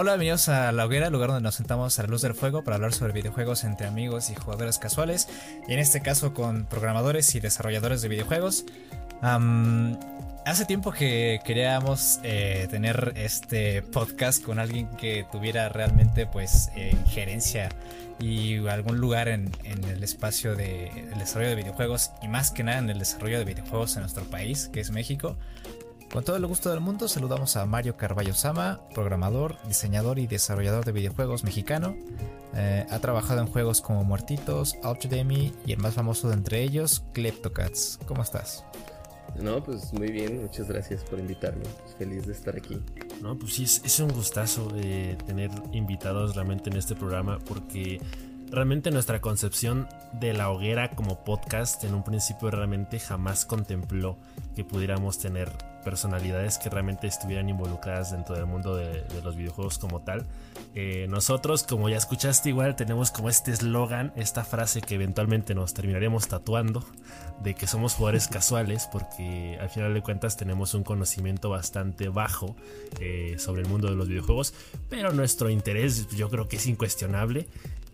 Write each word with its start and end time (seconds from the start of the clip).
Hola, 0.00 0.12
bienvenidos 0.12 0.48
a 0.48 0.70
La 0.70 0.86
Hoguera, 0.86 1.10
lugar 1.10 1.30
donde 1.30 1.42
nos 1.42 1.56
sentamos 1.56 1.98
a 1.98 2.02
la 2.02 2.08
luz 2.08 2.22
del 2.22 2.32
fuego 2.32 2.62
para 2.62 2.76
hablar 2.76 2.94
sobre 2.94 3.12
videojuegos 3.12 3.64
entre 3.64 3.88
amigos 3.88 4.30
y 4.30 4.36
jugadores 4.36 4.78
casuales, 4.78 5.28
y 5.66 5.72
en 5.72 5.80
este 5.80 6.00
caso 6.02 6.34
con 6.34 6.66
programadores 6.66 7.34
y 7.34 7.40
desarrolladores 7.40 8.00
de 8.00 8.06
videojuegos. 8.06 8.64
hace 10.46 10.64
tiempo 10.66 10.92
que 10.92 11.40
queríamos 11.44 12.20
eh, 12.22 12.68
tener 12.70 13.12
este 13.16 13.82
podcast 13.82 14.40
con 14.40 14.60
alguien 14.60 14.86
que 14.98 15.26
tuviera 15.32 15.68
realmente 15.68 16.26
pues 16.26 16.70
eh, 16.76 16.96
injerencia 17.04 17.68
y 18.20 18.68
algún 18.68 18.98
lugar 18.98 19.26
en, 19.26 19.50
el 19.64 20.04
espacio 20.04 20.54
de, 20.54 20.92
del 21.10 21.18
desarrollo 21.18 21.50
de 21.50 21.56
videojuegos 21.56 22.12
y 22.22 22.28
más 22.28 22.52
que 22.52 22.62
nada 22.62 22.78
en 22.78 22.88
el 22.88 23.00
desarrollo 23.00 23.40
de 23.40 23.44
videojuegos 23.46 23.96
en 23.96 24.02
nuestro 24.02 24.22
país, 24.26 24.70
que 24.72 24.78
es 24.78 24.92
México. 24.92 25.36
Con 26.12 26.24
todo 26.24 26.36
el 26.36 26.46
gusto 26.46 26.70
del 26.70 26.80
mundo 26.80 27.06
saludamos 27.06 27.56
a 27.56 27.66
Mario 27.66 27.98
Carballo 27.98 28.32
Sama, 28.32 28.80
programador, 28.94 29.56
diseñador 29.66 30.18
y 30.18 30.26
desarrollador 30.26 30.86
de 30.86 30.92
videojuegos 30.92 31.44
mexicano. 31.44 31.94
Eh, 32.54 32.86
ha 32.88 32.98
trabajado 32.98 33.42
en 33.42 33.46
juegos 33.46 33.82
como 33.82 34.04
Muertitos, 34.04 34.74
Ultrademy 34.82 35.52
y 35.66 35.72
el 35.72 35.78
más 35.78 35.94
famoso 35.94 36.28
de 36.28 36.34
entre 36.34 36.62
ellos, 36.62 37.04
Kleptocats. 37.12 37.98
¿Cómo 38.06 38.22
estás? 38.22 38.64
No, 39.38 39.62
pues 39.62 39.92
muy 39.92 40.10
bien, 40.10 40.40
muchas 40.40 40.68
gracias 40.68 41.04
por 41.04 41.18
invitarme. 41.18 41.64
feliz 41.98 42.26
de 42.26 42.32
estar 42.32 42.56
aquí. 42.56 42.80
No, 43.20 43.38
pues 43.38 43.54
sí, 43.54 43.64
es, 43.64 44.00
un 44.00 44.08
gustazo 44.08 44.72
eh, 44.76 45.18
tener 45.26 45.50
invitados 45.72 46.34
realmente 46.34 46.70
en 46.70 46.76
este 46.78 46.94
programa 46.94 47.38
porque 47.46 48.00
realmente 48.50 48.90
nuestra 48.90 49.20
concepción 49.20 49.88
de 50.12 50.32
la 50.32 50.50
hoguera 50.50 50.90
como 50.90 51.24
podcast 51.24 51.84
en 51.84 51.94
un 51.94 52.02
principio 52.02 52.50
realmente 52.50 52.98
jamás 52.98 53.44
contempló 53.44 54.16
que 54.56 54.64
pudiéramos 54.64 55.18
tener 55.18 55.50
personalidades 55.84 56.58
que 56.58 56.68
realmente 56.68 57.06
estuvieran 57.06 57.48
involucradas 57.48 58.12
dentro 58.12 58.34
del 58.34 58.46
mundo 58.46 58.76
de, 58.76 59.04
los 59.22 59.36
videojuegos 59.36 59.78
como 59.78 60.00
tal. 60.00 60.26
Eh, 60.74 61.06
nosotros, 61.08 61.62
como 61.62 61.88
ya 61.88 61.96
escuchaste 61.96 62.50
igual, 62.50 62.76
tenemos 62.76 63.10
como 63.10 63.28
este 63.28 63.52
eslogan, 63.52 64.12
esta 64.16 64.44
frase 64.44 64.80
que 64.80 64.96
eventualmente 64.96 65.54
nos 65.54 65.74
terminaremos 65.74 66.28
tatuando, 66.28 66.84
de 67.42 67.54
que 67.54 67.66
somos 67.66 67.94
jugadores 67.94 68.28
casuales, 68.28 68.88
porque 68.90 69.56
al 69.60 69.70
final 69.70 69.94
de 69.94 70.02
cuentas 70.02 70.36
tenemos 70.36 70.74
un 70.74 70.84
conocimiento 70.84 71.48
bastante 71.48 72.08
bajo 72.08 72.56
eh, 73.00 73.36
sobre 73.38 73.62
el 73.62 73.68
mundo 73.68 73.88
de 73.88 73.96
los 73.96 74.08
videojuegos, 74.08 74.52
pero 74.90 75.12
nuestro 75.12 75.48
interés 75.48 76.08
yo 76.08 76.28
creo 76.28 76.48
que 76.48 76.56
es 76.56 76.66
incuestionable 76.66 77.46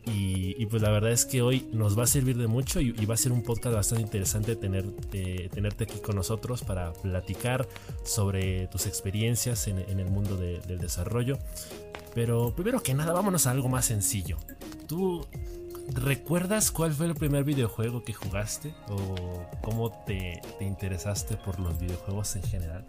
y, 0.07 0.67
pues 0.67 0.83
la 0.83 0.91
verdad 0.91 1.13
es 1.13 1.25
que 1.25 1.41
hoy 1.41 1.69
nos 1.73 1.99
va 1.99 2.05
a 2.05 2.07
servir 2.07 2.37
de 2.37 2.47
mucho 2.47 2.81
y, 2.81 2.93
va 3.07 3.15
a 3.15 3.17
ser 3.17 3.33
un 3.33 3.43
podcast 3.43 3.75
bastante 3.75 4.03
interesante 4.03 4.57
tener, 4.57 4.85
tenerte 5.51 5.85
aquí 5.85 5.99
con 6.01 6.17
nosotros 6.17 6.63
para 6.63 6.93
platicar 6.93 7.67
sobre 8.03 8.67
tus 8.69 8.87
experiencias 8.87 9.67
en, 9.69 9.79
el 9.79 10.11
mundo 10.11 10.37
del 10.37 10.79
desarrollo. 10.79 11.39
Pero 12.15 12.55
primero 12.55 12.83
que 12.83 12.95
nada, 12.95 13.13
vámonos 13.13 13.47
a 13.47 13.51
algo 13.51 13.69
más 13.69 13.87
sencillo. 13.87 14.39
¿Tú 14.87 15.27
recuerdas 15.93 16.71
cuál 16.71 16.93
fue 16.93 17.07
el 17.07 17.15
primer 17.15 17.45
videojuego 17.45 18.05
que 18.05 18.13
jugaste? 18.13 18.75
¿O 18.89 19.47
cómo 19.63 19.91
te, 20.05 20.41
te 20.59 20.65
interesaste 20.65 21.37
por 21.37 21.59
los 21.59 21.79
videojuegos 21.79 22.37
en 22.37 22.43
general? 22.43 22.85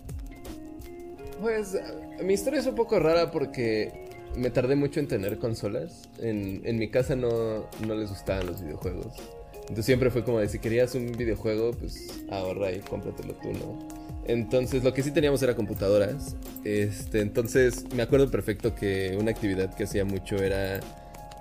Pues 1.42 1.78
mi 2.24 2.34
historia 2.34 2.60
es 2.60 2.68
un 2.68 2.76
poco 2.76 3.00
rara 3.00 3.32
porque 3.32 4.06
me 4.36 4.50
tardé 4.50 4.76
mucho 4.76 5.00
en 5.00 5.08
tener 5.08 5.38
consolas. 5.38 6.10
En, 6.20 6.62
en 6.66 6.78
mi 6.78 6.90
casa 6.90 7.16
no, 7.16 7.68
no, 7.86 7.96
les 7.96 8.10
gustaban 8.10 8.48
los 8.48 8.62
videojuegos. 8.62 9.14
Entonces 9.62 9.86
siempre 9.86 10.12
fue 10.12 10.24
como 10.24 10.40
de 10.40 10.48
si 10.48 10.60
querías 10.60 10.94
un 10.96 11.12
videojuego, 11.14 11.72
pues 11.72 12.24
ahorra 12.30 12.72
y 12.72 12.80
cómpratelo 12.80 13.34
tú, 13.36 13.52
¿no? 13.54 13.80
Entonces 14.28 14.84
lo 14.84 14.94
que 14.94 15.04
sí 15.04 15.12
teníamos 15.12 15.42
era 15.42 15.56
computadoras. 15.56 16.36
Este, 16.64 17.22
entonces 17.22 17.86
me 17.96 18.04
acuerdo 18.04 18.30
perfecto 18.30 18.76
que 18.76 19.18
una 19.20 19.32
actividad 19.32 19.74
que 19.76 19.86
hacía 19.86 20.06
mucho 20.06 20.36
era 20.38 20.80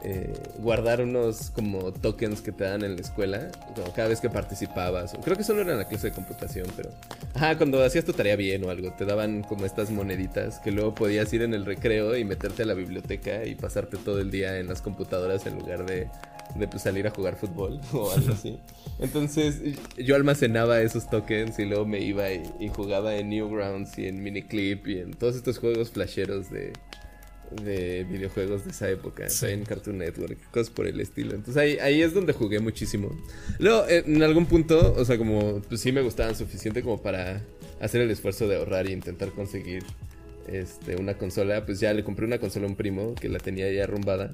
eh, 0.04 0.32
guardar 0.58 1.00
unos 1.00 1.50
como 1.50 1.92
tokens 1.92 2.42
que 2.42 2.52
te 2.52 2.64
dan 2.64 2.84
en 2.84 2.96
la 2.96 3.00
escuela, 3.00 3.50
como 3.74 3.92
cada 3.94 4.08
vez 4.08 4.20
que 4.20 4.28
participabas. 4.28 5.16
Creo 5.24 5.34
que 5.34 5.42
eso 5.42 5.54
no 5.54 5.62
era 5.62 5.72
en 5.72 5.78
la 5.78 5.88
clase 5.88 6.08
de 6.08 6.12
computación, 6.12 6.66
pero... 6.76 6.90
Ajá, 7.32 7.56
cuando 7.56 7.82
hacías 7.82 8.04
tu 8.04 8.12
tarea 8.12 8.36
bien 8.36 8.64
o 8.64 8.70
algo, 8.70 8.92
te 8.92 9.06
daban 9.06 9.42
como 9.42 9.64
estas 9.64 9.90
moneditas 9.90 10.60
que 10.60 10.72
luego 10.72 10.94
podías 10.94 11.32
ir 11.32 11.42
en 11.42 11.54
el 11.54 11.64
recreo 11.64 12.16
y 12.16 12.24
meterte 12.24 12.64
a 12.64 12.66
la 12.66 12.74
biblioteca 12.74 13.46
y 13.46 13.54
pasarte 13.54 13.96
todo 13.96 14.20
el 14.20 14.30
día 14.30 14.58
en 14.58 14.68
las 14.68 14.82
computadoras 14.82 15.46
en 15.46 15.58
lugar 15.58 15.86
de, 15.86 16.08
de 16.54 16.68
pues, 16.68 16.82
salir 16.82 17.06
a 17.06 17.10
jugar 17.10 17.36
fútbol 17.36 17.80
o 17.92 18.10
algo 18.12 18.32
así. 18.32 18.58
Entonces 18.98 19.60
yo 19.96 20.16
almacenaba 20.16 20.80
esos 20.80 21.08
tokens 21.08 21.58
y 21.58 21.64
luego 21.64 21.86
me 21.86 22.00
iba 22.00 22.30
y, 22.30 22.42
y 22.60 22.68
jugaba 22.68 23.16
en 23.16 23.30
Newgrounds 23.30 23.98
y 23.98 24.06
en 24.06 24.22
Miniclip 24.22 24.86
y 24.86 24.98
en 24.98 25.14
todos 25.14 25.36
estos 25.36 25.58
juegos 25.58 25.90
flasheros 25.90 26.50
de 26.50 26.72
de 27.62 28.04
videojuegos 28.04 28.64
de 28.64 28.70
esa 28.70 28.90
época 28.90 29.26
en 29.42 29.64
Cartoon 29.64 29.98
Network, 29.98 30.38
cosas 30.50 30.70
por 30.70 30.86
el 30.86 31.00
estilo. 31.00 31.34
Entonces 31.34 31.56
ahí, 31.56 31.78
ahí 31.78 32.02
es 32.02 32.14
donde 32.14 32.32
jugué 32.32 32.60
muchísimo. 32.60 33.10
Luego, 33.58 33.84
en 33.88 34.22
algún 34.22 34.46
punto, 34.46 34.94
o 34.96 35.04
sea, 35.04 35.18
como 35.18 35.60
pues 35.68 35.80
sí 35.80 35.92
me 35.92 36.02
gustaban 36.02 36.34
suficiente 36.34 36.82
como 36.82 37.00
para 37.02 37.42
hacer 37.80 38.00
el 38.00 38.10
esfuerzo 38.10 38.48
de 38.48 38.56
ahorrar 38.56 38.86
e 38.86 38.92
intentar 38.92 39.30
conseguir 39.30 39.84
este, 40.48 40.96
una 40.96 41.16
consola. 41.16 41.64
Pues 41.64 41.80
ya 41.80 41.92
le 41.92 42.04
compré 42.04 42.26
una 42.26 42.38
consola 42.38 42.66
a 42.66 42.68
un 42.68 42.76
primo 42.76 43.14
que 43.14 43.28
la 43.28 43.38
tenía 43.38 43.70
ya 43.72 43.84
arrumbada. 43.84 44.32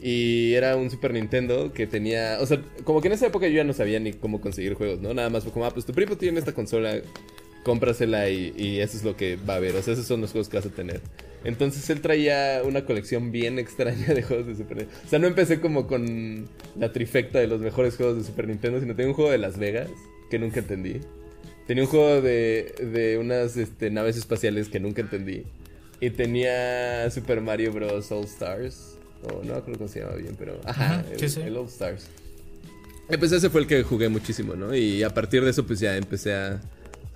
Y 0.00 0.52
era 0.52 0.76
un 0.76 0.90
Super 0.90 1.12
Nintendo 1.12 1.72
que 1.72 1.86
tenía. 1.86 2.38
O 2.40 2.46
sea, 2.46 2.62
como 2.84 3.00
que 3.00 3.08
en 3.08 3.14
esa 3.14 3.26
época 3.26 3.48
yo 3.48 3.54
ya 3.54 3.64
no 3.64 3.72
sabía 3.72 3.98
ni 3.98 4.12
cómo 4.12 4.40
conseguir 4.40 4.74
juegos, 4.74 5.00
¿no? 5.00 5.14
Nada 5.14 5.30
más 5.30 5.42
fue 5.42 5.52
como, 5.52 5.64
ah, 5.64 5.70
pues 5.72 5.86
tu 5.86 5.92
primo 5.92 6.16
tiene 6.16 6.38
esta 6.38 6.52
consola, 6.52 7.00
cómprasela 7.66 8.30
y, 8.30 8.54
y 8.56 8.78
eso 8.78 8.96
es 8.96 9.02
lo 9.02 9.16
que 9.16 9.34
va 9.34 9.54
a 9.54 9.56
haber. 9.56 9.74
O 9.74 9.82
sea, 9.82 9.94
esos 9.94 10.06
son 10.06 10.20
los 10.20 10.30
juegos 10.30 10.48
que 10.48 10.56
vas 10.56 10.66
a 10.66 10.70
tener. 10.70 11.00
Entonces 11.42 11.90
él 11.90 12.00
traía 12.00 12.62
una 12.64 12.84
colección 12.84 13.32
bien 13.32 13.58
extraña 13.64 14.14
de 14.14 14.22
juegos 14.22 14.46
de 14.46 14.54
Super 14.54 14.76
Nintendo. 14.76 15.00
O 15.04 15.08
sea, 15.08 15.18
no 15.18 15.26
empecé 15.26 15.60
como 15.60 15.88
con 15.88 16.48
la 16.78 16.92
trifecta 16.92 17.40
de 17.40 17.48
los 17.48 17.60
mejores 17.60 17.96
juegos 17.96 18.18
de 18.18 18.22
Super 18.22 18.46
Nintendo, 18.46 18.78
sino 18.78 18.94
tenía 18.94 19.08
un 19.08 19.14
juego 19.14 19.32
de 19.32 19.38
Las 19.38 19.58
Vegas 19.58 19.90
que 20.30 20.38
nunca 20.38 20.60
entendí. 20.60 21.00
Tenía 21.66 21.82
un 21.82 21.90
juego 21.90 22.22
de, 22.22 22.72
de 22.92 23.18
unas 23.18 23.56
este, 23.56 23.90
naves 23.90 24.16
espaciales 24.16 24.68
que 24.68 24.78
nunca 24.78 25.02
entendí. 25.02 25.42
Y 26.00 26.10
tenía 26.10 27.10
Super 27.10 27.40
Mario 27.40 27.72
Bros. 27.72 28.12
All 28.12 28.26
Stars. 28.26 28.96
O 29.24 29.42
no 29.42 29.60
creo 29.64 29.76
que 29.76 29.88
se 29.88 30.00
llama 30.00 30.14
bien, 30.14 30.36
pero. 30.38 30.60
Ajá, 30.64 31.04
el, 31.10 31.56
All 31.56 31.66
Stars. 31.66 32.06
Y 33.10 33.16
pues 33.16 33.32
ese 33.32 33.50
fue 33.50 33.62
el 33.62 33.66
que 33.66 33.82
jugué 33.82 34.08
muchísimo, 34.08 34.54
¿no? 34.54 34.72
Y 34.72 35.02
a 35.02 35.10
partir 35.10 35.42
de 35.42 35.50
eso, 35.50 35.66
pues 35.66 35.80
ya 35.80 35.96
empecé 35.96 36.34
a, 36.34 36.60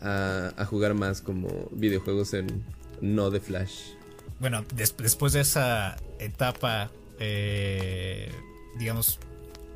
a, 0.01 0.65
jugar 0.67 0.95
más 0.95 1.21
como 1.21 1.69
videojuegos 1.73 2.35
en 2.35 2.65
no 3.01 3.31
de 3.31 3.41
Flash 3.41 3.93
bueno, 4.41 4.65
después 4.75 5.35
de 5.35 5.41
esa 5.41 5.99
etapa, 6.19 6.91
eh, 7.19 8.33
digamos, 8.79 9.21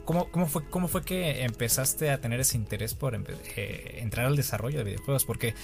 ¿cómo, 0.07 0.27
fue, 0.47 0.65
¿cómo 0.71 0.89
fue 0.89 1.05
que 1.05 1.45
empezaste 1.45 2.11
a 2.11 2.19
tener 2.19 2.41
ese 2.41 2.57
interés 2.57 2.95
por 2.95 3.15
eh, 3.15 3.99
entrar 4.01 4.25
al 4.25 4.37
desarrollo 4.37 4.79
de 4.79 4.85
videojuegos? 4.85 5.27
Porque 5.27 5.55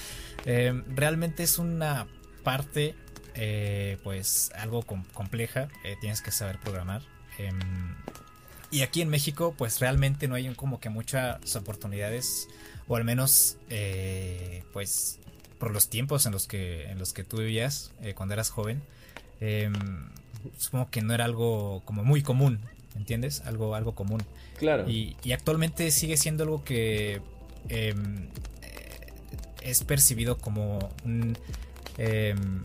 eh, 0.45 0.83
realmente 0.95 1.43
es 1.43 1.59
una 1.59 2.09
parte, 2.45 2.95
pues, 4.05 4.53
algo 4.55 4.83
compleja, 5.15 5.69
tienes 6.03 6.21
que 6.21 6.31
saber 6.31 6.61
programar. 6.61 7.01
Em, 7.39 7.59
y 8.71 8.83
aquí 8.83 9.01
en 9.01 9.09
México, 9.09 9.55
pues 9.57 9.81
realmente 9.81 10.29
no 10.29 10.35
hay 10.35 10.55
como 10.55 10.79
que 10.79 10.91
muchas 10.91 11.57
oportunidades, 11.57 12.49
o 12.91 12.97
al 12.97 13.05
menos, 13.05 13.57
pues, 14.73 15.21
por 15.61 15.71
los 15.71 15.89
tiempos 15.89 16.27
en 16.27 16.33
los 16.33 16.49
que, 16.49 16.87
en 16.87 16.99
los 16.99 17.13
que 17.13 17.23
tú 17.23 17.37
vivías 17.37 17.93
eh, 18.03 18.15
cuando 18.15 18.33
eras 18.33 18.51
joven, 18.51 18.83
em, 19.41 19.75
supongo 20.59 20.91
que 20.91 21.01
no 21.01 21.15
era 21.15 21.27
algo 21.27 21.83
como 21.85 22.03
muy 22.03 22.23
común, 22.23 22.59
¿entiendes? 22.97 23.43
Algo, 23.43 23.77
algo 23.77 23.95
común. 23.95 24.23
Claro. 24.59 24.91
Y, 24.91 25.15
actualmente 25.33 25.93
sigue 25.93 26.17
siendo 26.17 26.43
algo 26.43 26.65
que 26.65 27.21
em, 27.69 28.27
es 29.63 29.85
percibido 29.85 30.39
como 30.39 30.81
em, 31.97 32.65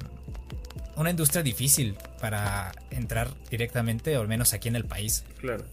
una 0.96 1.10
industria 1.12 1.44
difícil 1.44 1.98
para 2.20 2.72
entrar 2.90 3.30
directamente, 3.52 4.18
o 4.18 4.22
al 4.22 4.28
menos 4.28 4.54
aquí 4.54 4.70
en 4.70 4.76
el 4.76 4.86
país. 4.86 5.24
Claro. 5.40 5.66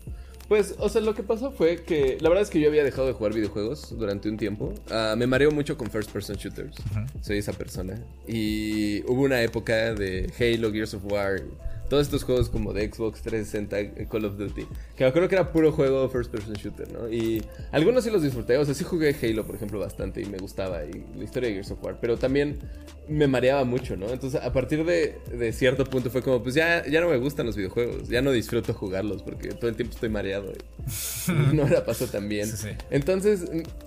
Pues, 0.52 0.74
o 0.78 0.90
sea, 0.90 1.00
lo 1.00 1.14
que 1.14 1.22
pasó 1.22 1.50
fue 1.50 1.82
que 1.82 2.18
la 2.20 2.28
verdad 2.28 2.42
es 2.42 2.50
que 2.50 2.60
yo 2.60 2.68
había 2.68 2.84
dejado 2.84 3.06
de 3.06 3.14
jugar 3.14 3.32
videojuegos 3.32 3.98
durante 3.98 4.28
un 4.28 4.36
tiempo. 4.36 4.74
Ah, 4.90 5.14
me 5.16 5.26
mareo 5.26 5.50
mucho 5.50 5.78
con 5.78 5.90
first 5.90 6.10
person 6.10 6.36
shooters. 6.36 6.76
Soy 7.22 7.38
esa 7.38 7.54
persona. 7.54 7.98
Y 8.28 9.02
hubo 9.10 9.22
una 9.22 9.40
época 9.40 9.94
de 9.94 10.30
Halo, 10.38 10.70
Gears 10.70 10.92
of 10.92 11.10
War, 11.10 11.40
todos 11.92 12.06
estos 12.06 12.24
juegos 12.24 12.48
como 12.48 12.72
de 12.72 12.90
Xbox 12.90 13.20
360, 13.20 13.80
eh, 13.80 14.08
Call 14.10 14.24
of 14.24 14.38
Duty, 14.38 14.66
que 14.96 15.04
yo 15.04 15.12
creo 15.12 15.28
que 15.28 15.34
era 15.34 15.52
puro 15.52 15.72
juego 15.72 16.08
first 16.08 16.30
person 16.30 16.54
shooter, 16.54 16.90
¿no? 16.90 17.12
Y 17.12 17.44
algunos 17.70 18.04
sí 18.04 18.10
los 18.10 18.22
disfruté, 18.22 18.56
o 18.56 18.64
sea, 18.64 18.72
sí 18.72 18.82
jugué 18.82 19.14
Halo, 19.22 19.44
por 19.44 19.56
ejemplo, 19.56 19.78
bastante 19.78 20.22
y 20.22 20.24
me 20.24 20.38
gustaba, 20.38 20.86
y 20.86 21.04
la 21.14 21.24
historia 21.24 21.50
de 21.50 21.56
Gears 21.56 21.70
of 21.72 21.84
War, 21.84 21.98
pero 22.00 22.16
también 22.16 22.58
me 23.10 23.26
mareaba 23.26 23.64
mucho, 23.64 23.94
¿no? 23.98 24.08
Entonces, 24.08 24.40
a 24.40 24.50
partir 24.54 24.86
de, 24.86 25.18
de 25.36 25.52
cierto 25.52 25.84
punto 25.84 26.08
fue 26.08 26.22
como, 26.22 26.42
pues 26.42 26.54
ya, 26.54 26.82
ya 26.86 27.02
no 27.02 27.10
me 27.10 27.18
gustan 27.18 27.44
los 27.44 27.56
videojuegos, 27.56 28.08
ya 28.08 28.22
no 28.22 28.32
disfruto 28.32 28.72
jugarlos 28.72 29.22
porque 29.22 29.50
todo 29.50 29.68
el 29.68 29.76
tiempo 29.76 29.94
estoy 29.94 30.08
mareado 30.08 30.50
y 30.50 31.32
no 31.54 31.68
la 31.68 31.84
paso 31.84 32.06
tan 32.06 32.26
bien. 32.26 32.48
Entonces, 32.90 33.44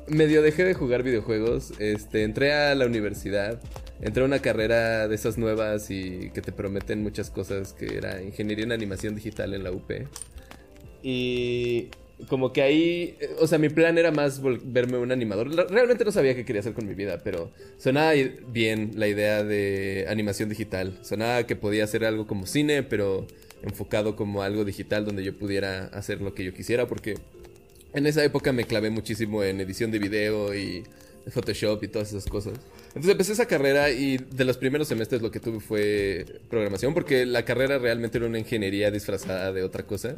medio 0.08 0.44
dejé 0.44 0.64
de 0.64 0.76
jugar 0.76 1.02
videojuegos, 1.02 1.74
este, 1.80 2.22
entré 2.22 2.54
a 2.54 2.76
la 2.76 2.86
universidad 2.86 3.60
entré 4.02 4.24
a 4.24 4.26
una 4.26 4.40
carrera 4.40 5.08
de 5.08 5.16
esas 5.16 5.38
nuevas 5.38 5.90
y 5.90 6.32
que 6.34 6.42
te 6.42 6.52
prometen 6.52 7.04
muchas 7.04 7.30
cosas, 7.30 7.74
que 7.74 7.98
era 7.98 8.22
ingeniería 8.22 8.66
en 8.66 8.72
animación 8.72 9.16
digital 9.16 9.54
en 9.54 9.64
la 9.64 9.72
UP. 9.72 9.92
Y 11.02 11.90
como 12.30 12.54
que 12.54 12.62
ahí, 12.62 13.16
eh, 13.20 13.36
o 13.40 13.48
sea, 13.48 13.58
mi 13.58 13.70
plan 13.70 13.98
era 13.98 14.12
más 14.12 14.42
verme 14.42 14.98
un 14.98 15.12
animador. 15.12 15.50
Realmente 15.70 16.06
no 16.06 16.12
sabía 16.12 16.36
qué 16.36 16.46
quería 16.46 16.62
hacer 16.62 16.74
con 16.74 16.88
mi 16.88 16.94
vida, 16.94 17.20
pero 17.24 17.52
sonaba 17.78 18.14
bien 18.48 18.92
la 18.96 19.08
idea 19.08 19.44
de 19.44 20.06
animación 20.10 20.50
digital. 20.50 20.98
Sonaba 21.02 21.46
que 21.46 21.56
podía 21.56 21.84
hacer 21.84 22.06
algo 22.06 22.26
como 22.28 22.46
cine, 22.46 22.84
pero 22.84 23.28
enfocado 23.64 24.16
como 24.16 24.44
algo 24.44 24.64
digital 24.64 25.06
donde 25.06 25.24
yo 25.24 25.38
pudiera 25.38 25.86
hacer 25.88 26.22
lo 26.22 26.34
que 26.34 26.44
yo 26.44 26.54
quisiera, 26.54 26.88
porque 26.88 27.16
en 27.94 28.06
esa 28.06 28.24
época 28.24 28.52
me 28.52 28.66
clavé 28.66 28.90
muchísimo 28.90 29.44
en 29.44 29.60
edición 29.62 29.92
de 29.92 30.00
video 30.00 30.56
y 30.56 30.84
Photoshop 31.30 31.84
y 31.84 31.88
todas 31.88 32.10
esas 32.10 32.26
cosas. 32.26 32.54
Entonces 32.96 33.12
empecé 33.12 33.34
esa 33.34 33.46
carrera 33.46 33.92
y 33.92 34.18
de 34.18 34.46
los 34.46 34.56
primeros 34.56 34.88
semestres 34.88 35.22
lo 35.22 35.30
que 35.30 35.42
tuve 35.42 35.60
fue 35.60 36.26
programación, 36.50 36.94
porque 36.94 37.26
la 37.26 37.44
carrera 37.44 37.78
realmente 37.78 38.18
era 38.18 38.28
una 38.28 38.40
ingeniería 38.40 38.90
disfrazada 38.90 39.52
de 39.52 39.64
otra 39.64 39.86
cosa. 39.86 40.16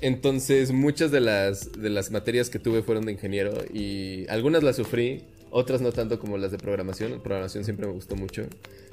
Entonces 0.00 0.72
muchas 0.72 1.12
de 1.12 1.20
las, 1.20 1.70
de 1.72 1.88
las 1.88 2.10
materias 2.10 2.50
que 2.50 2.58
tuve 2.58 2.82
fueron 2.82 3.06
de 3.06 3.12
ingeniero 3.12 3.52
y 3.72 4.26
algunas 4.28 4.64
las 4.64 4.74
sufrí, 4.76 5.22
otras 5.50 5.80
no 5.80 5.92
tanto 5.92 6.18
como 6.18 6.36
las 6.36 6.50
de 6.50 6.58
programación. 6.58 7.12
La 7.12 7.22
programación 7.22 7.64
siempre 7.64 7.86
me 7.86 7.92
gustó 7.92 8.16
mucho. 8.16 8.42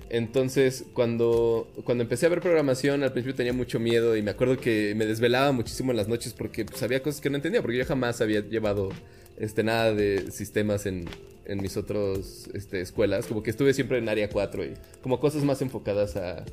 Entonces, 0.10 0.86
cuando, 0.94 1.68
cuando 1.84 2.04
empecé 2.04 2.28
a 2.28 2.30
ver 2.30 2.40
programación, 2.40 3.04
al 3.04 3.12
principio 3.12 3.36
tenía 3.36 3.54
mucho 3.54 3.80
miedo 3.80 4.16
y 4.16 4.22
me 4.22 4.32
acuerdo 4.32 4.58
que 4.58 4.94
me 4.96 5.06
desvelaba 5.06 5.52
muchísimo 5.52 5.92
en 5.92 5.98
las 5.98 6.08
noches 6.08 6.34
porque 6.34 6.66
pues, 6.66 6.80
cosas 7.02 7.20
que 7.20 7.30
no 7.30 7.36
entendía, 7.36 7.62
porque 7.62 7.78
yo 7.78 7.86
jamás 7.86 8.22
había 8.22 8.42
llevado 8.42 8.90
este, 9.38 9.64
nada 9.64 9.94
de 9.94 10.32
sistemas 10.32 10.86
en, 10.86 11.06
en 11.46 11.62
mis 11.62 11.78
otras 11.78 12.50
este, 12.54 12.82
escuelas. 12.82 13.26
Como 13.26 13.44
que 13.44 13.50
estuve 13.50 13.74
siempre 13.74 13.98
en 13.98 14.10
área 14.10 14.30
4 14.30 14.66
y 14.66 14.74
como 15.02 15.20
cosas 15.20 15.44
más 15.44 15.62
enfocadas 15.62 16.16
a, 16.16 16.46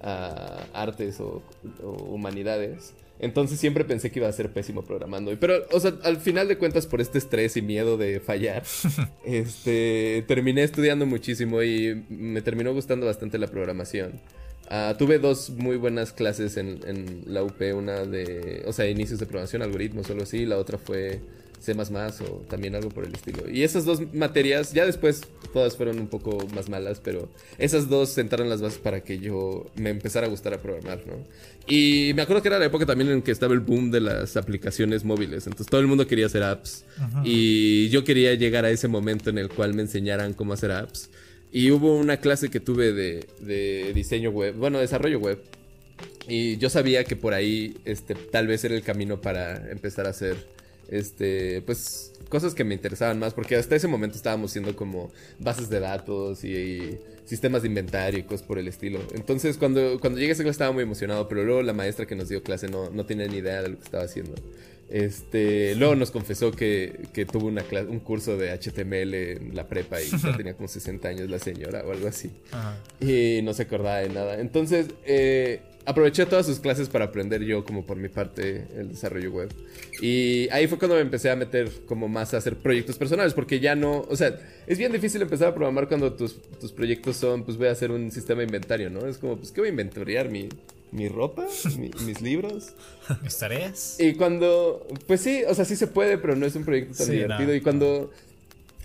a 0.00 0.66
artes 0.72 1.20
o, 1.20 1.42
humanidades. 1.82 2.94
Entonces 3.18 3.60
siempre 3.60 3.84
pensé 3.84 4.10
que 4.10 4.18
iba 4.18 4.28
a 4.28 4.32
ser 4.32 4.50
pésimo 4.50 4.82
programando. 4.82 5.36
Pero, 5.38 5.66
o 5.72 5.80
sea, 5.80 5.92
al 6.04 6.16
final 6.16 6.48
de 6.48 6.56
cuentas, 6.56 6.86
por 6.86 7.02
este 7.02 7.18
estrés 7.18 7.56
y 7.56 7.62
miedo 7.62 7.98
de 7.98 8.18
fallar, 8.18 8.62
este, 9.24 10.24
terminé 10.26 10.62
estudiando 10.62 11.04
muchísimo 11.04 11.62
y 11.62 12.02
me 12.08 12.40
terminó 12.40 12.72
gustando 12.72 13.06
bastante 13.06 13.38
la 13.38 13.48
programación. 13.48 14.20
Ah, 14.70 14.94
tuve 14.96 15.18
dos 15.18 15.50
muy 15.50 15.76
buenas 15.76 16.12
clases 16.12 16.56
en, 16.56 16.80
en, 16.86 17.24
la 17.26 17.42
UP, 17.42 17.60
una 17.74 18.04
de, 18.04 18.62
o 18.66 18.72
sea, 18.72 18.88
inicios 18.88 19.18
de 19.18 19.26
programación, 19.26 19.62
algoritmos, 19.62 20.06
solo 20.06 20.22
así, 20.22 20.46
la 20.46 20.58
otra 20.58 20.78
fue 20.78 21.20
C++ 21.60 21.74
o 21.74 22.42
también 22.48 22.74
algo 22.74 22.88
por 22.88 23.04
el 23.04 23.14
estilo. 23.14 23.48
Y 23.50 23.62
esas 23.62 23.84
dos 23.84 24.00
materias, 24.14 24.72
ya 24.72 24.86
después 24.86 25.22
todas 25.52 25.76
fueron 25.76 25.98
un 25.98 26.08
poco 26.08 26.46
más 26.54 26.68
malas, 26.68 27.00
pero 27.02 27.28
esas 27.58 27.88
dos 27.88 28.08
sentaron 28.08 28.48
las 28.48 28.62
bases 28.62 28.78
para 28.78 29.02
que 29.02 29.18
yo 29.18 29.70
me 29.76 29.90
empezara 29.90 30.26
a 30.26 30.30
gustar 30.30 30.54
a 30.54 30.62
programar, 30.62 31.02
¿no? 31.06 31.14
Y 31.66 32.12
me 32.14 32.22
acuerdo 32.22 32.42
que 32.42 32.48
era 32.48 32.58
la 32.58 32.64
época 32.64 32.86
también 32.86 33.10
en 33.10 33.22
que 33.22 33.30
estaba 33.30 33.52
el 33.52 33.60
boom 33.60 33.90
de 33.90 34.00
las 34.00 34.36
aplicaciones 34.36 35.04
móviles, 35.04 35.46
entonces 35.46 35.66
todo 35.68 35.80
el 35.80 35.86
mundo 35.86 36.06
quería 36.06 36.26
hacer 36.26 36.42
apps 36.42 36.84
y 37.24 37.88
yo 37.90 38.02
quería 38.04 38.34
llegar 38.34 38.64
a 38.64 38.70
ese 38.70 38.88
momento 38.88 39.30
en 39.30 39.38
el 39.38 39.48
cual 39.48 39.74
me 39.74 39.82
enseñaran 39.82 40.32
cómo 40.32 40.52
hacer 40.52 40.72
apps. 40.72 41.10
Y 41.52 41.70
hubo 41.72 41.96
una 41.96 42.18
clase 42.18 42.48
que 42.48 42.60
tuve 42.60 42.92
de, 42.92 43.26
de 43.40 43.92
diseño 43.92 44.30
web, 44.30 44.54
bueno, 44.54 44.78
desarrollo 44.78 45.18
web. 45.18 45.42
Y 46.28 46.58
yo 46.58 46.70
sabía 46.70 47.02
que 47.04 47.16
por 47.16 47.34
ahí 47.34 47.76
este, 47.84 48.14
tal 48.14 48.46
vez 48.46 48.62
era 48.64 48.74
el 48.76 48.82
camino 48.82 49.20
para 49.20 49.68
empezar 49.70 50.06
a 50.06 50.10
hacer 50.10 50.36
este, 50.90 51.62
pues 51.62 52.12
cosas 52.28 52.54
que 52.54 52.64
me 52.64 52.74
interesaban 52.74 53.18
más, 53.18 53.32
porque 53.32 53.56
hasta 53.56 53.76
ese 53.76 53.88
momento 53.88 54.16
estábamos 54.16 54.50
haciendo 54.50 54.76
como 54.76 55.10
bases 55.38 55.70
de 55.70 55.80
datos 55.80 56.44
y, 56.44 56.98
sistemas 57.24 57.62
de 57.62 57.68
inventario 57.68 58.18
y 58.18 58.22
cosas 58.24 58.44
por 58.44 58.58
el 58.58 58.66
estilo. 58.66 58.98
Entonces, 59.14 59.56
cuando, 59.56 60.00
cuando 60.00 60.18
llegué 60.18 60.32
a 60.32 60.34
esa 60.34 60.42
clase 60.42 60.56
estaba 60.56 60.72
muy 60.72 60.82
emocionado, 60.82 61.28
pero 61.28 61.44
luego 61.44 61.62
la 61.62 61.72
maestra 61.72 62.04
que 62.04 62.16
nos 62.16 62.28
dio 62.28 62.42
clase 62.42 62.66
no, 62.66 62.90
no 62.90 63.06
tenía 63.06 63.28
ni 63.28 63.36
idea 63.36 63.62
de 63.62 63.68
lo 63.68 63.76
que 63.76 63.84
estaba 63.84 64.02
haciendo. 64.02 64.34
Este, 64.90 65.76
luego 65.76 65.94
nos 65.94 66.10
confesó 66.10 66.50
que, 66.50 67.06
que 67.12 67.24
tuvo 67.24 67.46
una 67.46 67.64
un 67.88 68.00
curso 68.00 68.36
de 68.36 68.50
HTML 68.50 69.14
en 69.14 69.54
la 69.54 69.68
prepa 69.68 70.02
y 70.02 70.06
ya 70.10 70.32
tenía 70.36 70.54
como 70.54 70.66
60 70.68 71.08
años 71.08 71.30
la 71.30 71.38
señora 71.38 71.84
o 71.86 71.92
algo 71.92 72.08
así. 72.08 72.30
Y 73.00 73.40
no 73.42 73.54
se 73.54 73.62
acordaba 73.62 73.98
de 73.98 74.08
nada. 74.08 74.40
Entonces, 74.40 74.88
eh, 75.06 75.60
aproveché 75.86 76.26
todas 76.26 76.46
sus 76.46 76.58
clases 76.58 76.88
para 76.88 77.06
aprender 77.06 77.42
yo 77.44 77.64
como 77.64 77.86
por 77.86 77.96
mi 77.96 78.08
parte 78.08 78.66
el 78.76 78.88
desarrollo 78.88 79.30
web. 79.30 79.54
Y 80.02 80.48
ahí 80.50 80.66
fue 80.66 80.78
cuando 80.78 80.96
me 80.96 81.02
empecé 81.02 81.30
a 81.30 81.36
meter 81.36 81.70
como 81.86 82.08
más 82.08 82.34
a 82.34 82.38
hacer 82.38 82.56
proyectos 82.56 82.98
personales, 82.98 83.32
porque 83.32 83.60
ya 83.60 83.76
no, 83.76 84.04
o 84.08 84.16
sea, 84.16 84.36
es 84.66 84.76
bien 84.76 84.90
difícil 84.90 85.22
empezar 85.22 85.48
a 85.48 85.54
programar 85.54 85.86
cuando 85.86 86.12
tus, 86.14 86.40
tus 86.58 86.72
proyectos 86.72 87.16
son, 87.16 87.44
pues 87.44 87.56
voy 87.56 87.68
a 87.68 87.72
hacer 87.72 87.92
un 87.92 88.10
sistema 88.10 88.40
de 88.40 88.46
inventario, 88.46 88.90
¿no? 88.90 89.06
Es 89.06 89.18
como, 89.18 89.36
pues, 89.36 89.52
¿qué 89.52 89.60
voy 89.60 89.68
a 89.68 89.70
inventoriar? 89.70 90.30
¿Mi, 90.30 90.48
mi 90.92 91.08
ropa? 91.08 91.46
¿Mis 91.78 92.20
libros? 92.20 92.74
¿Mis 93.22 93.38
tareas? 93.38 93.96
Y 93.98 94.14
cuando, 94.14 94.86
pues 95.06 95.20
sí, 95.20 95.42
o 95.48 95.54
sea, 95.54 95.64
sí 95.64 95.76
se 95.76 95.86
puede, 95.86 96.18
pero 96.18 96.36
no 96.36 96.46
es 96.46 96.54
un 96.56 96.64
proyecto 96.64 96.94
tan 96.94 97.10
divertido. 97.10 97.54
Y 97.54 97.60
cuando 97.60 98.10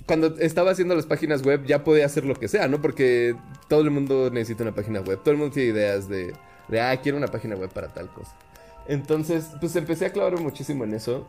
cuando 0.05 0.37
estaba 0.37 0.69
haciendo 0.69 0.93
las 0.93 1.07
páginas 1.07 1.41
web 1.41 1.65
ya 1.65 1.83
podía 1.83 2.05
hacer 2.05 2.25
lo 2.25 2.35
que 2.35 2.47
sea, 2.47 2.67
¿no? 2.67 2.79
Porque 2.79 3.35
todo 3.67 3.81
el 3.81 3.89
mundo 3.89 4.29
necesita 4.29 4.61
una 4.61 4.75
página 4.75 5.01
web, 5.01 5.19
todo 5.23 5.31
el 5.31 5.37
mundo 5.37 5.53
tiene 5.53 5.71
ideas 5.71 6.07
de 6.07 6.33
de, 6.67 6.81
ah, 6.81 6.99
quiero 7.01 7.17
una 7.17 7.27
página 7.27 7.55
web 7.55 7.69
para 7.69 7.89
tal 7.89 8.09
cosa. 8.09 8.35
Entonces, 8.87 9.49
pues 9.59 9.75
empecé 9.75 10.05
a 10.05 10.11
clavar 10.11 10.39
muchísimo 10.39 10.83
en 10.83 10.93
eso. 10.93 11.27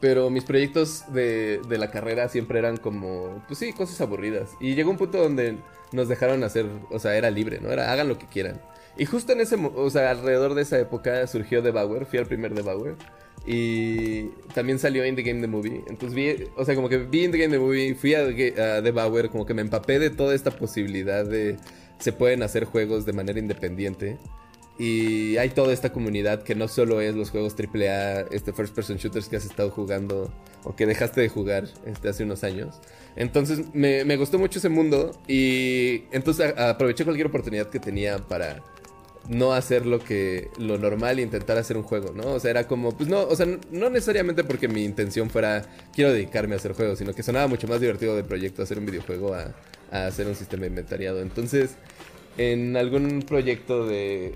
Pero 0.00 0.30
mis 0.30 0.44
proyectos 0.44 1.04
de, 1.12 1.60
de, 1.68 1.76
la 1.76 1.90
carrera 1.90 2.28
siempre 2.28 2.60
eran 2.60 2.76
como, 2.76 3.42
pues 3.48 3.58
sí, 3.58 3.72
cosas 3.72 4.00
aburridas. 4.00 4.50
Y 4.60 4.76
llegó 4.76 4.92
un 4.92 4.96
punto 4.96 5.18
donde 5.18 5.58
nos 5.90 6.06
dejaron 6.06 6.44
hacer, 6.44 6.66
o 6.90 7.00
sea, 7.00 7.16
era 7.16 7.32
libre, 7.32 7.58
¿no? 7.60 7.68
Era, 7.70 7.92
hagan 7.92 8.06
lo 8.06 8.16
que 8.16 8.26
quieran. 8.26 8.60
Y 8.98 9.06
justo 9.06 9.32
en 9.32 9.40
ese, 9.40 9.56
o 9.56 9.90
sea, 9.90 10.10
alrededor 10.10 10.54
de 10.54 10.62
esa 10.62 10.78
época 10.78 11.24
surgió 11.28 11.62
The 11.62 11.70
Bauer, 11.70 12.04
fui 12.04 12.18
al 12.18 12.26
primer 12.26 12.52
The 12.52 12.62
Bauer. 12.62 12.96
Y 13.46 14.24
también 14.52 14.78
salió 14.78 15.06
In 15.06 15.14
the 15.14 15.22
Game 15.22 15.40
The 15.40 15.46
Movie. 15.46 15.84
Entonces 15.86 16.14
vi, 16.14 16.44
o 16.56 16.64
sea, 16.64 16.74
como 16.74 16.88
que 16.88 16.98
vi 16.98 17.24
In 17.24 17.30
the 17.30 17.38
Game 17.38 17.52
The 17.52 17.60
Movie, 17.60 17.94
fui 17.94 18.14
a, 18.14 18.22
a 18.22 18.82
The 18.82 18.90
Bauer, 18.90 19.30
como 19.30 19.46
que 19.46 19.54
me 19.54 19.62
empapé 19.62 20.00
de 20.00 20.10
toda 20.10 20.34
esta 20.34 20.50
posibilidad 20.50 21.24
de 21.24 21.56
se 21.98 22.12
pueden 22.12 22.42
hacer 22.42 22.64
juegos 22.64 23.06
de 23.06 23.12
manera 23.12 23.38
independiente. 23.38 24.18
Y 24.78 25.36
hay 25.38 25.50
toda 25.50 25.72
esta 25.72 25.92
comunidad 25.92 26.42
que 26.42 26.54
no 26.54 26.68
solo 26.68 27.00
es 27.00 27.14
los 27.14 27.30
juegos 27.30 27.54
AAA, 27.58 28.26
este 28.30 28.52
first 28.52 28.74
person 28.74 28.96
shooters 28.96 29.28
que 29.28 29.36
has 29.36 29.44
estado 29.44 29.70
jugando 29.70 30.32
o 30.62 30.76
que 30.76 30.86
dejaste 30.86 31.20
de 31.20 31.28
jugar 31.28 31.64
este, 31.84 32.08
hace 32.08 32.22
unos 32.22 32.44
años. 32.44 32.80
Entonces 33.16 33.74
me, 33.74 34.04
me 34.04 34.16
gustó 34.16 34.38
mucho 34.38 34.60
ese 34.60 34.68
mundo 34.68 35.20
y 35.26 36.04
entonces 36.12 36.56
aproveché 36.56 37.04
cualquier 37.04 37.26
oportunidad 37.26 37.68
que 37.70 37.80
tenía 37.80 38.18
para 38.18 38.62
no 39.28 39.52
hacer 39.52 39.86
lo 39.86 39.98
que 39.98 40.48
lo 40.58 40.78
normal 40.78 41.18
e 41.18 41.22
intentar 41.22 41.58
hacer 41.58 41.76
un 41.76 41.82
juego, 41.82 42.12
¿no? 42.12 42.32
O 42.32 42.40
sea, 42.40 42.50
era 42.50 42.66
como, 42.66 42.96
pues 42.96 43.08
no, 43.08 43.22
o 43.22 43.36
sea, 43.36 43.46
no 43.70 43.90
necesariamente 43.90 44.44
porque 44.44 44.68
mi 44.68 44.84
intención 44.84 45.30
fuera 45.30 45.64
quiero 45.94 46.12
dedicarme 46.12 46.54
a 46.54 46.58
hacer 46.58 46.72
juegos, 46.72 46.98
sino 46.98 47.12
que 47.14 47.22
sonaba 47.22 47.46
mucho 47.46 47.68
más 47.68 47.80
divertido 47.80 48.16
del 48.16 48.24
proyecto 48.24 48.62
hacer 48.62 48.78
un 48.78 48.86
videojuego 48.86 49.34
a, 49.34 49.54
a 49.90 50.06
hacer 50.06 50.26
un 50.26 50.34
sistema 50.34 50.66
inventariado. 50.66 51.20
Entonces, 51.20 51.76
en 52.36 52.76
algún 52.76 53.22
proyecto 53.22 53.86
de 53.86 54.34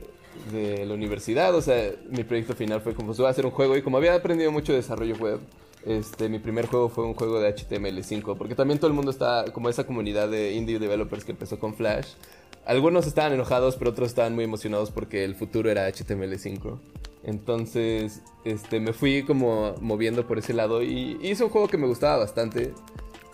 de 0.51 0.85
la 0.87 0.95
universidad. 0.95 1.55
O 1.55 1.63
sea, 1.63 1.91
mi 2.11 2.25
proyecto 2.25 2.55
final 2.55 2.81
fue 2.81 2.95
como, 2.95 3.09
pues 3.09 3.19
voy 3.19 3.27
a 3.27 3.31
hacer 3.31 3.45
un 3.47 3.53
juego. 3.53 3.77
Y 3.77 3.83
como 3.83 3.97
había 3.97 4.15
aprendido 4.15 4.51
mucho 4.51 4.73
desarrollo 4.73 5.17
web, 5.17 5.41
este, 5.87 6.29
mi 6.29 6.39
primer 6.39 6.67
juego 6.67 6.89
fue 6.89 7.05
un 7.05 7.15
juego 7.15 7.41
de 7.41 7.55
HTML5. 7.55 8.37
Porque 8.37 8.55
también 8.55 8.79
todo 8.79 8.89
el 8.89 8.95
mundo 8.95 9.11
está, 9.11 9.45
como 9.53 9.69
esa 9.69 9.85
comunidad 9.85 10.29
de 10.29 10.53
indie 10.53 10.79
developers 10.79 11.25
que 11.25 11.33
empezó 11.33 11.59
con 11.59 11.75
Flash. 11.75 12.09
Algunos 12.65 13.07
estaban 13.07 13.33
enojados, 13.33 13.77
pero 13.77 13.91
otros 13.91 14.09
estaban 14.09 14.35
muy 14.35 14.45
emocionados 14.45 14.91
porque 14.91 15.25
el 15.25 15.35
futuro 15.35 15.71
era 15.71 15.89
HTML5. 15.89 16.79
Entonces, 17.25 18.23
este, 18.45 18.81
me 18.81 18.93
fui 18.93 19.23
como 19.25 19.75
moviendo 19.81 20.27
por 20.27 20.39
ese 20.39 20.53
lado 20.55 20.83
y 20.83 21.19
hice 21.23 21.45
un 21.45 21.51
juego 21.51 21.69
que 21.69 21.79
me 21.79 21.87
gustaba 21.87 22.19
bastante. 22.19 22.73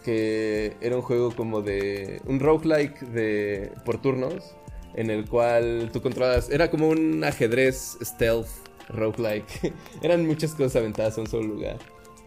Que 0.05 0.77
era 0.81 0.97
un 0.97 1.03
juego 1.03 1.35
como 1.35 1.61
de. 1.61 2.23
un 2.27 2.41
roguelike 2.41 3.01
de. 3.01 3.73
por 3.85 4.01
turnos 4.01 4.55
en 4.95 5.11
el 5.11 5.29
cual 5.29 5.91
tú 5.93 6.03
controlas, 6.03 6.51
era 6.51 6.71
como 6.71 6.89
un 6.89 7.23
ajedrez 7.23 7.99
stealth 8.03 8.49
roguelike. 8.89 9.73
Eran 10.03 10.27
muchas 10.27 10.55
cosas 10.55 10.77
aventadas 10.77 11.17
en 11.19 11.21
un 11.23 11.27
solo 11.29 11.47
lugar. 11.47 11.79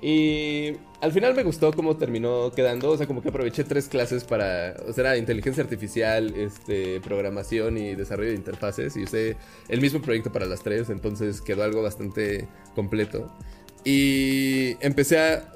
Y 0.02 0.72
al 1.00 1.12
final 1.12 1.36
me 1.36 1.44
gustó 1.44 1.72
cómo 1.74 1.96
terminó 1.96 2.52
quedando, 2.52 2.90
o 2.90 2.98
sea, 2.98 3.06
como 3.06 3.22
que 3.22 3.30
aproveché 3.30 3.64
tres 3.64 3.88
clases 3.88 4.24
para, 4.24 4.76
o 4.88 4.94
sea, 4.94 5.04
era 5.04 5.18
inteligencia 5.18 5.64
artificial, 5.64 6.34
este, 6.36 7.00
programación 7.02 7.78
y 7.78 7.94
desarrollo 7.94 8.30
de 8.30 8.36
interfaces 8.36 8.98
y 8.98 9.04
usé 9.04 9.38
el 9.70 9.80
mismo 9.80 10.02
proyecto 10.02 10.32
para 10.32 10.48
las 10.48 10.64
tres, 10.64 10.90
entonces 10.90 11.42
quedó 11.42 11.64
algo 11.64 11.84
bastante 11.84 12.48
completo. 12.74 13.32
Y 13.84 14.76
empecé 14.82 15.20
a 15.20 15.52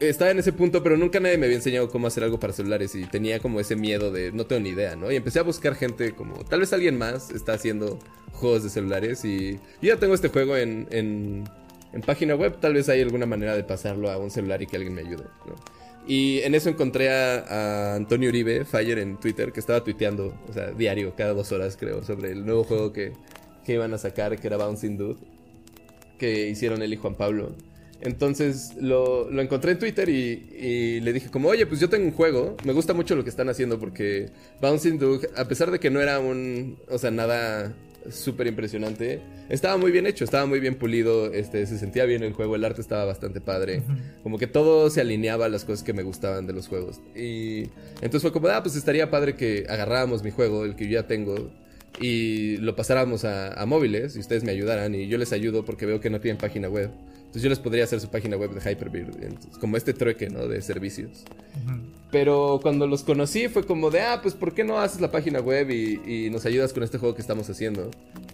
estaba 0.00 0.30
en 0.30 0.38
ese 0.38 0.52
punto, 0.52 0.82
pero 0.82 0.96
nunca 0.96 1.20
nadie 1.20 1.36
me 1.36 1.46
había 1.46 1.58
enseñado 1.58 1.90
cómo 1.90 2.06
hacer 2.06 2.24
algo 2.24 2.40
para 2.40 2.52
celulares 2.52 2.94
y 2.94 3.04
tenía 3.04 3.38
como 3.38 3.60
ese 3.60 3.76
miedo 3.76 4.10
de 4.10 4.32
no 4.32 4.46
tengo 4.46 4.62
ni 4.62 4.70
idea, 4.70 4.96
¿no? 4.96 5.12
Y 5.12 5.16
empecé 5.16 5.38
a 5.38 5.42
buscar 5.42 5.74
gente 5.74 6.12
como, 6.12 6.42
tal 6.44 6.60
vez 6.60 6.72
alguien 6.72 6.96
más 6.96 7.30
está 7.30 7.52
haciendo 7.52 7.98
juegos 8.32 8.62
de 8.62 8.70
celulares 8.70 9.24
y 9.24 9.54
yo 9.82 9.94
ya 9.94 9.96
tengo 9.98 10.14
este 10.14 10.28
juego 10.28 10.56
en, 10.56 10.88
en, 10.90 11.44
en 11.92 12.00
página 12.02 12.34
web, 12.34 12.58
tal 12.60 12.74
vez 12.74 12.88
hay 12.88 13.00
alguna 13.00 13.26
manera 13.26 13.56
de 13.56 13.64
pasarlo 13.64 14.10
a 14.10 14.18
un 14.18 14.30
celular 14.30 14.62
y 14.62 14.66
que 14.66 14.76
alguien 14.76 14.94
me 14.94 15.02
ayude. 15.02 15.24
Y 16.06 16.40
en 16.40 16.54
eso 16.54 16.68
encontré 16.68 17.10
a, 17.10 17.94
Antonio 17.94 18.28
Uribe, 18.28 18.64
Fire, 18.64 18.98
en 18.98 19.18
Twitter, 19.18 19.52
que 19.52 19.60
estaba 19.60 19.82
tuiteando, 19.82 20.34
o 20.48 20.52
sea, 20.52 20.70
diario, 20.70 21.14
cada 21.16 21.34
dos 21.34 21.52
horas 21.52 21.76
creo, 21.78 22.02
sobre 22.02 22.32
el 22.32 22.44
nuevo 22.44 22.64
juego 22.64 22.92
que, 22.92 23.12
que 23.64 23.74
iban 23.74 23.92
a 23.92 23.98
sacar, 23.98 24.38
que 24.38 24.46
era 24.46 24.56
Bouncing 24.56 24.96
Dude, 24.96 25.20
que 26.18 26.48
hicieron 26.48 26.82
él 26.82 26.92
y 26.92 26.96
Juan 26.96 27.14
Pablo. 27.14 27.54
Entonces 28.00 28.74
lo, 28.80 29.30
lo 29.30 29.42
encontré 29.42 29.72
en 29.72 29.78
Twitter 29.78 30.08
y, 30.08 30.48
y, 30.58 31.00
le 31.00 31.12
dije 31.12 31.30
como, 31.30 31.48
oye, 31.48 31.66
pues 31.66 31.80
yo 31.80 31.90
tengo 31.90 32.06
un 32.06 32.12
juego, 32.12 32.56
me 32.64 32.72
gusta 32.72 32.94
mucho 32.94 33.14
lo 33.14 33.24
que 33.24 33.30
están 33.30 33.50
haciendo 33.50 33.78
porque 33.78 34.30
Bouncing 34.62 34.98
Dude, 34.98 35.28
a 35.36 35.46
pesar 35.46 35.70
de 35.70 35.78
que 35.78 35.90
no 35.90 36.00
era 36.00 36.18
un, 36.18 36.78
o 36.88 36.96
sea, 36.96 37.10
nada 37.10 37.74
súper 38.10 38.46
impresionante. 38.46 39.20
Estaba 39.48 39.76
muy 39.76 39.90
bien 39.90 40.06
hecho, 40.06 40.24
estaba 40.24 40.46
muy 40.46 40.60
bien 40.60 40.76
pulido, 40.76 41.32
este, 41.32 41.66
se 41.66 41.78
sentía 41.78 42.04
bien 42.04 42.22
el 42.22 42.32
juego, 42.32 42.56
el 42.56 42.64
arte 42.64 42.80
estaba 42.80 43.04
bastante 43.04 43.40
padre. 43.40 43.82
Como 44.22 44.38
que 44.38 44.46
todo 44.46 44.90
se 44.90 45.00
alineaba 45.00 45.46
a 45.46 45.48
las 45.48 45.64
cosas 45.64 45.82
que 45.82 45.92
me 45.92 46.02
gustaban 46.02 46.46
de 46.46 46.52
los 46.52 46.68
juegos. 46.68 47.00
Y 47.14 47.70
entonces 47.96 48.22
fue 48.22 48.32
como, 48.32 48.48
ah, 48.48 48.62
pues 48.62 48.76
estaría 48.76 49.10
padre 49.10 49.34
que 49.34 49.66
agarráramos 49.68 50.22
mi 50.22 50.30
juego, 50.30 50.64
el 50.64 50.76
que 50.76 50.84
yo 50.84 50.92
ya 50.92 51.06
tengo, 51.06 51.50
y 51.98 52.56
lo 52.58 52.76
pasáramos 52.76 53.24
a, 53.24 53.64
móviles 53.66 54.16
y 54.16 54.20
ustedes 54.20 54.44
me 54.44 54.52
ayudaran 54.52 54.94
y 54.94 55.08
yo 55.08 55.18
les 55.18 55.32
ayudo 55.32 55.64
porque 55.64 55.86
veo 55.86 56.00
que 56.00 56.10
no 56.10 56.20
tienen 56.20 56.38
página 56.38 56.68
web. 56.68 56.90
Entonces 57.30 57.42
yo 57.44 57.48
les 57.48 57.60
podría 57.60 57.84
hacer 57.84 58.00
su 58.00 58.08
página 58.08 58.36
web 58.36 58.50
de 58.50 58.60
Hyperbeard, 58.72 59.14
como 59.60 59.76
este 59.76 59.94
trueque, 59.94 60.28
¿no? 60.28 60.48
De 60.48 60.60
servicios. 60.62 61.22
Pero 62.10 62.58
cuando 62.60 62.88
los 62.88 63.04
conocí 63.04 63.46
fue 63.46 63.64
como 63.64 63.88
de, 63.92 64.00
ah, 64.00 64.18
pues 64.20 64.34
¿por 64.34 64.52
qué 64.52 64.64
no 64.64 64.80
haces 64.80 65.00
la 65.00 65.12
página 65.12 65.38
web 65.38 65.70
y, 65.70 66.28
nos 66.30 66.44
ayudas 66.44 66.72
con 66.72 66.82
este 66.82 66.98
juego 66.98 67.14
que 67.14 67.20
estamos 67.20 67.48
haciendo? 67.48 67.92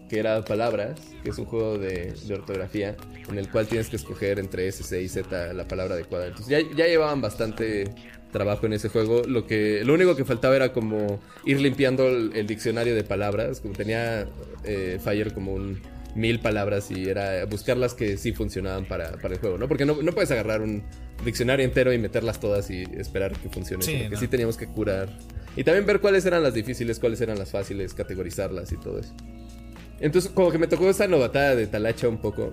Que 0.08 0.18
era 0.18 0.42
Palabras, 0.46 0.98
que 1.22 1.28
es 1.28 1.36
un 1.36 1.44
juego 1.44 1.76
de, 1.76 2.14
ortografía 2.32 2.96
en 3.28 3.36
el 3.36 3.50
cual 3.50 3.66
tienes 3.66 3.90
que 3.90 3.96
escoger 3.96 4.38
entre 4.38 4.66
S, 4.66 4.82
C 4.82 5.02
y 5.02 5.08
Z 5.08 5.52
la 5.52 5.68
palabra 5.68 5.94
adecuada. 5.94 6.28
Entonces 6.28 6.48
ya, 6.48 6.74
ya 6.74 6.86
llevaban 6.86 7.20
bastante 7.20 7.92
trabajo 8.32 8.64
en 8.64 8.72
ese 8.72 8.88
juego. 8.88 9.24
Lo 9.24 9.46
que 9.46 9.84
lo 9.84 9.92
único 9.92 10.16
que 10.16 10.24
faltaba 10.24 10.56
era 10.56 10.72
como 10.72 11.20
ir 11.44 11.60
limpiando 11.60 12.08
el, 12.08 12.46
diccionario 12.46 12.94
de 12.94 13.04
palabras. 13.04 13.60
Como 13.60 13.74
tenía 13.74 14.26
eh, 14.64 14.98
Fire 15.04 15.34
como 15.34 15.52
un 15.52 15.82
mil 16.16 16.40
palabras 16.40 16.90
y 16.90 17.08
era 17.08 17.44
buscar 17.44 17.76
las 17.76 17.94
que 17.94 18.16
sí 18.16 18.32
funcionaban 18.32 18.86
para, 18.86 19.10
el 19.10 19.38
juego, 19.38 19.58
¿no? 19.58 19.68
Porque 19.68 19.84
no, 19.84 19.94
puedes 19.94 20.30
agarrar 20.30 20.62
un 20.62 20.82
diccionario 21.24 21.64
entero 21.64 21.92
y 21.92 21.98
meterlas 21.98 22.40
todas 22.40 22.70
y 22.70 22.82
esperar 22.96 23.32
que 23.32 23.48
funcione. 23.48 23.84
Sí, 23.84 24.08
sí 24.18 24.26
teníamos 24.26 24.56
que 24.56 24.66
curar. 24.66 25.08
Y 25.56 25.64
también 25.64 25.86
ver 25.86 26.00
cuáles 26.00 26.24
eran 26.26 26.42
las 26.42 26.54
difíciles, 26.54 26.98
cuáles 26.98 27.20
eran 27.20 27.38
las 27.38 27.50
fáciles, 27.50 27.94
categorizarlas 27.94 28.72
y 28.72 28.76
todo 28.76 28.98
eso. 28.98 29.14
Entonces, 30.00 30.30
como 30.32 30.50
que 30.50 30.58
me 30.58 30.66
tocó 30.66 30.88
esa 30.90 31.06
novatada 31.06 31.54
de 31.54 31.66
Talacha 31.66 32.08
un 32.08 32.18
poco. 32.18 32.52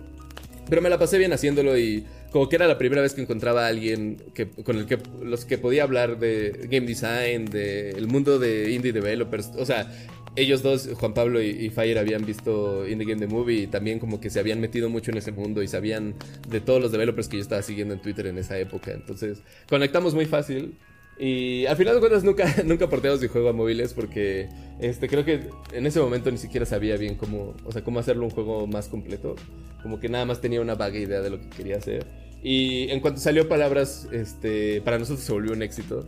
Pero 0.70 0.82
me 0.82 0.90
la 0.90 0.98
pasé 0.98 1.18
bien 1.18 1.34
haciéndolo 1.34 1.78
y 1.78 2.06
como 2.32 2.48
que 2.48 2.56
era 2.56 2.68
la 2.68 2.78
primera 2.78 3.02
vez 3.02 3.14
que 3.14 3.22
encontraba 3.22 3.66
a 3.66 3.68
alguien 3.68 4.18
que, 4.34 4.50
con 4.50 4.78
el 4.78 4.86
que 4.86 4.98
los 5.22 5.46
que 5.46 5.58
podía 5.58 5.84
hablar 5.84 6.20
de 6.20 6.68
game 6.70 6.88
design, 6.88 7.46
del 7.46 7.98
el 7.98 8.08
mundo 8.08 8.40
de 8.40 8.72
indie 8.72 8.94
developers. 8.94 9.52
O 9.58 9.66
sea, 9.66 9.92
ellos 10.36 10.64
dos, 10.64 10.90
Juan 11.00 11.14
Pablo 11.14 11.42
y, 11.42 11.70
Fire, 11.70 11.98
habían 11.98 12.26
visto 12.26 12.88
Indie 12.88 13.08
Game 13.08 13.26
The 13.26 13.32
Movie 13.32 13.64
y 13.64 13.68
también 13.68 14.00
como 14.00 14.20
que 14.20 14.30
se 14.30 14.40
habían 14.40 14.60
metido 14.60 14.90
mucho 14.90 15.12
en 15.12 15.18
ese 15.18 15.32
mundo 15.32 15.62
y 15.62 15.68
sabían 15.68 16.16
de 16.48 16.60
todos 16.60 16.82
los 16.82 16.92
developers 16.92 17.28
que 17.28 17.38
yo 17.38 17.44
estaba 17.44 17.62
siguiendo 17.62 17.94
en 17.94 18.02
Twitter 18.02 18.28
en 18.28 18.38
esa 18.38 18.58
época. 18.58 18.92
Entonces, 18.92 19.44
conectamos 19.70 20.16
muy 20.16 20.26
fácil. 20.26 20.76
Y 21.20 21.68
al 21.68 21.78
final 21.78 21.94
de 21.94 22.00
cuentas 22.00 22.24
nunca, 22.24 22.52
nunca 22.66 22.90
porteamos 22.90 23.22
mi 23.22 23.28
juego 23.28 23.50
a 23.50 23.54
móviles 23.54 23.94
porque 23.94 24.50
este, 24.80 25.08
creo 25.08 25.24
que 25.24 25.50
en 25.72 25.86
ese 25.86 26.00
momento 26.00 26.32
ni 26.32 26.40
siquiera 26.40 26.66
sabía 26.66 26.98
bien 26.98 27.16
cómo, 27.16 27.54
o 27.66 27.72
sea, 27.72 27.84
cómo 27.84 28.00
hacerlo 28.00 28.24
un 28.24 28.32
juego 28.32 28.66
más 28.66 28.88
completo. 28.88 29.36
Como 29.84 30.00
que 30.00 30.10
nada 30.10 30.26
más 30.26 30.42
tenía 30.42 30.62
una 30.62 30.74
vaga 30.74 30.98
idea 30.98 31.22
de 31.22 31.30
lo 31.30 31.40
que 31.40 31.50
quería 31.50 31.78
hacer. 31.78 32.08
Y 32.42 32.90
en 32.90 33.00
cuanto 33.00 33.22
salió 33.22 33.48
Palabras, 33.48 34.08
este, 34.12 34.82
para 34.82 34.98
nosotros 34.98 35.24
se 35.24 35.32
volvió 35.32 35.54
un 35.54 35.62
éxito 35.62 36.06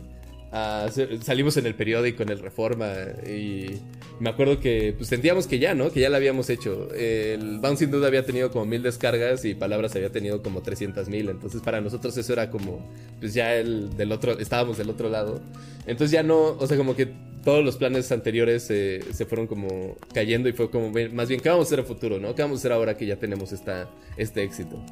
salimos 1.22 1.56
en 1.56 1.66
el 1.66 1.74
periódico, 1.74 2.22
en 2.22 2.30
el 2.30 2.38
Reforma, 2.38 2.92
y 3.26 3.78
me 4.20 4.30
acuerdo 4.30 4.60
que 4.60 4.94
pues 4.96 5.08
sentíamos 5.08 5.46
que 5.46 5.58
ya, 5.58 5.74
¿no? 5.74 5.90
Que 5.90 6.00
ya 6.00 6.08
lo 6.08 6.16
habíamos 6.16 6.48
hecho. 6.50 6.88
El 6.94 7.58
Bouncing 7.58 7.90
Dude 7.90 8.06
había 8.06 8.24
tenido 8.24 8.50
como 8.50 8.64
mil 8.64 8.82
descargas 8.82 9.44
y 9.44 9.54
Palabras 9.54 9.94
había 9.96 10.10
tenido 10.10 10.42
como 10.42 10.62
300 10.62 11.08
mil, 11.08 11.28
entonces 11.28 11.60
para 11.60 11.80
nosotros 11.80 12.16
eso 12.16 12.32
era 12.32 12.50
como, 12.50 12.90
pues 13.20 13.34
ya 13.34 13.54
el 13.54 13.96
del 13.96 14.12
otro, 14.12 14.38
estábamos 14.38 14.78
del 14.78 14.90
otro 14.90 15.08
lado. 15.08 15.40
Entonces 15.86 16.10
ya 16.10 16.22
no, 16.22 16.56
o 16.58 16.66
sea, 16.66 16.76
como 16.76 16.96
que 16.96 17.08
todos 17.44 17.64
los 17.64 17.76
planes 17.76 18.10
anteriores 18.10 18.64
se 18.64 19.26
fueron 19.28 19.46
como 19.46 19.96
cayendo 20.12 20.48
y 20.48 20.52
fue 20.52 20.70
como, 20.70 20.90
más 21.12 21.28
bien, 21.28 21.40
¿qué 21.40 21.48
vamos 21.48 21.66
a 21.66 21.68
hacer 21.68 21.80
a 21.80 21.84
futuro, 21.84 22.18
no? 22.18 22.34
¿Qué 22.34 22.42
vamos 22.42 22.58
a 22.58 22.60
hacer 22.60 22.72
ahora 22.72 22.96
que 22.96 23.06
ya 23.06 23.16
tenemos 23.16 23.52
esta, 23.52 23.88
este 24.16 24.42
éxito? 24.42 24.82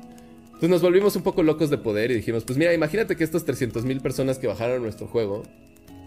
Entonces 0.54 0.70
nos 0.70 0.82
volvimos 0.82 1.16
un 1.16 1.22
poco 1.22 1.42
locos 1.42 1.68
de 1.68 1.78
poder 1.78 2.10
y 2.10 2.14
dijimos, 2.14 2.44
pues 2.44 2.58
mira, 2.58 2.72
imagínate 2.72 3.16
que 3.16 3.24
estos 3.24 3.44
300 3.44 3.84
mil 3.84 4.00
personas 4.00 4.38
que 4.38 4.46
bajaron 4.46 4.82
nuestro 4.82 5.06
juego 5.06 5.42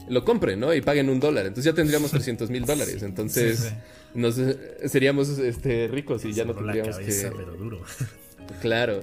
lo 0.09 0.23
compren, 0.23 0.59
¿no? 0.59 0.73
Y 0.73 0.81
paguen 0.81 1.09
un 1.09 1.19
dólar. 1.19 1.45
Entonces 1.45 1.65
ya 1.65 1.75
tendríamos 1.75 2.11
300 2.11 2.49
mil 2.49 2.65
dólares. 2.65 3.03
Entonces 3.03 3.73
Nos, 4.13 4.37
eh, 4.39 4.57
seríamos 4.85 5.29
este, 5.37 5.87
ricos 5.89 6.25
y 6.25 6.33
ya 6.33 6.45
no 6.45 6.55
tendríamos 6.55 6.97
que... 6.97 7.29
Pero 7.35 7.55
duro. 7.55 7.81
Claro. 8.61 9.01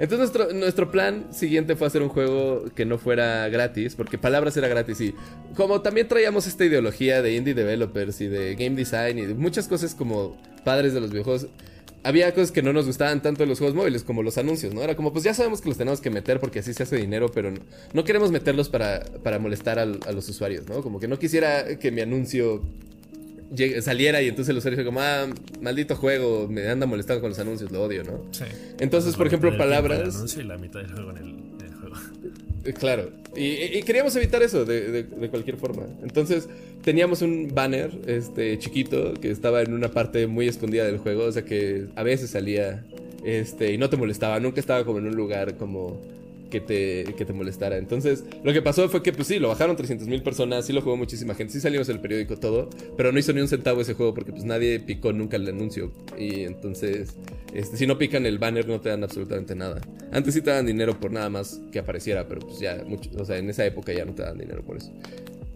Entonces 0.00 0.18
nuestro, 0.18 0.52
nuestro 0.52 0.90
plan 0.90 1.32
siguiente 1.32 1.76
fue 1.76 1.86
hacer 1.86 2.02
un 2.02 2.08
juego 2.08 2.64
que 2.74 2.84
no 2.84 2.98
fuera 2.98 3.48
gratis, 3.48 3.94
porque 3.94 4.18
Palabras 4.18 4.56
era 4.56 4.66
gratis 4.66 5.00
y 5.00 5.14
como 5.54 5.82
también 5.82 6.08
traíamos 6.08 6.48
esta 6.48 6.64
ideología 6.64 7.22
de 7.22 7.36
indie 7.36 7.54
developers 7.54 8.20
y 8.20 8.26
de 8.26 8.56
game 8.56 8.74
design 8.74 9.18
y 9.18 9.26
de 9.26 9.34
muchas 9.34 9.68
cosas 9.68 9.94
como 9.94 10.36
padres 10.64 10.94
de 10.94 11.00
los 11.00 11.10
videojuegos, 11.10 11.46
había 12.04 12.32
cosas 12.34 12.52
que 12.52 12.62
no 12.62 12.72
nos 12.72 12.86
gustaban 12.86 13.22
tanto 13.22 13.42
de 13.42 13.46
los 13.46 13.58
juegos 13.58 13.76
móviles, 13.76 14.02
como 14.02 14.22
los 14.22 14.38
anuncios, 14.38 14.74
¿no? 14.74 14.82
Era 14.82 14.96
como, 14.96 15.12
pues 15.12 15.24
ya 15.24 15.34
sabemos 15.34 15.60
que 15.60 15.68
los 15.68 15.78
tenemos 15.78 16.00
que 16.00 16.10
meter 16.10 16.40
porque 16.40 16.58
así 16.58 16.74
se 16.74 16.82
hace 16.82 16.96
dinero, 16.96 17.30
pero 17.30 17.52
no, 17.92 18.04
queremos 18.04 18.30
meterlos 18.30 18.68
para, 18.68 19.04
para 19.22 19.38
molestar 19.38 19.78
a 19.78 19.86
los 19.86 20.28
usuarios, 20.28 20.68
¿no? 20.68 20.82
Como 20.82 20.98
que 21.00 21.08
no 21.08 21.18
quisiera 21.18 21.78
que 21.78 21.90
mi 21.90 22.00
anuncio 22.00 22.62
saliera 23.82 24.22
y 24.22 24.28
entonces 24.28 24.50
el 24.50 24.58
usuario 24.58 24.78
dice 24.78 24.86
como, 24.86 25.00
ah, 25.00 25.26
maldito 25.60 25.96
juego, 25.96 26.48
me 26.48 26.66
anda 26.68 26.86
molestando 26.86 27.20
con 27.20 27.30
los 27.30 27.38
anuncios, 27.38 27.70
lo 27.70 27.82
odio, 27.82 28.02
¿no? 28.02 28.24
Sí. 28.32 28.44
Entonces, 28.80 29.14
por 29.16 29.26
ejemplo, 29.26 29.56
palabras... 29.56 30.36
y 30.36 30.42
la 30.42 30.56
mitad 30.56 30.80
del 30.80 30.92
juego 30.92 31.10
en 31.10 31.16
el 31.18 31.51
claro, 32.78 33.10
y, 33.34 33.82
queríamos 33.82 34.14
evitar 34.16 34.42
eso 34.42 34.64
de, 34.64 35.06
cualquier 35.30 35.56
forma. 35.56 35.84
Entonces 36.02 36.48
teníamos 36.82 37.22
un 37.22 37.50
banner 37.54 37.90
este, 38.06 38.58
chiquito 38.58 39.14
que 39.14 39.30
estaba 39.30 39.62
en 39.62 39.72
una 39.72 39.88
parte 39.88 40.26
muy 40.26 40.48
escondida 40.48 40.84
del 40.84 40.98
juego, 40.98 41.24
o 41.24 41.32
sea 41.32 41.44
que 41.44 41.86
a 41.96 42.02
veces 42.02 42.30
salía 42.30 42.84
este, 43.24 43.72
y 43.72 43.78
no 43.78 43.88
te 43.88 43.96
molestaba, 43.96 44.40
nunca 44.40 44.60
estaba 44.60 44.84
como 44.84 44.98
en 44.98 45.06
un 45.06 45.14
lugar 45.14 45.56
como 45.56 46.00
que 46.52 46.60
te, 46.60 47.14
que 47.16 47.24
te 47.24 47.32
molestara. 47.32 47.78
Entonces, 47.78 48.24
lo 48.44 48.52
que 48.52 48.60
pasó 48.60 48.86
fue 48.90 49.02
que, 49.02 49.10
pues 49.14 49.26
sí, 49.26 49.38
lo 49.38 49.48
bajaron 49.48 49.74
300 49.74 50.06
mil 50.06 50.22
personas, 50.22 50.66
sí 50.66 50.74
lo 50.74 50.82
jugó 50.82 50.98
muchísima 50.98 51.34
gente, 51.34 51.54
sí 51.54 51.60
salimos 51.62 51.88
el 51.88 51.98
periódico 51.98 52.36
todo, 52.36 52.68
pero 52.94 53.10
no 53.10 53.18
hizo 53.18 53.32
ni 53.32 53.40
un 53.40 53.48
centavo 53.48 53.80
ese 53.80 53.94
juego 53.94 54.12
porque 54.12 54.32
pues 54.32 54.44
nadie 54.44 54.78
picó 54.78 55.14
nunca 55.14 55.38
el 55.38 55.48
anuncio. 55.48 55.92
Y 56.18 56.42
entonces, 56.42 57.16
este, 57.54 57.78
si 57.78 57.86
no 57.86 57.96
pican 57.96 58.26
el 58.26 58.38
banner 58.38 58.68
no 58.68 58.82
te 58.82 58.90
dan 58.90 59.02
absolutamente 59.02 59.54
nada. 59.54 59.80
Antes 60.12 60.34
sí 60.34 60.42
te 60.42 60.50
dan 60.50 60.66
dinero 60.66 61.00
por 61.00 61.10
nada 61.10 61.30
más 61.30 61.58
que 61.72 61.78
apareciera, 61.78 62.28
pero 62.28 62.42
pues 62.42 62.60
ya, 62.60 62.84
mucho, 62.86 63.08
o 63.16 63.24
sea, 63.24 63.38
en 63.38 63.48
esa 63.48 63.64
época 63.64 63.94
ya 63.94 64.04
no 64.04 64.14
te 64.14 64.22
dan 64.22 64.36
dinero 64.36 64.62
por 64.62 64.76
eso. 64.76 64.92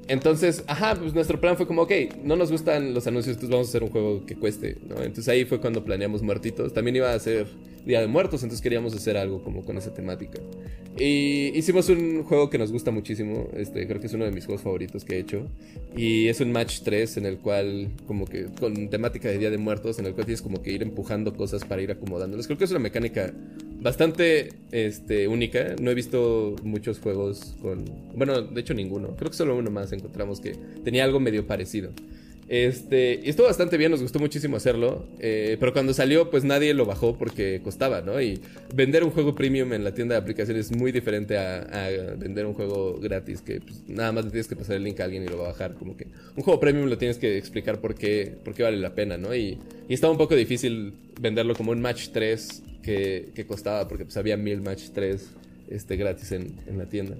Entonces, 0.08 0.62
ajá, 0.68 0.94
pues 0.94 1.14
nuestro 1.14 1.40
plan 1.40 1.56
fue 1.56 1.66
como, 1.66 1.82
ok, 1.82 1.92
no 2.22 2.36
nos 2.36 2.52
gustan 2.52 2.94
los 2.94 3.06
anuncios, 3.06 3.34
entonces 3.34 3.50
vamos 3.50 3.68
a 3.68 3.70
hacer 3.70 3.82
un 3.82 3.90
juego 3.90 4.24
que 4.24 4.36
cueste, 4.36 4.78
¿no? 4.88 4.96
Entonces 4.96 5.28
ahí 5.28 5.44
fue 5.44 5.60
cuando 5.60 5.84
planeamos 5.84 6.22
Muertitos. 6.22 6.72
También 6.72 6.96
iba 6.96 7.12
a 7.12 7.18
ser 7.18 7.46
Día 7.84 8.00
de 8.00 8.06
Muertos, 8.06 8.42
entonces 8.42 8.62
queríamos 8.62 8.94
hacer 8.94 9.16
algo 9.16 9.42
como 9.42 9.64
con 9.64 9.78
esa 9.78 9.92
temática. 9.92 10.40
Y 10.98 11.56
hicimos 11.58 11.88
un 11.88 12.22
juego 12.22 12.50
que 12.50 12.58
nos 12.58 12.72
gusta 12.72 12.90
muchísimo, 12.90 13.48
este, 13.56 13.86
creo 13.86 14.00
que 14.00 14.06
es 14.06 14.14
uno 14.14 14.24
de 14.24 14.30
mis 14.30 14.46
juegos 14.46 14.62
favoritos 14.62 15.04
que 15.04 15.16
he 15.16 15.18
hecho. 15.18 15.46
Y 15.96 16.28
es 16.28 16.40
un 16.40 16.52
match 16.52 16.80
3 16.84 17.16
en 17.18 17.26
el 17.26 17.38
cual, 17.38 17.90
como 18.06 18.26
que 18.26 18.46
con 18.58 18.88
temática 18.88 19.28
de 19.28 19.38
Día 19.38 19.50
de 19.50 19.58
Muertos, 19.58 19.98
en 19.98 20.06
el 20.06 20.14
cual 20.14 20.26
tienes 20.26 20.42
como 20.42 20.62
que 20.62 20.72
ir 20.72 20.82
empujando 20.82 21.34
cosas 21.34 21.64
para 21.64 21.82
ir 21.82 21.90
acomodándolas. 21.90 22.46
Creo 22.46 22.58
que 22.58 22.64
es 22.64 22.70
una 22.70 22.80
mecánica 22.80 23.32
bastante 23.86 24.48
este, 24.72 25.28
única. 25.28 25.76
No 25.80 25.92
he 25.92 25.94
visto 25.94 26.56
muchos 26.64 26.98
juegos 26.98 27.54
con... 27.62 27.84
Bueno, 28.16 28.42
de 28.42 28.60
hecho 28.60 28.74
ninguno. 28.74 29.14
Creo 29.16 29.30
que 29.30 29.36
solo 29.36 29.54
uno 29.54 29.70
más 29.70 29.92
encontramos 29.92 30.40
que 30.40 30.56
tenía 30.82 31.04
algo 31.04 31.20
medio 31.20 31.46
parecido. 31.46 31.92
Este, 32.48 33.20
y 33.24 33.28
estuvo 33.28 33.46
bastante 33.46 33.76
bien, 33.76 33.90
nos 33.90 34.02
gustó 34.02 34.20
muchísimo 34.20 34.56
hacerlo. 34.56 35.04
Eh, 35.18 35.56
pero 35.58 35.72
cuando 35.72 35.92
salió, 35.92 36.30
pues 36.30 36.44
nadie 36.44 36.74
lo 36.74 36.86
bajó 36.86 37.18
porque 37.18 37.60
costaba, 37.62 38.02
¿no? 38.02 38.20
Y 38.20 38.40
vender 38.74 39.02
un 39.02 39.10
juego 39.10 39.34
premium 39.34 39.72
en 39.72 39.82
la 39.82 39.94
tienda 39.94 40.14
de 40.14 40.20
aplicaciones 40.20 40.70
es 40.70 40.76
muy 40.76 40.92
diferente 40.92 41.38
a, 41.38 41.88
vender 42.16 42.46
un 42.46 42.54
juego 42.54 42.98
gratis, 43.00 43.40
que 43.40 43.60
pues, 43.60 43.82
nada 43.88 44.12
más 44.12 44.24
le 44.24 44.30
tienes 44.30 44.46
que 44.46 44.56
pasar 44.56 44.76
el 44.76 44.84
link 44.84 45.00
a 45.00 45.04
alguien 45.04 45.24
y 45.24 45.28
lo 45.28 45.38
va 45.38 45.46
a 45.46 45.48
bajar. 45.48 45.74
Como 45.74 45.96
que 45.96 46.06
un 46.36 46.42
juego 46.42 46.60
premium 46.60 46.88
lo 46.88 46.98
tienes 46.98 47.18
que 47.18 47.36
explicar 47.36 47.80
por 47.80 47.94
qué, 47.94 48.36
por 48.44 48.54
qué 48.54 48.62
vale 48.62 48.76
la 48.78 48.94
pena, 48.94 49.16
¿no? 49.16 49.34
Y, 49.34 49.58
estaba 49.88 50.10
un 50.10 50.18
poco 50.18 50.34
difícil 50.34 50.94
venderlo 51.20 51.54
como 51.54 51.70
un 51.70 51.80
match 51.80 52.08
3 52.12 52.62
que, 52.82 53.44
costaba, 53.46 53.86
porque 53.86 54.04
pues 54.04 54.16
había 54.16 54.36
mil 54.36 54.60
match 54.60 54.90
3 54.92 55.30
este, 55.70 55.96
gratis 55.96 56.32
en 56.32 56.54
la 56.76 56.86
tienda. 56.86 57.16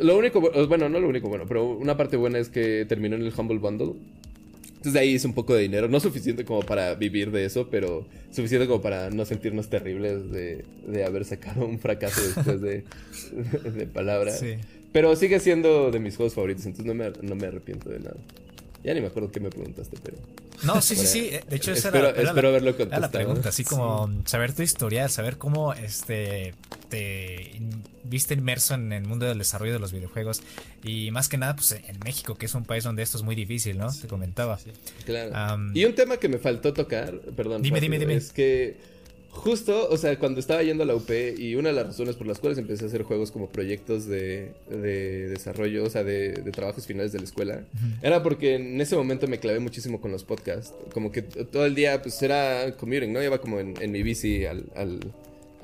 lo 0.00 0.16
único, 0.16 0.40
bueno, 0.40 0.88
no 0.88 0.98
lo 0.98 1.08
único 1.08 1.28
bueno, 1.28 1.44
pero 1.46 1.66
una 1.66 1.96
parte 1.96 2.16
buena 2.16 2.38
es 2.38 2.48
que 2.48 2.86
terminó 2.86 3.16
en 3.16 3.22
el 3.22 3.32
Humble 3.36 3.58
Bundle 3.58 3.94
entonces 4.84 5.00
de 5.00 5.00
ahí 5.00 5.14
hice 5.14 5.26
un 5.26 5.32
poco 5.32 5.54
de 5.54 5.62
dinero, 5.62 5.88
no 5.88 5.98
suficiente 5.98 6.44
como 6.44 6.60
para 6.60 6.94
vivir 6.94 7.30
de 7.30 7.46
eso, 7.46 7.70
pero 7.70 8.06
suficiente 8.30 8.66
como 8.66 8.82
para 8.82 9.08
no 9.08 9.24
sentirnos 9.24 9.70
terribles 9.70 10.30
de, 10.30 10.62
de 10.86 11.04
haber 11.06 11.24
sacado 11.24 11.64
un 11.64 11.78
fracaso 11.78 12.20
después 12.20 12.60
de, 12.60 12.84
de 13.70 13.86
palabras. 13.86 14.44
Pero 14.92 15.16
sigue 15.16 15.40
siendo 15.40 15.90
de 15.90 16.00
mis 16.00 16.16
juegos 16.16 16.34
favoritos, 16.34 16.66
entonces 16.66 16.84
no 16.84 16.92
me, 16.92 17.10
no 17.22 17.34
me 17.34 17.46
arrepiento 17.46 17.88
de 17.88 18.00
nada. 18.00 18.16
Ya 18.84 18.92
ni 18.92 19.00
me 19.00 19.06
acuerdo 19.06 19.32
qué 19.32 19.40
me 19.40 19.48
preguntaste, 19.48 19.96
pero. 20.02 20.18
No, 20.62 20.82
sí, 20.82 20.94
sí, 20.94 21.06
sí. 21.06 21.30
De 21.48 21.56
hecho, 21.56 21.72
esa 21.72 21.88
espero, 21.88 22.08
era, 22.08 22.20
era 22.20 22.28
espero 22.28 22.42
la, 22.42 22.48
haberlo 22.50 22.68
era 22.68 22.78
contestado. 22.78 23.00
la 23.00 23.10
pregunta, 23.10 23.48
así 23.48 23.64
como 23.64 24.10
saber 24.26 24.52
tu 24.52 24.62
historial, 24.62 25.10
saber 25.10 25.38
cómo 25.38 25.72
este 25.72 26.54
te 26.90 27.58
viste 28.04 28.34
inmerso 28.34 28.74
en 28.74 28.92
el 28.92 29.04
mundo 29.04 29.24
del 29.24 29.38
desarrollo 29.38 29.72
de 29.72 29.78
los 29.78 29.90
videojuegos 29.90 30.42
y 30.82 31.10
más 31.10 31.30
que 31.30 31.38
nada, 31.38 31.56
pues 31.56 31.72
en 31.72 31.98
México, 32.04 32.34
que 32.34 32.44
es 32.44 32.54
un 32.54 32.64
país 32.64 32.84
donde 32.84 33.02
esto 33.02 33.16
es 33.16 33.22
muy 33.22 33.34
difícil, 33.34 33.78
¿no? 33.78 33.90
Te 33.90 34.06
comentaba. 34.06 34.58
Claro. 35.06 35.58
Y 35.72 35.86
un 35.86 35.94
tema 35.94 36.18
que 36.18 36.28
me 36.28 36.36
faltó 36.36 36.74
tocar, 36.74 37.18
perdón. 37.34 37.62
Dime, 37.62 37.78
rápido, 37.78 37.92
dime, 37.92 37.98
dime. 37.98 38.14
Es 38.16 38.32
que 38.32 38.76
justo, 39.34 39.88
o 39.90 39.96
sea, 39.96 40.18
cuando 40.18 40.40
estaba 40.40 40.62
yendo 40.62 40.84
a 40.84 40.86
la 40.86 40.94
UP 40.94 41.10
y 41.36 41.54
una 41.56 41.68
de 41.70 41.74
las 41.74 41.86
razones 41.86 42.16
por 42.16 42.26
las 42.26 42.38
cuales 42.38 42.56
empecé 42.58 42.84
a 42.84 42.88
hacer 42.88 43.02
juegos 43.02 43.30
como 43.30 43.48
proyectos 43.48 44.06
de, 44.06 44.52
de 44.70 45.28
desarrollo, 45.28 45.84
o 45.84 45.90
sea, 45.90 46.04
de, 46.04 46.30
de 46.32 46.50
trabajos 46.52 46.86
finales 46.86 47.12
de 47.12 47.18
la 47.18 47.24
escuela, 47.24 47.64
era 48.02 48.22
porque 48.22 48.54
en 48.54 48.80
ese 48.80 48.96
momento 48.96 49.26
me 49.26 49.38
clavé 49.40 49.58
muchísimo 49.58 50.00
con 50.00 50.12
los 50.12 50.24
podcasts. 50.24 50.72
Como 50.92 51.12
que 51.12 51.22
todo 51.22 51.66
el 51.66 51.74
día, 51.74 52.00
pues 52.00 52.20
era 52.22 52.74
commuting, 52.76 53.12
¿no? 53.12 53.22
Iba 53.22 53.38
como 53.38 53.60
en, 53.60 53.74
en 53.80 53.92
mi 53.92 54.02
bici 54.02 54.46
al, 54.46 54.64
al- 54.74 55.00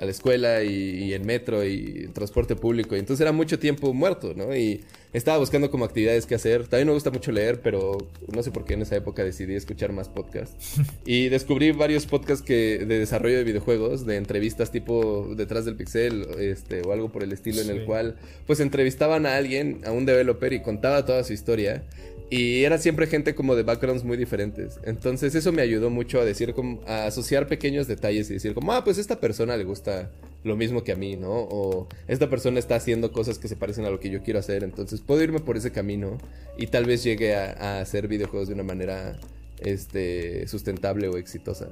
a 0.01 0.05
la 0.07 0.11
escuela 0.11 0.65
y, 0.65 1.05
y 1.05 1.15
en 1.15 1.27
metro 1.27 1.63
y 1.63 2.05
en 2.07 2.13
transporte 2.15 2.57
público. 2.57 2.97
Y 2.97 2.99
entonces 2.99 3.21
era 3.21 3.33
mucho 3.33 3.59
tiempo 3.59 3.93
muerto, 3.93 4.33
¿no? 4.35 4.57
Y 4.57 4.81
estaba 5.13 5.39
buscando 5.39 5.71
como 5.71 5.85
actividades 5.85 6.25
que 6.25 6.35
hacer. 6.35 6.69
También 6.69 6.87
me 6.87 6.95
gusta 6.95 7.11
mucho 7.11 7.33
leer, 7.33 7.61
pero 7.61 7.99
no 8.33 8.43
sé 8.43 8.51
por 8.51 8.65
qué 8.65 8.75
en 8.75 8.83
esa 8.83 8.97
época 8.97 9.25
decidí 9.25 9.55
escuchar 9.55 9.93
más 9.93 10.09
podcasts. 10.09 10.81
y 11.05 11.29
descubrí 11.29 11.73
varios 11.73 12.07
podcasts 12.07 12.45
que, 12.45 12.79
de 12.79 12.99
desarrollo 12.99 13.37
de 13.37 13.45
videojuegos, 13.45 14.07
de 14.07 14.17
entrevistas 14.17 14.71
tipo 14.71 15.35
detrás 15.37 15.65
del 15.65 15.77
pixel, 15.77 16.27
este, 16.39 16.83
o 16.83 16.93
algo 16.93 17.11
por 17.11 17.23
el 17.23 17.33
estilo, 17.33 17.61
en 17.61 17.71
el 17.71 17.85
cual 17.85 18.17
pues 18.47 18.61
entrevistaban 18.61 19.27
a 19.27 19.37
alguien, 19.37 19.81
a 19.85 19.93
un 19.93 20.07
developer, 20.07 20.53
y 20.53 20.63
contaba 20.63 21.05
toda 21.05 21.25
su 21.25 21.33
historia. 21.33 21.85
Y 22.33 22.63
era 22.63 22.79
siempre 22.79 23.09
gente 23.09 23.35
como 23.35 23.57
de 23.57 23.65
backgrounds 23.65 24.05
muy 24.05 24.17
diferentes. 24.17 24.79
Entonces 24.85 25.35
eso 25.35 25.51
me 25.51 25.63
ayudó 25.63 25.91
mucho 25.91 26.21
a 26.21 26.25
decir 26.25 26.55
como, 26.55 26.81
a 26.87 27.07
asociar 27.07 27.49
pequeños 27.49 27.89
detalles 27.89 28.31
y 28.31 28.35
decir 28.35 28.55
como, 28.55 28.73
ah, 28.73 28.85
pues 28.85 28.99
esta 28.99 29.19
persona 29.19 29.57
le 29.57 29.65
gusta 29.65 30.13
lo 30.45 30.57
mismo 30.57 30.85
que 30.85 30.93
a 30.93 30.97
mí, 30.97 31.17
¿no? 31.17 31.33
O 31.33 31.89
esta 32.07 32.31
persona 32.31 32.61
está 32.61 32.77
haciendo 32.77 33.11
cosas 33.11 33.41
que 33.41 33.49
se 33.49 33.57
parecen 33.57 33.85
a 33.85 33.91
lo 33.91 33.99
que 33.99 34.11
yo 34.11 34.23
quiero 34.23 34.39
hacer. 34.39 34.63
Entonces 34.63 35.01
puedo 35.01 35.21
irme 35.25 35.41
por 35.41 35.57
ese 35.57 35.73
camino 35.73 36.19
y 36.57 36.69
tal 36.69 36.85
vez 36.85 37.03
llegue 37.03 37.35
a, 37.35 37.81
hacer 37.81 38.07
videojuegos 38.07 38.47
de 38.47 38.55
una 38.55 38.63
manera, 38.63 39.19
este, 39.59 40.47
sustentable 40.47 41.09
o 41.09 41.17
exitosa. 41.17 41.69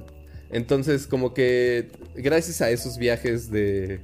Entonces 0.51 1.07
como 1.07 1.33
que 1.33 1.87
gracias 2.15 2.61
a 2.61 2.69
esos 2.69 2.97
viajes 2.97 3.49
de, 3.49 4.01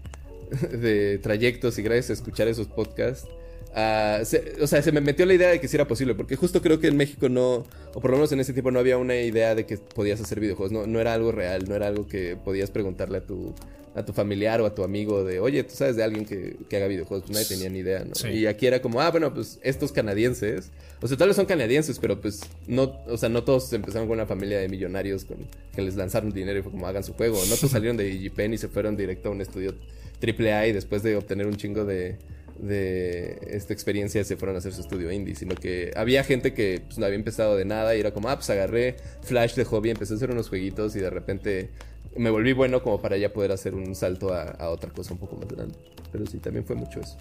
de 0.72 1.20
trayectos 1.22 1.78
y 1.80 1.82
gracias 1.82 2.12
a 2.12 2.14
escuchar 2.14 2.48
esos 2.48 2.68
podcasts, 2.68 3.28
ah, 3.75 4.22
se- 4.24 4.55
o 4.62 4.67
sea, 4.67 4.82
se 4.82 4.91
me 4.91 5.01
metió 5.01 5.25
la 5.25 5.34
idea 5.36 5.50
de 5.50 5.60
que 5.60 5.67
sí 5.67 5.75
era 5.77 5.88
posible, 5.88 6.15
porque 6.15 6.36
justo 6.36 6.62
creo 6.62 6.79
que 6.79 6.88
en 6.88 6.98
México 6.98 7.29
no, 7.29 7.65
o 7.94 8.01
por 8.01 8.10
lo 8.12 8.17
menos 8.17 8.32
en 8.32 8.39
ese 8.39 8.53
tiempo 8.53 8.72
no 8.72 8.79
había 8.79 8.98
una 8.98 9.15
idea 9.17 9.53
de 9.53 9.65
que 9.65 9.77
podías 9.77 10.20
hacer 10.22 10.39
videojuegos, 10.39 10.72
no, 10.72 10.88
no 10.88 11.00
era 11.00 11.13
algo 11.13 11.32
real, 11.32 11.65
no 11.67 11.75
era 11.75 11.88
algo 11.88 12.08
que 12.08 12.36
podías 12.38 12.72
preguntarle 12.72 13.20
a 13.20 13.22
tu, 13.22 13.53
a 13.94 14.03
tu 14.03 14.12
familiar 14.12 14.60
o 14.62 14.65
a 14.65 14.75
tu 14.75 14.84
amigo 14.84 15.24
de, 15.24 15.39
oye, 15.39 15.63
tú 15.63 15.74
sabes 15.75 15.96
de 15.96 16.03
alguien 16.03 16.25
que, 16.25 16.58
que 16.70 16.77
haga 16.77 16.88
videojuegos, 16.88 17.27
pues 17.27 17.34
nadie 17.34 17.48
tenía 17.48 17.70
ni 17.70 17.79
idea, 17.79 18.03
¿no? 18.03 18.15
Sí. 18.15 18.27
Y 18.29 18.46
aquí 18.48 18.67
era 18.67 18.82
como, 18.82 19.00
ah, 19.01 19.10
bueno, 19.12 19.34
pues 19.34 19.60
estos 19.63 19.91
canadienses, 19.91 20.72
o 21.01 21.08
sea, 21.08 21.15
tal 21.17 21.27
vez 21.29 21.36
son 21.38 21.46
canadienses, 21.46 22.00
pero 22.00 22.20
pues 22.20 22.41
no, 22.67 22.98
o 23.08 23.17
sea, 23.17 23.29
no 23.29 23.44
todos 23.44 23.72
empezaron 23.74 24.08
con 24.08 24.15
una 24.17 24.25
familia 24.25 24.60
de 24.60 24.67
millonarios 24.67 25.24
con, 25.25 25.38
que 25.74 25.82
les 25.82 25.96
lanzaron 25.96 26.32
dinero 26.32 26.60
y 26.60 26.62
fue 26.62 26.72
como 26.72 26.88
hagan 26.88 27.03
su 27.03 27.13
juego, 27.13 27.38
no 27.50 27.55
todos 27.55 27.72
salieron 27.72 27.96
de 27.98 28.10
IGPen 28.10 28.53
y 28.53 28.58
se 28.58 28.67
fueron 28.67 28.97
directo 28.97 29.30
a 29.30 29.32
un 29.32 29.41
estudio 29.41 29.76
AAA 30.21 30.67
y 30.67 30.71
después 30.73 31.04
de 31.04 31.15
obtener 31.15 31.45
un 31.45 31.56
chingo 31.56 31.86
de, 31.86 32.17
de 32.60 33.39
esta 33.50 33.74
experiencia 33.74 34.24
se 34.24 34.38
fueron 34.38 34.56
a 34.56 34.60
hacer 34.60 34.74
su 34.74 34.82
estudio 34.82 35.12
indie, 35.12 35.36
sino 35.36 35.56
que 35.56 35.91
había 35.96 36.24
gente 36.24 36.54
que 36.54 36.82
pues, 36.86 36.98
no 36.98 37.06
había 37.06 37.18
empezado 37.18 37.56
de 37.56 37.65
nada 37.65 37.96
y 37.96 38.00
era 38.00 38.13
como, 38.13 38.30
ah, 38.30 38.36
pues 38.36 38.50
agarré 38.50 38.96
Flash 39.22 39.56
de 39.56 39.65
hobby, 39.65 39.89
empecé 39.89 40.13
a 40.13 40.18
hacer 40.18 40.32
unos 40.32 40.50
jueguitos 40.50 40.96
y 40.96 41.00
de 41.00 41.10
repente 41.10 41.70
me 42.15 42.30
volví 42.30 42.54
bueno 42.54 42.82
como 42.82 43.02
para 43.02 43.18
ya 43.18 43.34
poder 43.34 43.52
hacer 43.52 43.76
un 43.76 43.94
salto 43.96 44.34
a, 44.34 44.70
otra 44.70 44.91
cosa 44.91 45.13
un 45.13 45.20
poco 45.20 45.36
más 45.36 45.48
grande. 45.48 45.78
Pero 46.12 46.26
sí, 46.26 46.39
también 46.39 46.65
fue 46.65 46.76
mucho 46.76 47.02
eso. 47.02 47.18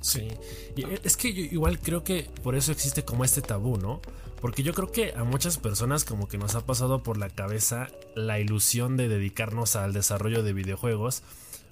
Sí, 0.00 0.28
es 1.02 1.16
que 1.16 1.32
yo 1.32 1.42
igual 1.42 1.78
creo 1.78 2.04
que 2.04 2.28
por 2.42 2.54
eso 2.54 2.72
existe 2.72 3.04
como 3.04 3.24
este 3.24 3.40
tabú, 3.40 3.78
¿no? 3.78 4.00
Porque 4.40 4.62
yo 4.62 4.74
creo 4.74 4.92
que 4.92 5.14
a 5.16 5.24
muchas 5.24 5.56
personas 5.56 6.04
como 6.04 6.28
que 6.28 6.36
nos 6.36 6.54
ha 6.54 6.66
pasado 6.66 7.02
por 7.02 7.16
la 7.16 7.30
cabeza 7.30 7.88
la 8.14 8.38
ilusión 8.38 8.98
de 8.98 9.08
dedicarnos 9.08 9.76
al 9.76 9.94
desarrollo 9.94 10.42
de 10.42 10.52
videojuegos, 10.52 11.22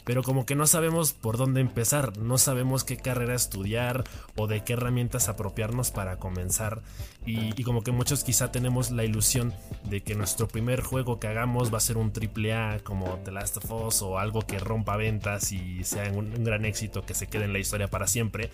pero 0.05 0.23
como 0.23 0.47
que 0.47 0.55
no 0.55 0.67
sabemos 0.67 1.13
por 1.13 1.37
dónde 1.37 1.61
empezar, 1.61 2.17
no 2.19 2.39
sabemos 2.39 2.85
qué 2.85 2.97
carrera 2.97 3.35
estudiar 3.35 4.05
o 4.37 4.47
de 4.47 4.65
qué 4.65 4.75
herramientas 4.75 5.29
apropiarnos 5.29 5.91
para 5.91 6.17
comenzar. 6.17 6.83
Y, 7.25 7.63
como 7.63 7.83
que 7.85 7.93
muchos 7.93 8.25
quizá 8.25 8.51
tenemos 8.51 8.91
la 8.91 9.05
ilusión 9.05 9.55
de 9.85 10.03
que 10.03 10.17
nuestro 10.17 10.49
primer 10.49 10.83
juego 10.83 11.21
que 11.21 11.29
hagamos 11.29 11.73
va 11.73 11.79
a 11.79 11.81
ser 11.81 11.97
un 11.97 12.13
triple 12.13 12.53
A 12.53 12.81
como 12.83 13.21
The 13.25 13.31
Last 13.31 13.59
of 13.59 13.71
Us 13.71 14.03
o 14.03 14.19
algo 14.19 14.43
que 14.43 14.59
rompa 14.59 14.97
ventas 14.97 15.53
y 15.53 15.85
sea 15.85 16.11
un, 16.11 16.35
un 16.37 16.45
gran 16.45 16.65
éxito 16.65 17.03
que 17.03 17.15
se 17.15 17.29
quede 17.29 17.45
en 17.45 17.53
la 17.53 17.61
historia 17.61 17.87
para 17.87 18.09
siempre. 18.09 18.51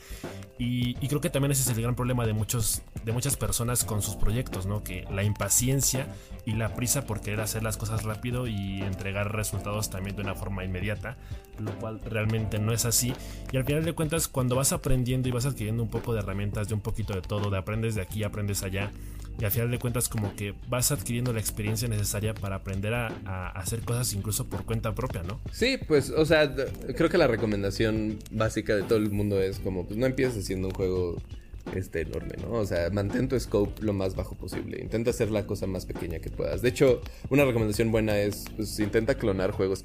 Y, 0.58 0.96
y 1.00 1.08
creo 1.08 1.22
que 1.22 1.30
también 1.30 1.52
ese 1.52 1.62
es 1.62 1.76
el 1.76 1.82
gran 1.82 1.94
problema 1.94 2.26
de, 2.26 2.34
muchos, 2.34 2.82
de 3.04 3.12
muchas 3.12 3.36
personas 3.36 3.84
con 3.84 4.02
sus 4.02 4.16
proyectos, 4.16 4.66
¿no? 4.66 4.84
Que 4.84 5.06
la 5.10 5.22
impaciencia 5.22 6.06
y 6.44 6.52
la 6.52 6.74
prisa 6.74 7.06
por 7.06 7.20
querer 7.22 7.40
hacer 7.40 7.62
las 7.62 7.78
cosas 7.78 8.04
rápido 8.04 8.46
y 8.46 8.82
entregar 8.82 9.34
resultados 9.34 9.88
también 9.88 10.16
de 10.16 10.22
una 10.22 10.34
forma 10.34 10.64
inmediata, 10.64 11.16
lo 11.60 11.76
cual 11.78 12.00
realmente 12.04 12.58
no 12.58 12.72
es 12.72 12.84
así. 12.84 13.12
Y 13.52 13.56
al 13.56 13.64
final 13.64 13.84
de 13.84 13.92
cuentas, 13.92 14.28
cuando 14.28 14.56
vas 14.56 14.72
aprendiendo 14.72 15.28
y 15.28 15.32
vas 15.32 15.46
adquiriendo 15.46 15.82
un 15.82 15.90
poco 15.90 16.12
de 16.12 16.20
herramientas, 16.20 16.68
de 16.68 16.74
un 16.74 16.80
poquito 16.80 17.14
de 17.14 17.22
todo, 17.22 17.50
de 17.50 17.58
aprendes 17.58 17.94
de 17.94 18.02
aquí, 18.02 18.24
aprendes 18.24 18.62
allá, 18.62 18.90
y 19.40 19.44
al 19.44 19.50
final 19.52 19.70
de 19.70 19.78
cuentas 19.78 20.08
como 20.08 20.34
que 20.34 20.54
vas 20.68 20.90
adquiriendo 20.90 21.32
la 21.32 21.38
experiencia 21.38 21.86
necesaria 21.88 22.34
para 22.34 22.56
aprender 22.56 22.92
a, 22.94 23.08
hacer 23.54 23.80
cosas 23.80 24.12
incluso 24.14 24.48
por 24.48 24.64
cuenta 24.64 24.94
propia, 24.94 25.22
¿no? 25.22 25.40
Sí, 25.52 25.78
pues, 25.86 26.10
o 26.10 26.24
sea, 26.24 26.52
creo 26.96 27.08
que 27.08 27.18
la 27.18 27.28
recomendación 27.28 28.18
básica 28.32 28.74
de 28.74 28.82
todo 28.82 28.98
el 28.98 29.10
mundo 29.10 29.40
es 29.40 29.60
como, 29.60 29.86
pues 29.86 29.96
no 29.96 30.06
empieces 30.06 30.44
haciendo 30.44 30.68
un 30.68 30.74
juego 30.74 31.22
este 31.74 32.02
enorme, 32.02 32.34
¿no? 32.40 32.52
O 32.52 32.66
sea, 32.66 32.90
mantén 32.90 33.28
tu 33.28 33.38
scope 33.38 33.82
lo 33.82 33.92
más 33.92 34.14
bajo 34.16 34.34
posible. 34.34 34.80
Intenta 34.80 35.10
hacer 35.10 35.30
la 35.30 35.46
cosa 35.46 35.66
más 35.66 35.86
pequeña 35.86 36.18
que 36.18 36.30
puedas. 36.30 36.62
De 36.62 36.68
hecho, 36.68 37.00
una 37.30 37.44
recomendación 37.44 37.90
buena 37.92 38.18
es, 38.18 38.44
pues, 38.56 38.78
intenta 38.80 39.14
clonar 39.16 39.50
juegos 39.52 39.82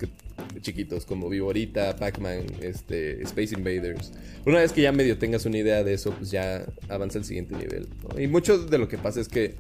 chiquitos 0.62 1.06
como 1.06 1.30
Viborita, 1.30 1.96
Pac-Man, 1.96 2.46
este, 2.62 3.22
Space 3.24 3.56
Invaders. 3.56 4.12
Una 4.46 4.60
vez 4.60 4.72
que 4.72 4.82
ya 4.82 4.92
medio 4.92 5.18
tengas 5.18 5.46
una 5.46 5.58
idea 5.58 5.84
de 5.84 5.94
eso, 5.94 6.12
pues 6.12 6.32
ya 6.32 6.66
avanza 6.90 7.20
al 7.20 7.26
siguiente 7.26 7.56
nivel. 7.56 7.88
Y 8.18 8.28
mucho 8.28 8.58
de 8.58 8.78
lo 8.78 8.88
que 8.88 8.98
pasa 8.98 9.20
es 9.20 9.28
que, 9.28 9.56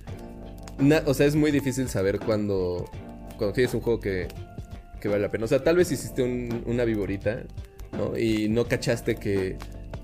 o 1.06 1.14
sea, 1.14 1.26
es 1.26 1.36
muy 1.36 1.52
difícil 1.52 1.88
saber 1.90 2.20
cuando, 2.20 2.86
cuando 3.38 3.54
tienes 3.54 3.74
un 3.74 3.82
juego 3.82 4.00
que, 4.00 4.28
que 5.02 5.08
vale 5.08 5.22
la 5.22 5.30
pena. 5.32 5.46
O 5.46 5.48
sea, 5.48 5.64
tal 5.64 5.76
vez 5.76 5.92
hiciste 5.92 6.24
un- 6.24 6.64
una 6.66 6.86
viborita, 6.86 7.44
¿no? 7.92 8.18
Y 8.18 8.50
no 8.50 8.66
cachaste 8.68 9.16
que, 9.16 9.58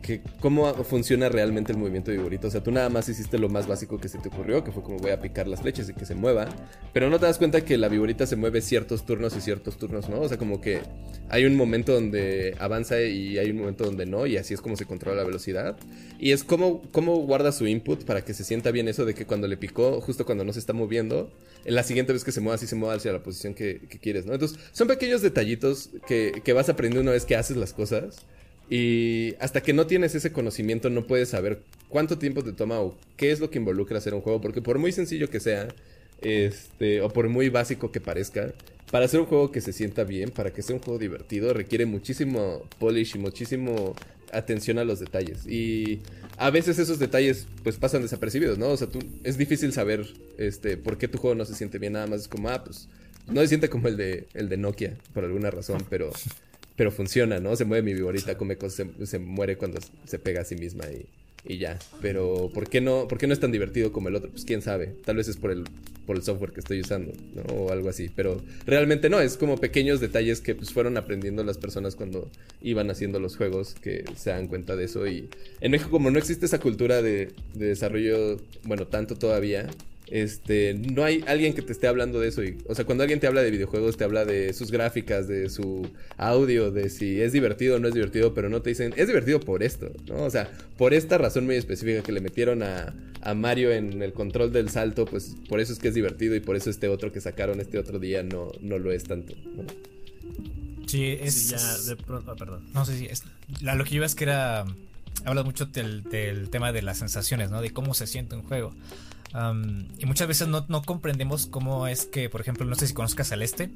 que 0.10 0.22
cómo 0.39 0.74
funciona 0.84 1.30
realmente 1.30 1.72
el 1.72 1.78
movimiento 1.78 2.10
de 2.10 2.17
viborita. 2.17 2.48
O 2.48 2.52
sea, 2.52 2.63
tú 2.63 2.72
nada 2.72 2.89
más 2.89 3.08
hiciste 3.10 3.38
lo 3.38 3.48
más 3.48 3.67
básico 3.67 4.00
que 4.00 4.10
se 4.10 4.17
te 4.17 4.30
ocurrió, 4.30 4.63
que 4.63 4.72
fue 4.72 4.82
como 4.82 4.98
voy 4.98 5.12
a 5.12 5.22
picar 5.22 5.48
las 5.48 5.62
flechas 5.62 5.88
y 5.88 5.93
que 5.93 6.04
se 6.04 6.15
mueva. 6.15 6.50
Pero 6.93 7.12
no 7.12 7.19
te 7.19 7.28
das 7.28 7.38
cuenta 7.38 7.62
que 7.63 7.78
la 7.78 7.89
viborita 7.89 8.26
se 8.26 8.36
mueve 8.36 8.62
ciertos 8.62 9.06
turnos 9.06 9.38
y 9.38 9.41
ciertos 9.41 9.78
turnos, 9.78 10.10
¿no? 10.10 10.22
O 10.22 10.28
sea, 10.28 10.39
como 10.39 10.62
que 10.62 10.82
hay 11.30 11.45
un 11.45 11.56
momento 11.56 11.93
donde 11.93 12.56
avanza 12.58 13.00
y 13.02 13.38
hay 13.38 13.52
un 13.52 13.60
momento 13.60 13.84
donde 13.84 14.08
no, 14.08 14.26
y 14.26 14.38
así 14.38 14.56
es 14.56 14.62
como 14.62 14.76
se 14.76 14.86
controla 14.86 15.17
la 15.17 15.24
velocidad. 15.24 15.78
Y 16.17 16.32
es 16.32 16.43
como, 16.43 16.82
cómo 16.91 17.17
guarda 17.17 17.52
su 17.52 17.67
input 17.67 18.04
para 18.04 18.26
que 18.26 18.34
se 18.34 18.43
sienta 18.43 18.72
bien 18.72 18.88
eso 18.88 19.06
de 19.06 19.13
que 19.13 19.28
cuando 19.28 19.48
le 19.48 19.58
picó, 19.58 20.02
justo 20.02 20.26
cuando 20.26 20.43
no 20.43 20.54
se 20.54 20.60
está 20.60 20.74
moviendo, 20.74 21.32
en 21.65 21.76
la 21.76 21.84
siguiente 21.84 22.13
vez 22.13 22.24
que 22.24 22.32
se 22.32 22.41
mueva, 22.41 22.58
sí 22.58 22.65
se 22.65 22.76
mueva 22.76 22.95
hacia 22.95 23.13
la 23.13 23.22
posición 23.22 23.54
que, 23.54 23.82
que 23.88 24.00
quieres, 24.00 24.26
¿no? 24.26 24.34
Entonces, 24.34 24.58
son 24.72 24.88
pequeños 24.88 25.22
detallitos 25.22 25.91
que, 26.08 26.41
que 26.43 26.54
vas 26.54 26.67
aprendiendo 26.67 27.02
una 27.02 27.12
vez 27.12 27.26
que 27.26 27.36
haces 27.36 27.58
las 27.58 27.74
cosas. 27.74 28.26
Y 28.69 29.36
hasta 29.39 29.62
que 29.62 29.73
no 29.73 29.88
tienes 29.88 30.13
ese 30.15 30.32
conocimiento, 30.32 30.89
no 30.89 31.08
puedes 31.08 31.29
saber 31.29 31.62
cuánto 31.88 32.17
tiempo 32.17 32.43
te 32.43 32.51
toma 32.51 32.79
o 32.79 32.95
qué 33.17 33.32
es 33.32 33.39
lo 33.39 33.49
que 33.49 33.58
involucra 33.58 33.97
hacer 33.97 34.13
un 34.13 34.21
juego. 34.21 34.41
Porque 34.41 34.62
por 34.62 34.77
muy 34.77 34.91
sencillo 34.91 35.29
que 35.29 35.39
sea, 35.39 35.67
este, 36.21 37.01
o 37.01 37.10
por 37.10 37.29
muy 37.29 37.49
básico 37.49 37.91
que 37.91 37.99
parezca, 37.99 38.53
para 38.91 39.05
hacer 39.05 39.19
un 39.19 39.25
juego 39.25 39.51
que 39.51 39.62
se 39.62 39.73
sienta 39.73 40.03
bien, 40.03 40.32
para 40.32 40.51
que 40.51 40.62
sea 40.62 40.75
un 40.75 40.82
juego 40.82 40.99
divertido, 40.99 41.53
requiere 41.53 41.86
muchísimo 41.86 42.63
polish 42.79 43.15
y 43.15 43.19
muchísimo 43.19 43.95
atención 44.32 44.77
a 44.77 44.84
los 44.84 44.99
detalles. 44.99 45.47
Y 45.47 46.01
a 46.38 46.49
veces 46.51 46.79
esos 46.79 46.99
detalles 46.99 47.47
pues 47.63 47.77
pasan 47.77 48.01
desapercibidos, 48.01 48.58
¿no? 48.58 48.69
O 48.69 48.77
sea, 48.77 48.88
tú, 48.88 48.99
es 49.23 49.38
difícil 49.38 49.73
saber 49.73 50.05
este, 50.38 50.77
por 50.77 50.97
qué 50.97 51.08
tu 51.08 51.17
juego 51.17 51.36
no 51.36 51.45
se 51.45 51.55
siente 51.55 51.79
bien. 51.79 51.93
Nada 51.93 52.08
más 52.08 52.21
es 52.21 52.27
como, 52.27 52.49
ah, 52.49 52.63
pues 52.63 52.88
no 53.27 53.41
se 53.41 53.47
siente 53.47 53.69
como 53.69 53.88
el 53.88 53.97
de, 53.97 54.27
el 54.34 54.49
de 54.49 54.58
Nokia, 54.58 54.95
por 55.13 55.23
alguna 55.23 55.51
razón, 55.51 55.86
pero, 55.89 56.12
pero 56.79 56.91
funciona, 56.91 57.41
¿no? 57.41 57.57
Se 57.57 57.65
mueve 57.65 57.83
mi 57.83 57.93
viborita, 57.93 58.37
come 58.37 58.55
cosas, 58.55 58.87
se, 58.97 59.05
se 59.05 59.19
muere 59.19 59.57
cuando 59.57 59.79
se 60.05 60.17
pega 60.17 60.39
a 60.41 60.45
sí 60.45 60.55
misma 60.55 60.85
y 60.85 61.05
y 61.45 61.57
ya. 61.57 61.79
Pero 62.01 62.49
¿por 62.53 62.69
qué 62.69 62.81
no, 62.81 63.07
por 63.07 63.17
qué 63.17 63.27
no 63.27 63.33
es 63.33 63.39
tan 63.39 63.51
divertido 63.51 63.91
como 63.91 64.09
el 64.09 64.15
otro? 64.15 64.29
Pues 64.29 64.45
quién 64.45 64.61
sabe. 64.61 64.95
Tal 65.05 65.17
vez 65.17 65.27
es 65.27 65.37
por 65.37 65.51
el, 65.51 65.65
por 66.05 66.15
el 66.15 66.23
software 66.23 66.51
que 66.51 66.59
estoy 66.59 66.81
usando, 66.81 67.13
¿no? 67.35 67.41
O 67.53 67.71
algo 67.71 67.89
así. 67.89 68.09
Pero 68.15 68.41
realmente 68.65 69.09
no, 69.09 69.19
es 69.19 69.37
como 69.37 69.57
pequeños 69.57 69.99
detalles 69.99 70.41
que 70.41 70.55
pues 70.55 70.71
fueron 70.71 70.97
aprendiendo 70.97 71.43
las 71.43 71.57
personas 71.57 71.95
cuando 71.95 72.29
iban 72.61 72.89
haciendo 72.89 73.19
los 73.19 73.37
juegos 73.37 73.75
que 73.81 74.05
se 74.15 74.31
dan 74.31 74.47
cuenta 74.47 74.75
de 74.75 74.85
eso. 74.85 75.07
Y 75.07 75.29
en 75.61 75.71
México 75.71 75.91
como 75.91 76.11
no 76.11 76.19
existe 76.19 76.45
esa 76.45 76.59
cultura 76.59 77.01
de, 77.01 77.31
de 77.53 77.65
desarrollo, 77.67 78.37
bueno, 78.63 78.87
tanto 78.87 79.15
todavía, 79.15 79.67
este, 80.12 80.74
no 80.74 81.04
hay 81.04 81.24
alguien 81.28 81.54
que 81.54 81.62
te 81.62 81.72
esté 81.72 81.88
hablando 81.88 82.19
de 82.19 82.30
eso. 82.30 82.43
Y, 82.43 82.58
o 82.67 82.76
sea, 82.76 82.86
cuando 82.86 83.04
alguien 83.04 83.19
te 83.19 83.28
habla 83.28 83.41
de 83.41 83.52
videojuegos, 83.52 83.98
te 83.98 84.04
habla 84.04 84.26
de 84.26 84.54
sus 84.54 84.72
gráficas, 84.72 85.28
de 85.28 85.50
su 85.50 85.88
audio, 86.17 86.72
de 86.72 86.89
si 86.89 87.22
es 87.22 87.32
divertido 87.32 87.76
o 87.76 87.80
no 87.80 87.88
es 87.88 87.93
divertido, 87.93 88.34
pero 88.34 88.50
no 88.50 88.62
te 88.62 88.69
dicen, 88.69 88.93
es 88.98 89.08
divertido 89.08 89.39
por 89.39 89.63
esto, 89.63 89.91
¿no? 90.08 90.24
O 90.24 90.30
sea, 90.30 90.52
por 90.78 90.93
esta 90.93 91.17
razón 91.17 91.45
muy 91.45 91.56
específica 91.56 92.02
que 92.02 92.12
le 92.12 92.22
metieron 92.22 92.63
a, 92.63 92.93
a 93.22 93.34
Mario 93.34 93.72
en 93.72 94.02
el 94.02 94.13
control 94.13 94.52
del 94.52 94.69
salto, 94.69 95.06
pues 95.06 95.36
por 95.48 95.60
eso 95.60 95.74
es 95.74 95.80
que 95.80 95.89
es 95.89 95.93
divertido 95.93 96.36
y 96.36 96.39
por 96.39 96.56
eso 96.56 96.69
este 96.69 96.88
otro 96.88 97.12
que 97.12 97.22
sacaron 97.22 97.60
este 97.60 97.78
otro 97.78 98.00
día 98.00 98.24
no, 98.24 98.52
no 98.62 98.80
lo 98.80 98.91
es 98.91 99.04
tanto, 99.04 99.36
¿no? 99.56 99.63
Sí, 100.89 101.17
es. 101.22 101.50
ya 101.50 101.78
de 101.88 101.95
pronto. 101.95 102.32
Ah, 102.32 102.36
perdón. 102.36 102.65
No 102.74 102.84
sé 102.84 102.98
si. 102.98 103.06
Es, 103.06 103.24
la, 103.62 103.76
lo 103.76 103.86
que 103.86 103.95
iba 103.95 104.06
es 104.08 104.15
que 104.15 104.24
era. 104.24 104.65
Habla 105.24 105.43
mucho 105.43 105.67
del, 105.67 106.04
del, 106.04 106.50
tema 106.50 106.72
de 106.72 106.82
las 106.82 106.98
sensaciones, 106.98 107.52
¿no? 107.52 107.62
De 107.62 107.72
cómo 107.72 107.93
se 107.93 108.08
siente 108.08 108.36
un 108.36 108.41
juego. 108.41 108.74
Um, 109.33 109.87
y 109.99 110.05
muchas 110.05 110.27
veces 110.27 110.47
no, 110.47 110.65
no, 110.69 110.81
comprendemos 110.81 111.45
cómo 111.45 111.87
es 111.87 112.05
que, 112.05 112.29
por 112.29 112.41
ejemplo, 112.41 112.65
no 112.65 112.75
sé 112.75 112.87
si 112.87 112.93
conozcas 112.93 113.29
Celeste. 113.29 113.69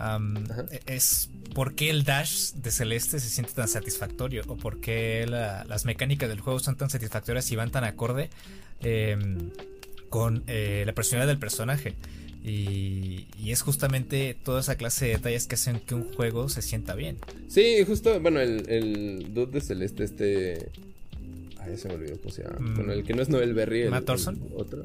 Um, 0.00 0.44
es 0.86 1.30
por 1.54 1.74
qué 1.74 1.90
el 1.90 2.04
dash 2.04 2.52
de 2.52 2.70
Celeste 2.70 3.18
se 3.18 3.28
siente 3.28 3.52
tan 3.52 3.68
satisfactorio 3.68 4.44
o 4.46 4.56
por 4.56 4.80
qué 4.80 5.26
la, 5.28 5.64
las 5.64 5.84
mecánicas 5.84 6.28
del 6.28 6.40
juego 6.40 6.60
son 6.60 6.76
tan 6.76 6.88
satisfactorias 6.88 7.50
y 7.50 7.56
van 7.56 7.70
tan 7.70 7.84
acorde 7.84 8.30
eh, 8.80 9.16
con 10.08 10.44
eh, 10.46 10.84
la 10.86 10.92
personalidad 10.92 11.28
del 11.28 11.38
personaje. 11.38 11.94
Y, 12.44 13.26
y, 13.36 13.50
es 13.50 13.62
justamente 13.62 14.36
toda 14.44 14.60
esa 14.60 14.76
clase 14.76 15.06
de 15.06 15.12
detalles 15.14 15.48
que 15.48 15.56
hacen 15.56 15.80
que 15.80 15.94
un 15.94 16.14
juego 16.14 16.48
se 16.48 16.62
sienta 16.62 16.94
bien. 16.94 17.18
Sí, 17.48 17.84
justo, 17.84 18.18
bueno, 18.20 18.40
el, 18.40 18.68
el 18.70 19.34
dude 19.34 19.52
de 19.52 19.60
Celeste, 19.60 20.04
este 20.04 20.70
Ay, 21.68 21.76
se 21.76 21.88
me 21.88 21.94
olvidó 21.94 22.18
cómo 22.18 22.30
se 22.30 22.42
llama. 22.42 22.58
Mm. 22.58 22.74
Bueno, 22.74 22.92
el 22.92 23.04
que 23.04 23.14
no 23.14 23.22
es 23.22 23.28
Noel 23.28 23.54
Berry. 23.54 23.82
El, 23.82 23.90
Matt 23.90 24.04
Thorson. 24.04 24.40
otro. 24.56 24.84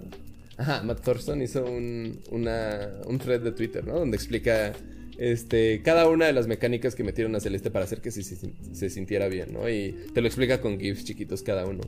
Ajá, 0.57 0.83
Matt 0.83 1.01
Thorson 1.01 1.41
hizo 1.41 1.65
un, 1.65 2.19
una, 2.29 2.91
un 3.05 3.17
thread 3.17 3.41
de 3.41 3.51
Twitter, 3.51 3.85
¿no? 3.85 3.99
Donde 3.99 4.15
explica 4.17 4.73
este, 5.17 5.81
cada 5.83 6.07
una 6.07 6.25
de 6.25 6.33
las 6.33 6.47
mecánicas 6.47 6.95
que 6.95 7.03
metieron 7.03 7.35
a 7.35 7.39
Celeste 7.39 7.71
para 7.71 7.85
hacer 7.85 8.01
que 8.01 8.11
se, 8.11 8.23
se, 8.23 8.35
se, 8.73 8.89
sintiera 8.89 9.27
bien, 9.27 9.53
¿no? 9.53 9.69
Y 9.69 9.95
te 10.13 10.21
lo 10.21 10.27
explica 10.27 10.61
con 10.61 10.79
GIFs 10.79 11.05
chiquitos 11.05 11.43
cada 11.43 11.65
uno. 11.65 11.81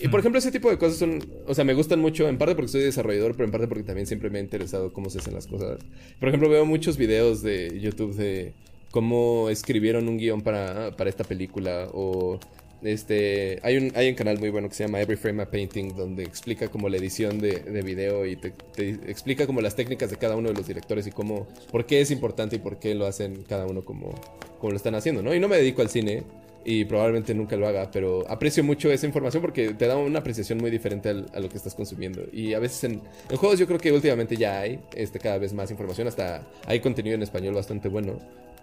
Y 0.00 0.08
por 0.08 0.20
ejemplo, 0.20 0.38
ese 0.38 0.52
tipo 0.52 0.70
de 0.70 0.78
cosas 0.78 0.98
son, 0.98 1.18
o 1.46 1.54
sea, 1.54 1.64
me 1.64 1.74
gustan 1.74 2.00
mucho, 2.00 2.28
en 2.28 2.38
parte 2.38 2.54
porque 2.54 2.68
soy 2.68 2.82
desarrollador, 2.82 3.32
pero 3.32 3.44
en 3.44 3.50
parte 3.50 3.68
porque 3.68 3.84
también 3.84 4.06
siempre 4.06 4.30
me 4.30 4.38
ha 4.38 4.42
interesado 4.42 4.92
cómo 4.92 5.10
se 5.10 5.18
hacen 5.18 5.34
las 5.34 5.46
cosas. 5.46 5.78
Por 6.20 6.28
ejemplo, 6.28 6.48
veo 6.48 6.64
muchos 6.66 6.96
videos 6.96 7.42
de 7.42 7.78
YouTube 7.80 8.14
de 8.14 8.52
cómo 8.90 9.48
escribieron 9.50 10.08
un 10.08 10.18
guion 10.18 10.42
para, 10.42 10.96
para 10.96 11.10
esta 11.10 11.24
película 11.24 11.88
o 11.92 12.38
este, 12.82 13.58
hay 13.62 13.76
un, 13.76 13.92
hay 13.94 14.08
un 14.08 14.14
canal 14.14 14.38
muy 14.38 14.50
bueno 14.50 14.68
que 14.68 14.74
se 14.74 14.84
llama 14.84 15.00
Every 15.00 15.16
Frame 15.16 15.42
a 15.42 15.50
Painting, 15.50 15.94
donde 15.96 16.22
explica 16.22 16.68
como 16.68 16.88
la 16.88 16.96
edición 16.96 17.38
de, 17.38 17.60
de 17.60 17.82
video 17.82 18.24
y 18.26 18.36
te, 18.36 18.52
explica 19.08 19.46
como 19.46 19.60
las 19.60 19.74
técnicas 19.74 20.10
de 20.10 20.16
cada 20.16 20.36
uno 20.36 20.48
de 20.48 20.54
los 20.54 20.66
directores 20.66 21.06
y 21.06 21.10
cómo, 21.10 21.46
por 21.70 21.86
qué 21.86 22.00
es 22.00 22.10
importante 22.10 22.56
y 22.56 22.58
por 22.58 22.78
qué 22.78 22.94
lo 22.94 23.06
hacen 23.06 23.44
cada 23.48 23.66
uno 23.66 23.84
como, 23.84 24.14
como 24.58 24.70
lo 24.70 24.76
están 24.76 24.94
haciendo, 24.94 25.22
¿no? 25.22 25.34
Y 25.34 25.40
no 25.40 25.48
me 25.48 25.56
dedico 25.56 25.82
al 25.82 25.88
cine 25.88 26.24
y 26.64 26.84
probablemente 26.84 27.34
nunca 27.34 27.56
lo 27.56 27.66
haga, 27.66 27.90
pero 27.90 28.28
aprecio 28.28 28.62
mucho 28.62 28.92
esa 28.92 29.06
información 29.06 29.40
porque 29.40 29.74
te 29.74 29.86
da 29.86 29.96
una 29.96 30.18
apreciación 30.18 30.58
muy 30.58 30.70
diferente 30.70 31.08
al, 31.08 31.26
a 31.32 31.40
lo 31.40 31.48
que 31.48 31.56
estás 31.56 31.74
consumiendo. 31.74 32.24
Y 32.32 32.52
a 32.54 32.58
veces 32.58 32.84
en, 32.84 33.02
en, 33.30 33.36
juegos 33.36 33.58
yo 33.58 33.66
creo 33.66 33.78
que 33.78 33.90
últimamente 33.90 34.36
ya 34.36 34.60
hay 34.60 34.78
este, 34.94 35.18
cada 35.18 35.38
vez 35.38 35.52
más 35.52 35.70
información, 35.70 36.08
hasta 36.08 36.46
hay 36.66 36.80
contenido 36.80 37.14
en 37.14 37.22
español 37.22 37.54
bastante 37.54 37.88
bueno. 37.88 38.18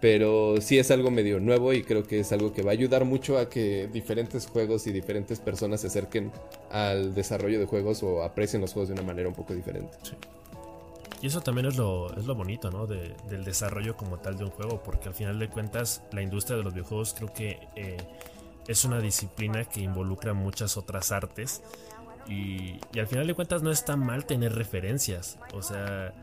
Pero 0.06 0.62
sí 0.62 0.78
es 0.78 0.91
algo 0.91 1.10
medio 1.10 1.39
nuevo 1.39 1.74
y 1.74 1.82
creo 1.82 2.04
que 2.04 2.20
es 2.20 2.32
algo 2.32 2.54
que 2.54 2.62
va 2.62 2.70
a 2.70 2.74
ayudar 2.74 3.06
mucho 3.06 3.39
a 3.39 3.50
que 3.50 3.89
diferentes 3.91 4.46
juegos 4.46 4.86
y 4.86 4.91
diferentes 4.91 5.39
personas 5.39 5.82
se 5.82 5.88
acerquen 5.88 6.32
al 6.70 7.15
desarrollo 7.15 7.60
de 7.60 7.65
juegos 7.65 8.04
o 8.04 8.22
aprecien 8.22 8.62
los 8.62 8.72
juegos 8.72 8.89
de 8.89 8.94
una 8.94 9.02
manera 9.02 9.28
un 9.28 9.34
poco 9.34 9.56
diferente. 9.56 9.98
Sí. 10.04 10.13
Y 11.24 11.26
eso 11.26 11.41
también 11.41 11.65
es 11.65 11.76
lo, 11.76 12.15
es 12.15 12.24
lo 12.26 12.36
bonito, 12.36 12.70
¿no? 12.70 12.86
De, 12.86 13.15
del 13.32 13.44
desarrollo 13.44 13.98
como 13.98 14.20
tal 14.20 14.38
de 14.38 14.44
un 14.44 14.52
juego, 14.52 14.80
porque 14.84 15.08
al 15.08 15.15
final 15.15 15.39
de 15.39 15.50
cuentas 15.50 16.04
la 16.12 16.22
industria 16.22 16.56
de 16.56 16.62
los 16.62 16.76
videojuegos 16.76 17.15
creo 17.15 17.34
que 17.34 17.58
eh, 17.76 17.98
es 18.68 18.86
una 18.86 19.00
disciplina 19.00 19.65
que 19.65 19.80
involucra 19.80 20.36
muchas 20.36 20.78
otras 20.78 21.12
artes 21.12 21.63
y, 22.28 22.80
y 22.94 23.00
al 23.00 23.08
final 23.08 23.26
de 23.26 23.34
cuentas 23.34 23.63
no 23.63 23.72
está 23.72 23.96
mal 23.96 24.28
tener 24.28 24.54
referencias, 24.54 25.39
o 25.52 25.63
sea 25.63 26.13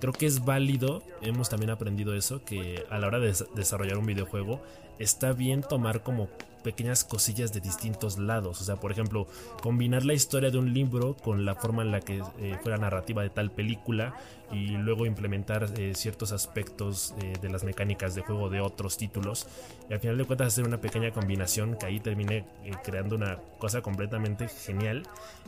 creo 0.00 0.12
que 0.12 0.26
es 0.26 0.44
válido, 0.44 1.02
hemos 1.22 1.48
también 1.48 1.70
aprendido 1.70 2.14
eso, 2.14 2.44
que 2.44 2.84
a 2.90 2.98
la 2.98 3.06
hora 3.06 3.18
de 3.20 3.34
desarrollar 3.54 3.98
un 3.98 4.06
videojuego 4.06 4.60
está 4.98 5.32
bien 5.32 5.62
tomar 5.62 6.02
como 6.02 6.28
pequeñas 6.64 7.04
cosillas 7.04 7.52
de 7.52 7.60
distintos 7.60 8.18
lados. 8.18 8.60
O 8.60 8.64
sea, 8.64 8.76
por 8.76 8.90
ejemplo, 8.90 9.28
combinar 9.62 10.04
la 10.04 10.14
historia 10.14 10.50
de 10.50 10.58
un 10.58 10.74
libro 10.74 11.16
con 11.16 11.44
la 11.44 11.54
forma 11.54 11.82
en 11.82 11.92
la 11.92 12.00
que 12.00 12.20
eh, 12.40 12.58
fue 12.60 12.72
la 12.72 12.78
narrativa 12.78 13.22
de 13.22 13.30
tal 13.30 13.52
película 13.52 14.16
y 14.52 14.68
luego 14.68 15.06
implementar 15.06 15.68
eh, 15.76 15.92
ciertos 15.94 16.32
aspectos 16.32 17.14
eh, 17.20 17.34
de 17.40 17.48
las 17.48 17.64
mecánicas 17.64 18.14
de 18.14 18.22
juego 18.22 18.50
de 18.50 18.60
otros 18.60 18.96
títulos. 18.96 19.46
Y 19.88 19.92
al 19.92 20.00
final 20.00 20.18
de 20.18 20.24
cuentas 20.24 20.48
hacer 20.48 20.64
una 20.64 20.80
pequeña 20.80 21.10
combinación 21.12 21.76
que 21.76 21.86
ahí 21.86 22.00
termine 22.00 22.44
eh, 22.64 22.72
creando 22.82 23.16
una 23.16 23.38
cosa 23.58 23.82
completamente 23.82 24.48
genial. 24.48 25.04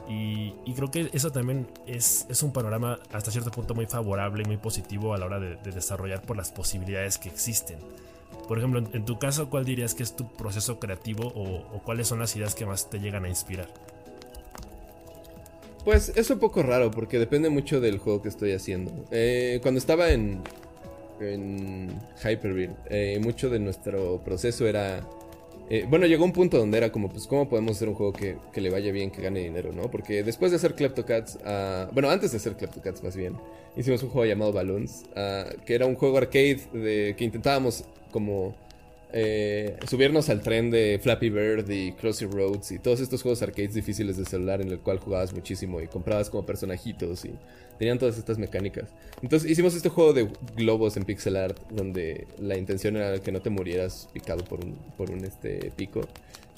Y, 0.09 0.55
y 0.65 0.75
creo 0.75 0.91
que 0.91 1.11
eso 1.13 1.31
también 1.31 1.67
es, 1.87 2.27
es, 2.29 2.43
un 2.43 2.53
panorama 2.53 2.99
hasta 3.13 3.31
cierto 3.31 3.51
punto 3.51 3.75
muy 3.75 3.87
favorable 3.87 4.43
y 4.43 4.47
muy 4.47 4.57
positivo 4.57 5.15
a 5.15 5.19
la 5.19 5.27
hora 5.27 5.41
de, 5.41 5.57
de 5.57 5.73
desarrollar 5.73 6.23
por 6.23 6.37
las 6.37 6.51
posibilidades 6.51 7.19
que 7.19 7.29
existen. 7.29 7.79
Por 8.49 8.59
ejemplo, 8.59 8.83
en, 8.93 9.05
tu 9.05 9.19
caso, 9.19 9.51
¿cuál 9.51 9.65
dirías 9.65 9.95
que 9.95 10.03
es 10.03 10.15
tu 10.15 10.29
proceso 10.33 10.79
creativo 10.79 11.33
o, 11.35 11.81
cuáles 11.85 12.07
son 12.07 12.21
las 12.21 12.35
ideas 12.37 12.55
que 12.55 12.65
más 12.65 12.89
te 12.89 13.01
llegan 13.01 13.25
a 13.25 13.29
inspirar? 13.29 13.69
Pues 15.85 16.12
es 16.17 16.31
un 16.31 16.39
poco 16.39 16.62
raro 16.62 16.91
porque 16.91 17.19
depende 17.19 17.49
mucho 17.49 17.81
del 17.81 17.99
juego 17.99 18.23
que 18.23 18.29
estoy 18.29 18.53
haciendo. 18.53 18.93
Eh, 19.11 19.59
cuando 19.62 19.79
estaba 19.79 20.11
en, 20.11 20.43
en 21.21 22.01
Hyperbeard, 22.23 22.75
eh, 22.89 23.19
mucho 23.21 23.51
de 23.51 23.59
nuestro 23.59 24.21
proceso 24.25 24.67
era... 24.67 25.07
Eh, 25.69 25.85
bueno, 25.89 26.07
llegó 26.07 26.25
un 26.25 26.33
punto 26.33 26.59
donde 26.59 26.79
era 26.79 26.93
como, 26.93 27.09
pues, 27.09 27.27
¿cómo 27.27 27.49
podemos 27.49 27.77
hacer 27.77 27.89
un 27.89 27.97
juego 27.97 28.12
que, 28.12 28.37
le 28.55 28.71
vaya 28.71 28.93
bien, 28.93 29.11
que 29.11 29.21
gane 29.21 29.41
dinero, 29.41 29.73
no? 29.73 29.91
Porque 29.91 30.23
después 30.23 30.53
de 30.53 30.59
hacer 30.59 30.77
Kleptocats, 30.77 31.37
uh, 31.45 31.93
bueno, 31.93 32.09
antes 32.09 32.31
de 32.31 32.37
hacer 32.37 32.57
Kleptocats 32.57 33.03
más 33.03 33.17
bien, 33.17 33.37
hicimos 33.77 34.01
un 34.05 34.11
juego 34.11 34.27
llamado 34.27 34.53
Balloons, 34.53 35.07
uh, 35.17 35.61
que 35.65 35.75
era 35.75 35.87
un 35.87 35.97
juego 35.97 36.19
arcade 36.19 36.61
de, 36.73 37.17
que 37.19 37.25
intentábamos 37.25 37.85
como 38.17 38.55
eh, 39.13 39.77
subirnos 39.87 40.31
al 40.31 40.41
tren 40.41 40.71
de 40.71 40.99
Flappy 41.03 41.29
Bird 41.29 41.69
y 41.69 41.93
Crossy 41.93 42.25
Roads 42.25 42.73
y 42.73 42.79
todos 42.79 43.01
estos 43.01 43.21
juegos 43.21 43.43
arcades 43.43 43.75
difíciles 43.75 44.17
de 44.17 44.25
celular 44.25 44.63
en 44.63 44.71
el 44.71 44.79
cual 44.79 45.01
jugabas 45.01 45.35
muchísimo 45.35 45.83
y 45.83 45.87
comprabas 45.87 46.31
como 46.31 46.47
personajitos 46.47 47.27
y 47.27 47.35
tenían 47.79 47.99
todas 47.99 48.17
estas 48.17 48.39
mecánicas. 48.39 48.89
Entonces 49.21 49.51
hicimos 49.51 49.75
este 49.75 49.91
juego 49.91 50.15
de 50.15 50.31
globos 50.57 50.97
en 50.97 51.05
pixel 51.05 51.37
art 51.37 51.61
donde 51.71 52.27
la 52.41 52.57
intención 52.57 52.97
era 52.97 53.19
que 53.19 53.33
no 53.33 53.43
te 53.43 53.51
murieras 53.51 54.09
picado 54.15 54.43
por 54.45 54.65
un, 54.65 54.73
por 54.97 55.11
un 55.11 55.23
este, 55.27 55.71
pico. 55.77 56.01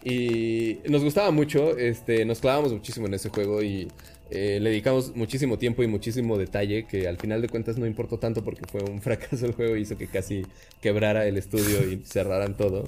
Y 0.04 0.78
nos 0.88 1.02
gustaba 1.02 1.32
mucho, 1.32 1.76
este, 1.76 2.24
nos 2.24 2.38
clavamos 2.38 2.72
muchísimo 2.72 3.08
en 3.08 3.14
ese 3.14 3.30
juego 3.30 3.64
y 3.64 3.88
eh, 4.30 4.58
le 4.60 4.70
dedicamos 4.70 5.16
muchísimo 5.16 5.58
tiempo 5.58 5.82
y 5.82 5.86
muchísimo 5.86 6.36
detalle 6.36 6.86
que 6.86 7.08
al 7.08 7.16
final 7.16 7.40
de 7.40 7.48
cuentas 7.48 7.78
no 7.78 7.86
importó 7.86 8.18
tanto 8.18 8.44
porque 8.44 8.62
fue 8.70 8.82
un 8.82 9.00
fracaso 9.00 9.46
el 9.46 9.52
juego, 9.52 9.76
hizo 9.76 9.96
que 9.96 10.06
casi 10.06 10.42
quebrara 10.80 11.26
el 11.26 11.36
estudio 11.36 11.90
y 11.90 12.02
cerraran 12.04 12.56
todo. 12.56 12.84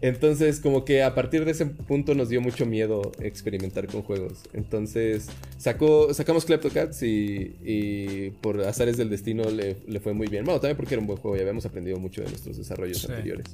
Entonces 0.00 0.60
como 0.60 0.84
que 0.84 1.02
a 1.02 1.14
partir 1.14 1.44
de 1.44 1.52
ese 1.52 1.64
punto 1.64 2.14
nos 2.14 2.28
dio 2.28 2.40
mucho 2.40 2.66
miedo 2.66 3.12
experimentar 3.20 3.86
con 3.86 4.02
juegos. 4.02 4.40
Entonces 4.52 5.28
sacó, 5.56 6.12
sacamos 6.12 6.44
Kleptocats 6.44 7.02
y, 7.02 7.56
y 7.64 8.30
por 8.42 8.60
azares 8.62 8.96
del 8.96 9.08
destino 9.08 9.48
le, 9.50 9.76
le, 9.86 10.00
fue 10.00 10.12
muy 10.12 10.26
bien. 10.26 10.44
Bueno, 10.44 10.60
también 10.60 10.76
porque 10.76 10.94
era 10.94 11.00
un 11.00 11.06
buen 11.06 11.18
juego 11.18 11.36
y 11.36 11.40
habíamos 11.40 11.64
aprendido 11.64 11.98
mucho 11.98 12.22
de 12.22 12.28
nuestros 12.28 12.58
desarrollos 12.58 12.98
sí. 12.98 13.06
anteriores. 13.10 13.46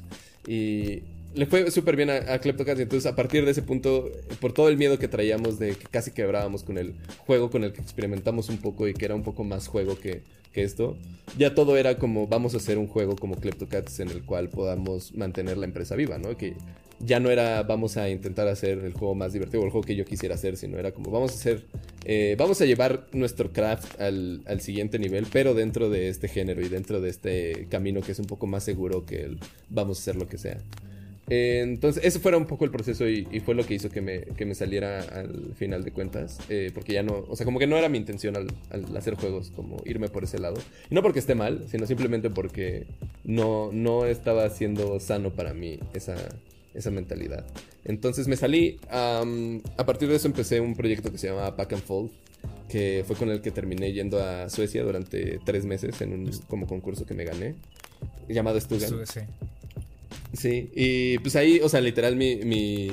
Y 0.47 1.03
le 1.35 1.47
fue 1.47 1.71
súper 1.71 1.97
bien 1.97 2.11
a, 2.11 2.33
a 2.33 2.41
Kleptocats. 2.41 2.81
Entonces, 2.81 3.11
a 3.11 3.17
partir 3.17 3.45
de 3.45 3.53
ese 3.53 3.63
punto, 3.63 4.11
por 4.41 4.53
todo 4.53 4.69
el 4.69 4.77
miedo 4.77 4.99
que 4.99 5.09
traíamos 5.09 5.59
de 5.59 5.75
que 5.75 5.87
casi 5.87 6.11
quebrábamos 6.11 6.63
con 6.63 6.79
el 6.79 6.95
juego 7.19 7.51
con 7.51 7.65
el 7.65 7.73
que 7.73 7.81
experimentamos 7.81 8.49
un 8.49 8.59
poco 8.59 8.89
y 8.89 8.95
que 8.95 9.05
era 9.05 9.15
un 9.15 9.23
poco 9.23 9.45
más 9.45 9.69
juego 9.69 9.99
que, 9.99 10.23
que 10.53 10.65
esto, 10.65 10.97
ya 11.39 11.55
todo 11.55 11.77
era 11.77 11.99
como 11.99 12.27
vamos 12.27 12.55
a 12.55 12.57
hacer 12.57 12.79
un 12.79 12.89
juego 12.89 13.17
como 13.17 13.37
Kleptocats 13.37 14.01
en 14.01 14.11
el 14.11 14.25
cual 14.25 14.49
podamos 14.49 15.15
mantener 15.15 15.57
la 15.57 15.67
empresa 15.67 15.95
viva, 15.95 16.19
¿no? 16.19 16.37
Que 16.37 16.55
ya 16.99 17.19
no 17.21 17.31
era 17.31 17.63
vamos 17.63 17.97
a 17.97 18.11
intentar 18.11 18.49
hacer 18.49 18.79
el 18.79 18.93
juego 18.93 19.15
más 19.15 19.33
divertido 19.33 19.63
o 19.63 19.65
el 19.65 19.71
juego 19.71 19.87
que 19.87 19.97
yo 19.97 20.05
quisiera 20.05 20.35
hacer, 20.35 20.57
sino 20.57 20.79
era 20.79 20.93
como 20.93 21.11
vamos 21.11 21.33
a 21.33 21.35
hacer, 21.35 21.65
eh, 22.05 22.35
vamos 22.37 22.61
a 22.61 22.67
llevar 22.67 23.07
nuestro 23.13 23.53
craft 23.53 24.01
al, 24.01 24.43
al, 24.47 24.61
siguiente 24.61 24.99
nivel, 24.99 25.27
pero 25.33 25.55
dentro 25.55 25.89
de 25.89 26.09
este 26.09 26.29
género 26.29 26.61
y 26.61 26.69
dentro 26.69 27.01
de 27.01 27.09
este 27.09 27.67
camino 27.71 28.01
que 28.01 28.13
es 28.13 28.19
un 28.19 28.27
poco 28.27 28.47
más 28.47 28.65
seguro 28.65 29.07
que 29.07 29.23
el 29.23 29.39
vamos 29.69 29.99
a 29.99 30.01
hacer 30.01 30.17
lo 30.17 30.27
que 30.27 30.37
sea. 30.37 30.61
Eh, 31.31 31.61
entonces, 31.63 32.05
ese 32.05 32.19
fuera 32.19 32.37
un 32.37 32.47
poco 32.47 32.65
el 32.65 32.73
proceso 32.73 33.09
y, 33.09 33.25
fue 33.41 33.55
lo 33.55 33.65
que 33.65 33.75
hizo 33.75 33.89
que 33.89 34.01
me, 34.01 34.23
que 34.23 34.45
me, 34.45 34.55
saliera 34.55 35.01
al 35.01 35.55
final 35.55 35.85
de 35.85 35.93
cuentas. 35.93 36.39
Eh, 36.49 36.73
porque 36.75 36.93
ya 36.93 37.05
no, 37.05 37.25
o 37.29 37.37
sea, 37.37 37.47
como 37.47 37.61
que 37.61 37.69
no 37.69 37.77
era 37.77 37.89
mi 37.89 37.99
intención 37.99 38.37
al, 38.37 38.97
hacer 38.97 39.15
juegos, 39.15 39.53
como 39.55 39.77
irme 39.85 40.09
por 40.09 40.25
ese 40.25 40.39
lado. 40.39 40.61
Y 40.91 40.95
no 40.95 41.03
porque 41.03 41.21
esté 41.21 41.37
mal, 41.37 41.67
sino 41.71 41.87
simplemente 41.87 42.31
porque 42.31 42.87
no, 43.25 43.71
no 43.73 44.07
estaba 44.07 44.51
siendo 44.51 44.99
sano 44.99 45.31
para 45.31 45.55
mí 45.55 45.79
esa, 45.95 46.17
esa 46.75 46.91
mentalidad. 46.91 47.47
Entonces 47.85 48.27
me 48.27 48.37
salí, 48.37 48.79
a 48.91 49.87
partir 49.87 50.09
de 50.09 50.17
eso 50.17 50.27
empecé 50.27 50.61
un 50.61 50.75
proyecto 50.75 51.13
que 51.13 51.19
se 51.19 51.29
llama 51.29 51.57
Pack 51.57 51.75
and 51.75 51.83
Fold, 51.83 52.11
que 52.69 53.05
fue 53.07 53.15
con 53.15 53.31
el 53.31 53.41
que 53.41 53.53
terminé 53.53 53.93
yendo 53.93 54.21
a 54.21 54.49
Suecia 54.51 54.83
durante 54.83 55.39
tres 55.45 55.65
meses 55.65 56.01
en 56.01 56.13
un 56.13 56.31
como 56.49 56.67
concurso 56.67 57.07
que 57.07 57.15
me 57.15 57.25
gané, 57.25 57.55
llamado 58.29 58.61
Stugan. 58.61 59.07
Sí. 59.07 59.21
sí, 59.21 59.21
y 60.43 61.19
pues 61.19 61.37
ahí, 61.37 61.61
o 61.61 61.69
sea, 61.69 61.81
literal 61.81 62.17
mi, 62.17 62.37
mi, 62.37 62.91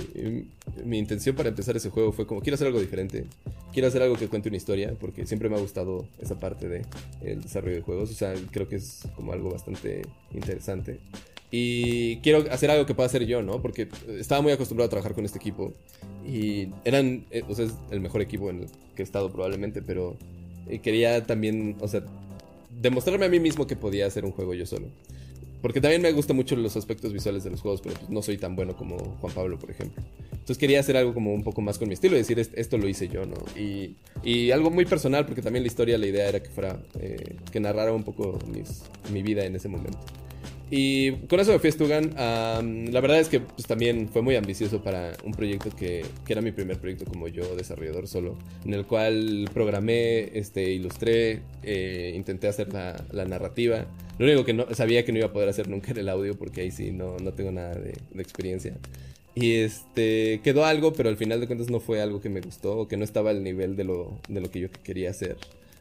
mi, 0.84 0.98
intención 0.98 1.36
para 1.36 1.50
empezar 1.50 1.78
ese 1.78 1.90
juego 1.90 2.12
fue 2.12 2.26
como, 2.26 2.42
quiero 2.42 2.56
hacer 2.56 2.68
algo 2.68 2.80
diferente, 2.80 3.26
quiero 3.74 3.88
hacer 3.88 4.02
algo 4.02 4.16
que 4.16 4.28
cuente 4.28 4.50
una 4.50 4.58
historia, 4.58 4.96
porque 5.00 5.26
siempre 5.28 5.48
me 5.48 5.56
ha 5.56 5.60
gustado 5.60 6.08
esa 6.20 6.40
parte 6.40 6.68
del 6.68 6.86
el 7.22 7.42
desarrollo 7.42 7.76
de 7.76 7.82
juegos, 7.82 8.10
o 8.10 8.14
sea, 8.14 8.34
creo 8.52 8.68
que 8.68 8.78
es 8.78 9.04
como 9.16 9.34
algo 9.34 9.52
bastante 9.52 10.02
interesante. 10.34 11.00
Y 11.50 12.18
quiero 12.18 12.46
hacer 12.52 12.72
algo 12.72 12.86
que 12.86 12.94
pueda 12.94 13.08
hacer 13.08 13.26
yo, 13.26 13.42
¿no? 13.42 13.62
Porque 13.62 13.88
estaba 14.20 14.42
muy 14.42 14.52
acostumbrado 14.52 14.88
a 14.88 14.90
trabajar 14.90 15.14
con 15.14 15.24
este 15.24 15.38
equipo. 15.38 15.74
Y 16.28 16.68
eran, 16.84 17.26
eh, 17.32 17.44
o 17.48 17.56
sea, 17.56 17.66
es 17.66 17.74
el 17.90 18.02
mejor 18.02 18.22
equipo 18.22 18.50
en 18.50 18.64
el 18.64 18.68
que 18.96 19.02
he 19.02 19.06
estado 19.06 19.32
probablemente, 19.32 19.82
pero 19.82 20.18
eh, 20.68 20.80
quería 20.80 21.26
también, 21.26 21.78
o 21.80 21.88
sea, 21.88 22.04
demostrarme 22.82 23.28
a 23.28 23.30
mí 23.30 23.40
mismo 23.40 23.66
que 23.66 23.78
podía 23.78 24.08
hacer 24.08 24.26
un 24.26 24.32
juego 24.32 24.54
yo 24.56 24.66
solo. 24.66 24.88
Porque 25.62 25.82
también 25.82 26.02
me 26.02 26.12
gustan 26.12 26.36
mucho 26.36 26.56
los 26.56 26.78
aspectos 26.78 27.14
visuales 27.14 27.44
de 27.44 27.50
los 27.50 27.62
juegos, 27.62 27.82
pero 27.82 27.96
pues, 27.96 28.10
no 28.10 28.22
soy 28.22 28.38
tan 28.38 28.56
bueno 28.56 28.76
como 28.76 28.98
Juan 28.98 29.34
Pablo, 29.34 29.58
por 29.58 29.72
ejemplo. 29.72 30.04
Entonces 30.32 30.58
quería 30.58 30.80
hacer 30.80 30.98
algo 30.98 31.14
como 31.14 31.34
un 31.34 31.44
poco 31.44 31.62
más 31.62 31.78
con 31.78 31.88
mi 31.88 31.94
estilo 31.94 32.16
y 32.16 32.20
decir, 32.20 32.40
esto 32.40 32.78
lo 32.78 32.88
hice 32.88 33.08
yo, 33.08 33.26
¿no? 33.26 33.38
Y, 33.60 33.96
algo 34.52 34.70
muy 34.70 34.86
personal, 34.86 35.26
porque 35.26 35.42
también 35.42 35.64
la 35.64 35.68
historia, 35.68 35.98
la 35.98 36.08
idea 36.08 36.30
era 36.30 36.42
que 36.42 36.50
fuera, 36.50 36.82
eh, 37.00 37.36
que 37.52 37.60
narrara 37.60 37.92
un 37.92 38.04
poco 38.04 38.40
mi 39.12 39.24
vida 39.24 39.46
en 39.46 39.56
ese 39.56 39.68
momento. 39.68 40.00
Y 40.70 41.14
con 41.28 41.40
eso 41.40 41.54
me 41.54 41.60
fui 41.60 41.70
a 41.70 41.72
Stugan. 41.72 42.14
la 42.92 43.02
verdad 43.02 43.20
es 43.20 43.30
que 43.30 43.40
pues, 43.40 43.66
también 43.66 44.10
fue 44.10 44.22
muy 44.22 44.36
ambicioso 44.36 44.84
para 44.84 45.14
un 45.24 45.32
proyecto 45.32 45.70
que, 45.70 46.04
que, 46.26 46.34
era 46.34 46.42
mi 46.42 46.52
primer 46.52 46.78
proyecto 46.78 47.06
como 47.06 47.28
yo, 47.28 47.56
desarrollador 47.56 48.08
solo, 48.08 48.38
en 48.66 48.74
el 48.74 48.86
cual 48.86 49.50
programé, 49.54 50.38
este, 50.38 50.72
ilustré, 50.72 51.42
eh, 51.64 52.14
intenté 52.16 52.48
hacer 52.48 52.68
la, 52.74 53.26
narrativa. 53.26 53.86
Lo 54.20 54.26
único 54.26 54.46
que 54.46 54.54
no 54.54 54.74
sabía 54.74 55.06
que 55.06 55.12
no 55.12 55.20
iba 55.20 55.28
a 55.28 55.34
poder 55.34 55.50
hacer 55.50 55.70
nunca 55.70 55.92
era 55.92 56.02
el 56.02 56.10
audio, 56.10 56.38
porque 56.38 56.62
ahí 56.62 56.72
sí 56.72 56.92
no, 56.92 57.18
no 57.18 57.34
tengo 57.34 57.52
nada 57.52 57.76
de, 57.76 57.94
de 58.12 58.22
experiencia. 58.22 58.76
Y 59.36 59.58
este 59.58 60.42
quedó 60.44 60.66
algo, 60.66 60.94
pero 60.94 61.10
al 61.10 61.18
final 61.18 61.40
de 61.40 61.46
cuentas 61.46 61.70
no 61.70 61.80
fue 61.80 62.02
algo 62.02 62.20
que 62.22 62.30
me 62.30 62.42
gustó 62.42 62.76
o 62.76 62.88
que 62.88 62.98
no 62.98 63.04
estaba 63.04 63.30
al 63.30 63.44
nivel 63.44 63.76
de 63.76 63.84
lo, 63.84 64.20
de 64.28 64.42
lo 64.42 64.50
que 64.50 64.62
yo 64.62 64.68
quería 64.84 65.12
hacer. 65.12 65.38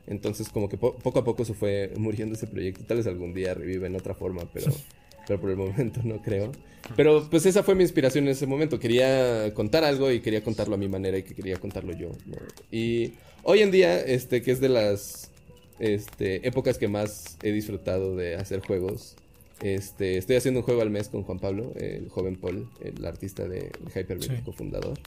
Entonces 0.07 0.49
como 0.49 0.69
que 0.69 0.77
poco 0.77 1.19
a 1.19 1.25
poco 1.25 1.45
se 1.45 1.55
fue 1.55 1.92
muriendo 1.97 2.35
ese 2.35 2.47
proyecto. 2.47 2.85
Tal 2.85 2.99
vez 2.99 3.07
algún 3.07 3.35
día 3.35 3.55
revive 3.55 3.87
en 3.87 3.97
otra 3.97 4.14
forma, 4.14 4.42
pero, 4.53 4.73
pero 5.27 5.40
por 5.40 5.51
el 5.51 5.57
momento 5.57 6.01
no 6.05 6.23
creo. 6.23 6.53
Pero 6.95 7.29
pues 7.29 7.47
esa 7.47 7.62
fue 7.62 7.75
mi 7.75 7.83
inspiración 7.83 8.25
en 8.25 8.31
ese 8.31 8.47
momento. 8.47 8.79
Quería 8.79 9.53
contar 9.55 9.83
algo 9.85 10.11
y 10.12 10.21
quería 10.21 10.45
contarlo 10.45 10.75
a 10.75 10.79
mi 10.79 10.88
manera 10.88 11.19
y 11.19 11.23
que 11.23 11.35
quería 11.35 11.57
contarlo 11.57 11.92
yo. 11.92 12.11
Y 12.71 13.14
hoy 13.42 13.61
en 13.62 13.71
día, 13.71 14.01
este, 14.01 14.42
que 14.42 14.53
es 14.53 14.61
de 14.61 14.69
las 14.69 15.31
este, 15.81 16.47
épocas 16.47 16.79
que 16.79 16.88
más 16.88 17.37
he 17.42 17.51
disfrutado 17.51 18.14
de 18.14 18.37
hacer 18.37 18.61
juegos, 18.61 19.16
este, 19.62 20.19
estoy 20.19 20.37
haciendo 20.37 20.61
un 20.61 20.64
juego 20.66 20.83
al 20.83 20.90
mes 20.90 21.09
con 21.09 21.23
Juan 21.23 21.38
Pablo, 21.38 21.73
el 21.77 22.09
joven 22.09 22.37
Paul, 22.37 22.69
el 22.83 23.05
artista 23.05 23.49
de 23.49 23.73
Hyper, 23.95 24.19
cofundador. 24.45 24.99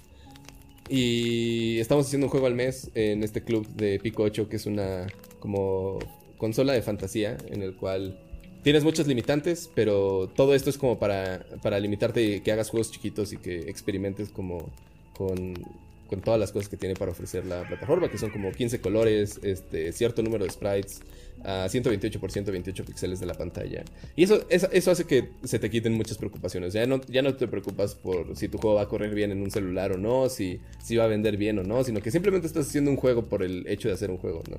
Y 0.90 1.80
estamos 1.80 2.08
haciendo 2.08 2.28
un 2.28 2.32
juego 2.32 2.48
al 2.48 2.56
mes 2.56 2.90
en 2.96 3.24
este 3.24 3.44
club 3.44 3.68
de 3.76 4.00
Pico 4.00 4.24
8, 4.24 4.50
que 4.50 4.56
es 4.56 4.66
una 4.66 5.08
como 5.40 6.00
consola 6.38 6.74
de 6.74 6.82
fantasía, 6.82 7.38
en 7.50 7.62
el 7.62 7.76
cual 7.76 8.20
tienes 8.64 8.84
muchos 8.84 9.06
limitantes, 9.06 9.70
pero 9.76 10.28
todo 10.36 10.56
esto 10.56 10.72
es 10.72 10.80
como 10.80 10.98
para, 10.98 11.46
para 11.62 11.80
limitarte 11.80 12.24
y 12.24 12.42
que 12.42 12.52
hagas 12.52 12.72
juegos 12.72 12.92
chiquitos 12.92 13.34
y 13.34 13.38
que 13.38 13.60
experimentes 13.70 14.30
como 14.30 14.72
con 15.16 15.54
con 16.10 16.22
todas 16.22 16.40
las 16.40 16.52
cosas 16.52 16.70
que 16.70 16.78
tiene 16.78 16.96
para 16.96 17.12
ofrecer 17.12 17.46
la 17.46 17.68
plataforma, 17.68 18.10
que 18.10 18.18
son 18.18 18.32
como 18.32 18.52
15 18.52 18.82
colores, 18.82 19.40
este, 19.44 19.92
cierto 19.94 20.24
número 20.24 20.44
de 20.44 20.50
sprites, 20.50 21.02
a 21.44 21.68
128 21.70 22.20
por 22.20 22.32
128 22.32 22.86
píxeles 22.86 23.20
de 23.20 23.26
la 23.26 23.34
pantalla. 23.34 23.84
Y 24.16 24.24
eso, 24.24 24.46
eso, 24.50 24.92
hace 24.92 25.06
que 25.06 25.30
se 25.44 25.60
te 25.60 25.70
quiten 25.70 25.94
muchas 25.94 26.18
preocupaciones. 26.18 26.74
Ya 26.74 26.86
no, 26.86 27.02
ya 27.08 27.22
no 27.22 27.36
te 27.36 27.48
preocupas 27.48 27.96
por 27.96 28.36
si 28.36 28.48
tu 28.50 28.58
juego 28.58 28.76
va 28.76 28.84
a 28.84 28.88
correr 28.88 29.14
bien 29.14 29.32
en 29.32 29.42
un 29.42 29.52
celular 29.52 29.92
o 29.92 29.98
no, 29.98 30.30
si, 30.30 30.60
si 30.84 30.96
va 30.96 31.06
a 31.06 31.08
vender 31.08 31.38
bien 31.38 31.60
o 31.60 31.64
no, 31.64 31.84
sino 31.84 32.02
que 32.02 32.12
simplemente 32.12 32.48
estás 32.48 32.68
haciendo 32.68 32.92
un 32.92 32.98
juego 32.98 33.26
por 33.26 33.44
el 33.44 33.66
hecho 33.68 33.88
de 33.88 33.94
hacer 33.94 34.12
un 34.12 34.18
juego, 34.18 34.44
¿no? 34.50 34.58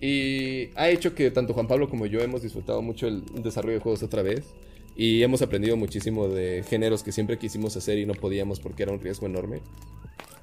Y 0.00 0.70
ha 0.74 0.90
hecho 0.90 1.14
que 1.14 1.30
tanto 1.30 1.54
Juan 1.54 1.66
Pablo 1.66 1.88
como 1.88 2.06
yo 2.06 2.20
hemos 2.20 2.42
disfrutado 2.42 2.82
mucho 2.82 3.06
el 3.06 3.24
desarrollo 3.42 3.74
de 3.74 3.80
juegos 3.80 4.02
otra 4.02 4.22
vez. 4.22 4.44
Y 4.96 5.22
hemos 5.22 5.42
aprendido 5.42 5.76
muchísimo 5.76 6.28
de 6.28 6.62
géneros 6.62 7.02
que 7.02 7.10
siempre 7.10 7.38
quisimos 7.38 7.76
hacer 7.76 7.98
y 7.98 8.06
no 8.06 8.14
podíamos 8.14 8.60
porque 8.60 8.84
era 8.84 8.92
un 8.92 9.00
riesgo 9.00 9.26
enorme. 9.26 9.60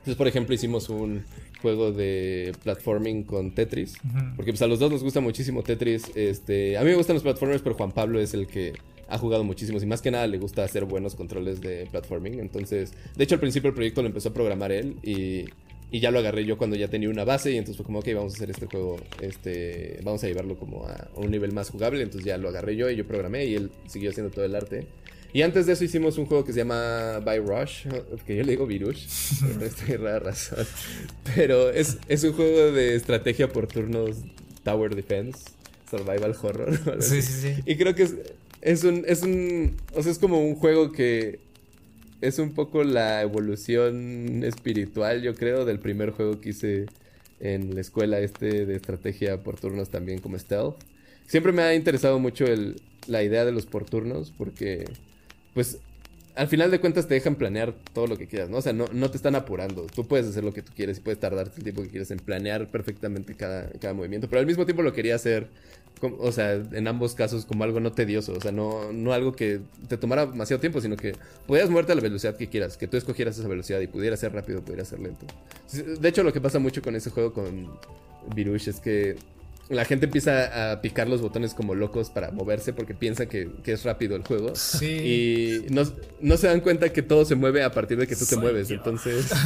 Entonces, 0.01 0.15
por 0.15 0.27
ejemplo, 0.27 0.55
hicimos 0.55 0.89
un 0.89 1.23
juego 1.61 1.91
de 1.91 2.53
platforming 2.63 3.23
con 3.23 3.51
Tetris. 3.51 3.93
Porque 4.35 4.51
pues, 4.51 4.63
a 4.63 4.67
los 4.67 4.79
dos 4.79 4.91
nos 4.91 5.03
gusta 5.03 5.19
muchísimo 5.21 5.61
Tetris. 5.61 6.05
Este, 6.15 6.75
a 6.75 6.81
mí 6.81 6.89
me 6.89 6.95
gustan 6.95 7.13
los 7.13 7.21
platformers, 7.21 7.61
pero 7.61 7.75
Juan 7.75 7.91
Pablo 7.91 8.19
es 8.19 8.33
el 8.33 8.47
que 8.47 8.73
ha 9.07 9.19
jugado 9.19 9.43
muchísimo. 9.43 9.77
Y 9.79 9.85
más 9.85 10.01
que 10.01 10.09
nada 10.09 10.25
le 10.25 10.39
gusta 10.39 10.63
hacer 10.63 10.85
buenos 10.85 11.13
controles 11.13 11.61
de 11.61 11.87
platforming. 11.91 12.39
Entonces, 12.39 12.93
de 13.15 13.23
hecho, 13.23 13.35
al 13.35 13.41
principio 13.41 13.67
el 13.67 13.75
proyecto 13.75 14.01
lo 14.01 14.07
empezó 14.07 14.29
a 14.29 14.33
programar 14.33 14.71
él. 14.71 14.95
Y, 15.03 15.45
y 15.91 15.99
ya 15.99 16.09
lo 16.09 16.17
agarré 16.17 16.45
yo 16.45 16.57
cuando 16.57 16.75
ya 16.75 16.87
tenía 16.87 17.11
una 17.11 17.23
base. 17.23 17.51
Y 17.51 17.57
entonces 17.57 17.77
fue 17.77 17.85
como, 17.85 17.99
ok, 17.99 18.07
vamos 18.15 18.33
a 18.33 18.37
hacer 18.37 18.49
este 18.49 18.65
juego. 18.65 18.97
Este, 19.21 19.99
vamos 20.03 20.23
a 20.23 20.27
llevarlo 20.27 20.57
como 20.57 20.87
a, 20.87 20.93
a 20.93 21.19
un 21.19 21.29
nivel 21.29 21.51
más 21.51 21.69
jugable. 21.69 22.01
Entonces 22.01 22.25
ya 22.25 22.39
lo 22.39 22.49
agarré 22.49 22.75
yo 22.75 22.89
y 22.89 22.95
yo 22.95 23.05
programé. 23.05 23.45
Y 23.45 23.53
él 23.53 23.69
siguió 23.85 24.09
haciendo 24.09 24.31
todo 24.31 24.45
el 24.45 24.55
arte. 24.55 24.87
Y 25.33 25.43
antes 25.43 25.65
de 25.65 25.73
eso 25.73 25.83
hicimos 25.83 26.17
un 26.17 26.25
juego 26.25 26.43
que 26.43 26.51
se 26.51 26.59
llama 26.59 27.19
By 27.19 27.39
Rush, 27.39 27.87
que 28.25 28.35
yo 28.35 28.43
le 28.43 28.51
digo 28.51 28.67
Virush, 28.67 29.41
no 29.57 29.65
estoy 29.65 29.95
rara 29.95 30.19
razón. 30.19 30.65
Pero 31.35 31.69
es, 31.69 31.97
es 32.07 32.23
un 32.23 32.33
juego 32.33 32.71
de 32.71 32.95
estrategia 32.95 33.47
por 33.47 33.67
turnos 33.67 34.17
Tower 34.63 34.95
Defense, 34.95 35.39
Survival 35.89 36.35
Horror. 36.41 37.01
Sí, 37.01 37.21
sí, 37.21 37.41
sí. 37.41 37.63
Y 37.65 37.77
creo 37.77 37.95
que 37.95 38.03
es, 38.03 38.15
es 38.61 38.83
un, 38.83 39.03
es 39.07 39.23
un, 39.23 39.77
o 39.95 40.03
sea, 40.03 40.11
es 40.11 40.19
como 40.19 40.41
un 40.45 40.55
juego 40.55 40.91
que 40.91 41.39
es 42.19 42.37
un 42.37 42.53
poco 42.53 42.83
la 42.83 43.21
evolución 43.21 44.43
espiritual, 44.43 45.21
yo 45.21 45.33
creo, 45.33 45.65
del 45.65 45.79
primer 45.79 46.11
juego 46.11 46.41
que 46.41 46.49
hice 46.49 46.85
en 47.39 47.73
la 47.73 47.81
escuela 47.81 48.19
este 48.19 48.65
de 48.65 48.75
estrategia 48.75 49.41
por 49.41 49.59
turnos 49.59 49.89
también 49.89 50.19
como 50.19 50.37
stealth. 50.37 50.75
Siempre 51.25 51.51
me 51.51 51.63
ha 51.63 51.73
interesado 51.73 52.19
mucho 52.19 52.45
el, 52.45 52.81
la 53.07 53.23
idea 53.23 53.45
de 53.45 53.51
los 53.51 53.65
por 53.65 53.85
turnos 53.85 54.31
porque 54.37 54.85
pues 55.53 55.79
al 56.35 56.47
final 56.47 56.71
de 56.71 56.79
cuentas 56.79 57.07
te 57.07 57.13
dejan 57.13 57.35
planear 57.35 57.73
todo 57.93 58.07
lo 58.07 58.17
que 58.17 58.27
quieras, 58.27 58.49
¿no? 58.49 58.57
O 58.57 58.61
sea, 58.61 58.73
no, 58.73 58.85
no 58.93 59.11
te 59.11 59.17
están 59.17 59.35
apurando. 59.35 59.85
Tú 59.93 60.07
puedes 60.07 60.27
hacer 60.27 60.43
lo 60.43 60.53
que 60.53 60.61
tú 60.61 60.71
quieres 60.75 60.97
y 60.97 61.01
puedes 61.01 61.19
tardarte 61.19 61.57
el 61.57 61.63
tiempo 61.63 61.81
que 61.81 61.89
quieras 61.89 62.11
en 62.11 62.19
planear 62.19 62.67
perfectamente 62.67 63.35
cada, 63.35 63.69
cada 63.79 63.93
movimiento. 63.93 64.29
Pero 64.29 64.39
al 64.39 64.45
mismo 64.45 64.65
tiempo 64.65 64.81
lo 64.81 64.93
quería 64.93 65.15
hacer, 65.15 65.49
o 66.01 66.31
sea, 66.31 66.53
en 66.53 66.87
ambos 66.87 67.15
casos 67.15 67.45
como 67.45 67.63
algo 67.63 67.79
no 67.79 67.91
tedioso. 67.91 68.33
O 68.33 68.41
sea, 68.41 68.51
no, 68.51 68.93
no 68.93 69.13
algo 69.13 69.33
que 69.33 69.59
te 69.89 69.97
tomara 69.97 70.25
demasiado 70.25 70.61
tiempo, 70.61 70.79
sino 70.79 70.95
que 70.95 71.15
pudieras 71.47 71.69
moverte 71.69 71.91
a 71.91 71.95
la 71.95 72.01
velocidad 72.01 72.37
que 72.37 72.47
quieras. 72.47 72.77
Que 72.77 72.87
tú 72.87 72.97
escogieras 72.97 73.37
esa 73.37 73.47
velocidad 73.47 73.79
y 73.81 73.87
pudiera 73.87 74.15
ser 74.15 74.33
rápido, 74.33 74.61
pudiera 74.61 74.85
ser 74.85 74.99
lento. 74.99 75.25
De 75.73 76.07
hecho, 76.07 76.23
lo 76.23 76.31
que 76.31 76.39
pasa 76.39 76.59
mucho 76.59 76.81
con 76.81 76.95
ese 76.95 77.09
juego 77.09 77.33
con 77.33 77.69
Virush 78.33 78.69
es 78.69 78.79
que 78.79 79.17
la 79.71 79.85
gente 79.85 80.05
empieza 80.05 80.73
a 80.73 80.81
picar 80.81 81.07
los 81.07 81.21
botones 81.21 81.53
como 81.53 81.75
locos 81.75 82.09
para 82.09 82.31
moverse 82.31 82.73
porque 82.73 82.93
piensa 82.93 83.25
que, 83.27 83.49
es 83.65 83.83
rápido 83.83 84.15
el 84.15 84.23
juego. 84.23 84.53
Sí. 84.55 85.65
Y 85.69 85.73
no, 85.73 86.37
se 86.37 86.47
dan 86.47 86.59
cuenta 86.59 86.91
que 86.91 87.01
todo 87.01 87.25
se 87.25 87.35
mueve 87.35 87.63
a 87.63 87.71
partir 87.71 87.97
de 87.97 88.07
que 88.07 88.15
tú 88.15 88.25
te 88.25 88.37
mueves. 88.37 88.69
Entonces. 88.69 89.31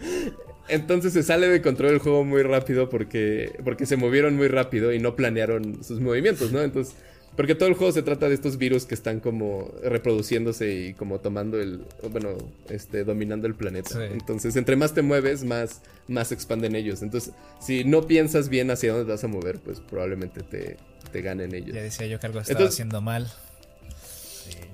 Entonces 0.68 1.12
se 1.12 1.22
sale 1.22 1.48
de 1.48 1.62
control 1.62 1.94
el 1.94 1.98
juego 1.98 2.24
muy 2.24 2.42
rápido 2.42 2.88
porque, 2.90 3.58
porque 3.64 3.86
se 3.86 3.96
movieron 3.96 4.36
muy 4.36 4.48
rápido 4.48 4.92
y 4.92 4.98
no 4.98 5.16
planearon 5.16 5.82
sus 5.82 6.00
movimientos, 6.00 6.52
¿no? 6.52 6.60
Entonces 6.60 6.94
porque 7.38 7.54
todo 7.54 7.68
el 7.68 7.76
juego 7.76 7.92
se 7.92 8.02
trata 8.02 8.28
de 8.28 8.34
estos 8.34 8.58
virus 8.58 8.84
que 8.84 8.96
están 8.96 9.20
como 9.20 9.72
reproduciéndose 9.84 10.74
y 10.74 10.94
como 10.94 11.20
tomando 11.20 11.60
el, 11.60 11.84
bueno, 12.10 12.30
este, 12.68 13.04
dominando 13.04 13.46
el 13.46 13.54
planeta. 13.54 14.04
Entonces, 14.06 14.56
entre 14.56 14.74
más 14.74 14.92
te 14.92 15.02
mueves, 15.02 15.44
más, 15.44 15.82
más 16.08 16.32
expanden 16.32 16.74
ellos. 16.74 17.00
Entonces, 17.00 17.32
si 17.60 17.84
no 17.84 18.08
piensas 18.08 18.48
bien 18.48 18.72
hacia 18.72 18.92
dónde 18.92 19.12
vas 19.12 19.22
a 19.22 19.28
mover, 19.28 19.60
pues 19.60 19.78
probablemente 19.78 20.42
te, 20.42 20.78
te 21.12 21.22
ganen 21.22 21.54
ellos. 21.54 21.76
Ya 21.76 21.82
decía 21.82 22.08
yo 22.08 22.18
que 22.18 22.26
algo 22.26 22.40
estaba 22.40 22.64
haciendo 22.64 23.00
mal. 23.00 23.30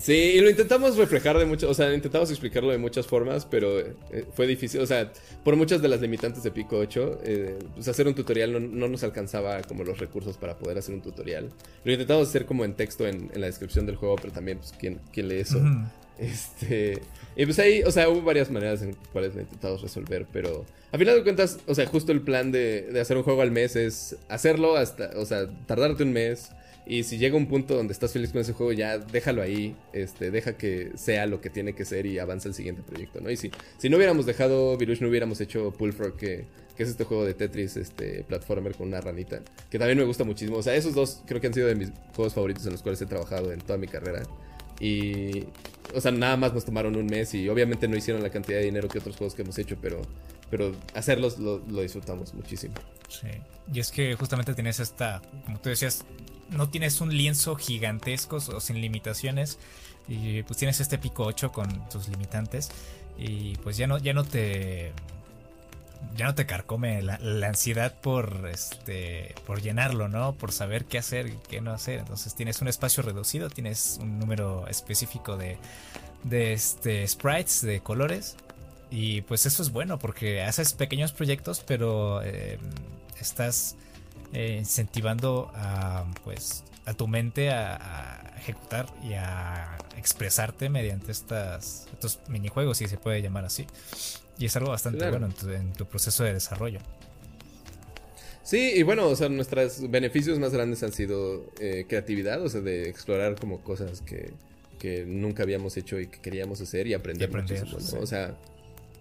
Sí. 0.04 0.12
y 0.12 0.40
lo 0.40 0.50
intentamos 0.50 0.96
reflejar 0.96 1.38
de 1.38 1.46
muchas, 1.46 1.70
o 1.70 1.74
sea, 1.74 1.94
intentamos 1.94 2.30
explicarlo 2.30 2.70
de 2.70 2.76
muchas 2.76 3.06
formas, 3.06 3.46
pero 3.46 3.80
eh, 3.80 3.94
fue 4.34 4.46
difícil, 4.46 4.82
o 4.82 4.86
sea, 4.86 5.10
por 5.42 5.56
muchas 5.56 5.80
de 5.80 5.88
las 5.88 6.02
limitantes 6.02 6.42
de 6.42 6.50
Pico 6.50 6.76
8, 6.76 7.20
eh, 7.24 7.58
pues 7.74 7.88
hacer 7.88 8.06
un 8.06 8.14
tutorial 8.14 8.52
no, 8.52 8.88
nos 8.88 9.02
alcanzaba 9.02 9.62
como 9.62 9.82
los 9.82 9.98
recursos 9.98 10.36
para 10.36 10.58
poder 10.58 10.76
hacer 10.76 10.94
un 10.94 11.00
tutorial. 11.00 11.48
Lo 11.84 11.92
intentamos 11.92 12.28
hacer 12.28 12.44
como 12.44 12.66
en 12.66 12.74
texto 12.74 13.06
en, 13.06 13.30
la 13.34 13.46
descripción 13.46 13.86
del 13.86 13.96
juego, 13.96 14.16
pero 14.16 14.32
también, 14.32 14.58
pues, 14.58 14.74
¿quién, 14.78 15.00
quién 15.10 15.28
lee 15.28 15.38
eso? 15.38 15.60
Este, 16.18 17.00
y 17.34 17.44
pues 17.44 17.58
ahí, 17.58 17.82
o 17.82 17.90
sea, 17.90 18.08
hubo 18.08 18.22
varias 18.22 18.50
maneras 18.50 18.82
en 18.82 18.94
cuales 19.12 19.34
lo 19.34 19.40
intentamos 19.40 19.82
resolver, 19.82 20.26
pero 20.32 20.64
a 20.92 20.98
final 20.98 21.16
de 21.16 21.22
cuentas, 21.24 21.58
o 21.66 21.74
sea, 21.74 21.86
justo 21.86 22.12
el 22.12 22.20
plan 22.20 22.52
de, 22.52 22.82
de 22.82 23.00
hacer 23.00 23.16
un 23.16 23.24
juego 23.24 23.42
al 23.42 23.50
mes 23.50 23.74
es 23.74 24.16
hacerlo 24.28 24.76
hasta, 24.76 25.10
o 25.16 25.24
sea, 25.26 25.48
tardarte 25.66 26.04
un 26.04 26.12
mes 26.12 26.50
y 26.86 27.04
si 27.04 27.16
llega 27.16 27.36
un 27.36 27.46
punto 27.46 27.74
donde 27.74 27.92
estás 27.92 28.12
feliz 28.12 28.30
con 28.30 28.42
ese 28.42 28.52
juego, 28.52 28.72
ya 28.72 28.98
déjalo 28.98 29.40
ahí, 29.40 29.74
este, 29.92 30.30
deja 30.30 30.56
que 30.56 30.92
sea 30.96 31.26
lo 31.26 31.40
que 31.40 31.48
tiene 31.48 31.74
que 31.74 31.84
ser 31.84 32.04
y 32.04 32.18
avanza 32.18 32.48
el 32.48 32.54
siguiente 32.54 32.82
proyecto, 32.82 33.20
¿no? 33.20 33.30
Y 33.30 33.36
si, 33.36 33.50
si 33.78 33.88
no 33.88 33.96
hubiéramos 33.96 34.26
dejado 34.26 34.76
Virush, 34.76 35.00
no 35.00 35.08
hubiéramos 35.08 35.40
hecho 35.40 35.72
Pullfrog, 35.72 36.16
que, 36.16 36.44
que 36.76 36.82
es 36.82 36.90
este 36.90 37.04
juego 37.04 37.24
de 37.24 37.32
Tetris, 37.32 37.78
este, 37.78 38.22
platformer 38.24 38.74
con 38.74 38.88
una 38.88 39.00
ranita, 39.00 39.40
que 39.70 39.78
también 39.78 39.96
me 39.96 40.04
gusta 40.04 40.24
muchísimo. 40.24 40.58
O 40.58 40.62
sea, 40.62 40.74
esos 40.74 40.94
dos 40.94 41.22
creo 41.26 41.40
que 41.40 41.46
han 41.46 41.54
sido 41.54 41.68
de 41.68 41.74
mis 41.74 41.90
juegos 42.14 42.34
favoritos 42.34 42.66
en 42.66 42.72
los 42.72 42.82
cuales 42.82 43.00
he 43.00 43.06
trabajado 43.06 43.50
en 43.50 43.60
toda 43.60 43.78
mi 43.78 43.88
carrera. 43.88 44.22
Y, 44.78 45.44
o 45.94 46.00
sea, 46.00 46.10
nada 46.10 46.36
más 46.36 46.52
nos 46.52 46.66
tomaron 46.66 46.96
un 46.96 47.06
mes 47.06 47.32
y 47.32 47.48
obviamente 47.48 47.88
no 47.88 47.96
hicieron 47.96 48.22
la 48.22 48.28
cantidad 48.28 48.58
de 48.58 48.64
dinero 48.64 48.88
que 48.88 48.98
otros 48.98 49.16
juegos 49.16 49.34
que 49.34 49.42
hemos 49.42 49.56
hecho, 49.56 49.78
pero, 49.80 50.02
pero 50.50 50.72
hacerlos 50.92 51.38
lo, 51.38 51.60
lo 51.66 51.80
disfrutamos 51.80 52.34
muchísimo. 52.34 52.74
Sí. 53.08 53.28
Y 53.72 53.80
es 53.80 53.90
que 53.90 54.14
justamente 54.16 54.52
tienes 54.52 54.80
esta, 54.80 55.22
como 55.46 55.60
tú 55.60 55.70
decías, 55.70 56.04
no 56.50 56.68
tienes 56.68 57.00
un 57.00 57.16
lienzo 57.16 57.56
gigantesco 57.56 58.36
o 58.36 58.60
sin 58.60 58.80
limitaciones 58.80 59.58
y 60.08 60.42
pues 60.42 60.58
tienes 60.58 60.80
este 60.80 60.98
pico 60.98 61.24
8 61.24 61.52
con 61.52 61.88
tus 61.88 62.08
limitantes 62.08 62.70
y 63.18 63.56
pues 63.56 63.76
ya 63.76 63.86
no, 63.86 63.98
ya 63.98 64.12
no 64.12 64.24
te 64.24 64.92
ya 66.16 66.26
no 66.26 66.34
te 66.34 66.46
carcome 66.46 67.02
la, 67.02 67.18
ansiedad 67.46 67.94
por 68.00 68.48
este 68.52 69.34
por 69.46 69.62
llenarlo, 69.62 70.08
¿no? 70.08 70.34
Por 70.34 70.52
saber 70.52 70.84
qué 70.84 70.98
hacer 70.98 71.28
y 71.28 71.38
qué 71.48 71.60
no 71.60 71.72
hacer. 71.72 72.00
Entonces 72.00 72.34
tienes 72.34 72.60
un 72.60 72.68
espacio 72.68 73.02
reducido, 73.02 73.50
tienes 73.50 73.98
un 74.00 74.18
número 74.18 74.66
específico 74.68 75.36
de, 75.36 75.58
de 76.22 76.52
este 76.52 77.06
sprites, 77.06 77.62
de 77.62 77.80
colores. 77.80 78.36
Y 78.90 79.22
pues 79.22 79.46
eso 79.46 79.62
es 79.62 79.70
bueno 79.70 79.98
porque 79.98 80.42
haces 80.42 80.72
pequeños 80.74 81.12
proyectos, 81.12 81.62
pero 81.66 82.22
eh, 82.22 82.58
estás 83.18 83.76
eh, 84.34 84.56
incentivando 84.58 85.50
a, 85.54 86.04
pues, 86.24 86.64
a 86.86 86.94
tu 86.94 87.06
mente 87.06 87.50
a, 87.50 88.32
ejecutar 88.36 88.86
y 89.02 89.14
a 89.14 89.78
expresarte 89.96 90.68
mediante 90.68 91.12
estas, 91.12 91.86
estos 91.92 92.18
minijuegos, 92.28 92.76
si 92.78 92.88
se 92.88 92.98
puede 92.98 93.22
llamar 93.22 93.44
así. 93.46 93.66
Y 94.38 94.46
es 94.46 94.56
algo 94.56 94.70
bastante 94.70 95.08
bueno 95.08 95.28
en 95.48 95.72
tu, 95.72 95.86
proceso 95.86 96.24
de 96.24 96.34
desarrollo. 96.34 96.80
Sí, 98.42 98.72
y 98.74 98.82
bueno, 98.82 99.06
o 99.06 99.16
sea, 99.16 99.28
nuestros 99.30 99.88
beneficios 99.88 100.38
más 100.38 100.52
grandes 100.52 100.82
han 100.82 100.92
sido 100.92 101.46
eh, 101.60 101.86
creatividad, 101.88 102.42
o 102.42 102.48
sea, 102.50 102.60
de 102.60 102.90
explorar 102.90 103.36
como 103.36 103.60
cosas 103.62 104.02
que, 104.02 104.32
que, 104.78 105.06
nunca 105.06 105.44
habíamos 105.44 105.76
hecho 105.78 105.98
y 105.98 106.08
que 106.08 106.20
queríamos 106.20 106.60
hacer 106.60 106.86
y 106.86 106.92
aprender, 106.92 107.30
O 107.98 108.06
sea, 108.06 108.36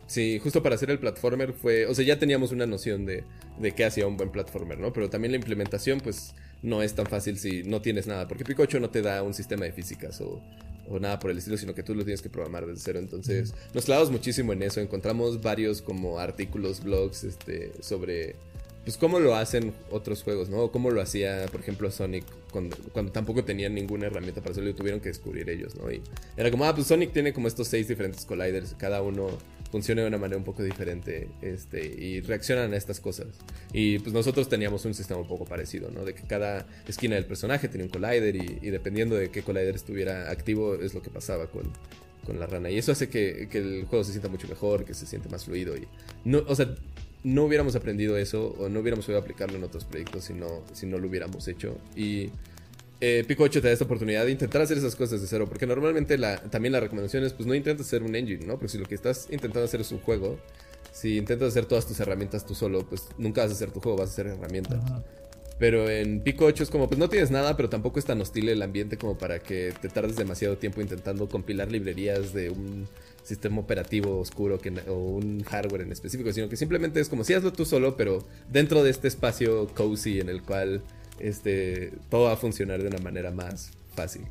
Sí, 0.08 0.40
justo 0.40 0.62
para 0.62 0.76
hacer 0.76 0.90
el 0.92 1.00
platformer 1.00 1.54
fue, 1.54 1.86
o 1.86 1.96
sea, 1.96 2.06
ya 2.06 2.20
teníamos 2.20 2.52
una 2.52 2.66
noción 2.66 3.06
de, 3.06 3.24
de 3.60 3.72
qué 3.72 3.86
hacía 3.86 4.06
un 4.06 4.18
buen 4.18 4.32
platformer, 4.32 4.80
¿no? 4.80 4.94
Pero 4.94 5.10
también 5.10 5.32
la 5.32 5.38
implementación, 5.38 6.00
pues, 6.00 6.34
no 6.62 6.82
es 6.82 6.94
tan 6.94 7.06
fácil 7.06 7.38
si 7.38 7.64
no 7.64 7.82
tienes 7.82 8.08
nada, 8.08 8.28
porque 8.28 8.44
Picocho 8.44 8.80
no 8.80 8.90
te 8.90 9.02
da 9.02 9.24
un 9.24 9.34
sistema 9.34 9.66
de 9.66 9.72
físicas 9.72 10.22
o, 10.22 10.42
o 10.88 11.00
nada 11.00 11.20
por 11.20 11.32
el 11.32 11.38
estilo, 11.38 11.58
sino 11.58 11.74
que 11.74 11.84
tú 11.84 11.96
lo 11.96 12.04
tienes 12.04 12.22
que 12.22 12.30
programar 12.30 12.66
desde 12.66 12.82
cero. 12.82 13.00
Entonces, 13.00 13.54
nos 13.74 13.86
clavamos 13.86 14.12
muchísimo 14.12 14.54
en 14.54 14.64
eso, 14.64 14.80
encontramos 14.80 15.42
varios 15.42 15.82
como 15.82 16.20
artículos, 16.20 16.84
blogs, 16.84 17.24
este, 17.24 17.72
sobre 17.82 18.36
pues 18.84 18.98
cómo 18.98 19.20
lo 19.20 19.36
hacen 19.36 19.74
otros 19.92 20.24
juegos, 20.24 20.50
¿no? 20.50 20.70
cómo 20.72 20.92
lo 20.92 21.02
hacía, 21.02 21.46
por 21.52 21.62
ejemplo, 21.62 21.90
Sonic 21.90 22.26
cuando, 22.52 22.76
cuando, 22.92 23.14
tampoco 23.14 23.44
tenían 23.46 23.74
ninguna 23.74 24.08
herramienta 24.08 24.42
para 24.42 24.52
hacerlo 24.52 24.70
y 24.70 24.74
tuvieron 24.74 25.00
que 25.00 25.08
descubrir 25.08 25.50
ellos, 25.50 25.76
¿no? 25.76 25.90
Y 25.90 26.02
era 26.36 26.52
como, 26.52 26.66
ah, 26.66 26.76
pues 26.76 26.88
Sonic 26.88 27.14
tiene 27.14 27.32
como 27.32 27.48
estos 27.48 27.70
seis 27.70 27.88
diferentes 27.88 28.26
colliders, 28.26 28.76
cada 28.78 29.02
uno 29.02 29.30
funciona 29.74 30.04
de 30.04 30.08
una 30.08 30.20
manera 30.20 30.38
un 30.38 30.44
poco 30.44 30.62
diferente, 30.62 31.30
este, 31.42 31.84
y 31.84 32.22
reaccionan 32.22 32.74
a 32.74 32.78
estas 32.78 33.00
cosas. 33.00 33.26
Y 33.74 33.98
pues 33.98 34.14
nosotros 34.14 34.48
teníamos 34.48 34.86
un 34.86 34.94
sistema 34.94 35.20
un 35.20 35.28
poco 35.28 35.46
parecido, 35.46 35.90
¿no? 35.90 36.06
De 36.06 36.14
que 36.14 36.22
cada 36.28 36.68
esquina 36.88 37.16
del 37.16 37.26
personaje 37.26 37.68
tenía 37.70 37.88
un 37.88 37.92
collider 37.92 38.36
y, 38.36 38.70
dependiendo 38.70 39.16
de 39.16 39.32
qué 39.32 39.42
collider 39.42 39.74
estuviera 39.74 40.30
activo 40.30 40.76
es 40.76 40.94
lo 40.94 41.02
que 41.02 41.10
pasaba 41.10 41.48
con, 41.48 41.64
con 42.24 42.40
la 42.40 42.46
rana. 42.46 42.70
Y 42.70 42.78
eso 42.78 42.92
hace 42.92 43.10
que, 43.10 43.48
que, 43.50 43.58
el 43.58 43.86
juego 43.86 44.04
se 44.04 44.12
sienta 44.12 44.30
mucho 44.30 44.48
mejor, 44.48 44.86
que 44.86 44.94
se 44.94 45.08
siente 45.08 45.28
más 45.28 45.46
fluido. 45.46 45.76
Y 45.76 45.88
no, 46.24 46.44
o 46.48 46.56
sea, 46.56 46.76
no 47.24 47.46
hubiéramos 47.46 47.76
aprendido 47.76 48.16
eso 48.16 48.56
o 48.60 48.70
no 48.70 48.80
hubiéramos 48.80 49.08
podido 49.08 49.22
aplicarlo 49.22 49.58
en 49.58 49.64
otros 49.64 49.86
proyectos 49.86 50.26
si 50.26 50.36
no, 50.36 50.62
si 50.74 50.86
no 50.86 51.00
lo 51.00 51.08
hubiéramos 51.08 51.48
hecho. 51.48 51.80
Y 51.96 52.30
eh, 53.06 53.26
Pico 53.26 53.44
8 53.44 53.62
te 53.62 53.68
da 53.68 53.74
esta 53.74 53.84
oportunidad 53.84 54.24
de 54.24 54.32
intentar 54.32 54.62
hacer 54.62 54.78
esas 54.78 54.96
cosas 54.96 55.20
de 55.20 55.28
cero, 55.28 55.46
porque 55.50 55.68
normalmente 55.68 56.18
la, 56.18 56.38
también 56.38 56.72
la 56.72 56.80
recomendación 56.80 57.26
es, 57.26 57.34
pues 57.34 57.46
no 57.46 57.54
intentes 57.54 57.86
hacer 57.86 58.02
un 58.02 58.16
engine, 58.16 58.46
¿no? 58.46 58.54
Porque 58.54 58.70
si 58.70 58.78
lo 58.78 58.86
que 58.86 58.96
estás 58.96 59.28
intentando 59.30 59.66
hacer 59.66 59.82
es 59.82 59.92
un 59.92 60.00
juego, 60.00 60.40
si 60.94 61.18
intentas 61.18 61.50
hacer 61.50 61.66
todas 61.66 61.86
tus 61.86 62.00
herramientas 62.00 62.46
tú 62.46 62.56
solo, 62.56 62.88
pues 62.88 63.10
nunca 63.18 63.42
vas 63.42 63.52
a 63.52 63.56
hacer 63.56 63.72
tu 63.72 63.82
juego, 63.82 63.98
vas 63.98 64.12
a 64.12 64.14
hacer 64.14 64.28
herramientas. 64.28 64.80
Pero 65.60 65.90
en 65.90 66.22
Pico 66.22 66.46
8 66.46 66.64
es 66.64 66.70
como, 66.70 66.88
pues 66.88 66.98
no 66.98 67.10
tienes 67.10 67.30
nada, 67.30 67.58
pero 67.58 67.68
tampoco 67.68 68.00
es 68.00 68.06
tan 68.06 68.22
hostil 68.22 68.48
el 68.48 68.62
ambiente 68.62 68.98
como 68.98 69.18
para 69.18 69.40
que 69.40 69.74
te 69.82 69.90
tardes 69.90 70.16
demasiado 70.16 70.58
tiempo 70.58 70.80
intentando 70.80 71.28
compilar 71.28 71.70
librerías 71.70 72.34
de 72.34 72.52
un 72.52 72.88
sistema 73.22 73.60
operativo 73.60 74.18
oscuro 74.18 74.60
que, 74.60 74.70
o 74.88 74.94
un 74.94 75.44
hardware 75.44 75.82
en 75.82 75.92
específico, 75.92 76.32
sino 76.32 76.48
que 76.48 76.56
simplemente 76.56 77.02
es 77.02 77.10
como 77.10 77.26
si 77.26 77.34
hazlo 77.34 77.52
tú 77.52 77.66
solo, 77.66 77.98
pero 77.98 78.26
dentro 78.50 78.82
de 78.82 78.92
este 78.92 79.10
espacio 79.10 79.68
cozy 79.76 80.22
en 80.22 80.30
el 80.30 80.42
cual 80.42 80.82
este, 81.24 81.94
todo 82.10 82.26
va 82.26 82.34
a 82.34 82.38
funcionar 82.38 82.82
de 82.82 82.90
una 82.90 83.00
manera 83.00 83.32
más 83.32 83.72
fácil. 83.96 84.24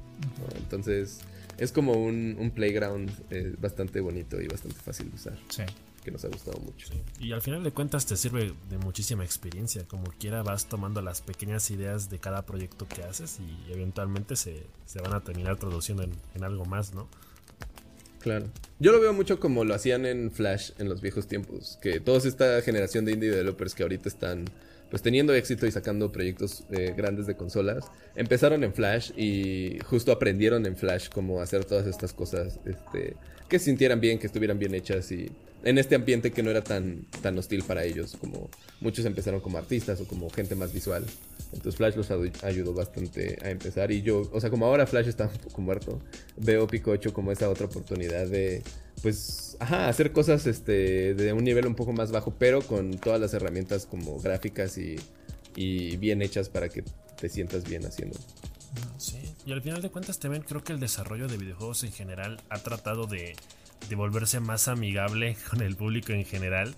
Entonces 0.56 1.20
es 1.58 1.72
como 1.72 1.92
un, 1.92 2.52
playground 2.54 3.10
eh, 3.30 3.54
bastante 3.58 4.00
bonito 4.00 4.40
y 4.40 4.46
bastante 4.46 4.78
fácil 4.78 5.10
de 5.10 5.16
usar. 5.16 5.38
Sí. 5.48 5.62
Que 6.04 6.10
nos 6.10 6.24
ha 6.24 6.28
gustado 6.28 6.58
mucho. 6.58 6.88
Y 7.20 7.32
al 7.32 7.40
final 7.42 7.62
de 7.62 7.70
cuentas 7.70 8.06
te 8.06 8.16
sirve 8.16 8.52
de 8.68 8.78
muchísima 8.78 9.24
experiencia. 9.24 9.86
Como 9.86 10.04
quiera 10.18 10.42
vas 10.42 10.68
tomando 10.68 11.00
las 11.00 11.22
pequeñas 11.22 11.70
ideas 11.70 12.10
de 12.10 12.18
cada 12.18 12.44
proyecto 12.44 12.88
que 12.88 13.04
haces 13.04 13.38
y 13.38 13.72
eventualmente 13.72 14.34
se, 14.34 14.64
van 15.00 15.14
a 15.14 15.20
terminar 15.20 15.58
traduciendo 15.58 16.02
en 16.02 16.44
algo 16.44 16.64
más, 16.64 16.92
¿no? 16.92 17.08
Claro. 18.22 18.46
Yo 18.78 18.92
lo 18.92 19.00
veo 19.00 19.12
mucho 19.12 19.40
como 19.40 19.64
lo 19.64 19.74
hacían 19.74 20.06
en 20.06 20.30
Flash 20.30 20.70
en 20.78 20.88
los 20.88 21.00
viejos 21.00 21.26
tiempos, 21.26 21.78
que 21.82 22.00
toda 22.00 22.18
esta 22.18 22.62
generación 22.62 23.04
de 23.04 23.12
indie 23.12 23.30
developers 23.30 23.74
que 23.74 23.82
ahorita 23.82 24.08
están 24.08 24.44
pues 24.92 25.00
teniendo 25.00 25.32
éxito 25.32 25.66
y 25.66 25.70
sacando 25.70 26.12
proyectos 26.12 26.66
eh, 26.70 26.92
grandes 26.94 27.26
de 27.26 27.34
consolas, 27.34 27.90
empezaron 28.14 28.62
en 28.62 28.74
Flash 28.74 29.10
y 29.16 29.78
justo 29.86 30.12
aprendieron 30.12 30.66
en 30.66 30.76
Flash 30.76 31.08
cómo 31.08 31.40
hacer 31.40 31.64
todas 31.64 31.86
estas 31.86 32.12
cosas 32.12 32.60
este, 32.66 33.16
que 33.48 33.58
sintieran 33.58 34.02
bien, 34.02 34.18
que 34.18 34.26
estuvieran 34.26 34.58
bien 34.58 34.74
hechas 34.74 35.10
y 35.10 35.32
en 35.64 35.78
este 35.78 35.94
ambiente 35.94 36.32
que 36.32 36.42
no 36.42 36.50
era 36.50 36.62
tan, 36.62 37.06
tan 37.20 37.38
hostil 37.38 37.62
para 37.62 37.84
ellos, 37.84 38.16
como 38.20 38.50
muchos 38.80 39.04
empezaron 39.04 39.40
como 39.40 39.58
artistas 39.58 40.00
o 40.00 40.06
como 40.06 40.28
gente 40.30 40.54
más 40.54 40.72
visual. 40.72 41.04
Entonces 41.52 41.76
Flash 41.76 41.96
los 41.96 42.10
ayudó 42.42 42.72
bastante 42.72 43.38
a 43.42 43.50
empezar 43.50 43.92
y 43.92 44.02
yo, 44.02 44.28
o 44.32 44.40
sea, 44.40 44.50
como 44.50 44.66
ahora 44.66 44.86
Flash 44.86 45.08
está 45.08 45.26
un 45.26 45.38
poco 45.38 45.60
muerto, 45.60 46.00
veo 46.36 46.66
8 46.66 47.12
como 47.12 47.30
esa 47.30 47.48
otra 47.50 47.66
oportunidad 47.66 48.26
de, 48.26 48.62
pues, 49.02 49.56
ajá, 49.60 49.88
hacer 49.88 50.12
cosas 50.12 50.46
este, 50.46 51.14
de 51.14 51.32
un 51.32 51.44
nivel 51.44 51.66
un 51.66 51.74
poco 51.74 51.92
más 51.92 52.10
bajo, 52.10 52.34
pero 52.38 52.62
con 52.62 52.98
todas 52.98 53.20
las 53.20 53.34
herramientas 53.34 53.86
como 53.86 54.18
gráficas 54.20 54.78
y, 54.78 54.96
y 55.54 55.96
bien 55.98 56.22
hechas 56.22 56.48
para 56.48 56.68
que 56.68 56.84
te 57.20 57.28
sientas 57.28 57.68
bien 57.68 57.84
haciendo. 57.84 58.18
Sí, 58.96 59.18
y 59.44 59.52
al 59.52 59.60
final 59.60 59.82
de 59.82 59.90
cuentas 59.90 60.18
también 60.18 60.42
creo 60.42 60.64
que 60.64 60.72
el 60.72 60.80
desarrollo 60.80 61.28
de 61.28 61.36
videojuegos 61.36 61.84
en 61.84 61.92
general 61.92 62.40
ha 62.48 62.58
tratado 62.58 63.06
de 63.06 63.36
de 63.88 63.96
volverse 63.96 64.40
más 64.40 64.68
amigable 64.68 65.36
con 65.50 65.62
el 65.62 65.76
público 65.76 66.12
en 66.12 66.24
general. 66.24 66.74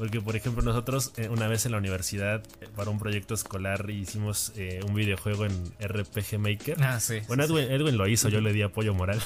Porque, 0.00 0.18
por 0.18 0.34
ejemplo, 0.34 0.62
nosotros 0.62 1.12
eh, 1.18 1.28
una 1.28 1.46
vez 1.46 1.66
en 1.66 1.72
la 1.72 1.78
universidad, 1.78 2.42
eh, 2.62 2.68
para 2.74 2.88
un 2.88 2.98
proyecto 2.98 3.34
escolar, 3.34 3.90
hicimos 3.90 4.50
eh, 4.56 4.80
un 4.86 4.94
videojuego 4.94 5.44
en 5.44 5.52
RPG 5.78 6.38
Maker. 6.38 6.82
Ah, 6.82 6.98
sí. 7.00 7.18
Bueno, 7.28 7.44
Edwin, 7.44 7.98
lo 7.98 8.08
hizo, 8.08 8.30
yo 8.30 8.40
le 8.40 8.54
di 8.54 8.62
apoyo 8.62 8.94
moral. 8.94 9.20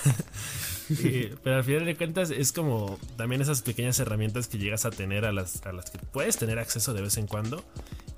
pero 1.44 1.56
al 1.58 1.62
final 1.62 1.84
de 1.84 1.94
cuentas, 1.94 2.30
es 2.30 2.50
como 2.50 2.98
también 3.16 3.40
esas 3.40 3.62
pequeñas 3.62 4.00
herramientas 4.00 4.48
que 4.48 4.58
llegas 4.58 4.84
a 4.84 4.90
tener, 4.90 5.24
a 5.26 5.32
las, 5.32 5.64
a 5.64 5.72
las 5.72 5.90
que 5.90 5.98
puedes 5.98 6.38
tener 6.38 6.58
acceso 6.58 6.92
de 6.92 7.02
vez 7.02 7.18
en 7.18 7.28
cuando. 7.28 7.62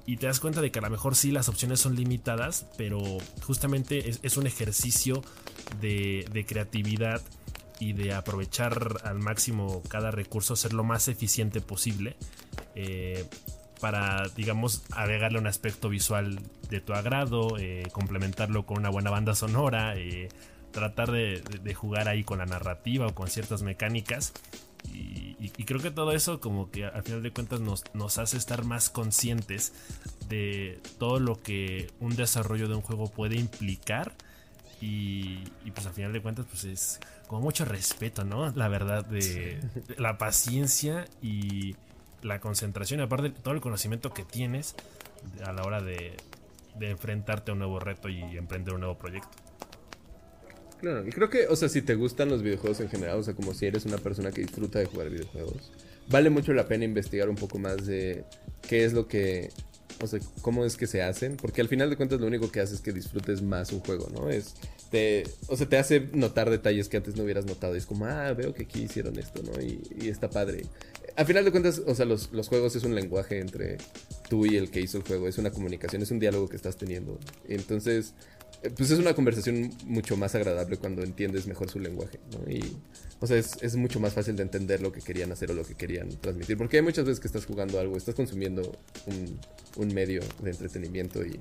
Y 0.06 0.16
te 0.16 0.26
das 0.26 0.40
cuenta 0.40 0.62
de 0.62 0.70
que 0.70 0.78
a 0.78 0.82
lo 0.82 0.88
mejor 0.88 1.14
sí 1.14 1.32
las 1.32 1.50
opciones 1.50 1.80
son 1.80 1.94
limitadas, 1.94 2.66
pero 2.78 3.02
justamente 3.42 4.08
es, 4.22 4.36
un 4.38 4.46
ejercicio 4.46 5.22
de, 5.82 6.26
de 6.32 6.46
creatividad 6.46 7.20
y 7.78 7.92
de 7.92 8.14
aprovechar 8.14 8.98
al 9.04 9.18
máximo 9.18 9.82
cada 9.88 10.10
recurso, 10.10 10.56
ser 10.56 10.72
lo 10.72 10.84
más 10.84 11.08
eficiente 11.08 11.60
posible 11.60 12.16
eh, 12.74 13.24
para, 13.80 14.28
digamos, 14.36 14.82
agregarle 14.92 15.38
un 15.38 15.46
aspecto 15.46 15.88
visual 15.88 16.38
de 16.70 16.80
tu 16.80 16.94
agrado, 16.94 17.58
eh, 17.58 17.84
complementarlo 17.92 18.64
con 18.64 18.78
una 18.78 18.90
buena 18.90 19.10
banda 19.10 19.34
sonora, 19.34 19.96
eh, 19.96 20.28
tratar 20.72 21.10
de, 21.10 21.42
jugar 21.74 22.08
ahí 22.08 22.24
con 22.24 22.38
la 22.38 22.46
narrativa 22.46 23.06
o 23.06 23.14
con 23.14 23.28
ciertas 23.28 23.62
mecánicas. 23.62 24.32
Y, 24.92 25.64
creo 25.64 25.80
que 25.80 25.90
todo 25.90 26.12
eso 26.12 26.38
como 26.38 26.70
que 26.70 26.84
al 26.84 27.02
final 27.02 27.22
de 27.24 27.32
cuentas 27.32 27.60
nos, 27.60 27.82
nos 27.92 28.18
hace 28.18 28.36
estar 28.36 28.64
más 28.64 28.88
conscientes 28.88 29.72
de 30.28 30.80
todo 30.98 31.18
lo 31.18 31.42
que 31.42 31.90
un 31.98 32.14
desarrollo 32.14 32.68
de 32.68 32.76
un 32.76 32.82
juego 32.82 33.08
puede 33.08 33.36
implicar. 33.36 34.12
Y, 34.80 35.38
pues 35.74 35.86
al 35.86 35.92
final 35.94 36.12
de 36.12 36.22
cuentas 36.22 36.46
pues 36.48 36.64
es 36.64 37.00
como 37.26 37.42
mucho 37.42 37.64
respeto, 37.64 38.24
¿no? 38.24 38.50
La 38.50 38.68
verdad 38.68 39.04
de, 39.04 39.60
la 39.96 40.18
paciencia 40.18 41.06
y 41.22 41.76
la 42.22 42.40
concentración 42.40 43.00
y 43.00 43.02
aparte 43.02 43.30
todo 43.30 43.54
el 43.54 43.60
conocimiento 43.60 44.12
que 44.12 44.24
tienes 44.24 44.74
a 45.44 45.52
la 45.52 45.62
hora 45.62 45.80
de, 45.80 46.16
de 46.78 46.90
enfrentarte 46.90 47.50
a 47.50 47.54
un 47.54 47.58
nuevo 47.60 47.78
reto 47.80 48.08
y 48.08 48.20
emprender 48.36 48.74
un 48.74 48.80
nuevo 48.80 48.98
proyecto. 48.98 49.30
Claro, 50.80 51.06
y 51.06 51.10
creo 51.10 51.30
que, 51.30 51.46
o 51.48 51.56
sea, 51.56 51.68
si 51.68 51.80
te 51.82 51.94
gustan 51.94 52.28
los 52.28 52.42
videojuegos 52.42 52.80
en 52.80 52.90
general, 52.90 53.18
o 53.18 53.22
sea, 53.22 53.34
como 53.34 53.54
si 53.54 53.66
eres 53.66 53.86
una 53.86 53.96
persona 53.96 54.30
que 54.30 54.42
disfruta 54.42 54.78
de 54.78 54.86
jugar 54.86 55.08
videojuegos, 55.08 55.72
vale 56.08 56.30
mucho 56.30 56.52
la 56.52 56.68
pena 56.68 56.84
investigar 56.84 57.30
un 57.30 57.36
poco 57.36 57.58
más 57.58 57.86
de 57.86 58.24
qué 58.68 58.84
es 58.84 58.92
lo 58.92 59.08
que, 59.08 59.50
o 60.02 60.06
sea, 60.06 60.20
cómo 60.42 60.64
es 60.64 60.76
que 60.76 60.86
se 60.86 61.02
hacen, 61.02 61.38
porque 61.38 61.62
al 61.62 61.68
final 61.68 61.88
de 61.88 61.96
cuentas 61.96 62.20
lo 62.20 62.26
único 62.26 62.50
que 62.52 62.60
hace 62.60 62.74
es 62.74 62.82
que 62.82 62.92
disfrutes 62.92 63.40
más 63.42 63.72
un 63.72 63.80
juego, 63.80 64.08
¿no? 64.12 64.28
Es, 64.28 64.54
te, 64.90 65.24
o 65.48 65.56
sea, 65.56 65.68
te 65.68 65.76
hace 65.76 66.08
notar 66.12 66.50
detalles 66.50 66.88
que 66.88 66.96
antes 66.96 67.16
no 67.16 67.24
hubieras 67.24 67.46
notado, 67.46 67.74
y 67.74 67.78
es 67.78 67.86
como, 67.86 68.06
ah, 68.06 68.32
veo 68.32 68.54
que 68.54 68.64
aquí 68.64 68.82
hicieron 68.82 69.18
esto, 69.18 69.42
¿no? 69.42 69.60
Y, 69.60 69.80
y 70.00 70.08
está 70.08 70.30
padre. 70.30 70.64
Al 71.16 71.26
final 71.26 71.44
de 71.44 71.50
cuentas, 71.50 71.82
o 71.86 71.94
sea, 71.94 72.04
los, 72.04 72.30
los 72.32 72.48
juegos 72.48 72.76
es 72.76 72.84
un 72.84 72.94
lenguaje 72.94 73.40
entre 73.40 73.78
tú 74.28 74.46
y 74.46 74.56
el 74.56 74.70
que 74.70 74.80
hizo 74.80 74.98
el 74.98 75.04
juego, 75.04 75.28
es 75.28 75.38
una 75.38 75.50
comunicación, 75.50 76.02
es 76.02 76.10
un 76.10 76.18
diálogo 76.18 76.48
que 76.48 76.56
estás 76.56 76.76
teniendo. 76.76 77.18
Entonces, 77.48 78.14
eh, 78.62 78.70
pues 78.76 78.90
es 78.90 78.98
una 78.98 79.14
conversación 79.14 79.72
mucho 79.84 80.16
más 80.16 80.34
agradable 80.34 80.76
cuando 80.76 81.02
entiendes 81.02 81.46
mejor 81.46 81.70
su 81.70 81.78
lenguaje, 81.78 82.18
¿no? 82.32 82.50
Y, 82.50 82.76
o 83.20 83.26
sea, 83.26 83.38
es, 83.38 83.52
es, 83.62 83.76
mucho 83.76 83.98
más 83.98 84.12
fácil 84.12 84.36
de 84.36 84.42
entender 84.42 84.80
lo 84.82 84.92
que 84.92 85.00
querían 85.00 85.32
hacer 85.32 85.50
o 85.50 85.54
lo 85.54 85.64
que 85.64 85.74
querían 85.74 86.10
transmitir. 86.20 86.56
Porque 86.56 86.76
hay 86.76 86.82
muchas 86.82 87.04
veces 87.04 87.20
que 87.20 87.28
estás 87.28 87.46
jugando 87.46 87.80
algo, 87.80 87.96
estás 87.96 88.14
consumiendo 88.14 88.72
un, 89.06 89.38
un 89.76 89.94
medio 89.94 90.22
de 90.42 90.50
entretenimiento 90.50 91.24
y, 91.24 91.40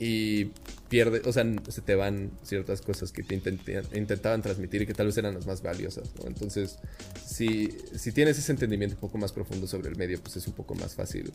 y 0.00 0.46
pierde, 0.88 1.20
o 1.26 1.32
sea, 1.32 1.44
se 1.68 1.82
te 1.82 1.94
van 1.94 2.30
ciertas 2.42 2.80
cosas 2.80 3.12
que 3.12 3.22
te 3.22 3.34
intentaban 3.34 4.40
transmitir 4.40 4.82
y 4.82 4.86
que 4.86 4.94
tal 4.94 5.06
vez 5.06 5.18
eran 5.18 5.34
las 5.34 5.46
más 5.46 5.62
valiosas, 5.62 6.10
¿no? 6.18 6.26
Entonces, 6.26 6.78
si, 7.24 7.68
si 7.94 8.10
tienes 8.10 8.38
ese 8.38 8.50
entendimiento 8.50 8.96
un 8.96 9.00
poco 9.00 9.18
más 9.18 9.30
profundo 9.30 9.66
sobre 9.66 9.90
el 9.90 9.96
medio, 9.96 10.18
pues 10.20 10.36
es 10.36 10.46
un 10.46 10.54
poco 10.54 10.74
más 10.74 10.94
fácil 10.94 11.30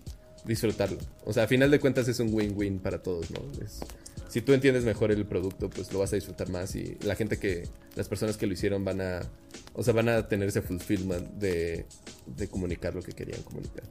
disfrutarlo. 0.45 0.97
O 1.25 1.31
sea, 1.31 1.43
a 1.43 1.47
final 1.47 1.69
de 1.69 1.79
cuentas 1.79 2.07
es 2.07 2.19
un 2.19 2.33
win-win 2.33 2.79
para 2.79 3.03
todos, 3.03 3.29
¿no? 3.29 3.39
Es, 3.63 3.81
si 4.29 4.41
tú 4.41 4.51
entiendes 4.51 4.83
mejor 4.83 5.11
el 5.11 5.25
producto, 5.27 5.69
pues 5.69 5.93
lo 5.93 5.99
vas 5.99 6.11
a 6.13 6.15
disfrutar 6.15 6.49
más 6.49 6.75
y 6.75 6.97
la 7.03 7.15
gente 7.15 7.37
que, 7.37 7.69
las 7.95 8.09
personas 8.09 8.35
que 8.35 8.47
lo 8.47 8.53
hicieron 8.53 8.83
van 8.83 8.99
a, 8.99 9.21
o 9.75 9.83
sea, 9.83 9.93
van 9.93 10.09
a 10.09 10.27
tener 10.27 10.47
ese 10.47 10.63
fulfillment 10.63 11.33
de, 11.35 11.85
de 12.25 12.47
comunicar 12.47 12.95
lo 12.95 13.03
que 13.03 13.11
querían 13.11 13.43
comunicar. 13.43 13.83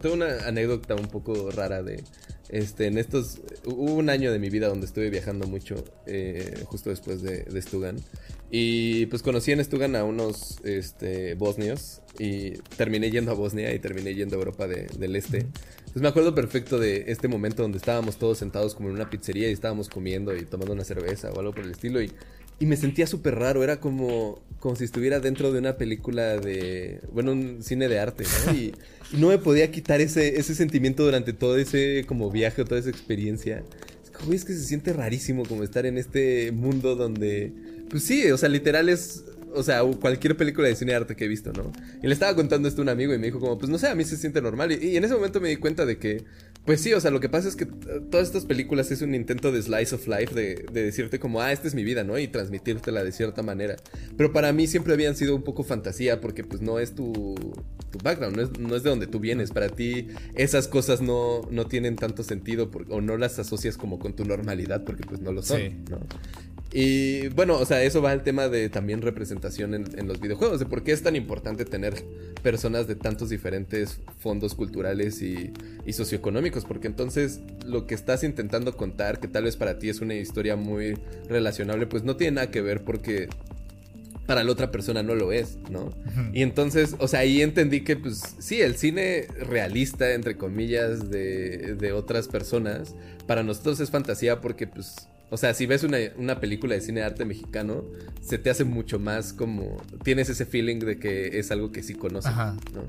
Tengo 0.00 0.14
una 0.14 0.46
anécdota 0.46 0.94
un 0.94 1.08
poco 1.08 1.50
rara 1.50 1.82
de, 1.82 2.02
este, 2.48 2.86
en 2.86 2.98
estos, 2.98 3.40
hubo 3.64 3.94
un 3.94 4.10
año 4.10 4.30
de 4.30 4.38
mi 4.38 4.50
vida 4.50 4.68
donde 4.68 4.86
estuve 4.86 5.10
viajando 5.10 5.46
mucho, 5.46 5.84
eh, 6.06 6.62
justo 6.64 6.90
después 6.90 7.22
de, 7.22 7.44
de 7.44 7.62
Stugan. 7.62 7.96
Y 8.50 9.06
pues 9.06 9.22
conocí 9.22 9.52
en 9.52 9.64
Stugan 9.64 9.96
a 9.96 10.04
unos 10.04 10.58
este, 10.64 11.34
bosnios 11.34 12.02
y 12.18 12.52
terminé 12.76 13.10
yendo 13.10 13.32
a 13.32 13.34
Bosnia 13.34 13.74
y 13.74 13.78
terminé 13.78 14.14
yendo 14.14 14.36
a 14.36 14.38
Europa 14.38 14.68
del 14.68 15.16
Este. 15.16 15.46
Pues 15.92 16.02
me 16.02 16.08
acuerdo 16.08 16.34
perfecto 16.34 16.78
de 16.78 17.04
este 17.08 17.28
momento 17.28 17.62
donde 17.62 17.78
estábamos 17.78 18.16
todos 18.16 18.38
sentados 18.38 18.74
como 18.74 18.88
en 18.88 18.96
una 18.96 19.10
pizzería 19.10 19.48
y 19.48 19.52
estábamos 19.52 19.88
comiendo 19.88 20.36
y 20.36 20.44
tomando 20.44 20.72
una 20.72 20.84
cerveza 20.84 21.30
o 21.30 21.40
algo 21.40 21.52
por 21.52 21.64
el 21.64 21.70
estilo 21.70 22.00
y, 22.02 22.12
y 22.58 22.66
me 22.66 22.76
sentía 22.76 23.06
súper 23.06 23.36
raro, 23.36 23.62
era 23.62 23.80
como, 23.80 24.40
como 24.60 24.76
si 24.76 24.84
estuviera 24.84 25.20
dentro 25.20 25.52
de 25.52 25.58
una 25.58 25.76
película 25.76 26.36
de, 26.36 27.00
bueno, 27.12 27.32
un 27.32 27.62
cine 27.62 27.88
de 27.88 27.98
arte, 27.98 28.24
¿no? 28.46 28.54
Y, 28.54 28.74
no 29.12 29.28
me 29.28 29.38
podía 29.38 29.70
quitar 29.70 30.00
ese, 30.00 30.38
ese 30.38 30.54
sentimiento 30.54 31.04
durante 31.04 31.32
todo 31.32 31.56
ese 31.56 32.04
como 32.06 32.30
viaje 32.30 32.64
toda 32.64 32.80
esa 32.80 32.90
experiencia. 32.90 33.62
Es 34.02 34.10
como, 34.10 34.32
es 34.32 34.44
que 34.44 34.52
se 34.52 34.64
siente 34.64 34.92
rarísimo 34.92 35.44
como 35.44 35.62
estar 35.62 35.86
en 35.86 35.98
este 35.98 36.52
mundo 36.52 36.96
donde, 36.96 37.52
pues 37.90 38.02
sí, 38.04 38.30
o 38.30 38.38
sea, 38.38 38.48
literal 38.48 38.88
es 38.88 39.24
o 39.54 39.62
sea, 39.62 39.82
cualquier 40.00 40.36
película 40.36 40.68
de 40.68 40.74
cine 40.74 40.92
de 40.92 40.96
arte 40.96 41.16
que 41.16 41.24
he 41.24 41.28
visto, 41.28 41.52
¿no? 41.52 41.72
Y 42.02 42.06
le 42.06 42.12
estaba 42.12 42.34
contando 42.34 42.68
esto 42.68 42.82
a 42.82 42.84
un 42.84 42.88
amigo 42.88 43.14
y 43.14 43.18
me 43.18 43.26
dijo 43.26 43.40
como, 43.40 43.56
pues 43.56 43.70
no 43.70 43.78
sé, 43.78 43.88
a 43.88 43.94
mí 43.94 44.04
se 44.04 44.16
siente 44.16 44.42
normal. 44.42 44.72
Y, 44.72 44.96
en 44.96 45.04
ese 45.04 45.14
momento 45.14 45.40
me 45.40 45.48
di 45.48 45.56
cuenta 45.56 45.86
de 45.86 45.96
que, 45.96 46.24
pues 46.64 46.80
sí, 46.80 46.94
o 46.94 47.00
sea, 47.00 47.10
lo 47.10 47.20
que 47.20 47.28
pasa 47.28 47.46
es 47.46 47.56
que 47.56 47.66
todas 47.66 48.26
estas 48.26 48.46
películas 48.46 48.90
es 48.90 49.02
un 49.02 49.14
intento 49.14 49.52
de 49.52 49.60
slice 49.60 49.94
of 49.94 50.06
life, 50.08 50.34
de, 50.34 50.66
decirte 50.72 51.18
como, 51.18 51.42
ah, 51.42 51.52
esta 51.52 51.68
es 51.68 51.74
mi 51.74 51.84
vida, 51.84 52.04
¿no? 52.04 52.18
Y 52.18 52.26
transmitírtela 52.26 53.04
de 53.04 53.12
cierta 53.12 53.42
manera. 53.42 53.76
Pero 54.16 54.32
para 54.32 54.52
mí 54.52 54.66
siempre 54.66 54.94
habían 54.94 55.14
sido 55.14 55.36
un 55.36 55.42
poco 55.42 55.62
fantasía 55.62 56.22
porque 56.22 56.42
pues 56.42 56.62
no 56.62 56.78
es 56.78 56.94
tu, 56.94 57.34
tu 57.90 57.98
background, 58.02 58.36
no 58.36 58.42
es, 58.42 58.58
no 58.58 58.76
es, 58.76 58.82
de 58.82 58.90
donde 58.90 59.06
tú 59.06 59.20
vienes. 59.20 59.50
Para 59.50 59.68
ti 59.68 60.08
esas 60.36 60.66
cosas 60.66 61.02
no, 61.02 61.42
no 61.50 61.66
tienen 61.66 61.96
tanto 61.96 62.22
sentido 62.22 62.70
o 62.88 63.00
no 63.02 63.18
las 63.18 63.38
asocias 63.38 63.76
como 63.76 63.98
con 63.98 64.16
tu 64.16 64.24
normalidad 64.24 64.84
porque 64.84 65.04
pues 65.06 65.20
no 65.20 65.32
lo 65.32 65.42
son, 65.42 65.84
¿no? 65.90 65.98
Y 66.76 67.28
bueno, 67.28 67.56
o 67.56 67.64
sea, 67.64 67.84
eso 67.84 68.02
va 68.02 68.10
al 68.10 68.24
tema 68.24 68.48
de 68.48 68.68
también 68.68 69.00
representación 69.00 69.74
en, 69.74 70.08
los 70.08 70.20
videojuegos, 70.20 70.58
de 70.58 70.66
por 70.66 70.82
qué 70.82 70.90
es 70.90 71.04
tan 71.04 71.14
importante 71.14 71.64
tener 71.64 72.02
personas 72.42 72.88
de 72.88 72.96
tantos 72.96 73.30
diferentes 73.30 74.00
fondos 74.18 74.56
culturales 74.56 75.22
y, 75.22 75.52
socioeconómicos, 75.92 76.64
porque 76.64 76.88
entonces 76.88 77.42
lo 77.64 77.86
que 77.86 77.94
estás 77.94 78.24
intentando 78.24 78.76
contar, 78.76 79.20
que 79.20 79.28
tal 79.28 79.44
vez 79.44 79.56
para 79.56 79.78
ti 79.78 79.88
es 79.88 80.00
una 80.00 80.14
historia 80.14 80.56
muy 80.56 80.98
relacionable, 81.28 81.86
pues 81.86 82.02
no 82.02 82.16
tiene 82.16 82.32
nada 82.32 82.50
que 82.50 82.60
ver 82.60 82.82
porque 82.82 83.28
para 84.26 84.42
la 84.42 84.50
otra 84.50 84.72
persona 84.72 85.04
no 85.04 85.14
lo 85.14 85.30
es, 85.30 85.58
¿no? 85.70 85.90
Y 86.32 86.42
entonces, 86.42 86.96
o 86.98 87.06
sea, 87.06 87.20
ahí 87.20 87.40
entendí 87.40 87.82
que, 87.82 87.94
pues, 87.94 88.20
sí, 88.40 88.60
el 88.60 88.74
cine 88.74 89.28
realista, 89.38 90.12
entre 90.12 90.36
comillas, 90.36 91.08
de, 91.08 91.76
de 91.76 91.92
otras 91.92 92.26
personas, 92.26 92.96
para 93.28 93.44
nosotros 93.44 93.78
es 93.78 93.90
fantasía 93.90 94.40
porque, 94.40 94.66
pues, 94.66 95.08
o 95.30 95.36
sea, 95.36 95.54
si 95.54 95.66
ves 95.66 95.84
una, 95.84 96.40
película 96.40 96.74
de 96.74 96.80
cine 96.80 97.00
de 97.00 97.06
arte 97.06 97.24
mexicano, 97.24 97.84
se 98.20 98.38
te 98.38 98.50
hace 98.50 98.64
mucho 98.64 98.98
más 98.98 99.32
como. 99.32 99.78
Tienes 100.02 100.28
ese 100.28 100.46
feeling 100.46 100.78
de 100.78 100.98
que 100.98 101.38
es 101.38 101.50
algo 101.50 101.72
que 101.72 101.82
sí 101.82 101.94
conoces, 101.94 102.32
¿no? 102.32 102.84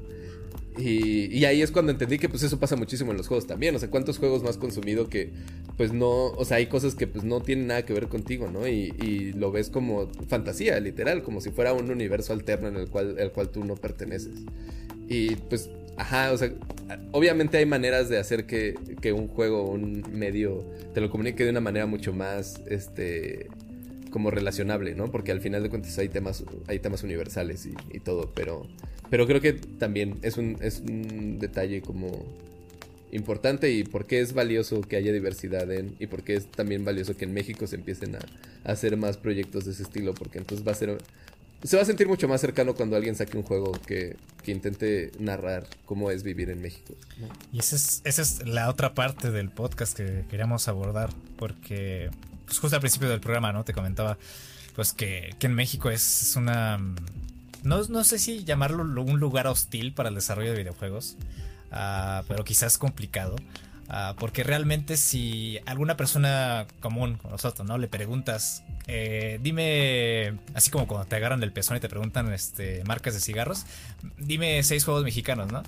Y, 0.78 1.46
ahí 1.46 1.62
es 1.62 1.72
cuando 1.72 1.92
entendí 1.92 2.18
que 2.20 2.28
pues 2.28 2.44
eso 2.44 2.60
pasa 2.60 2.76
muchísimo 2.76 3.12
en 3.12 3.18
los 3.18 3.28
juegos 3.28 3.48
también. 3.48 3.76
O 3.76 3.80
sea, 3.80 3.90
¿cuántos 3.90 4.18
juegos 4.18 4.44
más 4.44 4.58
consumido 4.58 5.08
que 5.08 5.32
pues 5.78 5.94
no, 5.94 6.28
o 6.28 6.46
sea, 6.46 6.58
hay 6.58 6.68
cosas 6.68 6.96
que 6.96 7.08
pues 7.08 7.24
no 7.24 7.42
tienen 7.42 7.68
nada 7.68 7.86
que 7.86 7.94
ver 7.94 8.08
contigo, 8.08 8.50
¿no? 8.50 8.68
Y, 8.68 8.94
y, 9.02 9.34
lo 9.34 9.52
ves 9.52 9.70
como 9.70 10.10
fantasía, 10.28 10.80
literal, 10.80 11.24
como 11.24 11.42
si 11.42 11.52
fuera 11.52 11.74
un 11.74 11.90
universo 11.90 12.34
alterno 12.34 12.68
en 12.68 12.76
el 12.76 12.90
cual, 12.90 13.16
el 13.18 13.32
cual 13.32 13.50
tú 13.50 13.64
no 13.64 13.76
perteneces. 13.76 14.34
Y 15.08 15.36
pues 15.36 15.70
Ajá, 15.98 16.32
o 16.34 16.38
sea, 16.38 16.52
obviamente 17.12 17.58
hay 17.58 17.66
maneras 17.66 18.10
de 18.10 18.18
hacer 18.18 18.46
que, 18.46 18.76
un 19.14 19.28
juego 19.28 19.70
un 19.70 20.04
medio 20.12 20.66
te 20.94 21.02
lo 21.02 21.10
comunique 21.10 21.44
de 21.44 21.52
una 21.52 21.62
manera 21.62 21.86
mucho 21.86 22.12
más, 22.14 22.62
este, 22.68 23.48
como 24.12 24.32
relacionable, 24.32 24.96
¿no? 24.96 25.12
Porque 25.12 25.32
al 25.32 25.42
final 25.42 25.64
de 25.64 25.70
cuentas 25.70 25.98
hay 25.98 26.10
temas, 26.10 26.44
hay 26.68 26.80
temas 26.80 27.04
universales 27.04 27.68
y, 27.92 28.00
todo, 28.00 28.32
pero, 28.34 28.68
pero 29.10 29.26
creo 29.26 29.42
que 29.42 29.54
también 29.54 30.18
es 30.22 30.38
un, 30.38 30.58
es 30.62 30.80
un 30.80 31.40
detalle 31.40 31.82
como 31.82 32.26
importante 33.12 33.72
y 33.72 33.84
por 33.84 34.06
qué 34.06 34.20
es 34.20 34.34
valioso 34.34 34.82
que 34.82 34.98
haya 34.98 35.14
diversidad 35.14 35.72
en 35.72 35.96
y 36.00 36.08
por 36.08 36.24
qué 36.24 36.36
es 36.36 36.48
también 36.48 36.84
valioso 36.84 37.16
que 37.16 37.24
en 37.24 37.34
México 37.34 37.68
se 37.68 37.78
empiecen 37.78 38.16
a, 38.16 38.20
a 38.66 38.74
hacer 38.74 38.98
más 38.98 39.18
proyectos 39.18 39.64
de 39.66 39.72
ese 39.72 39.84
estilo, 39.84 40.14
porque 40.14 40.40
entonces 40.40 40.68
va 40.68 40.74
a 40.74 40.76
ser 40.76 40.98
se 41.66 41.78
va 41.78 41.82
a 41.82 41.86
sentir 41.86 42.08
mucho 42.08 42.28
más 42.28 42.42
cercano 42.42 42.76
cuando 42.76 42.96
alguien 42.96 43.16
saque 43.16 43.38
un 43.38 43.44
juego 43.44 43.72
que, 43.72 44.18
intente 44.46 45.12
narrar 45.18 45.66
cómo 45.86 46.12
es 46.12 46.22
vivir 46.22 46.52
en 46.52 46.62
México. 46.62 46.94
Y 47.52 47.60
esa 47.60 47.76
es, 47.76 48.02
esa 48.04 48.22
es 48.22 48.48
la 48.48 48.70
otra 48.70 48.94
parte 48.94 49.32
del 49.32 49.50
podcast 49.50 49.98
que 49.98 50.26
queríamos 50.30 50.68
abordar, 50.68 51.10
porque 51.38 52.12
pues 52.46 52.60
justo 52.60 52.76
al 52.76 52.82
principio 52.82 53.10
del 53.10 53.20
programa, 53.20 53.52
¿no? 53.52 53.64
Te 53.64 53.74
comentaba 53.74 54.20
pues 54.76 54.94
que, 54.94 55.36
en 55.40 55.54
México 55.54 55.90
es 55.90 56.36
una... 56.36 56.78
No, 57.64 57.82
no, 57.90 58.04
sé 58.04 58.20
si 58.20 58.44
llamarlo 58.44 58.84
un 58.84 59.20
lugar 59.20 59.48
hostil 59.48 59.94
para 59.94 60.10
el 60.10 60.16
desarrollo 60.16 60.52
de 60.52 60.58
videojuegos, 60.60 61.18
uh, 61.72 62.24
pero 62.28 62.44
quizás 62.44 62.78
complicado. 62.78 63.36
Ah, 63.88 64.16
porque 64.18 64.44
realmente 64.44 64.98
si 64.98 65.60
alguna 65.66 65.96
persona 65.96 66.66
común 66.80 67.18
como 67.18 67.34
nosotros, 67.34 67.68
¿no? 67.68 67.78
Le 67.78 67.88
preguntas, 67.88 68.64
eh, 68.88 69.40
dime, 69.44 70.40
así 70.56 70.72
como 70.72 70.88
cuando 70.88 71.06
te 71.06 71.16
agarran 71.16 71.40
del 71.40 71.52
pezón 71.52 71.78
y 71.78 71.80
te 71.80 71.88
preguntan 71.88 72.34
este, 72.34 72.84
marcas 72.86 73.14
de 73.14 73.20
cigarros, 73.20 73.66
dime 74.18 74.64
seis 74.64 74.86
juegos 74.86 75.04
mexicanos, 75.04 75.52
¿no? 75.52 75.62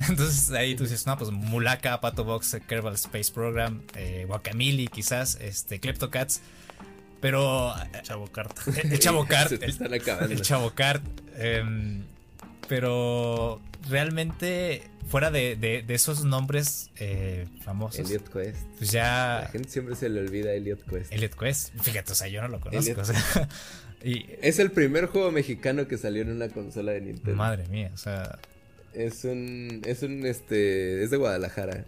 Entonces 0.08 0.50
ahí 0.50 0.74
tú 0.74 0.84
dices, 0.84 1.06
no, 1.06 1.16
pues 1.16 1.30
Mulaka, 1.30 2.00
Pato 2.00 2.24
Box, 2.24 2.58
Kerbal 2.66 2.94
Space 2.94 3.32
Program, 3.32 3.80
eh, 3.96 4.24
Guacamili 4.26 4.88
quizás, 4.88 5.38
este, 5.40 5.80
Kleptocats. 5.80 6.42
Pero... 7.20 7.72
Chavo 8.02 8.26
Kart. 8.26 8.58
El, 8.82 8.98
Chavo 8.98 9.24
Kart. 9.28 9.52
el, 9.52 10.42
Chavo 10.42 10.74
Kart. 10.74 11.04
Em, 11.36 12.02
pero 12.72 13.60
realmente, 13.90 14.80
fuera 15.06 15.30
de, 15.30 15.84
esos 15.88 16.24
nombres 16.24 16.90
eh, 16.96 17.46
famosos. 17.62 18.00
Elliot 18.00 18.32
Quest. 18.32 18.66
Pues 18.78 18.90
ya. 18.90 19.40
La 19.42 19.48
gente 19.48 19.68
siempre 19.68 19.94
se 19.94 20.08
le 20.08 20.20
olvida 20.20 20.54
Elliot 20.54 20.82
Quest. 20.88 21.12
Elliot 21.12 21.34
Quest. 21.34 21.74
Fíjate, 21.82 22.12
o 22.12 22.14
sea, 22.14 22.28
yo 22.28 22.40
no 22.40 22.48
lo 22.48 22.60
conozco. 22.60 23.02
y, 24.02 24.24
es 24.40 24.58
el 24.58 24.70
primer 24.70 25.04
juego 25.04 25.30
mexicano 25.30 25.86
que 25.86 25.98
salió 25.98 26.22
en 26.22 26.30
una 26.30 26.48
consola 26.48 26.92
de 26.92 27.02
Nintendo. 27.02 27.36
Madre 27.36 27.68
mía, 27.68 27.90
o 27.92 27.98
sea. 27.98 28.38
Es 28.94 29.24
un. 29.24 29.82
Es 29.84 30.02
un. 30.02 30.24
Este. 30.24 31.04
Es 31.04 31.10
de 31.10 31.18
Guadalajara, 31.18 31.84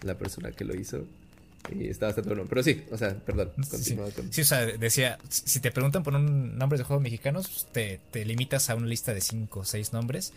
la 0.00 0.16
persona 0.16 0.52
que 0.52 0.64
lo 0.64 0.74
hizo. 0.74 1.04
Y 1.68 1.88
está 1.88 2.06
bastante 2.06 2.30
bueno. 2.30 2.46
Pero 2.48 2.62
sí, 2.62 2.84
o 2.90 2.96
sea, 2.96 3.14
perdón. 3.14 3.52
Sí, 3.70 3.96
sí, 4.30 4.40
o 4.40 4.44
sea, 4.44 4.66
decía, 4.66 5.18
si 5.28 5.60
te 5.60 5.70
preguntan 5.70 6.02
por 6.02 6.14
un 6.14 6.56
nombre 6.56 6.78
de 6.78 6.84
juegos 6.84 7.02
mexicanos, 7.02 7.48
pues, 7.48 7.66
te, 7.72 8.00
te, 8.10 8.24
limitas 8.24 8.70
a 8.70 8.74
una 8.74 8.86
lista 8.86 9.12
de 9.14 9.20
5 9.20 9.60
o 9.60 9.64
6 9.64 9.92
nombres. 9.92 10.32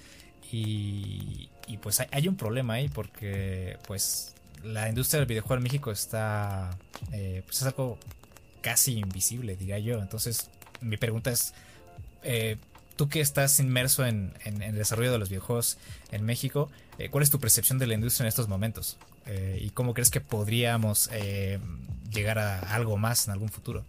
Y, 0.52 1.50
y 1.68 1.78
pues 1.78 2.00
hay, 2.00 2.28
un 2.28 2.36
problema 2.36 2.76
ahí 2.76 2.88
porque 2.88 3.78
pues 3.88 4.36
la 4.64 4.88
industria 4.88 5.20
del 5.20 5.28
videojuego 5.28 5.56
en 5.56 5.64
México 5.64 5.92
está, 5.92 6.78
eh, 7.12 7.42
pues 7.46 7.58
es 7.58 7.64
algo 7.64 7.98
casi 8.62 9.00
invisible, 9.00 9.56
diría 9.56 9.80
yo. 9.80 10.00
Entonces, 10.00 10.50
mi 10.82 10.98
pregunta 10.98 11.32
es, 11.32 11.54
eh, 12.22 12.58
tú 12.96 13.10
que 13.10 13.20
estás 13.22 13.60
inmerso 13.60 14.06
en, 14.06 14.34
en, 14.46 14.62
el 14.62 14.76
desarrollo 14.76 15.12
de 15.12 15.18
los 15.18 15.30
videojuegos 15.30 15.78
en 16.12 16.24
México, 16.24 16.70
eh, 17.00 17.10
¿cuál 17.10 17.24
es 17.24 17.32
tu 17.32 17.40
percepción 17.40 17.80
de 17.80 17.88
la 17.88 17.96
industria 17.96 18.26
en 18.26 18.28
estos 18.28 18.48
momentos? 18.48 18.98
Eh, 19.26 19.60
¿Y 19.62 19.70
cómo 19.70 19.94
crees 19.94 20.10
que 20.10 20.22
podríamos 20.22 21.10
eh, 21.14 21.60
llegar 22.12 22.40
a 22.40 22.60
algo 22.76 22.98
más 22.98 23.28
en 23.28 23.34
algún 23.34 23.50
futuro? 23.50 23.86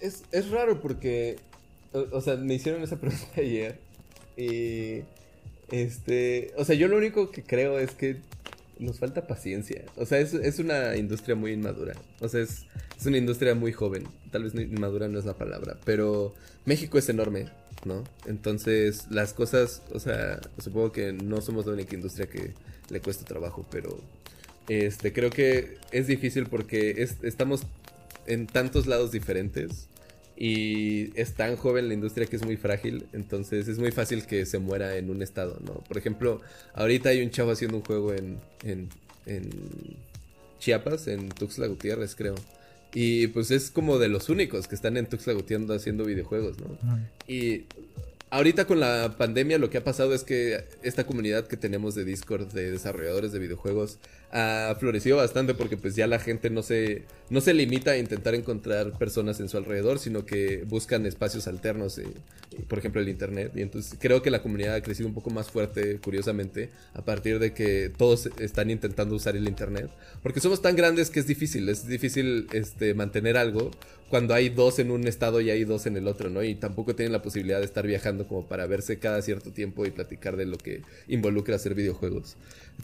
Es, 0.00 0.24
es 0.32 0.50
raro 0.50 0.80
porque, 0.80 1.38
o, 1.92 2.20
sea, 2.20 2.36
me 2.36 2.54
hicieron 2.54 2.82
esa 2.82 2.96
pregunta 3.00 3.26
ayer 3.36 3.78
y, 4.36 5.02
este, 5.70 6.52
o 6.56 6.64
sea, 6.64 6.74
yo 6.74 6.88
lo 6.88 6.96
único 6.96 7.30
que 7.30 7.42
creo 7.42 7.78
es 7.78 7.92
que 7.92 8.18
nos 8.78 8.98
falta 8.98 9.26
paciencia. 9.26 9.84
O 9.96 10.06
sea, 10.06 10.18
es, 10.18 10.32
es 10.34 10.58
una 10.58 10.96
industria 10.96 11.34
muy 11.34 11.52
inmadura. 11.52 11.94
O 12.20 12.28
sea, 12.28 12.40
es, 12.40 12.66
es, 12.98 13.06
una 13.06 13.18
industria 13.18 13.54
muy 13.54 13.72
joven. 13.72 14.04
Tal 14.30 14.44
vez 14.44 14.54
inmadura 14.54 15.08
no 15.08 15.18
es 15.18 15.24
la 15.26 15.34
palabra, 15.34 15.76
pero 15.84 16.34
México 16.64 16.98
es 16.98 17.08
enorme, 17.08 17.48
¿no? 17.84 18.04
Entonces, 18.26 19.06
las 19.10 19.34
cosas, 19.34 19.82
o 19.92 20.00
sea, 20.00 20.40
supongo 20.58 20.92
que 20.92 21.12
no 21.12 21.40
somos 21.40 21.66
la 21.66 21.72
única 21.74 21.94
industria 21.94 22.26
que 22.26 22.54
le 22.90 23.00
cuesta 23.00 23.24
trabajo, 23.24 23.66
pero 23.70 23.98
este, 24.68 25.12
creo 25.12 25.30
que 25.30 25.78
es 25.92 26.06
difícil 26.06 26.46
porque 26.46 27.06
estamos 27.22 27.62
en 28.26 28.46
tantos 28.46 28.86
lados 28.86 29.10
diferentes 29.10 29.88
y 30.36 31.18
es 31.20 31.34
tan 31.34 31.56
joven 31.56 31.88
la 31.88 31.94
industria 31.94 32.26
que 32.26 32.36
es 32.36 32.44
muy 32.44 32.56
frágil, 32.56 33.06
entonces 33.12 33.68
es 33.68 33.78
muy 33.78 33.90
fácil 33.90 34.26
que 34.26 34.46
se 34.46 34.58
muera 34.58 34.96
en 34.96 35.10
un 35.10 35.22
estado, 35.22 35.58
¿no? 35.64 35.74
Por 35.86 35.98
ejemplo, 35.98 36.40
ahorita 36.74 37.10
hay 37.10 37.22
un 37.22 37.30
chavo 37.30 37.50
haciendo 37.50 37.76
un 37.76 37.84
juego 37.84 38.14
en, 38.14 38.38
en, 38.64 38.88
en 39.26 39.50
Chiapas, 40.58 41.08
en 41.08 41.28
Tuxtla 41.28 41.66
Gutiérrez, 41.66 42.14
creo. 42.14 42.36
Y 42.94 43.26
pues 43.28 43.50
es 43.50 43.70
como 43.70 43.98
de 43.98 44.08
los 44.08 44.28
únicos 44.30 44.66
que 44.66 44.74
están 44.74 44.96
en 44.96 45.06
Tuxtla 45.06 45.34
Gutiérrez 45.34 45.70
haciendo 45.70 46.04
videojuegos, 46.04 46.58
¿no? 46.58 46.78
Y 47.28 47.66
ahorita 48.30 48.66
con 48.66 48.80
la 48.80 49.16
pandemia 49.18 49.58
lo 49.58 49.70
que 49.70 49.78
ha 49.78 49.84
pasado 49.84 50.14
es 50.14 50.24
que 50.24 50.64
esta 50.82 51.04
comunidad 51.04 51.46
que 51.46 51.56
tenemos 51.56 51.94
de 51.94 52.04
Discord 52.04 52.52
de 52.52 52.70
desarrolladores 52.70 53.32
de 53.32 53.38
videojuegos 53.38 53.98
ha 54.32 54.76
florecido 54.78 55.16
bastante 55.16 55.54
porque 55.54 55.76
pues 55.76 55.96
ya 55.96 56.06
la 56.06 56.18
gente 56.18 56.50
no 56.50 56.62
se, 56.62 57.04
no 57.30 57.40
se 57.40 57.52
limita 57.52 57.92
a 57.92 57.96
intentar 57.96 58.34
encontrar 58.34 58.96
personas 58.96 59.40
en 59.40 59.48
su 59.48 59.56
alrededor, 59.56 59.98
sino 59.98 60.24
que 60.24 60.64
buscan 60.66 61.04
espacios 61.06 61.48
alternos, 61.48 61.98
eh, 61.98 62.06
por 62.68 62.78
ejemplo 62.78 63.00
el 63.00 63.08
Internet. 63.08 63.52
Y 63.56 63.62
entonces 63.62 63.96
creo 63.98 64.22
que 64.22 64.30
la 64.30 64.42
comunidad 64.42 64.74
ha 64.76 64.82
crecido 64.82 65.08
un 65.08 65.14
poco 65.14 65.30
más 65.30 65.50
fuerte, 65.50 65.98
curiosamente, 65.98 66.70
a 66.94 67.04
partir 67.04 67.38
de 67.38 67.52
que 67.52 67.90
todos 67.96 68.30
están 68.38 68.70
intentando 68.70 69.14
usar 69.16 69.36
el 69.36 69.48
Internet. 69.48 69.90
Porque 70.22 70.40
somos 70.40 70.62
tan 70.62 70.76
grandes 70.76 71.10
que 71.10 71.20
es 71.20 71.26
difícil, 71.26 71.68
es 71.68 71.86
difícil 71.86 72.46
este, 72.52 72.94
mantener 72.94 73.36
algo 73.36 73.70
cuando 74.10 74.34
hay 74.34 74.48
dos 74.48 74.80
en 74.80 74.90
un 74.90 75.06
estado 75.06 75.40
y 75.40 75.50
hay 75.50 75.64
dos 75.64 75.86
en 75.86 75.96
el 75.96 76.08
otro, 76.08 76.30
¿no? 76.30 76.42
Y 76.42 76.56
tampoco 76.56 76.96
tienen 76.96 77.12
la 77.12 77.22
posibilidad 77.22 77.60
de 77.60 77.64
estar 77.64 77.86
viajando 77.86 78.26
como 78.26 78.46
para 78.48 78.66
verse 78.66 78.98
cada 78.98 79.22
cierto 79.22 79.52
tiempo 79.52 79.86
y 79.86 79.92
platicar 79.92 80.36
de 80.36 80.46
lo 80.46 80.58
que 80.58 80.82
involucra 81.06 81.54
hacer 81.54 81.76
videojuegos. 81.76 82.36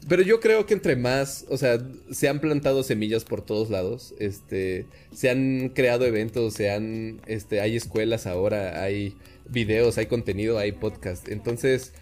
Pero 0.08 0.22
yo 0.22 0.38
creo 0.38 0.66
que 0.66 0.74
entre 0.74 0.94
más, 0.94 1.35
o 1.48 1.56
sea, 1.56 1.78
se 2.10 2.28
han 2.28 2.40
plantado 2.40 2.82
semillas 2.82 3.24
por 3.24 3.42
todos 3.42 3.70
lados, 3.70 4.14
este, 4.18 4.86
se 5.12 5.30
han 5.30 5.70
creado 5.70 6.04
eventos, 6.06 6.54
se 6.54 6.70
han, 6.70 7.20
este, 7.26 7.60
hay 7.60 7.76
escuelas 7.76 8.26
ahora, 8.26 8.82
hay 8.82 9.16
videos, 9.48 9.98
hay 9.98 10.06
contenido, 10.06 10.58
hay 10.58 10.72
podcast. 10.72 11.28
Entonces, 11.28 11.92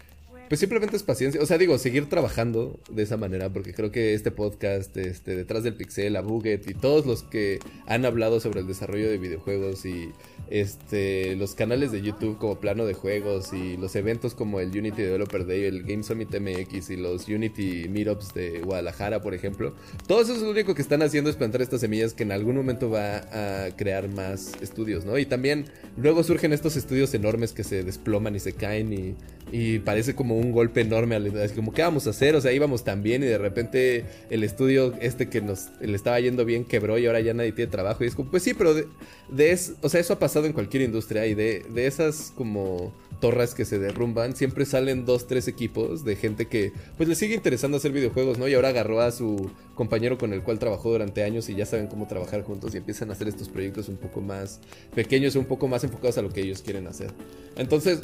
pues 0.47 0.59
simplemente 0.59 0.95
es 0.95 1.03
paciencia. 1.03 1.41
O 1.41 1.45
sea, 1.45 1.57
digo, 1.57 1.77
seguir 1.77 2.07
trabajando 2.09 2.79
de 2.89 3.03
esa 3.03 3.17
manera, 3.17 3.51
porque 3.51 3.73
creo 3.73 3.91
que 3.91 4.13
este 4.13 4.31
podcast, 4.31 4.95
este, 4.97 5.35
detrás 5.35 5.63
del 5.63 5.75
pixel, 5.75 6.15
a 6.15 6.21
Buget 6.21 6.69
y 6.69 6.73
todos 6.73 7.05
los 7.05 7.23
que 7.23 7.59
han 7.87 8.05
hablado 8.05 8.39
sobre 8.39 8.61
el 8.61 8.67
desarrollo 8.67 9.09
de 9.09 9.17
videojuegos 9.17 9.85
y 9.85 10.11
este, 10.49 11.35
los 11.35 11.55
canales 11.55 11.91
de 11.91 12.01
YouTube 12.01 12.37
como 12.37 12.59
plano 12.59 12.85
de 12.85 12.93
juegos 12.93 13.53
y 13.53 13.77
los 13.77 13.95
eventos 13.95 14.35
como 14.35 14.59
el 14.59 14.69
Unity 14.69 15.01
Developer 15.01 15.45
Day, 15.45 15.65
el 15.65 15.83
Game 15.83 16.03
Summit 16.03 16.29
MX 16.39 16.89
y 16.91 16.97
los 16.97 17.27
Unity 17.27 17.87
Meetups 17.89 18.33
de 18.33 18.59
Guadalajara, 18.61 19.21
por 19.21 19.33
ejemplo. 19.33 19.75
Todo 20.07 20.21
eso 20.21 20.35
es 20.35 20.41
lo 20.41 20.51
único 20.51 20.75
que 20.75 20.81
están 20.81 21.01
haciendo 21.01 21.29
es 21.29 21.35
plantar 21.35 21.61
estas 21.61 21.81
semillas 21.81 22.13
que 22.13 22.23
en 22.23 22.31
algún 22.31 22.55
momento 22.55 22.89
va 22.89 23.17
a 23.17 23.75
crear 23.75 24.07
más 24.09 24.53
estudios, 24.61 25.05
¿no? 25.05 25.17
Y 25.17 25.25
también 25.25 25.65
luego 25.97 26.23
surgen 26.23 26.53
estos 26.53 26.75
estudios 26.75 27.13
enormes 27.13 27.53
que 27.53 27.63
se 27.63 27.83
desploman 27.83 28.35
y 28.35 28.39
se 28.39 28.53
caen 28.53 28.93
y, 28.93 29.15
y 29.57 29.79
parece 29.79 30.15
como 30.15 30.35
un 30.37 30.51
golpe 30.51 30.81
enorme. 30.81 31.15
Así 31.15 31.55
como, 31.55 31.71
¿qué 31.71 31.81
vamos 31.81 32.07
a 32.07 32.09
hacer? 32.09 32.35
O 32.35 32.41
sea, 32.41 32.51
íbamos 32.51 32.83
tan 32.83 33.01
bien 33.03 33.23
y 33.23 33.25
de 33.25 33.37
repente 33.37 34.03
el 34.29 34.43
estudio 34.43 34.93
este 34.99 35.29
que 35.29 35.39
nos 35.39 35.69
le 35.79 35.95
estaba 35.95 36.19
yendo 36.19 36.43
bien 36.43 36.65
quebró 36.65 36.97
y 36.97 37.05
ahora 37.05 37.21
ya 37.21 37.33
nadie 37.33 37.53
tiene 37.53 37.71
trabajo. 37.71 38.03
Y 38.03 38.07
es 38.07 38.15
como, 38.15 38.29
pues 38.29 38.43
sí, 38.43 38.53
pero 38.53 38.73
de, 38.73 38.85
de 39.29 39.51
eso, 39.51 39.75
o 39.81 39.87
sea, 39.87 40.01
eso 40.01 40.11
ha 40.11 40.19
pasado 40.19 40.45
en 40.45 40.51
cualquier 40.51 40.83
industria 40.83 41.25
y 41.25 41.35
de, 41.35 41.63
de 41.73 41.87
esas 41.87 42.33
como 42.35 42.93
torres 43.21 43.53
que 43.53 43.63
se 43.63 43.79
derrumban, 43.79 44.35
siempre 44.35 44.65
salen 44.65 45.05
dos, 45.05 45.25
tres 45.25 45.47
equipos 45.47 46.03
de 46.03 46.17
gente 46.17 46.47
que 46.47 46.73
pues 46.97 47.07
le 47.07 47.15
sigue 47.15 47.33
interesando 47.33 47.77
hacer 47.77 47.93
videojuegos, 47.93 48.37
¿no? 48.37 48.49
Y 48.49 48.55
ahora 48.55 48.69
agarró 48.69 48.99
a 48.99 49.11
su 49.11 49.51
compañero 49.73 50.17
con 50.17 50.33
el 50.33 50.43
cual 50.43 50.59
trabajó 50.59 50.91
durante 50.91 51.23
años 51.23 51.47
y 51.47 51.55
ya 51.55 51.65
saben 51.65 51.87
cómo 51.87 52.07
trabajar 52.07 52.43
juntos 52.43 52.75
y 52.75 52.77
empiezan 52.77 53.09
a 53.09 53.13
hacer 53.13 53.29
estos 53.29 53.47
proyectos 53.47 53.87
un 53.87 53.95
poco 53.95 54.19
más 54.19 54.59
pequeños, 54.93 55.37
un 55.37 55.45
poco 55.45 55.69
más 55.69 55.85
enfocados 55.85 56.17
a 56.17 56.23
lo 56.23 56.29
que 56.29 56.41
ellos 56.41 56.61
quieren 56.61 56.87
hacer. 56.87 57.11
Entonces, 57.55 58.01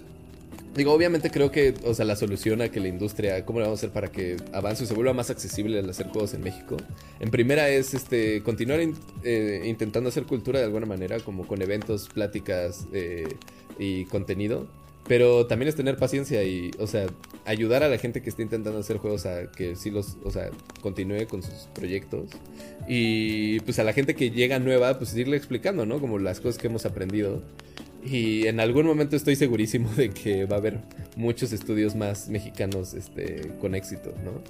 Digo, 0.76 0.94
obviamente 0.94 1.30
creo 1.30 1.52
que, 1.52 1.74
o 1.84 1.94
sea, 1.94 2.06
la 2.06 2.16
solución 2.16 2.62
a 2.62 2.70
que 2.70 2.80
la 2.80 2.88
industria, 2.88 3.46
¿cómo 3.46 3.60
le 3.60 3.66
vamos 3.66 3.80
a 3.80 3.82
hacer 3.82 3.90
para 3.92 4.10
que 4.10 4.38
avance 4.54 4.86
y 4.86 4.88
se 4.88 4.94
vuelva 4.94 5.14
más 5.14 5.30
accesible 5.30 5.80
el 5.80 5.90
hacer 5.90 6.08
juegos 6.08 6.34
en 6.34 6.42
México? 6.42 6.78
En 7.20 7.30
primera 7.30 7.68
es 7.68 7.94
este 7.94 8.42
continuar 8.42 8.80
eh, 9.24 9.64
intentando 9.66 10.08
hacer 10.08 10.24
cultura 10.24 10.60
de 10.60 10.66
alguna 10.66 10.86
manera, 10.86 11.20
como 11.20 11.46
con 11.46 11.62
eventos, 11.62 12.08
pláticas 12.08 12.88
eh, 12.94 13.36
y 13.80 14.06
contenido. 14.06 14.66
Pero 15.08 15.46
también 15.48 15.68
es 15.68 15.76
tener 15.76 15.98
paciencia 15.98 16.44
y, 16.44 16.72
o 16.80 16.88
sea, 16.88 17.08
ayudar 17.46 17.84
a 17.84 17.90
la 17.90 17.98
gente 17.98 18.22
que 18.22 18.30
está 18.30 18.44
intentando 18.44 18.80
hacer 18.80 18.98
juegos 18.98 19.26
a 19.26 19.52
que 19.52 19.76
sí 19.76 19.90
los, 19.90 20.18
o 20.24 20.32
sea, 20.32 20.52
continúe 20.80 21.28
con 21.28 21.44
sus 21.44 21.68
proyectos. 21.74 22.30
Y 22.88 23.60
pues 23.62 23.78
a 23.80 23.84
la 23.84 23.92
gente 23.92 24.16
que 24.16 24.32
llega 24.32 24.60
nueva, 24.60 24.98
pues 24.98 25.14
irle 25.18 25.36
explicando, 25.36 25.86
¿no? 25.86 26.00
Como 26.00 26.18
las 26.18 26.40
cosas 26.40 26.62
que 26.62 26.68
hemos 26.68 26.86
aprendido. 26.86 27.42
Y 28.04 28.48
en 28.48 28.60
algún 28.60 28.86
momento 28.86 29.16
estoy 29.16 29.36
segurísimo 29.36 29.90
de 29.96 30.10
que 30.10 30.46
va 30.46 30.56
a 30.56 30.60
haber 30.60 30.80
muchos 31.16 31.52
estudios 31.52 31.96
más 31.96 32.30
mexicanos 32.30 32.94
este, 32.94 33.52
con 33.60 33.76
éxito, 33.76 34.14
¿no? 34.24 34.42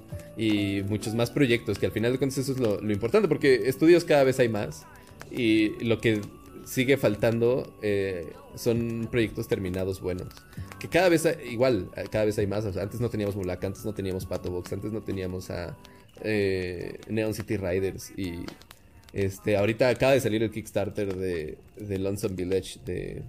Y 0.41 0.83
muchos 0.83 1.15
más 1.15 1.31
proyectos, 1.31 1.77
que 1.77 1.85
al 1.85 1.91
final 1.91 2.13
de 2.13 2.17
cuentas 2.17 2.37
eso 2.37 2.53
es 2.53 2.59
lo, 2.59 2.79
importante, 2.91 3.27
porque 3.27 3.63
estudios 3.65 4.05
cada 4.05 4.23
vez 4.23 4.39
hay 4.39 4.49
más. 4.49 4.85
Y 5.31 5.83
lo 5.83 5.99
que 5.99 6.21
sigue 6.65 6.97
faltando 6.97 7.73
eh, 7.81 8.31
son 8.55 9.07
proyectos 9.11 9.47
terminados 9.47 10.01
buenos. 10.01 10.29
Que 10.79 10.87
cada 10.87 11.09
vez, 11.09 11.27
igual, 11.49 11.89
cada 12.09 12.25
vez 12.25 12.37
hay 12.37 12.47
más. 12.47 12.65
antes 12.65 13.01
no 13.01 13.09
teníamos 13.09 13.35
Mulaka, 13.35 13.67
antes 13.67 13.85
no 13.85 13.93
teníamos 13.93 14.25
Pato 14.25 14.49
Box, 14.49 14.71
antes 14.73 14.91
no 14.91 15.01
teníamos 15.01 15.49
a 15.49 15.77
eh, 16.23 16.99
Neon 17.09 17.33
City 17.33 17.57
Riders. 17.57 18.11
Y 18.17 18.45
este, 19.13 19.57
ahorita 19.57 19.89
acaba 19.89 20.13
de 20.13 20.21
salir 20.21 20.41
el 20.43 20.51
Kickstarter 20.51 21.15
de, 21.15 21.57
de 21.75 21.99
Lonesome 21.99 22.35
Village 22.35 22.79
de, 22.85 23.23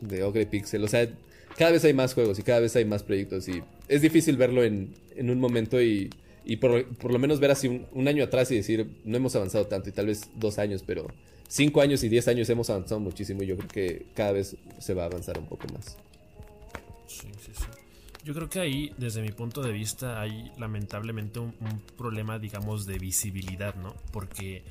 de 0.00 0.22
Ogre 0.22 0.46
Pixel. 0.46 0.84
O 0.84 0.88
sea, 0.88 1.08
cada 1.56 1.70
vez 1.70 1.84
hay 1.84 1.94
más 1.94 2.14
juegos 2.14 2.38
y 2.38 2.42
cada 2.42 2.60
vez 2.60 2.76
hay 2.76 2.84
más 2.84 3.02
proyectos. 3.02 3.48
Y 3.48 3.62
es 3.88 4.02
difícil 4.02 4.36
verlo 4.36 4.64
en, 4.64 4.94
en 5.16 5.30
un 5.30 5.40
momento 5.40 5.80
y, 5.80 6.10
y 6.44 6.56
por, 6.56 6.86
por, 6.96 7.12
lo 7.12 7.18
menos 7.18 7.40
ver 7.40 7.50
así 7.50 7.86
un, 7.92 8.08
año 8.08 8.24
atrás 8.24 8.50
y 8.50 8.56
decir, 8.56 9.00
no 9.04 9.16
hemos 9.16 9.34
avanzado 9.34 9.66
tanto, 9.66 9.88
y 9.88 9.92
tal 9.92 10.06
vez 10.06 10.30
dos 10.36 10.58
años, 10.58 10.82
pero 10.86 11.06
cinco 11.48 11.80
años 11.80 12.04
y 12.04 12.08
diez 12.08 12.28
años 12.28 12.48
hemos 12.50 12.68
avanzado 12.68 13.00
muchísimo. 13.00 13.42
Y 13.42 13.46
yo 13.46 13.56
creo 13.56 13.68
que 13.68 14.06
cada 14.14 14.32
vez 14.32 14.56
se 14.78 14.94
va 14.94 15.04
a 15.04 15.06
avanzar 15.06 15.38
un 15.38 15.46
poco 15.46 15.66
más. 15.72 15.96
Sí, 17.06 17.28
sí, 17.40 17.52
sí. 17.54 17.64
Yo 18.24 18.34
creo 18.34 18.48
que 18.48 18.58
ahí, 18.58 18.92
desde 18.96 19.20
mi 19.20 19.32
punto 19.32 19.62
de 19.62 19.70
vista, 19.70 20.20
hay 20.20 20.50
lamentablemente 20.58 21.40
un 21.40 21.52
problema, 21.96 22.38
digamos, 22.38 22.86
de 22.86 22.98
visibilidad, 22.98 23.74
¿no? 23.74 23.94
Porque 24.12 24.62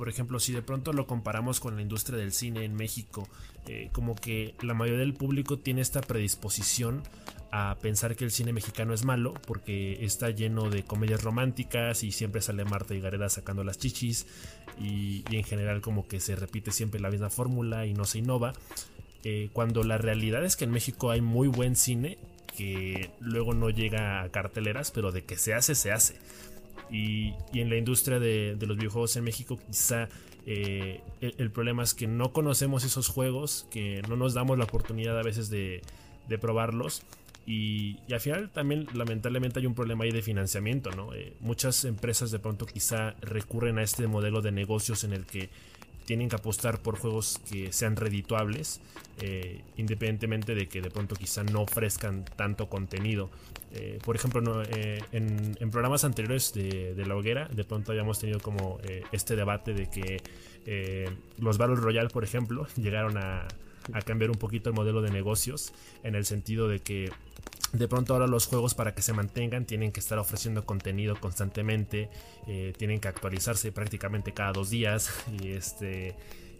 por 0.00 0.08
ejemplo, 0.08 0.40
si 0.40 0.54
de 0.54 0.62
pronto 0.62 0.94
lo 0.94 1.06
comparamos 1.06 1.60
con 1.60 1.76
la 1.76 1.82
industria 1.82 2.18
del 2.18 2.32
cine 2.32 2.64
en 2.64 2.74
México, 2.74 3.28
eh, 3.66 3.90
como 3.92 4.14
que 4.14 4.54
la 4.62 4.72
mayoría 4.72 5.00
del 5.00 5.12
público 5.12 5.58
tiene 5.58 5.82
esta 5.82 6.00
predisposición 6.00 7.02
a 7.52 7.76
pensar 7.82 8.16
que 8.16 8.24
el 8.24 8.30
cine 8.30 8.54
mexicano 8.54 8.94
es 8.94 9.04
malo 9.04 9.34
porque 9.46 10.02
está 10.02 10.30
lleno 10.30 10.70
de 10.70 10.84
comedias 10.84 11.22
románticas 11.22 12.02
y 12.02 12.12
siempre 12.12 12.40
sale 12.40 12.64
Marta 12.64 12.94
y 12.94 13.00
Gareda 13.02 13.28
sacando 13.28 13.62
las 13.62 13.76
chichis 13.76 14.26
y, 14.80 15.22
en 15.30 15.44
general 15.44 15.82
como 15.82 16.08
que 16.08 16.18
se 16.18 16.34
repite 16.34 16.72
siempre 16.72 16.98
la 16.98 17.10
misma 17.10 17.28
fórmula 17.28 17.84
y 17.84 17.92
no 17.92 18.06
se 18.06 18.20
innova. 18.20 18.54
Eh, 19.24 19.50
cuando 19.52 19.82
la 19.82 19.98
realidad 19.98 20.42
es 20.46 20.56
que 20.56 20.64
en 20.64 20.70
México 20.70 21.10
hay 21.10 21.20
muy 21.20 21.46
buen 21.46 21.76
cine 21.76 22.16
que 22.56 23.10
luego 23.20 23.52
no 23.52 23.68
llega 23.68 24.22
a 24.22 24.30
carteleras, 24.30 24.92
pero 24.92 25.12
de 25.12 25.24
que 25.24 25.36
se 25.36 25.52
hace, 25.52 25.74
se 25.74 25.92
hace. 25.92 26.16
Y, 26.90 27.34
en 27.52 27.70
la 27.70 27.76
industria 27.76 28.18
de, 28.18 28.56
los 28.60 28.76
videojuegos 28.76 29.16
en 29.16 29.24
México 29.24 29.58
quizá 29.66 30.08
eh, 30.46 31.00
el, 31.20 31.50
problema 31.50 31.82
es 31.82 31.94
que 31.94 32.06
no 32.06 32.32
conocemos 32.32 32.84
esos 32.84 33.08
juegos, 33.08 33.66
que 33.70 34.02
no 34.08 34.16
nos 34.16 34.34
damos 34.34 34.58
la 34.58 34.64
oportunidad 34.64 35.18
a 35.18 35.22
veces 35.22 35.50
de, 35.50 35.82
probarlos. 36.40 37.02
Y, 37.46 37.98
al 38.12 38.20
final 38.20 38.50
también 38.50 38.86
lamentablemente 38.94 39.60
hay 39.60 39.66
un 39.66 39.74
problema 39.74 40.04
ahí 40.04 40.12
de 40.12 40.22
financiamiento, 40.22 40.90
¿no? 40.90 41.14
Eh, 41.14 41.34
muchas 41.40 41.84
empresas 41.84 42.30
de 42.30 42.38
pronto 42.38 42.66
quizá 42.66 43.14
recurren 43.20 43.78
a 43.78 43.82
este 43.82 44.06
modelo 44.06 44.40
de 44.40 44.52
negocios 44.52 45.04
en 45.04 45.12
el 45.12 45.26
que 45.26 45.50
tienen 46.10 46.28
que 46.28 46.34
apostar 46.34 46.80
por 46.80 46.98
juegos 46.98 47.40
que 47.48 47.72
sean 47.72 47.94
redituables, 47.94 48.80
eh, 49.20 49.62
independientemente 49.76 50.56
de 50.56 50.66
que 50.66 50.80
de 50.80 50.90
pronto 50.90 51.14
quizá 51.14 51.44
no 51.44 51.62
ofrezcan 51.62 52.24
tanto 52.36 52.68
contenido. 52.68 53.30
Eh, 53.72 53.98
por 54.04 54.16
ejemplo, 54.16 54.62
eh, 54.64 55.00
en, 55.12 55.70
programas 55.70 56.04
anteriores 56.04 56.52
de, 56.52 57.04
La 57.06 57.16
Hoguera, 57.16 57.48
de 57.48 57.64
pronto 57.64 57.92
habíamos 57.92 58.18
tenido 58.18 58.40
como 58.40 58.78
este 59.12 59.36
debate 59.36 59.74
de 59.74 59.88
que 59.88 61.12
los 61.38 61.58
Battle 61.58 61.76
Royale, 61.76 62.08
por 62.08 62.24
ejemplo, 62.24 62.66
llegaron 62.76 63.16
a, 63.16 63.46
a 63.92 64.02
cambiar 64.02 64.30
un 64.30 64.36
poquito 64.36 64.70
el 64.70 64.76
modelo 64.76 65.02
de 65.02 65.10
negocios, 65.10 65.72
en 66.02 66.14
el 66.14 66.24
sentido 66.24 66.68
de 66.68 66.80
que 66.80 67.10
de 67.72 67.86
pronto 67.86 68.14
ahora 68.14 68.26
los 68.26 68.46
juegos 68.46 68.74
para 68.74 68.94
que 68.94 69.02
se 69.02 69.12
mantengan 69.12 69.64
tienen 69.64 69.92
que 69.92 70.00
estar 70.00 70.18
ofreciendo 70.18 70.64
contenido 70.64 71.18
constantemente, 71.20 72.10
eh, 72.46 72.72
tienen 72.76 73.00
que 73.00 73.08
actualizarse 73.08 73.70
prácticamente 73.72 74.32
cada 74.32 74.52
dos 74.52 74.70
días 74.70 75.24
y 75.40 75.50
este 75.50 76.16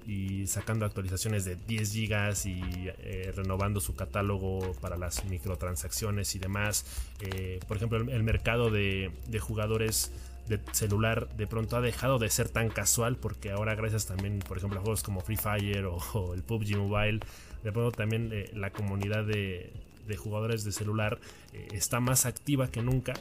y 0.06 0.46
sacando 0.46 0.86
actualizaciones 0.86 1.44
de 1.44 1.56
10 1.56 1.92
gigas 1.92 2.46
y 2.46 2.60
eh, 2.98 3.32
renovando 3.34 3.80
su 3.80 3.94
catálogo 3.94 4.72
para 4.80 4.96
las 4.96 5.24
microtransacciones 5.24 6.34
y 6.34 6.38
demás. 6.38 6.84
Eh, 7.20 7.60
por 7.68 7.76
ejemplo, 7.76 7.98
el, 7.98 8.22
mercado 8.22 8.70
de, 8.70 9.12
jugadores 9.40 10.12
de 10.48 10.60
celular 10.72 11.28
de 11.36 11.46
pronto 11.46 11.76
ha 11.76 11.80
dejado 11.80 12.18
de 12.18 12.30
ser 12.30 12.48
tan 12.48 12.70
casual 12.70 13.16
porque 13.16 13.50
ahora 13.50 13.74
gracias 13.74 14.06
también, 14.06 14.40
por 14.40 14.58
ejemplo, 14.58 14.78
a 14.80 14.82
juegos 14.82 15.02
como 15.02 15.20
Free 15.20 15.36
Fire 15.36 15.84
o 15.86 16.34
el 16.34 16.42
PUBG 16.42 16.76
Mobile, 16.76 17.20
de 17.62 17.72
pronto 17.72 17.92
también 17.92 18.32
la 18.54 18.70
comunidad 18.70 19.24
de, 19.24 19.72
de 20.10 20.16
jugadores 20.16 20.64
de 20.64 20.72
celular 20.72 21.18
eh, 21.52 21.68
está 21.72 22.00
más 22.00 22.26
activa 22.26 22.70
que 22.70 22.82
nunca, 22.82 23.14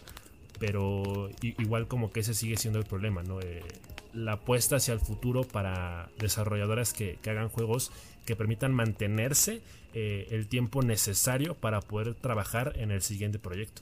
pero 0.60 1.30
igual 1.42 1.88
como 1.88 2.12
que 2.12 2.20
ese 2.22 2.34
sigue 2.34 2.58
siendo 2.58 2.80
el 2.80 2.86
problema, 2.86 3.24
¿no? 3.24 3.40
Eh, 4.14 4.18
la 4.18 4.34
apuesta 4.34 4.78
hacia 4.78 4.94
el 4.94 5.00
futuro 5.00 5.44
para 5.44 6.10
desarrolladoras 6.20 6.94
que, 6.94 7.18
hagan 7.26 7.50
juegos 7.50 7.92
que 8.26 8.36
permitan 8.36 8.74
mantenerse 8.74 9.62
eh, 9.94 10.28
el 10.32 10.48
tiempo 10.48 10.82
necesario 10.82 11.56
para 11.56 11.82
poder 11.82 12.16
trabajar 12.16 12.74
en 12.78 12.92
el 12.92 13.02
siguiente 13.02 13.40
proyecto. 13.40 13.82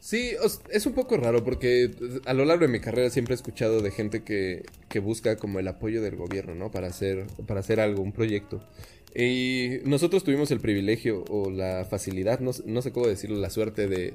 Sí, 0.00 0.32
es 0.70 0.86
un 0.86 0.94
poco 0.94 1.16
raro 1.16 1.44
porque 1.44 1.92
a 2.26 2.34
lo 2.34 2.44
largo 2.44 2.66
de 2.66 2.72
mi 2.72 2.80
carrera 2.80 3.08
siempre 3.08 3.34
he 3.34 3.36
escuchado 3.36 3.80
de 3.80 3.92
gente 3.92 4.24
que, 4.24 4.64
que 4.88 4.98
busca 4.98 5.36
como 5.36 5.60
el 5.60 5.68
apoyo 5.68 6.02
del 6.02 6.16
gobierno, 6.16 6.56
¿no? 6.56 6.72
Para 6.72 6.88
hacer, 6.88 7.26
para 7.46 7.60
hacer 7.60 7.78
algo, 7.78 8.02
un 8.02 8.12
proyecto. 8.12 8.60
Y 9.14 9.78
nosotros 9.84 10.24
tuvimos 10.24 10.50
el 10.50 10.60
privilegio 10.60 11.24
o 11.28 11.50
la 11.50 11.84
facilidad, 11.84 12.40
no, 12.40 12.52
sé 12.52 12.92
cómo 12.92 13.06
decirlo, 13.06 13.36
la 13.38 13.50
suerte 13.50 13.86
de, 13.86 14.14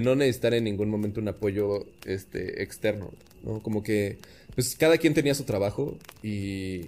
no 0.00 0.14
necesitar 0.14 0.54
en 0.54 0.64
ningún 0.64 0.88
momento 0.88 1.20
un 1.20 1.28
apoyo 1.28 1.86
este, 2.06 2.62
externo, 2.62 3.10
¿no? 3.42 3.62
Como 3.62 3.82
que, 3.82 4.18
pues 4.54 4.74
cada 4.76 4.98
quien 4.98 5.14
tenía 5.14 5.34
su 5.34 5.44
trabajo 5.44 5.96
y, 6.22 6.82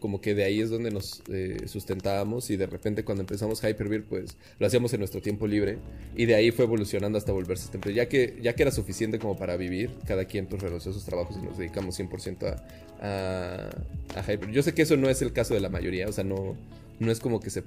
como 0.00 0.20
que 0.20 0.34
de 0.34 0.44
ahí 0.44 0.60
es 0.60 0.70
donde 0.70 0.90
nos 0.90 1.22
eh, 1.30 1.62
sustentábamos 1.66 2.50
y 2.50 2.56
de 2.56 2.66
repente 2.66 3.04
cuando 3.04 3.22
empezamos 3.22 3.62
Hyperbeer, 3.62 4.04
pues 4.04 4.36
lo 4.58 4.66
hacíamos 4.66 4.92
en 4.92 5.00
nuestro 5.00 5.20
tiempo 5.22 5.46
libre 5.46 5.78
y 6.16 6.26
de 6.26 6.34
ahí 6.34 6.50
fue 6.50 6.66
evolucionando 6.66 7.18
hasta 7.18 7.32
volverse 7.32 7.68
empresa. 7.72 7.96
Ya 7.96 8.08
que, 8.08 8.38
ya 8.42 8.54
que 8.54 8.62
era 8.62 8.70
suficiente 8.70 9.18
como 9.18 9.36
para 9.36 9.56
vivir, 9.56 9.90
cada 10.06 10.26
quien 10.26 10.46
pues 10.46 10.62
renunció 10.62 10.90
a 10.90 10.94
sus 10.94 11.04
trabajos 11.04 11.36
y 11.36 11.44
nos 11.44 11.56
dedicamos 11.58 11.98
100% 11.98 12.56
a, 13.00 13.70
a, 14.14 14.20
a. 14.20 14.50
Yo 14.50 14.62
sé 14.62 14.74
que 14.74 14.82
eso 14.82 14.96
no 14.96 15.08
es 15.08 15.22
el 15.22 15.32
caso 15.32 15.54
de 15.54 15.60
la 15.60 15.68
mayoría, 15.68 16.08
o 16.08 16.12
sea, 16.12 16.24
no 16.24 16.56
no 16.98 17.12
es 17.12 17.20
como 17.20 17.40
que 17.40 17.50
se 17.50 17.62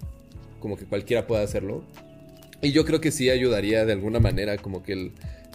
como 0.60 0.78
que 0.78 0.86
cualquiera 0.86 1.28
pueda 1.28 1.44
hacerlo. 1.44 1.84
Y 2.62 2.72
yo 2.72 2.86
creo 2.86 3.02
que 3.02 3.12
sí 3.12 3.30
ayudaría 3.30 3.86
de 3.86 3.94
alguna 3.94 4.20
manera 4.20 4.58
como 4.58 4.84
que 4.84 4.94
el, 4.94 5.12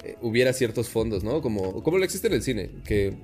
eh, 0.06 0.16
hubiera 0.22 0.52
ciertos 0.52 0.88
fondos, 0.88 1.24
¿no? 1.24 1.42
Como, 1.42 1.82
como 1.82 1.98
lo 1.98 2.04
existe 2.04 2.28
en 2.28 2.34
el 2.34 2.42
cine, 2.42 2.70
que 2.84 3.14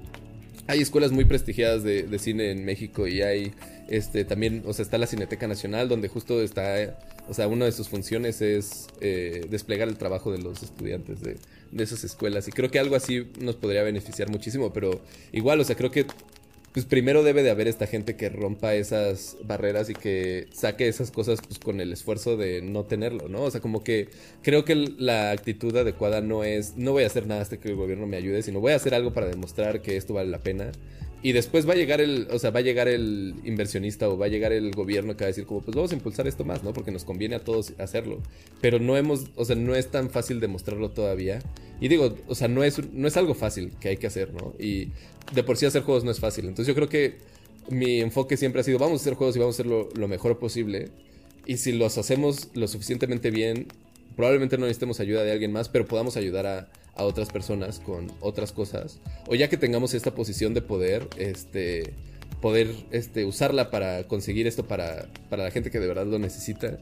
hay 0.67 0.81
escuelas 0.81 1.13
muy 1.13 1.25
prestigiadas 1.25 1.83
de, 1.83 2.19
cine 2.19 2.51
en 2.51 2.65
México 2.65 3.07
y 3.07 3.23
hay 3.23 3.53
este 3.89 4.25
también, 4.25 4.63
o 4.67 4.73
sea, 4.73 4.85
está 4.85 4.99
la 4.99 5.07
Cineteca 5.07 5.47
Nacional 5.47 5.89
donde 5.89 6.09
justo 6.09 6.41
está, 6.41 6.99
o 7.29 7.35
sea, 7.35 7.49
una 7.49 7.65
de 7.67 7.73
sus 7.73 7.89
funciones 7.89 8.41
es 8.41 8.87
eh, 9.01 9.47
desplegar 9.51 9.89
el 9.89 9.97
trabajo 9.97 10.33
de 10.33 10.39
los 10.39 10.63
estudiantes 10.63 11.21
de, 11.21 11.37
de 11.73 11.85
esas 11.85 12.05
escuelas 12.05 12.49
y 12.49 12.53
creo 12.53 12.71
que 12.71 12.79
algo 12.79 12.97
así 12.97 13.27
nos 13.41 13.57
podría 13.57 13.83
beneficiar 13.83 14.31
muchísimo, 14.31 14.73
pero 14.73 15.01
igual, 15.33 15.61
o 15.61 15.65
sea, 15.65 15.77
creo 15.77 15.91
que 15.91 16.07
pues 16.73 16.87
primero 16.87 17.23
debe 17.23 17.43
de 17.43 17.51
haber 17.51 17.69
esta 17.69 17.87
gente 17.87 18.17
que 18.17 18.31
rompa 18.31 18.75
esas 18.75 19.37
barreras 19.45 19.91
y 19.91 19.95
que 19.95 20.47
saque 20.53 20.89
esas 20.89 21.11
cosas 21.11 21.41
pues 21.47 21.59
con 21.59 21.81
el 21.81 21.93
esfuerzo 21.93 22.37
de 22.37 22.63
no 22.63 22.85
tenerlo, 22.85 23.29
¿no? 23.29 23.43
O 23.43 23.51
sea, 23.51 23.61
como 23.61 23.85
que 23.85 24.09
creo 24.43 24.65
que 24.65 24.75
la 24.75 25.33
actitud 25.33 25.77
adecuada 25.77 26.23
no 26.23 26.45
es, 26.45 26.77
no 26.77 26.93
voy 26.93 27.05
a 27.05 27.09
hacer 27.09 27.27
nada 27.27 27.43
hasta 27.43 27.59
que 27.59 27.69
el 27.69 27.77
gobierno 27.77 28.07
me 28.07 28.17
ayude, 28.17 28.43
sino 28.43 28.61
voy 28.61 28.73
a 28.73 28.77
hacer 28.77 28.95
algo 28.95 29.13
para 29.13 29.27
demostrar 29.27 29.83
que 29.83 29.97
esto 29.97 30.15
vale 30.15 30.31
la 30.31 30.43
pena 30.43 30.73
y 31.23 31.33
después 31.33 31.69
va 31.69 31.75
a 31.75 31.77
llegar 31.77 32.01
el, 32.01 32.27
o 32.33 32.39
sea, 32.41 32.51
va 32.51 32.59
a 32.59 32.63
llegar 32.63 32.89
el 32.89 33.37
inversionista 33.45 34.09
o 34.09 34.19
va 34.19 34.27
a 34.27 34.29
llegar 34.29 34.53
el 34.53 34.73
gobierno 34.73 35.17
que 35.17 35.23
va 35.23 35.27
a 35.27 35.29
decir 35.29 35.47
como, 35.47 35.61
pues 35.61 35.77
vamos 35.77 35.93
a 35.93 35.95
impulsar 35.95 36.27
esto 36.27 36.45
más, 36.45 36.65
¿no? 36.65 36.73
Porque 36.73 36.91
nos 36.91 37.05
conviene 37.05 37.37
a 37.37 37.45
todos 37.45 37.75
hacerlo. 37.79 38.21
Pero 38.61 38.81
no 38.81 38.97
hemos, 38.97 39.27
o 39.37 39.45
sea, 39.45 39.55
no 39.55 39.77
es 39.77 39.89
tan 39.89 40.11
fácil 40.11 40.41
demostrarlo 40.41 40.91
todavía. 40.91 41.39
Y 41.81 41.87
digo, 41.87 42.17
o 42.27 42.35
sea, 42.35 42.49
no 42.49 42.65
es, 42.65 42.93
no 42.93 43.07
es 43.07 43.17
algo 43.17 43.35
fácil 43.35 43.73
que 43.79 43.91
hay 43.91 43.99
que 43.99 44.09
hacer, 44.09 44.35
¿no? 44.35 44.55
Y 44.59 44.89
de 45.33 45.45
por 45.45 45.57
sí 45.57 45.65
hacer 45.65 45.83
juegos 45.83 46.03
no 46.03 46.11
es 46.11 46.19
fácil. 46.19 46.47
Entonces 46.47 46.67
yo 46.67 46.75
creo 46.75 46.89
que 46.89 47.19
mi 47.71 48.01
enfoque 48.01 48.37
siempre 48.37 48.61
ha 48.61 48.65
sido, 48.65 48.81
vamos 48.81 49.01
a 49.01 49.03
hacer 49.03 49.15
juegos 49.15 49.37
y 49.37 49.39
vamos 49.39 49.55
a 49.55 49.57
hacerlo 49.63 49.91
lo 49.95 50.09
mejor 50.09 50.41
posible. 50.41 50.89
Y 51.47 51.59
si 51.59 51.71
los 51.71 51.99
hacemos 51.99 52.49
lo 52.55 52.67
suficientemente 52.67 53.31
bien, 53.31 53.69
probablemente 54.17 54.59
no 54.59 54.67
necesitemos 54.67 54.99
ayuda 54.99 55.23
de 55.23 55.31
alguien 55.31 55.53
más, 55.53 55.69
pero 55.69 55.87
podamos 55.87 56.17
ayudar 56.17 56.47
a 56.47 56.69
a 56.95 57.05
otras 57.05 57.31
personas 57.31 57.81
con 57.81 58.13
otras 58.21 58.53
cosas. 58.53 59.01
O 59.29 59.35
ya 59.35 59.49
que 59.49 59.57
tengamos 59.57 59.95
esta 59.95 60.15
posición 60.15 60.55
de 60.55 60.63
poder, 60.63 61.09
este, 61.17 61.95
poder 62.41 62.75
este, 62.91 63.25
usarla 63.25 63.71
para 63.71 64.05
conseguir 64.05 64.47
esto 64.47 64.67
para, 64.67 65.09
para 65.31 65.45
la 65.45 65.51
gente 65.51 65.71
que 65.71 65.81
de 65.81 65.87
verdad 65.87 66.07
lo 66.07 66.19
necesita. 66.19 66.79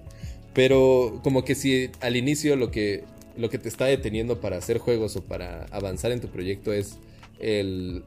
Pero 0.52 1.20
como 1.22 1.44
que 1.44 1.54
si 1.54 1.90
al 2.00 2.16
inicio 2.16 2.56
lo 2.56 2.70
que, 2.70 3.04
lo 3.36 3.50
que 3.50 3.58
te 3.58 3.68
está 3.68 3.84
deteniendo 3.86 4.40
para 4.40 4.56
hacer 4.56 4.78
juegos 4.78 5.16
o 5.16 5.22
para 5.22 5.66
avanzar 5.70 6.12
en 6.12 6.20
tu 6.20 6.28
proyecto 6.28 6.72
es 6.72 6.98
el, 7.38 8.04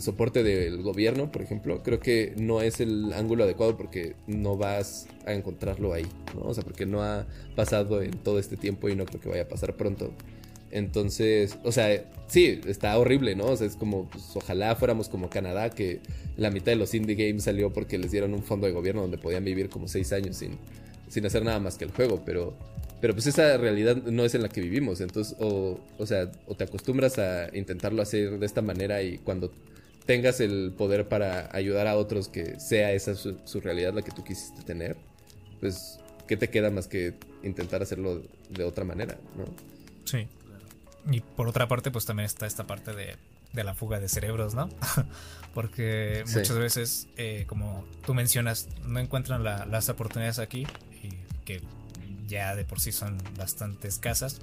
soporte 0.00 0.44
del 0.44 0.82
gobierno, 0.82 1.32
por 1.32 1.42
ejemplo, 1.42 1.82
creo 1.82 1.98
que 1.98 2.32
no 2.36 2.62
es 2.62 2.78
el 2.78 3.12
ángulo 3.12 3.42
adecuado 3.42 3.76
porque 3.76 4.14
no 4.28 4.56
vas 4.56 5.08
a 5.26 5.32
encontrarlo 5.32 5.92
ahí, 5.92 6.06
¿no? 6.36 6.42
O 6.42 6.54
sea, 6.54 6.62
porque 6.62 6.86
no 6.86 7.02
ha 7.02 7.26
pasado 7.56 8.00
en 8.00 8.12
todo 8.12 8.38
este 8.38 8.56
tiempo 8.56 8.88
y 8.88 8.94
no 8.94 9.04
creo 9.04 9.20
que 9.20 9.28
vaya 9.28 9.42
a 9.42 9.48
pasar 9.48 9.76
pronto. 9.76 10.12
Entonces, 10.74 11.56
o 11.62 11.70
sea, 11.70 12.04
sí, 12.26 12.60
está 12.66 12.98
horrible, 12.98 13.36
¿no? 13.36 13.46
O 13.46 13.56
sea, 13.56 13.64
es 13.64 13.76
como, 13.76 14.10
pues, 14.10 14.24
ojalá 14.34 14.74
fuéramos 14.74 15.08
como 15.08 15.30
Canadá, 15.30 15.70
que 15.70 16.00
la 16.36 16.50
mitad 16.50 16.72
de 16.72 16.76
los 16.76 16.94
indie 16.94 17.14
games 17.14 17.44
salió 17.44 17.72
porque 17.72 17.96
les 17.96 18.10
dieron 18.10 18.34
un 18.34 18.42
fondo 18.42 18.66
de 18.66 18.72
gobierno 18.72 19.02
donde 19.02 19.16
podían 19.16 19.44
vivir 19.44 19.68
como 19.68 19.86
seis 19.86 20.12
años 20.12 20.36
sin, 20.36 20.58
sin 21.08 21.24
hacer 21.26 21.44
nada 21.44 21.60
más 21.60 21.78
que 21.78 21.84
el 21.84 21.92
juego, 21.92 22.24
pero, 22.26 22.54
pero 23.00 23.14
pues 23.14 23.28
esa 23.28 23.56
realidad 23.56 23.94
no 23.98 24.24
es 24.24 24.34
en 24.34 24.42
la 24.42 24.48
que 24.48 24.60
vivimos. 24.60 25.00
Entonces, 25.00 25.36
o, 25.38 25.78
o 25.96 26.06
sea, 26.06 26.32
o 26.48 26.56
te 26.56 26.64
acostumbras 26.64 27.20
a 27.20 27.56
intentarlo 27.56 28.02
hacer 28.02 28.40
de 28.40 28.46
esta 28.46 28.60
manera 28.60 29.00
y 29.00 29.18
cuando 29.18 29.52
tengas 30.06 30.40
el 30.40 30.72
poder 30.76 31.06
para 31.08 31.54
ayudar 31.56 31.86
a 31.86 31.96
otros 31.96 32.28
que 32.28 32.58
sea 32.58 32.90
esa 32.92 33.14
su, 33.14 33.36
su 33.44 33.60
realidad 33.60 33.94
la 33.94 34.02
que 34.02 34.10
tú 34.10 34.24
quisiste 34.24 34.64
tener, 34.64 34.96
pues, 35.60 36.00
¿qué 36.26 36.36
te 36.36 36.50
queda 36.50 36.70
más 36.70 36.88
que 36.88 37.14
intentar 37.44 37.80
hacerlo 37.80 38.22
de 38.50 38.64
otra 38.64 38.84
manera, 38.84 39.16
¿no? 39.38 39.44
Sí. 40.04 40.26
Y 41.10 41.20
por 41.20 41.48
otra 41.48 41.68
parte, 41.68 41.90
pues 41.90 42.06
también 42.06 42.26
está 42.26 42.46
esta 42.46 42.66
parte 42.66 42.92
de, 42.94 43.16
la 43.62 43.74
fuga 43.74 44.00
de 44.00 44.08
cerebros, 44.08 44.54
¿no? 44.54 44.68
Porque 45.54 46.24
muchas 46.26 46.58
veces, 46.58 47.08
eh, 47.16 47.44
como 47.46 47.84
tú 48.04 48.14
mencionas, 48.14 48.68
no 48.84 48.98
encuentran 48.98 49.44
las 49.44 49.88
oportunidades 49.88 50.38
aquí, 50.38 50.66
y 51.02 51.10
que 51.44 51.62
ya 52.26 52.56
de 52.56 52.64
por 52.64 52.80
sí 52.80 52.90
son 52.90 53.18
bastante 53.36 53.86
escasas, 53.86 54.40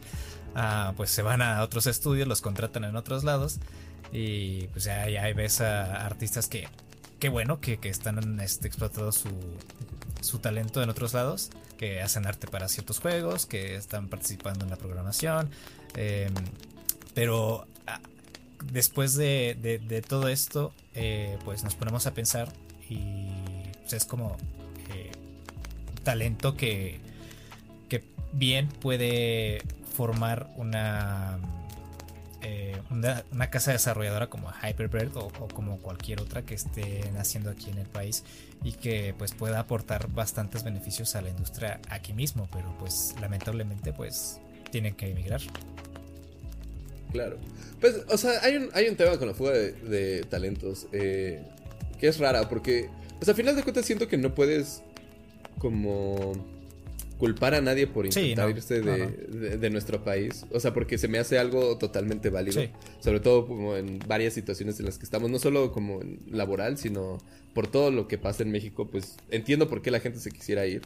ah, 0.55 0.93
pues 0.95 1.09
se 1.09 1.21
van 1.21 1.41
a 1.41 1.63
otros 1.63 1.87
estudios, 1.87 2.27
los 2.27 2.41
contratan 2.41 2.83
en 2.83 2.95
otros 2.95 3.23
lados 3.23 3.59
Y 4.11 4.67
pues 4.67 4.87
ahí, 4.87 5.17
ahí 5.17 5.33
ves 5.33 5.61
a 5.61 6.05
artistas 6.05 6.47
que, 6.47 6.67
qué 7.19 7.29
bueno 7.29 7.59
que, 7.59 7.77
que 7.77 7.89
están 7.89 8.39
este, 8.39 8.67
explotando 8.67 9.11
su, 9.11 9.29
su 10.21 10.39
talento 10.39 10.81
en 10.81 10.89
otros 10.89 11.13
lados, 11.13 11.49
que 11.77 12.01
hacen 12.01 12.25
arte 12.27 12.47
para 12.47 12.67
ciertos 12.67 12.99
juegos, 12.99 13.45
que 13.45 13.75
están 13.75 14.07
participando 14.07 14.65
en 14.65 14.71
la 14.71 14.77
programación. 14.77 15.49
Em, 15.95 16.33
pero 17.13 17.65
ah, 17.87 17.99
después 18.71 19.15
de, 19.15 20.03
todo 20.07 20.27
esto, 20.27 20.73
eh, 20.93 21.37
pues 21.45 21.63
nos 21.63 21.75
ponemos 21.75 22.07
a 22.07 22.13
pensar 22.13 22.51
y 22.89 23.27
pues, 23.81 23.93
es 23.93 24.05
como 24.05 24.37
eh, 24.93 25.11
talento 26.03 26.55
que, 26.55 26.99
bien 28.33 28.69
puede 28.69 29.61
formar 29.93 30.49
una 30.55 31.37
eh, 32.43 32.81
una, 32.89 33.49
casa 33.49 33.73
desarrolladora 33.73 34.27
como 34.27 34.49
Hyperbird 34.49 35.17
o, 35.17 35.27
como 35.53 35.79
cualquier 35.79 36.21
otra 36.21 36.41
que 36.43 36.55
esté 36.55 37.11
naciendo 37.13 37.51
aquí 37.51 37.69
en 37.69 37.77
el 37.77 37.87
país 37.87 38.23
y 38.63 38.71
que 38.71 39.13
pues 39.17 39.33
pueda 39.33 39.59
aportar 39.59 40.09
bastantes 40.11 40.63
beneficios 40.63 41.15
a 41.15 41.21
la 41.21 41.29
industria 41.29 41.81
aquí 41.89 42.13
mismo, 42.13 42.47
pero 42.51 42.73
pues 42.79 43.15
lamentablemente 43.19 43.91
pues 43.91 44.39
tienen 44.71 44.95
que 44.95 45.09
emigrar. 45.09 45.41
Claro. 47.11 47.37
Pues, 47.79 47.95
o 48.09 48.17
sea, 48.17 48.39
hay 48.43 48.55
un, 48.55 48.69
hay 48.73 48.87
un 48.87 48.95
tema 48.95 49.17
con 49.17 49.27
la 49.27 49.33
fuga 49.33 49.51
de, 49.51 50.25
talentos 50.29 50.87
eh, 50.91 51.41
que 51.99 52.07
es 52.07 52.19
rara 52.19 52.47
porque, 52.49 52.89
pues 53.19 53.29
a 53.29 53.33
final 53.33 53.55
de 53.55 53.63
cuentas 53.63 53.85
siento 53.85 54.07
que 54.07 54.17
no 54.17 54.33
puedes 54.33 54.81
como 55.57 56.33
culpar 57.21 57.53
a 57.53 57.61
nadie 57.61 57.85
por 57.85 58.07
intentar 58.07 58.49
irse 58.49 58.81
de, 58.81 59.69
nuestro 59.69 60.03
país. 60.03 60.43
O 60.51 60.59
sea, 60.59 60.73
porque 60.73 60.97
se 60.97 61.07
me 61.07 61.19
hace 61.19 61.37
algo 61.37 61.77
totalmente 61.77 62.31
válido. 62.31 62.63
Sobre 62.99 63.19
todo 63.19 63.45
como 63.45 63.77
en 63.77 63.99
varias 64.07 64.33
situaciones 64.33 64.79
en 64.79 64.87
las 64.87 64.97
que 64.97 65.05
estamos, 65.05 65.29
no 65.29 65.37
solo 65.37 65.71
como 65.71 66.01
en 66.01 66.19
laboral, 66.31 66.79
sino 66.79 67.19
por 67.53 67.67
todo 67.67 67.91
lo 67.91 68.07
que 68.07 68.17
pasa 68.17 68.41
en 68.41 68.51
México, 68.51 68.89
pues 68.89 69.17
entiendo 69.29 69.69
por 69.69 69.83
qué 69.83 69.91
la 69.91 69.99
gente 69.99 70.19
se 70.19 70.31
quisiera 70.31 70.65
ir. 70.65 70.81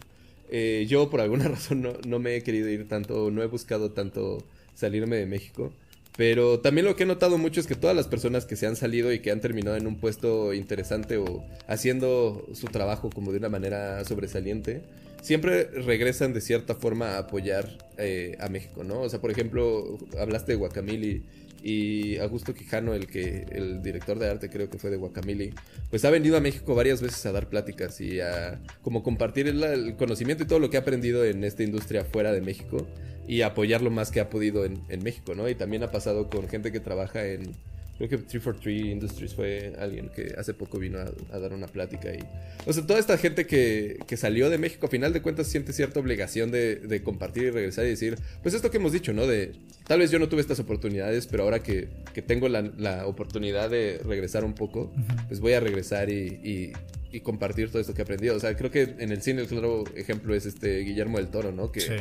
Eh, 0.50 0.86
yo 0.88 1.10
por 1.10 1.22
alguna 1.22 1.48
razón 1.50 1.82
no, 1.82 1.94
no 2.08 2.20
me 2.20 2.36
he 2.36 2.44
querido 2.44 2.70
ir 2.70 2.88
tanto, 2.88 3.32
no 3.32 3.44
he 3.44 3.48
buscado 3.48 3.92
tanto 3.92 4.44
salirme 4.74 5.18
de 5.18 5.26
México. 5.26 5.72
Pero 6.18 6.62
también 6.62 6.86
lo 6.86 6.96
que 6.96 7.04
he 7.04 7.06
notado 7.06 7.38
mucho 7.38 7.60
es 7.60 7.68
que 7.68 7.76
todas 7.76 7.96
las 7.96 8.08
personas 8.08 8.46
que 8.46 8.56
se 8.56 8.68
han 8.68 8.78
salido 8.78 9.12
y 9.12 9.20
que 9.20 9.32
han 9.32 9.42
terminado 9.42 9.76
en 9.76 9.86
un 9.86 9.98
puesto 9.98 10.54
interesante 10.54 11.18
o 11.18 11.44
haciendo 11.68 12.48
su 12.54 12.68
trabajo 12.68 13.10
como 13.10 13.32
de 13.32 13.40
una 13.40 13.50
manera 13.50 14.04
sobresaliente, 14.06 14.82
siempre 15.22 15.66
regresan 15.66 16.34
de 16.34 16.40
cierta 16.40 16.76
forma 16.76 17.16
a 17.16 17.18
apoyar 17.20 17.78
eh, 17.98 18.38
a 18.40 18.48
México, 18.48 18.84
¿no? 18.86 19.02
O 19.02 19.10
sea, 19.10 19.20
por 19.20 19.32
ejemplo, 19.32 19.98
hablaste 20.18 20.54
de 20.54 20.58
Guacamili 20.58 21.24
y 21.68 22.18
Augusto 22.20 22.54
Quijano, 22.54 22.94
el 22.94 23.08
que 23.08 23.48
el 23.50 23.82
director 23.82 24.20
de 24.20 24.30
arte 24.30 24.52
creo 24.52 24.70
que 24.70 24.78
fue 24.78 24.92
de 24.92 24.98
Guacamili, 24.98 25.52
pues 25.90 26.06
ha 26.06 26.12
venido 26.12 26.38
a 26.38 26.40
México 26.40 26.76
varias 26.76 27.02
veces 27.02 27.26
a 27.26 27.32
dar 27.32 27.50
pláticas 27.50 28.00
y 28.02 28.20
a 28.20 28.62
como 28.84 29.02
compartir 29.02 29.48
el, 29.48 29.96
conocimiento 29.96 30.44
y 30.44 30.46
todo 30.46 30.60
lo 30.60 30.70
que 30.70 30.78
ha 30.78 30.82
aprendido 30.82 31.26
en 31.26 31.44
esta 31.44 31.64
industria 31.64 32.06
fuera 32.06 32.32
de 32.32 32.42
México 32.42 32.86
y 33.28 33.42
apoyar 33.42 33.82
lo 33.82 33.90
más 33.90 34.12
que 34.12 34.20
ha 34.20 34.30
podido 34.30 34.64
en, 34.64 34.80
en 34.90 35.04
México, 35.04 35.34
¿no? 35.34 35.50
Y 35.50 35.56
también 35.56 35.82
ha 35.82 35.90
pasado 35.90 36.30
con 36.30 36.48
gente 36.48 36.72
que 36.72 36.80
trabaja 36.80 37.26
en 37.26 37.56
Creo 37.98 38.10
que 38.10 38.18
343 38.18 38.92
Industries 38.92 39.34
fue 39.34 39.74
alguien 39.80 40.10
que 40.10 40.36
hace 40.38 40.54
poco 40.54 40.78
vino 40.80 41.00
a, 41.00 41.40
dar 41.40 41.54
una 41.54 41.68
plática 41.68 42.14
y... 42.14 42.20
O 42.66 42.74
sea, 42.74 42.86
toda 42.86 43.00
esta 43.00 43.18
gente 43.18 43.48
que, 43.48 44.00
que, 44.06 44.18
salió 44.18 44.50
de 44.50 44.58
México, 44.58 44.88
a 44.88 44.90
final 44.90 45.14
de 45.14 45.22
cuentas 45.22 45.48
siente 45.48 45.72
cierta 45.72 46.02
obligación 46.02 46.52
de, 46.52 46.76
de, 46.76 47.04
compartir 47.04 47.44
y 47.44 47.50
regresar 47.52 47.86
y 47.86 47.90
decir, 47.90 48.18
pues 48.44 48.54
esto 48.54 48.70
que 48.70 48.78
hemos 48.78 48.92
dicho, 48.92 49.14
¿no? 49.14 49.26
De, 49.26 49.54
tal 49.88 50.00
vez 50.00 50.12
yo 50.12 50.20
no 50.20 50.28
tuve 50.28 50.42
estas 50.42 50.60
oportunidades, 50.60 51.28
pero 51.28 51.44
ahora 51.44 51.64
que, 51.64 51.88
que 52.14 52.22
tengo 52.22 52.50
la, 52.50 52.64
la, 52.64 53.08
oportunidad 53.08 53.70
de 53.70 54.02
regresar 54.04 54.44
un 54.44 54.56
poco, 54.56 54.92
pues 55.30 55.40
voy 55.40 55.54
a 55.54 55.62
regresar 55.62 56.10
y, 56.10 56.40
y, 56.44 56.74
y, 57.14 57.22
compartir 57.22 57.70
todo 57.70 57.80
esto 57.80 57.94
que 57.94 58.02
he 58.02 58.04
aprendido. 58.04 58.36
O 58.36 58.40
sea, 58.42 58.58
creo 58.58 58.72
que 58.72 58.96
en 59.00 59.12
el 59.12 59.22
cine 59.22 59.42
el 59.42 59.48
claro 59.48 59.86
ejemplo 59.96 60.36
es 60.36 60.46
este 60.46 60.80
Guillermo 60.80 61.18
del 61.18 61.28
Toro, 61.28 61.54
¿no? 61.54 61.72
Que 61.72 61.80
sí 61.80 61.94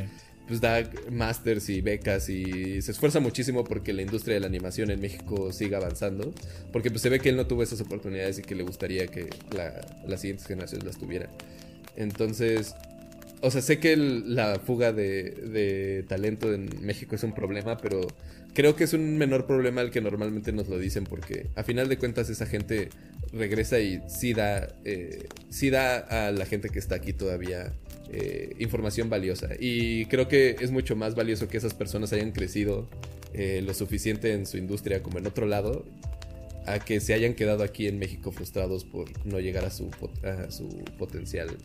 pues 0.47 0.61
da 0.61 0.88
masters 1.11 1.68
y 1.70 1.80
becas 1.80 2.28
y 2.28 2.82
se 2.82 2.92
esfuerza 2.92 3.20
muchísimo 3.20 3.64
porque 3.64 3.92
la 3.92 4.03
industria 4.03 4.34
de 4.34 4.40
la 4.40 4.47
animación 4.47 4.90
en 4.90 5.01
México 5.01 5.53
siga 5.53 5.78
avanzando. 5.78 6.34
Porque 6.72 6.90
pues 6.90 7.03
se 7.03 7.09
ve 7.09 7.20
que 7.20 7.30
él 7.30 7.36
no 7.36 7.47
tuvo 7.47 7.62
esas 7.62 7.80
oportunidades 7.80 8.38
y 8.38 8.42
que 8.42 8.55
le 8.55 8.62
gustaría 8.62 9.07
que 9.07 9.30
las 10.07 10.20
siguientes 10.20 10.47
generaciones 10.47 10.84
las 10.84 10.99
tuvieran. 10.99 11.30
Entonces, 11.97 12.74
o 13.40 13.51
sea, 13.51 13.62
sé 13.62 13.78
que 13.78 13.97
la 13.97 14.59
fuga 14.59 14.92
de, 14.92 16.05
talento 16.09 16.53
en 16.53 16.68
México 16.80 17.14
es 17.14 17.22
un 17.22 17.34
problema, 17.34 17.76
pero 17.76 18.07
creo 18.55 18.74
que 18.76 18.84
es 18.84 18.92
un 18.92 19.18
menor 19.18 19.47
problema 19.47 19.80
al 19.80 19.90
que 19.90 20.01
normalmente 20.01 20.53
nos 20.53 20.68
lo 20.68 20.78
dicen 20.78 21.05
porque 21.05 21.49
a 21.55 21.62
final 21.62 21.88
de 21.88 21.99
cuentas 21.99 22.30
esa 22.30 22.47
gente 22.47 22.88
regresa 23.32 23.80
y 23.80 24.01
sí 24.09 24.32
da, 24.32 24.68
eh, 24.84 25.26
sí 25.51 25.70
da 25.70 25.99
a 25.99 26.30
la 26.30 26.47
gente 26.47 26.70
que 26.70 26.78
está 26.78 26.95
aquí 26.95 27.12
todavía 27.12 27.72
eh, 28.11 28.55
información 28.59 29.11
valiosa. 29.11 29.48
Y 29.59 30.07
creo 30.07 30.28
que 30.28 30.57
es 30.61 30.70
mucho 30.70 30.96
más 30.96 31.14
valioso 31.14 31.48
que 31.48 31.57
esas 31.57 31.74
personas 31.74 32.12
hayan 32.12 32.32
crecido 32.32 32.88
eh, 33.32 33.62
lo 33.64 33.74
suficiente 33.74 34.32
en 34.32 34.46
su 34.46 34.59
industria 34.59 35.02
como 35.02 35.18
en 35.18 35.26
otro 35.26 35.46
lado, 35.46 35.84
a 36.66 36.78
que 36.78 37.00
se 37.00 37.14
hayan 37.14 37.34
quedado 37.34 37.62
aquí 37.62 37.88
en 37.88 37.98
México 37.98 38.32
frustrados 38.32 38.84
por 38.84 39.09
no 39.26 39.40
llegar 39.40 39.64
a 39.64 39.70
su, 39.70 39.90
a 40.22 40.50
su 40.50 40.68
potencial 40.98 41.57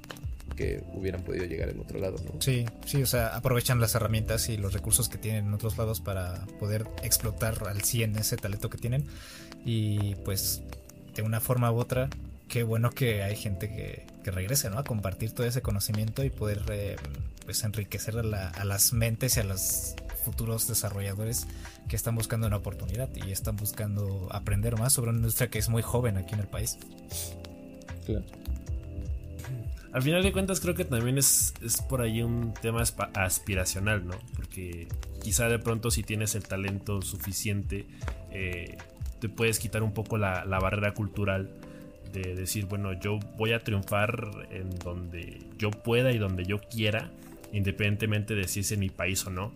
que 0.56 0.84
hubieran 0.94 1.24
podido 1.24 1.46
llegar 1.46 1.70
en 1.70 1.80
otro 1.80 2.00
lado. 2.00 2.18
Sí, 2.40 2.66
sí, 2.86 3.02
o 3.02 3.06
sea, 3.06 3.28
aprovechan 3.36 3.80
las 3.80 3.96
herramientas 3.96 4.50
y 4.50 4.58
los 4.58 4.74
recursos 4.74 5.08
que 5.08 5.18
tienen 5.18 5.46
en 5.46 5.54
otros 5.54 5.78
lados 5.78 6.02
para 6.02 6.46
poder 6.60 6.86
explotar 7.04 7.68
al 7.68 7.82
100 7.82 8.18
ese 8.18 8.36
talento 8.36 8.70
que 8.70 8.78
tienen 8.78 9.06
y 9.64 10.16
pues 10.26 10.62
de 11.16 11.22
una 11.22 11.40
forma 11.40 11.72
u 11.72 11.78
otra 11.78 12.10
qué 12.50 12.64
bueno 12.64 12.90
que 12.90 13.24
hay 13.24 13.36
gente 13.36 13.70
que, 13.70 14.06
que 14.24 14.32
regrese, 14.32 14.70
¿no? 14.70 14.80
A 14.80 14.84
compartir 14.84 15.32
todo 15.32 15.48
ese 15.48 15.62
conocimiento 15.62 16.24
y 16.24 16.30
poder 16.30 16.64
eh, 16.70 16.98
pues 17.46 17.64
enriquecer 17.64 18.18
a, 18.18 18.66
las 18.66 18.92
mentes 18.92 19.38
y 19.38 19.40
a 19.40 19.44
los 19.44 19.96
futuros 20.26 20.68
desarrolladores 20.68 21.48
que 21.88 21.96
están 21.96 22.16
buscando 22.16 22.48
una 22.48 22.58
oportunidad 22.58 23.10
y 23.16 23.32
están 23.32 23.56
buscando 23.56 24.28
aprender 24.32 24.78
más 24.78 24.94
sobre 24.94 25.12
una 25.12 25.20
industria 25.20 25.50
que 25.50 25.60
es 25.60 25.70
muy 25.70 25.82
joven 25.82 26.18
aquí 26.18 26.34
en 26.34 26.42
el 26.42 26.48
país. 26.48 26.78
Claro. 28.06 28.26
Al 29.92 30.02
final 30.04 30.22
de 30.22 30.32
cuentas 30.32 30.60
creo 30.60 30.76
que 30.76 30.86
también 30.86 31.18
es, 31.18 31.54
es 31.64 31.82
por 31.82 32.02
ahí 32.02 32.22
un 32.22 32.54
tema 32.54 32.84
aspiracional, 33.16 34.06
¿no? 34.06 34.20
Porque 34.36 34.88
quizá 35.24 35.48
de 35.50 35.58
pronto 35.58 35.90
si 35.90 36.04
tienes 36.04 36.36
el 36.36 36.44
talento 36.44 37.02
suficiente, 37.02 37.88
eh, 38.32 38.78
te 39.20 39.30
puedes 39.30 39.60
quitar 39.60 39.82
un 39.82 39.94
poco 39.94 40.18
la, 40.18 40.46
la 40.46 40.60
barrera 40.60 40.94
cultural 40.94 41.50
de 42.12 42.36
decir, 42.36 42.66
bueno, 42.66 42.94
yo 42.94 43.20
voy 43.38 43.54
a 43.54 43.60
triunfar 43.60 44.48
en 44.52 44.70
donde 44.80 45.40
yo 45.58 45.72
pueda 45.72 46.12
y 46.12 46.18
donde 46.18 46.46
yo 46.46 46.60
quiera, 46.60 47.12
independientemente 47.52 48.36
de 48.36 48.48
si 48.48 48.62
es 48.62 48.72
en 48.72 48.80
mi 48.80 48.90
país 48.90 49.26
o 49.26 49.30
no. 49.30 49.54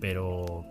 Pero 0.00 0.64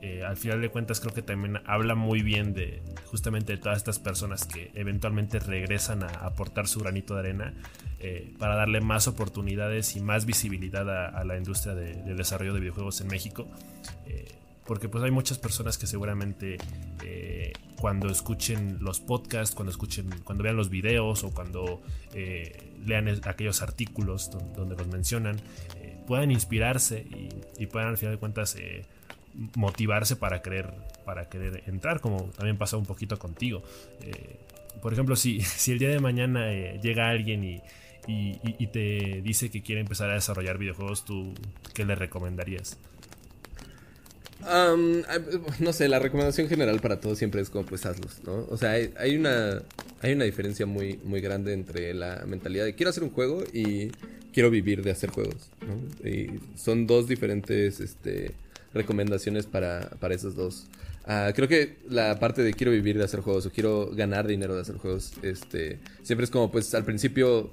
eh, 0.00 0.22
al 0.24 0.36
final 0.36 0.60
de 0.60 0.68
cuentas 0.68 1.00
creo 1.00 1.12
que 1.12 1.22
también 1.22 1.60
habla 1.66 1.96
muy 1.96 2.22
bien 2.22 2.54
de 2.54 2.80
justamente 3.06 3.54
de 3.54 3.58
todas 3.58 3.78
estas 3.78 3.98
personas 3.98 4.46
que 4.46 4.70
eventualmente 4.74 5.40
regresan 5.40 6.04
a 6.04 6.06
aportar 6.06 6.68
su 6.68 6.78
granito 6.78 7.14
de 7.14 7.20
arena 7.20 7.54
eh, 7.98 8.32
para 8.38 8.54
darle 8.54 8.80
más 8.80 9.08
oportunidades 9.08 9.96
y 9.96 10.00
más 10.00 10.24
visibilidad 10.24 10.88
a, 10.88 11.24
la 11.24 11.36
industria 11.36 11.74
de, 11.74 11.94
desarrollo 12.14 12.54
de 12.54 12.60
videojuegos 12.60 13.00
en 13.00 13.08
México. 13.08 13.48
Eh, 14.06 14.37
porque 14.68 14.88
pues 14.88 15.02
hay 15.02 15.10
muchas 15.10 15.38
personas 15.38 15.78
que 15.78 15.88
seguramente 15.88 16.58
cuando 17.80 18.08
escuchen 18.08 18.78
los 18.80 19.00
podcasts, 19.00 19.54
cuando 19.54 19.70
escuchen, 19.70 20.10
cuando 20.24 20.42
vean 20.42 20.56
los 20.56 20.68
videos 20.68 21.24
o 21.24 21.30
cuando 21.30 21.80
eh, 22.12 22.72
lean 22.84 23.08
aquellos 23.24 23.62
artículos 23.62 24.30
donde, 24.56 24.76
los 24.76 24.88
mencionan, 24.88 25.36
eh, 25.80 25.96
puedan 26.06 26.30
inspirarse 26.30 27.06
y, 27.58 27.66
puedan 27.66 27.88
al 27.88 27.98
final 27.98 28.14
de 28.14 28.18
cuentas 28.18 28.56
eh, 28.56 28.84
motivarse 29.54 30.16
para 30.16 30.42
querer, 30.42 30.72
para 31.04 31.28
querer 31.28 31.62
entrar, 31.66 32.00
como 32.00 32.24
también 32.36 32.58
pasa 32.58 32.76
un 32.76 32.86
poquito 32.86 33.18
contigo. 33.18 33.62
por 34.82 34.92
ejemplo, 34.92 35.14
si, 35.14 35.40
si 35.42 35.72
el 35.72 35.78
día 35.78 35.90
de 35.90 36.00
mañana 36.00 36.50
llega 36.82 37.08
alguien 37.08 37.44
y, 37.44 37.62
y, 38.08 38.66
te 38.68 39.22
dice 39.22 39.50
que 39.50 39.62
quiere 39.62 39.80
empezar 39.82 40.10
a 40.10 40.14
desarrollar 40.14 40.58
videojuegos, 40.58 41.04
¿tú 41.04 41.34
qué 41.74 41.84
le 41.84 41.94
recomendarías? 41.94 42.78
No 45.60 45.72
sé, 45.72 45.88
la 45.88 45.98
recomendación 45.98 46.48
general 46.48 46.80
para 46.80 47.00
todos 47.00 47.18
siempre 47.18 47.40
es 47.40 47.50
como 47.50 47.66
pues 47.66 47.84
hazlos, 47.86 48.20
¿no? 48.24 48.46
O 48.50 48.56
sea, 48.56 48.72
hay, 48.72 49.16
una, 49.16 49.62
hay 50.00 50.12
una 50.12 50.24
diferencia 50.24 50.66
muy, 50.66 50.98
muy 51.04 51.20
grande 51.20 51.52
entre 51.52 51.92
la 51.94 52.24
mentalidad 52.26 52.64
de 52.64 52.74
quiero 52.74 52.90
hacer 52.90 53.02
un 53.02 53.10
juego 53.10 53.42
y 53.52 53.90
quiero 54.32 54.50
vivir 54.50 54.82
de 54.82 54.90
hacer 54.90 55.10
juegos, 55.10 55.50
¿no? 55.66 56.08
Y 56.08 56.40
son 56.56 56.86
dos 56.86 57.08
diferentes 57.08 57.80
este, 57.80 58.32
recomendaciones 58.74 59.46
para, 59.46 59.90
para 60.00 60.16
dos. 60.16 60.66
Ah, 61.04 61.32
creo 61.34 61.48
que 61.48 61.76
la 61.88 62.18
parte 62.20 62.42
de 62.42 62.52
quiero 62.52 62.70
vivir 62.70 62.98
de 62.98 63.04
hacer 63.04 63.20
juegos 63.20 63.46
o 63.46 63.50
quiero 63.50 63.90
ganar 63.94 64.26
dinero 64.26 64.54
de 64.54 64.60
hacer 64.60 64.76
juegos, 64.76 65.12
este, 65.22 65.78
siempre 66.02 66.24
es 66.24 66.30
como 66.30 66.50
pues 66.50 66.74
al 66.74 66.84
principio 66.84 67.50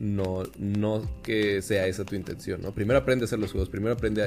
no, 0.00 0.42
no 0.58 1.08
que 1.22 1.62
sea 1.62 1.86
esa 1.86 2.04
tu 2.04 2.16
intención, 2.16 2.60
¿no? 2.62 2.74
Primero 2.74 2.98
aprende 2.98 3.24
a 3.24 3.26
hacer 3.26 3.38
los 3.38 3.52
juegos, 3.52 3.68
primero 3.68 3.94
aprende 3.94 4.22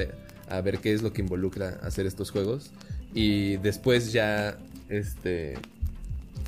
a, 0.49 0.61
ver 0.61 0.79
qué 0.79 0.93
es 0.93 1.01
lo 1.01 1.13
que 1.13 1.21
involucra 1.21 1.79
hacer 1.83 2.05
estos 2.05 2.31
juegos 2.31 2.71
y 3.13 3.57
después 3.57 4.11
ya 4.11 4.57
este, 4.89 5.55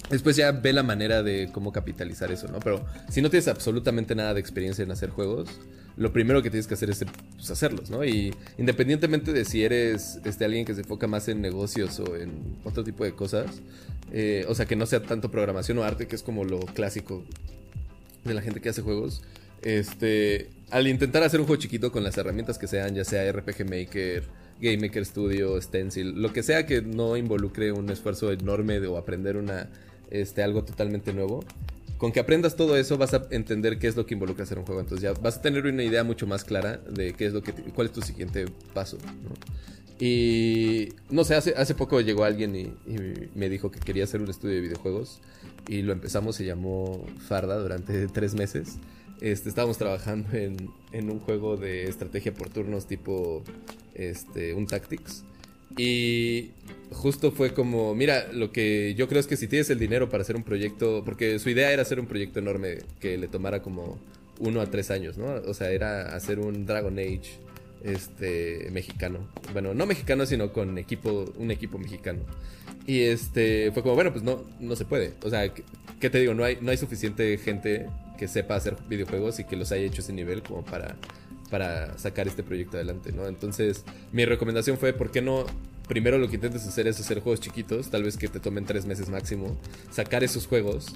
después 0.09 0.35
ya 0.35 0.51
ve 0.51 0.73
la 0.73 0.83
manera 0.83 1.23
de 1.23 1.49
cómo 1.51 1.71
capitalizar 1.71 2.31
eso, 2.31 2.47
¿no? 2.47 2.59
Pero 2.59 2.85
si 3.09 3.21
no 3.21 3.29
tienes 3.29 3.47
absolutamente 3.47 4.15
nada 4.15 4.33
de 4.33 4.39
experiencia 4.39 4.83
en 4.83 4.91
hacer 4.91 5.09
juegos, 5.09 5.49
lo 5.97 6.11
primero 6.11 6.41
que 6.41 6.49
tienes 6.49 6.67
que 6.67 6.73
hacer 6.73 6.89
es 6.89 7.05
pues, 7.35 7.49
hacerlos, 7.51 7.89
¿no? 7.89 8.03
Y 8.03 8.33
independientemente 8.57 9.31
de 9.31 9.45
si 9.45 9.63
eres 9.63 10.19
este, 10.25 10.45
alguien 10.45 10.65
que 10.65 10.75
se 10.75 10.81
enfoca 10.81 11.07
más 11.07 11.27
en 11.27 11.41
negocios 11.41 11.99
o 11.99 12.15
en 12.17 12.57
otro 12.63 12.83
tipo 12.83 13.03
de 13.03 13.13
cosas, 13.13 13.61
eh, 14.11 14.45
o 14.47 14.55
sea, 14.55 14.65
que 14.65 14.75
no 14.75 14.85
sea 14.85 15.01
tanto 15.01 15.31
programación 15.31 15.77
o 15.77 15.83
arte, 15.83 16.07
que 16.07 16.15
es 16.15 16.23
como 16.23 16.43
lo 16.43 16.59
clásico 16.59 17.23
de 18.23 18.33
la 18.33 18.41
gente 18.41 18.59
que 18.59 18.69
hace 18.69 18.81
juegos, 18.81 19.21
este, 19.61 20.49
al 20.71 20.87
intentar 20.87 21.23
hacer 21.23 21.39
un 21.39 21.45
juego 21.45 21.61
chiquito 21.61 21.91
con 21.91 22.03
las 22.03 22.17
herramientas 22.17 22.57
que 22.57 22.67
sean, 22.67 22.95
ya 22.95 23.03
sea 23.03 23.31
RPG 23.31 23.69
Maker, 23.69 24.23
Game 24.59 24.77
Maker 24.77 25.05
Studio, 25.05 25.61
Stencil, 25.61 26.21
lo 26.21 26.31
que 26.33 26.43
sea 26.43 26.65
que 26.65 26.81
no 26.81 27.17
involucre 27.17 27.71
un 27.71 27.89
esfuerzo 27.89 28.31
enorme 28.31 28.79
de, 28.79 28.87
o 28.87 28.97
aprender 28.97 29.37
una, 29.37 29.69
este, 30.09 30.43
algo 30.43 30.63
totalmente 30.63 31.13
nuevo, 31.13 31.43
con 31.97 32.11
que 32.11 32.19
aprendas 32.19 32.55
todo 32.55 32.77
eso 32.77 32.97
vas 32.97 33.13
a 33.13 33.27
entender 33.31 33.79
qué 33.79 33.87
es 33.87 33.95
lo 33.95 34.05
que 34.05 34.13
involucra 34.13 34.43
hacer 34.43 34.59
un 34.59 34.65
juego. 34.65 34.81
Entonces 34.81 35.03
ya 35.03 35.13
vas 35.21 35.37
a 35.37 35.41
tener 35.41 35.65
una 35.65 35.83
idea 35.83 36.03
mucho 36.03 36.27
más 36.27 36.43
clara 36.43 36.77
de 36.77 37.13
qué 37.13 37.25
es 37.25 37.33
lo 37.33 37.41
que 37.41 37.53
cuál 37.53 37.87
es 37.87 37.93
tu 37.93 38.01
siguiente 38.01 38.45
paso. 38.73 38.97
Y 39.99 40.89
no 41.09 41.23
sé, 41.23 41.35
hace, 41.35 41.53
hace 41.55 41.73
poco 41.73 42.01
llegó 42.01 42.25
alguien 42.25 42.55
y, 42.55 42.73
me 43.33 43.49
dijo 43.49 43.71
que 43.71 43.79
quería 43.79 44.03
hacer 44.03 44.21
un 44.21 44.29
estudio 44.29 44.55
de 44.55 44.61
videojuegos 44.61 45.21
y 45.67 45.83
lo 45.83 45.93
empezamos, 45.93 46.35
se 46.35 46.45
llamó 46.45 47.05
Farda 47.27 47.57
durante 47.57 48.07
tres 48.07 48.35
meses. 48.35 48.77
Este, 49.21 49.49
estábamos 49.49 49.77
trabajando 49.77 50.35
en, 50.37 50.69
en 50.91 51.09
un 51.09 51.19
juego 51.19 51.57
de 51.57 51.85
estrategia 51.85 52.33
por 52.33 52.49
turnos 52.49 52.87
tipo 52.87 53.43
este, 53.93 54.53
un 54.53 54.67
Tactics. 54.67 55.23
Y 55.77 56.51
justo 56.91 57.31
fue 57.31 57.53
como, 57.53 57.95
mira, 57.95 58.31
lo 58.31 58.51
que 58.51 58.93
yo 58.95 59.07
creo 59.07 59.19
es 59.19 59.27
que 59.27 59.35
si 59.35 59.47
tienes 59.47 59.69
el 59.69 59.79
dinero 59.79 60.09
para 60.09 60.21
hacer 60.21 60.35
un 60.35 60.43
proyecto, 60.43 61.03
porque 61.03 61.39
su 61.39 61.49
idea 61.49 61.71
era 61.71 61.81
hacer 61.81 61.99
un 61.99 62.07
proyecto 62.07 62.39
enorme 62.39 62.79
que 62.99 63.17
le 63.17 63.27
tomara 63.27 63.61
como 63.61 63.99
uno 64.39 64.61
a 64.61 64.67
tres 64.67 64.91
años, 64.91 65.17
¿no? 65.17 65.25
O 65.47 65.53
sea, 65.53 65.71
era 65.71 66.15
hacer 66.15 66.39
un 66.39 66.65
Dragon 66.65 66.97
Age 66.97 67.39
este 67.83 68.69
mexicano. 68.71 69.27
Bueno, 69.53 69.73
no 69.73 69.85
mexicano, 69.85 70.25
sino 70.25 70.51
con 70.51 70.77
equipo, 70.77 71.25
un 71.37 71.51
equipo 71.51 71.77
mexicano. 71.77 72.19
Y 72.87 73.01
este 73.01 73.71
fue 73.71 73.83
como, 73.83 73.95
bueno, 73.95 74.11
pues 74.11 74.23
no, 74.23 74.43
no 74.59 74.75
se 74.75 74.85
puede. 74.85 75.13
O 75.23 75.29
sea, 75.29 75.51
¿qué 75.99 76.09
te 76.09 76.19
digo? 76.19 76.33
No 76.33 76.43
hay, 76.43 76.57
no 76.61 76.71
hay 76.71 76.77
suficiente 76.77 77.37
gente 77.37 77.87
que 78.15 78.27
sepa 78.27 78.55
hacer 78.55 78.77
videojuegos 78.87 79.39
y 79.39 79.43
que 79.43 79.55
los 79.55 79.71
haya 79.71 79.83
hecho 79.83 80.01
ese 80.01 80.13
nivel 80.13 80.41
como 80.43 80.63
para 80.63 80.95
para 81.49 81.97
sacar 81.97 82.27
este 82.27 82.41
proyecto 82.41 82.77
adelante, 82.77 83.11
¿no? 83.11 83.27
Entonces, 83.27 83.83
mi 84.11 84.25
recomendación 84.25 84.77
fue, 84.77 84.93
¿por 84.93 85.11
qué 85.11 85.21
no 85.21 85.45
primero 85.87 86.17
lo 86.17 86.27
que 86.27 86.35
intentes 86.35 86.65
hacer 86.65 86.87
es 86.87 86.99
hacer 86.99 87.19
juegos 87.19 87.39
chiquitos, 87.39 87.89
tal 87.89 88.03
vez 88.03 88.17
que 88.17 88.27
te 88.27 88.39
tomen 88.39 88.65
tres 88.65 88.85
meses 88.85 89.09
máximo, 89.09 89.55
sacar 89.91 90.23
esos 90.23 90.47
juegos 90.47 90.87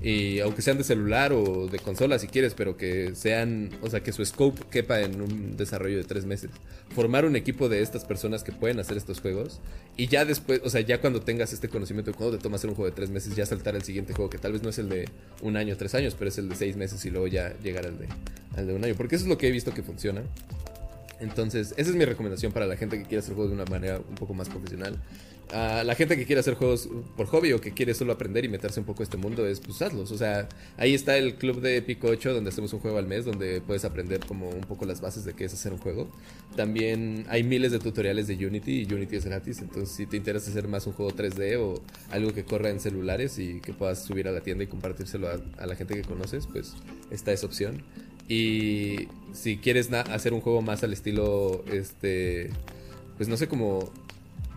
y 0.00 0.38
aunque 0.40 0.62
sean 0.62 0.78
de 0.78 0.84
celular 0.84 1.32
o 1.32 1.66
de 1.66 1.78
consola 1.80 2.18
si 2.18 2.28
quieres, 2.28 2.54
pero 2.54 2.76
que 2.76 3.14
sean, 3.16 3.70
o 3.82 3.90
sea, 3.90 4.00
que 4.00 4.12
su 4.12 4.24
scope 4.24 4.62
quepa 4.70 5.00
en 5.00 5.20
un 5.20 5.56
desarrollo 5.56 5.96
de 5.96 6.04
tres 6.04 6.24
meses. 6.24 6.50
Formar 6.94 7.24
un 7.24 7.34
equipo 7.34 7.68
de 7.68 7.82
estas 7.82 8.04
personas 8.04 8.44
que 8.44 8.52
pueden 8.52 8.78
hacer 8.78 8.96
estos 8.96 9.20
juegos 9.20 9.60
y 9.96 10.06
ya 10.06 10.24
después, 10.24 10.60
o 10.64 10.70
sea, 10.70 10.80
ya 10.82 11.00
cuando 11.00 11.20
tengas 11.20 11.52
este 11.52 11.68
conocimiento 11.68 12.12
de 12.12 12.16
cuando 12.16 12.36
te 12.36 12.42
toma 12.42 12.56
hacer 12.56 12.70
un 12.70 12.76
juego 12.76 12.88
de 12.88 12.94
tres 12.94 13.10
meses, 13.10 13.34
ya 13.34 13.44
saltar 13.44 13.74
al 13.74 13.82
siguiente 13.82 14.12
juego, 14.12 14.30
que 14.30 14.38
tal 14.38 14.52
vez 14.52 14.62
no 14.62 14.70
es 14.70 14.78
el 14.78 14.88
de 14.88 15.08
un 15.42 15.56
año, 15.56 15.76
tres 15.76 15.94
años, 15.96 16.14
pero 16.16 16.28
es 16.28 16.38
el 16.38 16.48
de 16.48 16.54
seis 16.54 16.76
meses 16.76 17.04
y 17.04 17.10
luego 17.10 17.26
ya 17.26 17.52
llegar 17.62 17.84
al 17.86 17.98
de, 17.98 18.06
al 18.56 18.66
de 18.68 18.74
un 18.74 18.84
año. 18.84 18.94
Porque 18.96 19.16
eso 19.16 19.24
es 19.24 19.28
lo 19.28 19.36
que 19.36 19.48
he 19.48 19.50
visto 19.50 19.74
que 19.74 19.82
funciona. 19.82 20.22
Entonces, 21.20 21.74
esa 21.76 21.90
es 21.90 21.96
mi 21.96 22.04
recomendación 22.04 22.52
para 22.52 22.66
la 22.66 22.76
gente 22.76 22.96
que 22.96 23.02
quiere 23.02 23.18
hacer 23.18 23.34
juegos 23.34 23.50
de 23.50 23.60
una 23.60 23.68
manera 23.68 24.00
un 24.08 24.14
poco 24.14 24.34
más 24.34 24.48
profesional. 24.48 24.96
A 25.52 25.82
la 25.82 25.94
gente 25.94 26.16
que 26.16 26.26
quiere 26.26 26.40
hacer 26.40 26.54
juegos 26.54 26.90
por 27.16 27.26
hobby 27.26 27.52
o 27.52 27.60
que 27.60 27.72
quiere 27.72 27.94
solo 27.94 28.12
aprender 28.12 28.44
y 28.44 28.48
meterse 28.48 28.80
un 28.80 28.86
poco 28.86 29.02
a 29.02 29.04
este 29.04 29.16
mundo 29.16 29.46
es 29.46 29.60
pues 29.60 29.80
hazlos. 29.80 30.10
O 30.12 30.18
sea, 30.18 30.48
ahí 30.76 30.94
está 30.94 31.16
el 31.16 31.36
club 31.36 31.60
de 31.60 31.80
Pico 31.80 32.08
8 32.08 32.34
donde 32.34 32.50
hacemos 32.50 32.72
un 32.74 32.80
juego 32.80 32.98
al 32.98 33.06
mes 33.06 33.24
donde 33.24 33.62
puedes 33.62 33.84
aprender 33.86 34.20
como 34.26 34.50
un 34.50 34.60
poco 34.60 34.84
las 34.84 35.00
bases 35.00 35.24
de 35.24 35.32
qué 35.32 35.44
es 35.46 35.54
hacer 35.54 35.72
un 35.72 35.78
juego. 35.78 36.10
También 36.54 37.24
hay 37.28 37.44
miles 37.44 37.72
de 37.72 37.78
tutoriales 37.78 38.26
de 38.26 38.34
Unity 38.46 38.82
y 38.82 38.92
Unity 38.92 39.16
es 39.16 39.24
gratis. 39.24 39.60
Entonces, 39.60 39.94
si 39.94 40.06
te 40.06 40.18
interesa 40.18 40.50
hacer 40.50 40.68
más 40.68 40.86
un 40.86 40.92
juego 40.92 41.12
3D 41.12 41.58
o 41.58 41.82
algo 42.10 42.34
que 42.34 42.44
corra 42.44 42.68
en 42.68 42.78
celulares 42.78 43.38
y 43.38 43.60
que 43.60 43.72
puedas 43.72 44.04
subir 44.04 44.28
a 44.28 44.32
la 44.32 44.42
tienda 44.42 44.64
y 44.64 44.66
compartírselo 44.66 45.28
a, 45.28 45.66
la 45.66 45.76
gente 45.76 45.94
que 45.94 46.02
conoces, 46.02 46.46
pues 46.46 46.74
está 47.10 47.32
esa 47.32 47.46
opción. 47.46 47.82
Y 48.28 49.08
si 49.32 49.56
quieres 49.56 49.90
hacer 49.90 50.34
un 50.34 50.42
juego 50.42 50.60
más 50.60 50.84
al 50.84 50.92
estilo, 50.92 51.64
este, 51.72 52.50
pues 53.16 53.28
no 53.28 53.38
sé, 53.38 53.48
como 53.48 53.90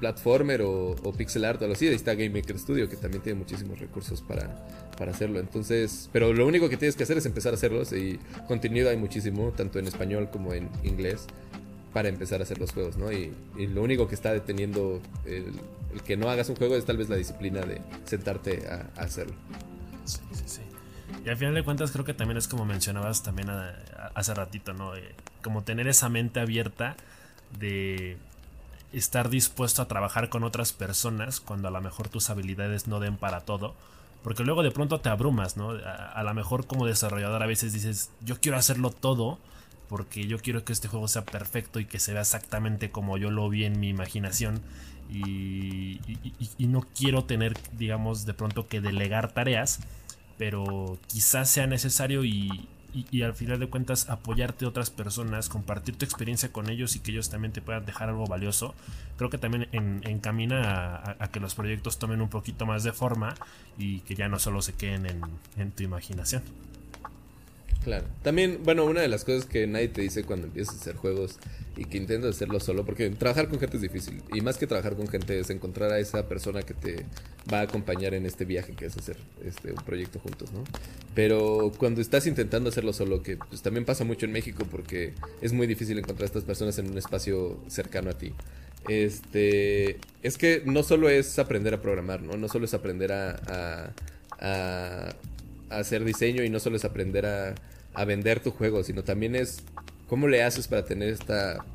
platformer 0.01 0.63
o, 0.63 0.95
pixel 1.15 1.45
art 1.45 1.61
o 1.61 1.65
algo 1.65 1.75
así, 1.75 1.87
ahí 1.87 1.93
está 1.93 2.15
Game 2.15 2.31
Maker 2.31 2.57
Studio, 2.57 2.89
que 2.89 2.97
también 2.97 3.21
tiene 3.21 3.39
muchísimos 3.39 3.79
recursos 3.79 4.21
para, 4.21 4.49
para 4.97 5.11
hacerlo. 5.11 5.39
Entonces, 5.39 6.09
pero 6.11 6.33
lo 6.33 6.45
único 6.47 6.67
que 6.67 6.75
tienes 6.75 6.95
que 6.95 7.03
hacer 7.03 7.17
es 7.17 7.25
empezar 7.25 7.53
a 7.53 7.55
hacerlos 7.55 7.93
y 7.93 8.19
contenido 8.47 8.89
hay 8.89 8.97
muchísimo, 8.97 9.51
tanto 9.55 9.77
en 9.77 9.87
español 9.87 10.29
como 10.31 10.53
en 10.53 10.69
inglés, 10.83 11.27
para 11.93 12.09
empezar 12.09 12.39
a 12.39 12.43
hacer 12.43 12.57
los 12.57 12.71
juegos, 12.71 12.97
¿no? 12.97 13.11
Y, 13.11 13.31
lo 13.57 13.83
único 13.83 14.07
que 14.07 14.15
está 14.15 14.33
deteniendo 14.33 14.99
el, 15.25 15.53
que 16.03 16.17
no 16.17 16.29
hagas 16.29 16.49
un 16.49 16.55
juego 16.55 16.75
es 16.75 16.83
tal 16.83 16.97
vez 16.97 17.07
la 17.07 17.15
disciplina 17.15 17.61
de 17.61 17.81
sentarte 18.05 18.67
a, 18.67 18.89
a 18.99 19.03
hacerlo. 19.03 19.35
Sí, 20.05 20.19
sí, 20.31 20.43
sí. 20.47 20.61
Y 21.23 21.29
al 21.29 21.37
final 21.37 21.53
de 21.53 21.63
cuentas 21.63 21.91
creo 21.91 22.03
que 22.03 22.15
también 22.15 22.37
es 22.37 22.47
como 22.47 22.65
mencionabas 22.65 23.21
también 23.21 23.49
hace 24.15 24.33
ratito, 24.33 24.73
¿no? 24.73 24.95
Eh, 24.95 25.13
como 25.43 25.63
tener 25.63 25.87
esa 25.87 26.09
mente 26.09 26.39
abierta 26.39 26.95
de 27.59 28.17
estar 28.93 29.29
dispuesto 29.29 29.81
a 29.81 29.87
trabajar 29.87 30.29
con 30.29 30.43
otras 30.43 30.73
personas 30.73 31.39
cuando 31.39 31.67
a 31.67 31.71
lo 31.71 31.81
mejor 31.81 32.09
tus 32.09 32.29
habilidades 32.29 32.87
no 32.87 32.99
den 32.99 33.17
para 33.17 33.41
todo. 33.41 33.75
Porque 34.23 34.43
luego 34.43 34.61
de 34.61 34.71
pronto 34.71 34.99
te 34.99 35.09
abrumas, 35.09 35.57
¿no? 35.57 35.71
A, 35.71 36.21
lo 36.23 36.33
mejor 36.33 36.67
como 36.67 36.85
desarrollador 36.85 37.41
a 37.41 37.47
veces 37.47 37.73
dices, 37.73 38.11
yo 38.21 38.39
quiero 38.39 38.57
hacerlo 38.57 38.91
todo 38.91 39.39
porque 39.89 40.27
yo 40.27 40.39
quiero 40.39 40.63
que 40.63 40.73
este 40.73 40.87
juego 40.87 41.07
sea 41.07 41.25
perfecto 41.25 41.79
y 41.79 41.85
que 41.85 41.99
se 41.99 42.13
vea 42.13 42.21
exactamente 42.21 42.91
como 42.91 43.17
yo 43.17 43.31
lo 43.31 43.49
vi 43.49 43.65
en 43.65 43.79
mi 43.79 43.89
imaginación. 43.89 44.61
y, 45.09 45.99
y 46.57 46.67
no 46.67 46.85
quiero 46.95 47.25
tener, 47.25 47.57
digamos, 47.73 48.25
de 48.25 48.33
pronto 48.33 48.67
que 48.67 48.79
delegar 48.79 49.31
tareas 49.31 49.79
pero 50.41 50.97
quizás 51.05 51.51
sea 51.51 51.67
necesario 51.67 52.25
y, 52.25 52.67
al 53.21 53.33
final 53.33 53.59
de 53.59 53.67
cuentas 53.67 54.09
apoyarte 54.09 54.65
a 54.65 54.67
otras 54.67 54.89
personas, 54.89 55.49
compartir 55.49 55.95
tu 55.95 56.05
experiencia 56.05 56.51
con 56.51 56.69
ellos 56.69 56.95
y 56.95 56.99
que 56.99 57.11
ellos 57.11 57.29
también 57.29 57.53
te 57.53 57.61
puedan 57.61 57.85
dejar 57.85 58.09
algo 58.09 58.25
valioso, 58.25 58.75
creo 59.17 59.29
que 59.29 59.37
también 59.37 59.67
encamina 59.71 61.15
a, 61.19 61.27
que 61.29 61.39
los 61.39 61.55
proyectos 61.55 61.99
tomen 61.99 62.21
un 62.21 62.29
poquito 62.29 62.65
más 62.65 62.83
de 62.83 62.91
forma 62.91 63.35
y 63.77 63.99
que 64.01 64.15
ya 64.15 64.27
no 64.27 64.39
solo 64.39 64.61
se 64.61 64.73
queden 64.73 65.21
en 65.57 65.71
tu 65.71 65.83
imaginación. 65.83 66.43
Claro. 67.83 68.05
También, 68.21 68.59
bueno, 68.63 68.85
una 68.85 69.01
de 69.01 69.07
las 69.07 69.23
cosas 69.23 69.45
que 69.45 69.65
nadie 69.65 69.87
te 69.87 70.01
dice 70.01 70.23
cuando 70.23 70.47
empiezas 70.47 70.75
a 70.75 70.77
hacer 70.81 70.95
juegos 70.95 71.39
y 71.75 71.85
que 71.85 71.97
intentas 71.97 72.35
hacerlo 72.35 72.59
solo, 72.59 72.85
porque 72.85 73.09
trabajar 73.09 73.49
con 73.49 73.59
gente 73.59 73.77
es 73.77 73.81
difícil. 73.81 74.21
Y 74.33 74.41
más 74.41 74.57
que 74.57 74.67
trabajar 74.67 74.95
con 74.95 75.07
gente 75.07 75.39
es 75.39 75.49
encontrar 75.49 75.91
a 75.91 75.99
esa 75.99 76.27
persona 76.27 76.61
que 76.61 76.75
te 76.75 77.05
va 77.51 77.59
a 77.59 77.61
acompañar 77.63 78.13
en 78.13 78.27
este 78.27 78.45
viaje 78.45 78.73
que 78.73 78.85
es 78.85 78.95
hacer 78.95 79.17
este, 79.43 79.71
un 79.71 79.83
proyecto 79.83 80.19
juntos, 80.19 80.51
¿no? 80.51 80.63
Pero 81.15 81.71
cuando 81.77 82.01
estás 82.01 82.27
intentando 82.27 82.69
hacerlo 82.69 82.93
solo, 82.93 83.23
que 83.23 83.37
pues 83.37 83.63
también 83.63 83.83
pasa 83.85 84.03
mucho 84.03 84.27
en 84.27 84.31
México 84.31 84.67
porque 84.69 85.13
es 85.41 85.51
muy 85.51 85.65
difícil 85.65 85.97
encontrar 85.97 86.23
a 86.23 86.27
estas 86.27 86.43
personas 86.43 86.77
en 86.77 86.91
un 86.91 86.97
espacio 86.99 87.59
cercano 87.67 88.11
a 88.11 88.13
ti. 88.13 88.33
Este, 88.87 89.97
es 90.21 90.37
que 90.37 90.61
no 90.65 90.83
solo 90.83 91.09
es 91.09 91.39
aprender 91.39 91.73
a 91.73 91.81
programar, 91.81 92.21
¿no? 92.21 92.37
No 92.37 92.47
solo 92.47 92.65
es 92.65 92.75
aprender 92.75 93.11
a, 93.11 93.93
a 94.39 95.15
hacer 95.71 96.03
diseño 96.03 96.43
y 96.43 96.49
no 96.49 96.59
solo 96.59 96.75
es 96.75 96.85
aprender 96.85 97.25
a, 97.25 97.55
vender 98.05 98.39
tu 98.39 98.51
juego, 98.51 98.83
sino 98.83 99.03
también 99.03 99.35
es 99.35 99.63
cómo 100.07 100.27
le 100.27 100.43
haces 100.43 100.67
para 100.67 100.85
tener 100.85 101.09
esta, 101.09 101.65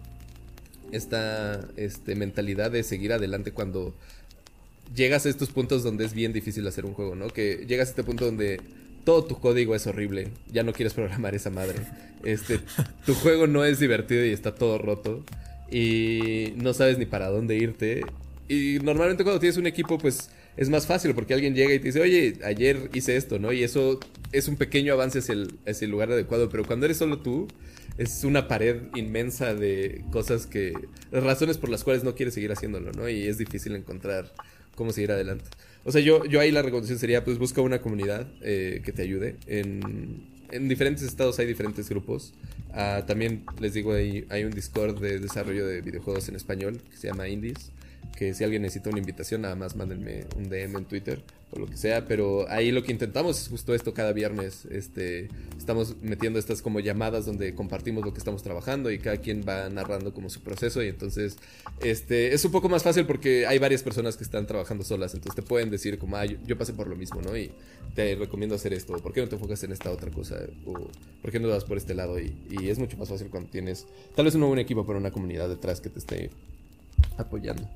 esta 0.93 1.61
este, 1.77 2.15
mentalidad 2.15 2.71
de 2.71 2.83
seguir 2.83 3.13
adelante 3.13 3.53
cuando 3.53 3.95
llegas 4.95 5.27
a 5.27 5.29
estos 5.29 5.51
puntos 5.51 5.83
donde 5.83 6.05
es 6.05 6.15
bien 6.15 6.33
difícil 6.33 6.67
hacer 6.67 6.87
un 6.87 6.95
juego, 6.95 7.15
¿no? 7.15 7.29
Que 7.29 7.65
llegas 7.67 7.89
a 7.89 7.91
este 7.91 8.05
punto 8.05 8.25
donde 8.25 8.61
todo 9.05 9.25
tu 9.25 9.39
código 9.39 9.75
es 9.75 9.87
horrible, 9.87 10.29
ya 10.51 10.63
no 10.63 10.73
quieres 10.73 10.95
programar 10.95 11.35
esa 11.35 11.51
madre. 11.51 11.81
Este, 12.25 12.61
tu 13.05 13.15
juego 13.15 13.47
no 13.47 13.65
es 13.65 13.79
divertido 13.79 14.25
y 14.25 14.31
está 14.31 14.55
todo 14.55 14.79
roto 14.79 15.25
y 15.71 16.53
no 16.57 16.75
sabes 16.75 16.99
ni 16.99 17.07
para 17.07 17.29
dónde 17.29 17.57
irte. 17.57 18.03
Y 18.49 18.79
normalmente 18.83 19.25
cuando 19.25 19.41
tienes 19.41 19.57
un 19.57 19.67
equipo, 19.67 19.99
pues 19.99 20.31
es 20.57 20.71
más 20.71 20.87
fácil 20.87 21.15
porque 21.15 21.35
alguien 21.35 21.55
llega 21.55 21.75
y 21.75 21.79
te 21.79 21.87
dice, 21.87 22.01
oye, 22.01 22.39
ayer 22.45 22.91
hice 22.95 23.17
esto, 23.17 23.39
¿no? 23.39 23.53
Y 23.53 23.63
eso 23.63 24.01
es 24.33 24.49
un 24.49 24.57
pequeño 24.57 24.95
avance 24.95 25.19
hacia 25.19 25.35
el, 25.35 25.91
lugar 25.91 26.11
adecuado, 26.11 26.49
pero 26.49 26.65
cuando 26.65 26.87
eres 26.87 26.97
solo 26.97 27.19
tú, 27.19 27.47
es 27.99 28.25
una 28.25 28.49
pared 28.49 28.83
inmensa 28.95 29.55
de 29.55 30.05
cosas 30.11 30.47
que, 30.47 30.73
razones 31.13 31.59
por 31.59 31.69
las 31.69 31.85
cuales 31.85 32.05
no 32.05 32.15
quieres 32.15 32.35
seguir 32.35 32.53
haciéndolo, 32.53 32.93
¿no? 32.93 33.09
Y 33.09 33.27
es 33.27 33.39
difícil 33.39 33.75
encontrar 33.77 34.33
cómo 34.75 34.93
seguir 34.93 35.13
adelante. 35.13 35.45
O 35.85 35.93
sea, 35.93 36.01
yo, 36.01 36.25
yo 36.25 36.41
ahí 36.41 36.51
la 36.51 36.63
recomendación 36.63 36.99
sería, 36.99 37.23
pues 37.23 37.39
busca 37.39 37.61
una 37.61 37.81
comunidad 37.81 38.27
eh, 38.43 38.81
que 38.85 38.93
te 38.93 39.03
ayude. 39.03 39.37
En, 39.47 40.27
en, 40.51 40.69
diferentes 40.69 41.05
estados 41.05 41.39
hay 41.39 41.47
diferentes 41.47 41.89
grupos. 41.89 42.33
Ah, 42.73 43.05
también 43.07 43.45
les 43.61 43.75
digo, 43.75 43.93
hay, 43.93 44.27
hay 44.31 44.45
un 44.45 44.51
Discord 44.51 45.01
de 45.01 45.19
desarrollo 45.21 45.67
de 45.67 45.83
videojuegos 45.83 46.29
en 46.29 46.37
español 46.37 46.81
que 46.91 46.97
se 46.97 47.09
llama 47.09 47.29
Indies 47.29 47.71
que 48.17 48.35
si 48.35 48.45
alguien 48.45 48.63
necesita 48.63 48.91
una 48.91 48.99
invitación, 48.99 49.43
nada 49.43 49.55
más 49.55 49.77
mándenme 49.77 50.25
un 50.37 50.49
DM 50.49 50.77
en 50.77 50.85
Twitter 50.85 51.23
o 51.53 51.61
lo 51.61 51.67
que 51.67 51.77
sea, 51.77 52.07
pero 52.07 52.49
ahí 52.49 52.73
lo 52.73 52.83
que 52.83 52.91
intentamos 52.91 53.41
es 53.41 53.49
justo 53.49 53.75
esto 53.75 53.95
cada 53.95 54.13
viernes, 54.13 54.67
este, 54.71 55.29
estamos 55.57 55.97
metiendo 56.03 56.39
estas 56.39 56.61
como 56.61 56.81
llamadas 56.81 57.25
donde 57.27 57.55
compartimos 57.55 58.05
lo 58.05 58.13
que 58.13 58.19
estamos 58.19 58.43
trabajando 58.43 58.91
y 58.91 58.99
cada 58.99 59.19
quien 59.19 59.45
va 59.47 59.69
narrando 59.69 60.13
como 60.13 60.29
su 60.29 60.41
proceso 60.41 60.83
y 60.83 60.89
entonces, 60.89 61.37
este, 61.81 62.35
es 62.35 62.45
un 62.45 62.53
poco 62.53 62.69
más 62.69 62.83
fácil 62.83 63.07
porque 63.07 63.47
hay 63.47 63.59
varias 63.59 63.83
personas 63.83 64.17
que 64.17 64.25
están 64.25 64.47
trabajando 64.47 64.83
solas, 64.83 65.15
entonces 65.15 65.37
te 65.37 65.49
pueden 65.49 65.71
decir 65.71 65.99
como, 65.99 66.17
ah, 66.17 66.25
yo, 66.25 66.59
pasé 66.59 66.73
por 66.73 66.89
lo 66.89 66.97
mismo, 66.97 67.21
¿no? 67.23 67.37
Y 67.37 67.53
te 67.95 68.15
recomiendo 68.17 68.57
hacer 68.57 68.73
esto, 68.73 68.97
¿por 68.97 69.13
qué 69.13 69.21
no 69.21 69.29
te 69.29 69.37
enfocas 69.37 69.63
en 69.63 69.73
esta 69.73 69.91
otra 69.91 70.11
cosa? 70.11 70.39
O 70.67 70.91
¿por 71.23 71.31
qué 71.31 71.39
no 71.39 71.49
vas 71.49 71.65
por 71.65 71.77
este 71.77 71.95
lado? 71.95 72.19
Y, 72.19 72.37
y 72.51 72.69
es 72.69 72.79
mucho 72.79 72.97
más 72.97 73.09
fácil 73.09 73.29
cuando 73.29 73.51
tienes 73.51 73.87
tal 74.15 74.25
vez 74.25 74.35
un 74.35 74.43
buen 74.43 74.59
equipo, 74.59 74.85
pero 74.85 74.99
una 74.99 75.11
comunidad 75.11 75.49
detrás 75.49 75.81
que 75.81 75.91
te 75.91 75.99
esté 76.01 76.31
apoyando. 77.17 77.69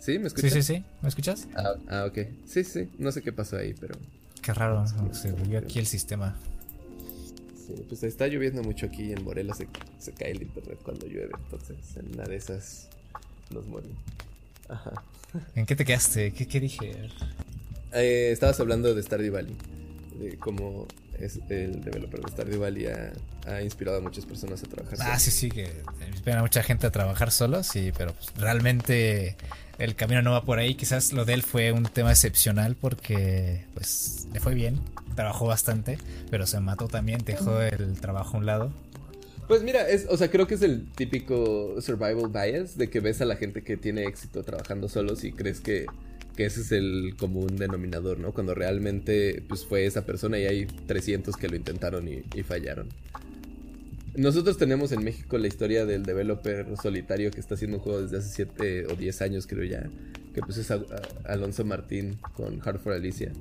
¿Sí? 0.00 0.18
¿Me 0.18 0.26
escuchas? 0.26 0.52
Sí, 0.52 0.62
sí, 0.62 0.74
sí. 0.74 0.84
¿Me 1.00 1.08
escuchas? 1.08 1.48
Ah, 1.54 1.74
ah, 1.88 2.04
ok. 2.06 2.18
Sí, 2.46 2.64
sí. 2.64 2.88
No 2.98 3.10
sé 3.10 3.22
qué 3.22 3.32
pasó 3.32 3.56
ahí, 3.56 3.74
pero. 3.74 3.94
Qué 4.42 4.52
raro. 4.52 4.84
Se 5.12 5.32
volvió 5.32 5.58
aquí 5.58 5.78
el 5.78 5.86
sistema. 5.86 6.36
Sí, 7.66 7.74
pues 7.88 8.02
está 8.02 8.26
lloviendo 8.26 8.62
mucho 8.62 8.86
aquí 8.86 9.12
en 9.12 9.24
Morelos. 9.24 9.56
Se, 9.98 10.12
cae 10.12 10.32
el 10.32 10.42
internet 10.42 10.78
cuando 10.82 11.06
llueve. 11.06 11.30
Entonces, 11.44 11.96
en 11.96 12.12
una 12.12 12.24
de 12.24 12.36
esas 12.36 12.88
nos 13.50 13.66
morimos. 13.66 13.96
Ajá. 14.68 14.92
¿En 15.54 15.64
qué 15.64 15.74
te 15.74 15.84
quedaste? 15.84 16.32
¿Qué, 16.32 16.46
qué 16.46 16.60
dije? 16.60 17.08
Eh, 17.92 18.30
estabas 18.32 18.60
hablando 18.60 18.94
de 18.94 19.02
Stardew 19.02 19.32
Valley. 19.32 19.56
De 20.20 20.36
cómo 20.36 20.86
es 21.20 21.40
el 21.48 21.82
developer 21.82 22.20
de 22.20 22.30
Stardew 22.30 22.60
Valley 22.60 22.86
ha, 22.86 23.12
ha, 23.46 23.62
inspirado 23.62 23.98
a 23.98 24.00
muchas 24.00 24.26
personas 24.26 24.62
a 24.62 24.66
trabajar 24.66 24.98
Ah, 25.00 25.18
sí, 25.18 25.30
sí, 25.30 25.50
que 25.50 25.70
inspira 26.08 26.38
a 26.38 26.42
mucha 26.42 26.62
gente 26.62 26.86
a 26.86 26.90
trabajar 26.90 27.30
solo, 27.30 27.62
sí, 27.62 27.92
pero 27.96 28.12
pues, 28.14 28.32
realmente 28.36 29.36
el 29.78 29.94
camino 29.94 30.22
no 30.22 30.32
va 30.32 30.44
por 30.44 30.58
ahí. 30.58 30.74
Quizás 30.74 31.12
lo 31.12 31.24
de 31.24 31.34
él 31.34 31.42
fue 31.42 31.72
un 31.72 31.84
tema 31.84 32.10
excepcional 32.10 32.76
porque 32.76 33.64
pues 33.74 34.28
le 34.32 34.40
fue 34.40 34.54
bien, 34.54 34.80
trabajó 35.14 35.46
bastante, 35.46 35.98
pero 36.30 36.46
se 36.46 36.60
mató 36.60 36.88
también, 36.88 37.24
dejó 37.24 37.60
el 37.60 38.00
trabajo 38.00 38.36
a 38.36 38.40
un 38.40 38.46
lado. 38.46 38.72
Pues 39.46 39.62
mira, 39.62 39.88
es, 39.88 40.06
o 40.08 40.16
sea, 40.16 40.30
creo 40.30 40.46
que 40.46 40.54
es 40.54 40.62
el 40.62 40.86
típico 40.92 41.80
survival 41.80 42.30
bias 42.30 42.78
de 42.78 42.88
que 42.88 43.00
ves 43.00 43.20
a 43.20 43.26
la 43.26 43.36
gente 43.36 43.62
que 43.62 43.76
tiene 43.76 44.04
éxito 44.04 44.42
trabajando 44.42 44.88
solos 44.88 45.22
y 45.24 45.32
crees 45.32 45.60
que 45.60 45.86
que 46.36 46.46
ese 46.46 46.62
es 46.62 46.72
el 46.72 47.14
común 47.16 47.56
denominador, 47.56 48.18
¿no? 48.18 48.32
Cuando 48.32 48.54
realmente 48.54 49.42
pues 49.48 49.64
fue 49.64 49.86
esa 49.86 50.04
persona 50.04 50.38
y 50.38 50.46
hay 50.46 50.66
300 50.66 51.36
que 51.36 51.48
lo 51.48 51.56
intentaron 51.56 52.08
y, 52.08 52.42
fallaron. 52.42 52.88
Nosotros 54.16 54.58
tenemos 54.58 54.92
en 54.92 55.02
México 55.02 55.38
la 55.38 55.48
historia 55.48 55.86
del 55.86 56.04
developer 56.04 56.66
solitario 56.80 57.30
que 57.30 57.40
está 57.40 57.54
haciendo 57.54 57.78
un 57.78 57.82
juego 57.82 58.02
desde 58.02 58.18
hace 58.18 58.46
7 58.46 58.86
o 58.86 58.96
10 58.96 59.22
años 59.22 59.46
creo 59.46 59.64
ya, 59.64 59.88
que 60.34 60.40
pues 60.40 60.58
es 60.58 60.70
Alonso 61.24 61.64
Martín 61.64 62.16
con 62.34 62.60
Hard 62.64 62.80
for 62.80 62.92
Alicia. 62.92 63.32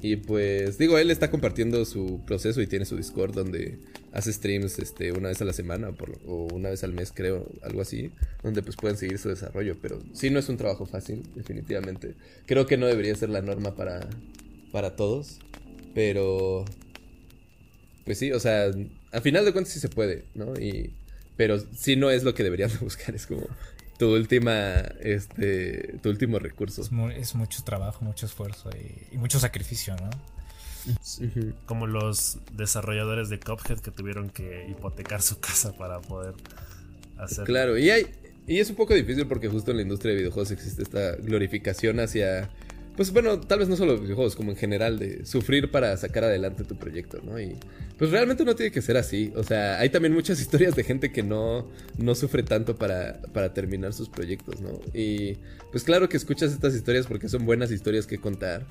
Y 0.00 0.16
pues 0.16 0.78
digo, 0.78 0.96
él 0.98 1.10
está 1.10 1.30
compartiendo 1.30 1.84
su 1.84 2.20
proceso 2.24 2.62
y 2.62 2.66
tiene 2.68 2.84
su 2.84 2.96
Discord 2.96 3.34
donde 3.34 3.78
hace 4.12 4.32
streams 4.32 4.78
este, 4.78 5.12
una 5.12 5.28
vez 5.28 5.42
a 5.42 5.44
la 5.44 5.52
semana 5.52 5.90
o 6.26 6.48
una 6.52 6.70
vez 6.70 6.84
al 6.84 6.92
mes 6.92 7.12
creo, 7.12 7.50
algo 7.62 7.82
así, 7.82 8.12
donde 8.42 8.62
pues 8.62 8.76
pueden 8.76 8.96
seguir 8.96 9.18
su 9.18 9.28
desarrollo. 9.28 9.76
Pero 9.82 9.98
sí 10.12 10.30
no 10.30 10.38
es 10.38 10.48
un 10.48 10.56
trabajo 10.56 10.86
fácil, 10.86 11.22
definitivamente. 11.34 12.14
Creo 12.46 12.66
que 12.66 12.76
no 12.76 12.86
debería 12.86 13.14
ser 13.16 13.30
la 13.30 13.42
norma 13.42 13.74
para, 13.74 14.08
para 14.70 14.94
todos, 14.94 15.40
pero 15.94 16.64
pues 18.04 18.18
sí, 18.18 18.32
o 18.32 18.40
sea, 18.40 18.70
al 19.12 19.22
final 19.22 19.44
de 19.44 19.52
cuentas 19.52 19.74
sí 19.74 19.80
se 19.80 19.88
puede, 19.88 20.24
¿no? 20.34 20.54
Y, 20.54 20.92
pero 21.36 21.58
sí 21.76 21.96
no 21.96 22.10
es 22.10 22.22
lo 22.22 22.34
que 22.34 22.44
deberíamos 22.44 22.78
buscar, 22.80 23.14
es 23.14 23.26
como 23.26 23.46
tu 23.98 24.14
última, 24.14 24.76
este, 25.00 25.98
tu 26.02 26.08
último 26.08 26.38
recurso. 26.38 26.82
Es, 26.82 27.34
mucho 27.34 27.64
trabajo, 27.64 28.04
mucho 28.04 28.26
esfuerzo 28.26 28.70
y, 29.12 29.16
mucho 29.16 29.38
sacrificio, 29.40 29.96
¿no? 29.96 30.10
Como 31.66 31.86
los 31.86 32.38
desarrolladores 32.52 33.28
de 33.28 33.38
Cuphead 33.40 33.80
que 33.80 33.90
tuvieron 33.90 34.30
que 34.30 34.68
hipotecar 34.70 35.20
su 35.20 35.38
casa 35.40 35.76
para 35.76 36.00
poder 36.00 36.34
hacer. 37.18 37.44
Claro, 37.44 37.76
y 37.76 37.90
hay, 37.90 38.06
y 38.46 38.60
es 38.60 38.70
un 38.70 38.76
poco 38.76 38.94
difícil 38.94 39.26
porque 39.26 39.48
justo 39.48 39.72
en 39.72 39.78
la 39.78 39.82
industria 39.82 40.12
de 40.12 40.18
videojuegos 40.18 40.52
existe 40.52 40.82
esta 40.82 41.16
glorificación 41.16 42.00
hacia 42.00 42.48
pues 42.98 43.12
bueno, 43.12 43.38
tal 43.38 43.60
vez 43.60 43.68
no 43.68 43.76
solo 43.76 43.96
videojuegos, 43.96 44.34
como 44.34 44.50
en 44.50 44.56
general, 44.56 44.98
de 44.98 45.24
sufrir 45.24 45.70
para 45.70 45.96
sacar 45.96 46.24
adelante 46.24 46.64
tu 46.64 46.74
proyecto, 46.74 47.20
¿no? 47.22 47.38
Y 47.38 47.54
pues 47.96 48.10
realmente 48.10 48.44
no 48.44 48.56
tiene 48.56 48.72
que 48.72 48.82
ser 48.82 48.96
así. 48.96 49.32
O 49.36 49.44
sea, 49.44 49.78
hay 49.78 49.88
también 49.90 50.12
muchas 50.12 50.40
historias 50.40 50.74
de 50.74 50.82
gente 50.82 51.12
que 51.12 51.22
no, 51.22 51.68
no 51.96 52.16
sufre 52.16 52.42
tanto 52.42 52.74
para, 52.74 53.22
para 53.32 53.54
terminar 53.54 53.92
sus 53.92 54.08
proyectos, 54.08 54.60
¿no? 54.60 54.80
Y 54.92 55.36
pues 55.70 55.84
claro 55.84 56.08
que 56.08 56.16
escuchas 56.16 56.50
estas 56.50 56.74
historias 56.74 57.06
porque 57.06 57.28
son 57.28 57.46
buenas 57.46 57.70
historias 57.70 58.04
que 58.04 58.18
contar 58.18 58.66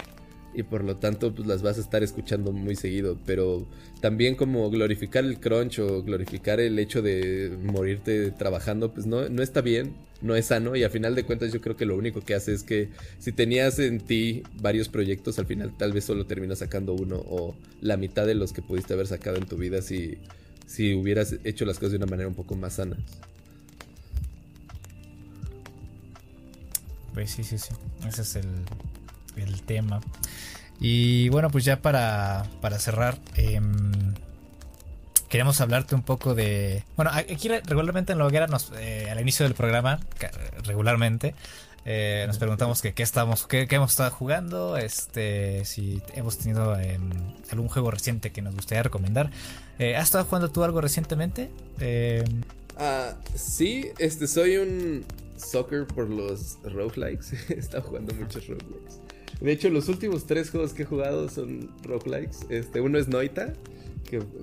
y 0.58 0.64
por 0.64 0.84
lo 0.84 0.95
tanto 0.95 1.36
pues 1.36 1.47
las 1.47 1.62
vas 1.62 1.78
a 1.78 1.82
estar 1.82 2.01
escuchando 2.01 2.51
muy 2.51 2.76
seguido, 2.76 3.20
pero 3.28 3.68
también 4.01 4.34
como 4.34 4.68
glorificar 4.72 5.24
el 5.24 5.39
crunch 5.39 5.78
o 5.78 6.01
glorificar 6.01 6.60
el 6.60 6.80
hecho 6.80 7.03
de 7.03 7.55
morirte 7.64 8.32
trabajando 8.32 8.91
pues 8.91 9.05
no, 9.05 9.30
no 9.30 9.43
está 9.43 9.62
bien, 9.62 9.93
no 10.24 10.36
es 10.36 10.47
sano 10.47 10.76
y 10.76 10.84
a 10.84 10.89
final 10.89 11.14
de 11.14 11.26
cuentas 11.26 11.53
yo 11.53 11.62
creo 11.62 11.78
que 11.78 11.86
lo 11.86 11.95
único 11.95 12.22
que 12.22 12.34
hace 12.34 12.55
es 12.55 12.64
que 12.64 12.89
si 13.20 13.32
tenías 13.34 13.78
en 13.78 13.99
ti 13.99 14.41
varios 14.60 14.89
proyectos 14.89 15.38
al 15.38 15.45
final 15.45 15.78
tal 15.78 15.93
vez 15.93 16.05
solo 16.05 16.26
terminas 16.26 16.58
sacando 16.58 16.93
uno 16.93 17.18
o 17.18 17.55
la 17.82 17.95
mitad 17.95 18.26
de 18.26 18.34
los 18.34 18.51
que 18.51 18.64
pudiste 18.64 18.95
haber 18.95 19.05
sacado 19.05 19.38
en 19.38 19.45
tu 19.45 19.58
vida 19.58 19.84
si, 19.84 20.18
si 20.66 20.95
hubieras 20.95 21.36
hecho 21.43 21.66
las 21.66 21.78
cosas 21.78 21.91
de 21.91 21.97
una 21.97 22.08
manera 22.08 22.28
un 22.28 22.36
poco 22.36 22.55
más 22.55 22.74
sana. 22.74 22.97
Pues 27.14 27.30
sí, 27.30 27.43
sí, 27.43 27.60
sí. 27.60 27.74
Ese 28.08 28.22
es 28.24 28.36
el, 28.38 28.45
el 29.44 29.62
tema. 29.62 30.02
Y 30.80 31.30
bueno, 31.30 31.50
pues 31.50 31.66
ya 31.66 31.82
para, 31.82 32.46
para 32.62 32.80
cerrar, 32.80 33.18
em, 33.36 34.14
queremos 35.30 35.60
hablarte 35.62 35.96
un 35.96 36.04
poco 36.04 36.36
de... 36.36 36.84
Bueno, 36.96 37.12
aquí 37.12 37.48
regularmente 37.48 38.14
en 38.14 38.20
la 38.20 38.26
hoguera, 38.26 38.48
nos, 38.48 38.72
eh, 38.78 39.10
al 39.10 39.20
inicio 39.20 39.46
del 39.46 39.56
programa, 39.56 40.00
regularmente, 40.66 41.34
eh, 41.90 42.26
nos 42.28 42.38
preguntamos 42.38 42.82
que, 42.82 42.94
qué, 42.94 43.02
estamos, 43.02 43.48
qué, 43.48 43.66
hemos 43.70 43.92
estado 43.92 44.12
jugando, 44.12 44.76
este, 44.76 45.64
si 45.64 46.02
hemos 46.16 46.38
tenido 46.38 46.78
em, 46.78 47.10
algún 47.50 47.70
juego 47.70 47.92
reciente 47.92 48.32
que 48.32 48.42
nos 48.42 48.54
gustaría 48.54 48.84
recomendar. 48.84 49.32
Eh, 49.80 49.96
¿Has 49.96 50.04
estado 50.04 50.26
jugando 50.26 50.50
tú 50.50 50.66
algo 50.66 50.82
recientemente? 50.82 51.50
Em, 51.80 52.42
ah, 52.78 53.14
sí, 53.36 53.90
este, 54.00 54.28
soy 54.28 54.58
un 54.58 55.06
soccer 55.38 55.88
por 55.88 56.10
los 56.10 56.58
roguelikes. 56.64 57.34
He 57.50 57.60
estado 57.60 57.84
jugando 57.84 58.14
muchos 58.16 58.46
roguelikes. 58.48 59.07
De 59.42 59.52
hecho, 59.52 59.70
los 59.70 59.88
últimos 59.88 60.26
tres 60.26 60.50
juegos 60.50 60.74
que 60.74 60.84
he 60.84 60.86
jugado 60.86 61.30
son 61.30 61.70
roguelikes. 61.84 62.38
Este, 62.50 62.82
uno 62.82 62.98
es 62.98 63.08
Noita, 63.08 63.54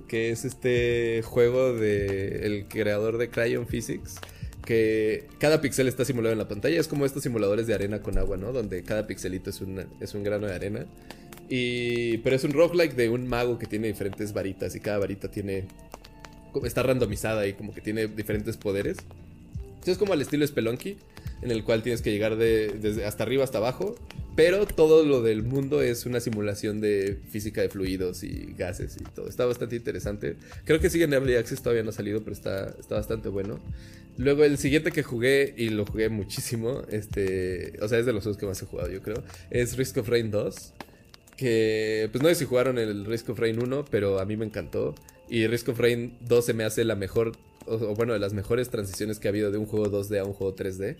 que, 0.07 0.31
es 0.31 0.45
este 0.45 1.21
juego 1.23 1.73
de 1.73 2.45
el 2.45 2.67
creador 2.67 3.17
de 3.17 3.29
Cryon 3.29 3.67
Physics. 3.67 4.15
Que 4.63 5.27
cada 5.37 5.61
pixel 5.61 5.87
está 5.87 6.05
simulado 6.05 6.33
en 6.33 6.39
la 6.39 6.47
pantalla. 6.47 6.79
Es 6.79 6.87
como 6.87 7.05
estos 7.05 7.23
simuladores 7.23 7.67
de 7.67 7.73
arena 7.73 8.01
con 8.01 8.17
agua, 8.17 8.37
¿no? 8.37 8.51
Donde 8.51 8.83
cada 8.83 9.05
pixelito 9.05 9.49
es, 9.49 9.61
es 9.99 10.13
un 10.15 10.23
grano 10.23 10.47
de 10.47 10.55
arena. 10.55 10.85
Y, 11.49 12.17
pero 12.19 12.35
es 12.35 12.43
un 12.43 12.53
roguelike 12.53 12.95
de 12.95 13.09
un 13.09 13.27
mago 13.27 13.59
que 13.59 13.67
tiene 13.67 13.87
diferentes 13.87 14.33
varitas. 14.33 14.75
Y 14.75 14.79
cada 14.79 14.97
varita 14.97 15.29
tiene. 15.29 15.67
Está 16.63 16.83
randomizada 16.83 17.45
y 17.45 17.53
como 17.53 17.73
que 17.73 17.81
tiene 17.81 18.07
diferentes 18.07 18.57
poderes. 18.57 18.97
Es 19.91 19.97
como 19.97 20.13
al 20.13 20.21
estilo 20.21 20.45
Spelunky 20.45 20.97
en 21.41 21.51
el 21.51 21.63
cual 21.63 21.83
tienes 21.83 22.01
que 22.01 22.11
llegar 22.11 22.37
de, 22.37 22.69
desde 22.79 23.05
hasta 23.05 23.23
arriba 23.23 23.43
hasta 23.43 23.59
abajo, 23.59 23.95
pero 24.35 24.65
todo 24.65 25.05
lo 25.05 25.21
del 25.21 25.43
mundo 25.43 25.81
es 25.81 26.05
una 26.05 26.19
simulación 26.19 26.81
de 26.81 27.19
física 27.29 27.61
de 27.61 27.69
fluidos 27.69 28.23
y 28.23 28.53
gases 28.57 28.97
y 28.99 29.03
todo. 29.03 29.27
Está 29.27 29.45
bastante 29.45 29.75
interesante. 29.75 30.37
Creo 30.65 30.79
que 30.79 30.89
sigue 30.89 31.05
en 31.05 31.13
Early 31.13 31.35
Access, 31.35 31.61
todavía 31.61 31.83
no 31.83 31.89
ha 31.89 31.93
salido, 31.93 32.21
pero 32.21 32.33
está, 32.33 32.75
está 32.79 32.95
bastante 32.95 33.29
bueno. 33.29 33.59
Luego 34.17 34.43
el 34.43 34.57
siguiente 34.57 34.91
que 34.91 35.03
jugué, 35.03 35.53
y 35.57 35.69
lo 35.69 35.85
jugué 35.85 36.09
muchísimo, 36.09 36.83
este, 36.89 37.73
o 37.81 37.87
sea, 37.87 37.99
es 37.99 38.05
de 38.05 38.13
los 38.13 38.23
juegos 38.23 38.37
que 38.37 38.45
más 38.45 38.61
he 38.61 38.65
jugado 38.65 38.89
yo 38.89 39.01
creo, 39.01 39.23
es 39.49 39.77
Risk 39.77 39.97
of 39.97 40.09
Rain 40.09 40.31
2. 40.31 40.73
Que, 41.37 42.07
pues 42.13 42.23
no 42.23 42.29
sé 42.29 42.35
si 42.35 42.45
jugaron 42.45 42.77
el 42.77 43.05
Risk 43.05 43.29
of 43.29 43.39
Rain 43.39 43.61
1, 43.61 43.85
pero 43.91 44.19
a 44.19 44.25
mí 44.25 44.37
me 44.37 44.45
encantó. 44.45 44.95
Y 45.29 45.47
Risk 45.47 45.69
of 45.69 45.79
Rain 45.79 46.17
2 46.21 46.45
se 46.45 46.53
me 46.53 46.63
hace 46.63 46.85
la 46.85 46.95
mejor, 46.95 47.33
o, 47.65 47.95
bueno, 47.95 48.13
de 48.13 48.19
las 48.19 48.33
mejores 48.33 48.69
transiciones 48.69 49.19
que 49.19 49.27
ha 49.27 49.29
habido 49.29 49.51
de 49.51 49.57
un 49.57 49.65
juego 49.65 49.87
2D 49.87 50.19
a 50.19 50.25
un 50.25 50.33
juego 50.33 50.55
3D. 50.55 50.97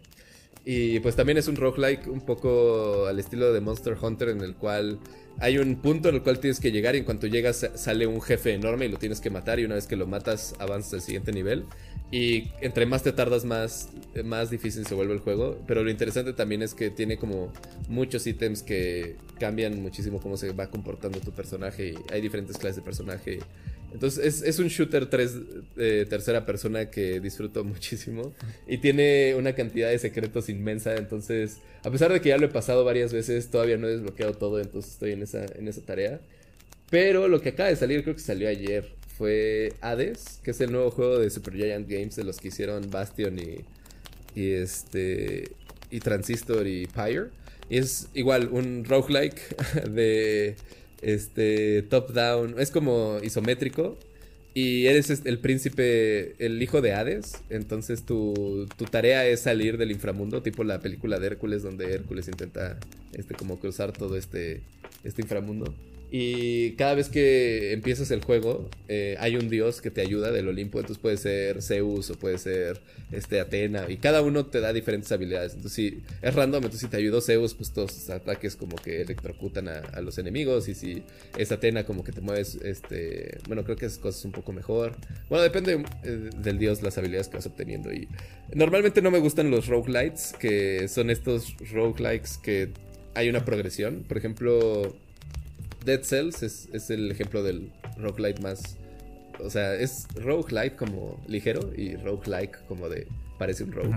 Y 0.67 0.99
pues 1.01 1.15
también 1.15 1.37
es 1.37 1.47
un 1.47 1.55
roguelike 1.55 2.07
un 2.07 2.21
poco 2.21 3.05
al 3.05 3.19
estilo 3.19 3.53
de 3.53 3.61
Monster 3.61 3.95
Hunter 4.01 4.29
en 4.29 4.41
el 4.41 4.55
cual 4.55 4.99
hay 5.39 5.59
un 5.59 5.75
punto 5.75 6.09
en 6.09 6.15
el 6.15 6.23
cual 6.23 6.39
tienes 6.39 6.59
que 6.59 6.71
llegar 6.71 6.95
y 6.95 6.99
en 6.99 7.03
cuanto 7.03 7.27
llegas 7.27 7.69
sale 7.75 8.07
un 8.07 8.21
jefe 8.21 8.53
enorme 8.53 8.85
y 8.85 8.89
lo 8.89 8.97
tienes 8.97 9.19
que 9.19 9.29
matar 9.29 9.59
y 9.59 9.65
una 9.65 9.75
vez 9.75 9.85
que 9.85 9.95
lo 9.95 10.07
matas 10.07 10.55
avanzas 10.59 10.93
al 10.95 11.01
siguiente 11.01 11.31
nivel. 11.33 11.65
Y 12.11 12.51
entre 12.61 12.85
más 12.85 13.03
te 13.03 13.11
tardas 13.11 13.45
más, 13.45 13.89
más 14.23 14.49
difícil 14.49 14.87
se 14.87 14.95
vuelve 14.95 15.13
el 15.13 15.19
juego. 15.19 15.59
Pero 15.67 15.83
lo 15.83 15.91
interesante 15.91 16.33
también 16.33 16.61
es 16.61 16.73
que 16.73 16.89
tiene 16.89 17.17
como 17.17 17.51
muchos 17.87 18.25
ítems 18.25 18.63
que 18.63 19.17
cambian 19.39 19.81
muchísimo 19.81 20.19
cómo 20.19 20.37
se 20.37 20.51
va 20.51 20.67
comportando 20.71 21.19
tu 21.19 21.31
personaje. 21.31 21.95
hay 22.11 22.21
diferentes 22.21 22.57
clases 22.57 22.77
de 22.77 22.81
personaje 22.81 23.39
Entonces 23.93 24.41
es, 24.41 24.59
un 24.59 24.67
shooter 24.67 25.05
3 25.05 25.75
de 25.75 26.05
tercera 26.05 26.45
persona 26.45 26.89
que 26.89 27.19
disfruto 27.19 27.63
muchísimo 27.63 28.33
y 28.67 28.79
tiene 28.79 29.35
una 29.35 29.53
cantidad 29.53 29.89
de 29.89 29.97
secretos 29.99 30.49
inmensa. 30.49 30.95
Entonces, 30.95 31.59
a 31.83 31.91
pesar 31.91 32.11
de 32.11 32.19
que 32.21 32.29
ya 32.29 32.37
lo 32.37 32.45
he 32.45 32.49
pasado 32.49 32.83
varias 32.83 33.13
veces, 33.13 33.49
todavía 33.49 33.77
no 33.77 33.87
he 33.87 33.91
desbloqueado 33.91 34.33
todo, 34.33 34.59
entonces 34.59 34.91
estoy 34.91 35.11
en 35.13 35.23
esa, 35.23 35.45
en 35.45 35.67
esa 35.67 35.81
tarea. 35.81 36.19
Pero 36.89 37.27
lo 37.27 37.41
que 37.41 37.49
acaba 37.49 37.69
de 37.69 37.75
salir, 37.75 38.03
creo 38.03 38.15
que 38.15 38.21
salió 38.21 38.49
ayer, 38.49 38.91
fue 39.17 39.73
Hades, 39.81 40.39
que 40.43 40.51
es 40.51 40.61
el 40.61 40.71
nuevo 40.71 40.91
juego 40.91 41.19
de 41.19 41.29
Supergiant 41.29 41.89
Games 41.89 42.15
de 42.15 42.25
los 42.25 42.37
que 42.37 42.49
hicieron 42.49 42.89
Bastion 42.91 43.39
y, 43.39 43.63
y 44.39 44.51
este 44.51 45.51
y 45.89 45.99
Transistor 45.99 46.67
y 46.67 46.87
Pyre. 46.87 47.29
Y 47.69 47.77
es 47.77 48.09
igual 48.13 48.49
un 48.51 48.83
roguelike 48.85 49.55
de 49.89 50.55
este 51.01 51.83
top 51.83 52.11
down, 52.11 52.55
es 52.59 52.71
como 52.71 53.17
isométrico 53.23 53.97
y 54.53 54.87
eres 54.87 55.09
el 55.25 55.39
príncipe, 55.39 56.35
el 56.43 56.61
hijo 56.63 56.81
de 56.81 56.93
Hades, 56.93 57.41
entonces 57.49 58.03
tu, 58.03 58.67
tu, 58.77 58.85
tarea 58.85 59.25
es 59.25 59.41
salir 59.41 59.77
del 59.77 59.91
inframundo, 59.91 60.41
tipo 60.41 60.63
la 60.63 60.79
película 60.79 61.19
de 61.19 61.27
Hércules 61.27 61.61
donde 61.61 61.93
Hércules 61.93 62.27
intenta 62.27 62.79
este 63.11 63.35
como 63.35 63.59
cruzar 63.59 63.91
todo 63.91 64.15
este 64.17 64.61
este 65.03 65.21
inframundo. 65.21 65.73
Y 66.17 66.71
cada 66.77 66.93
vez 66.93 67.09
que 67.09 67.73
empiezas 67.73 68.09
el 68.09 68.23
juego, 68.23 68.69
eh, 68.87 69.17
hay 69.19 69.35
un 69.35 69.49
dios 69.49 69.81
que 69.81 69.91
te 69.91 69.99
ayuda 69.99 70.31
del 70.31 70.47
Olimpo. 70.47 70.79
Entonces 70.79 71.01
puede 71.01 71.17
ser 71.17 71.61
Zeus 71.61 72.09
o 72.09 72.15
puede 72.17 72.37
ser 72.37 72.79
este, 73.11 73.41
Atena. 73.41 73.87
Y 73.89 73.97
cada 73.97 74.21
uno 74.21 74.45
te 74.45 74.61
da 74.61 74.71
diferentes 74.71 75.11
habilidades. 75.11 75.55
Entonces, 75.55 75.73
si 75.73 76.03
es 76.21 76.33
random, 76.33 76.63
entonces 76.63 76.79
si 76.79 76.87
te 76.87 76.95
ayudó 76.95 77.19
Zeus, 77.19 77.53
pues 77.53 77.73
todos 77.73 78.09
ataques 78.09 78.55
como 78.55 78.77
que 78.77 79.01
electrocutan 79.01 79.67
a, 79.67 79.99
los 79.99 80.17
enemigos. 80.17 80.69
Y 80.69 80.75
si 80.75 81.03
es 81.37 81.51
Atena, 81.51 81.83
como 81.83 82.05
que 82.05 82.13
te 82.13 82.21
mueves. 82.21 82.59
este 82.63 83.39
Bueno, 83.49 83.65
creo 83.65 83.75
que 83.75 83.87
es 83.87 83.97
cosas 83.97 84.23
un 84.23 84.31
poco 84.31 84.53
mejor. 84.53 84.95
Bueno, 85.27 85.43
depende 85.43 85.83
eh, 86.05 86.29
del 86.41 86.57
dios 86.57 86.81
las 86.81 86.97
habilidades 86.97 87.27
que 87.27 87.35
vas 87.35 87.45
obteniendo. 87.45 87.91
Y 87.91 88.07
normalmente 88.53 89.01
no 89.01 89.11
me 89.11 89.19
gustan 89.19 89.51
los 89.51 89.67
roguelites, 89.67 90.33
que 90.39 90.87
son 90.87 91.09
estos 91.09 91.57
roguelikes 91.73 92.37
que 92.41 92.69
hay 93.15 93.27
una 93.27 93.43
progresión. 93.43 94.05
Por 94.07 94.17
ejemplo 94.17 94.95
Dead 95.85 96.03
Cells 96.03 96.43
es, 96.43 96.89
el 96.89 97.11
ejemplo 97.11 97.43
del 97.43 97.71
roguelite 97.97 98.41
más. 98.41 98.77
O 99.39 99.49
sea, 99.49 99.75
es 99.75 100.07
roguelite 100.15 100.75
como 100.75 101.23
ligero 101.27 101.71
y 101.75 101.95
roguelike 101.95 102.65
como 102.67 102.89
de. 102.89 103.07
Parece 103.37 103.63
un 103.63 103.71
rogue. 103.71 103.95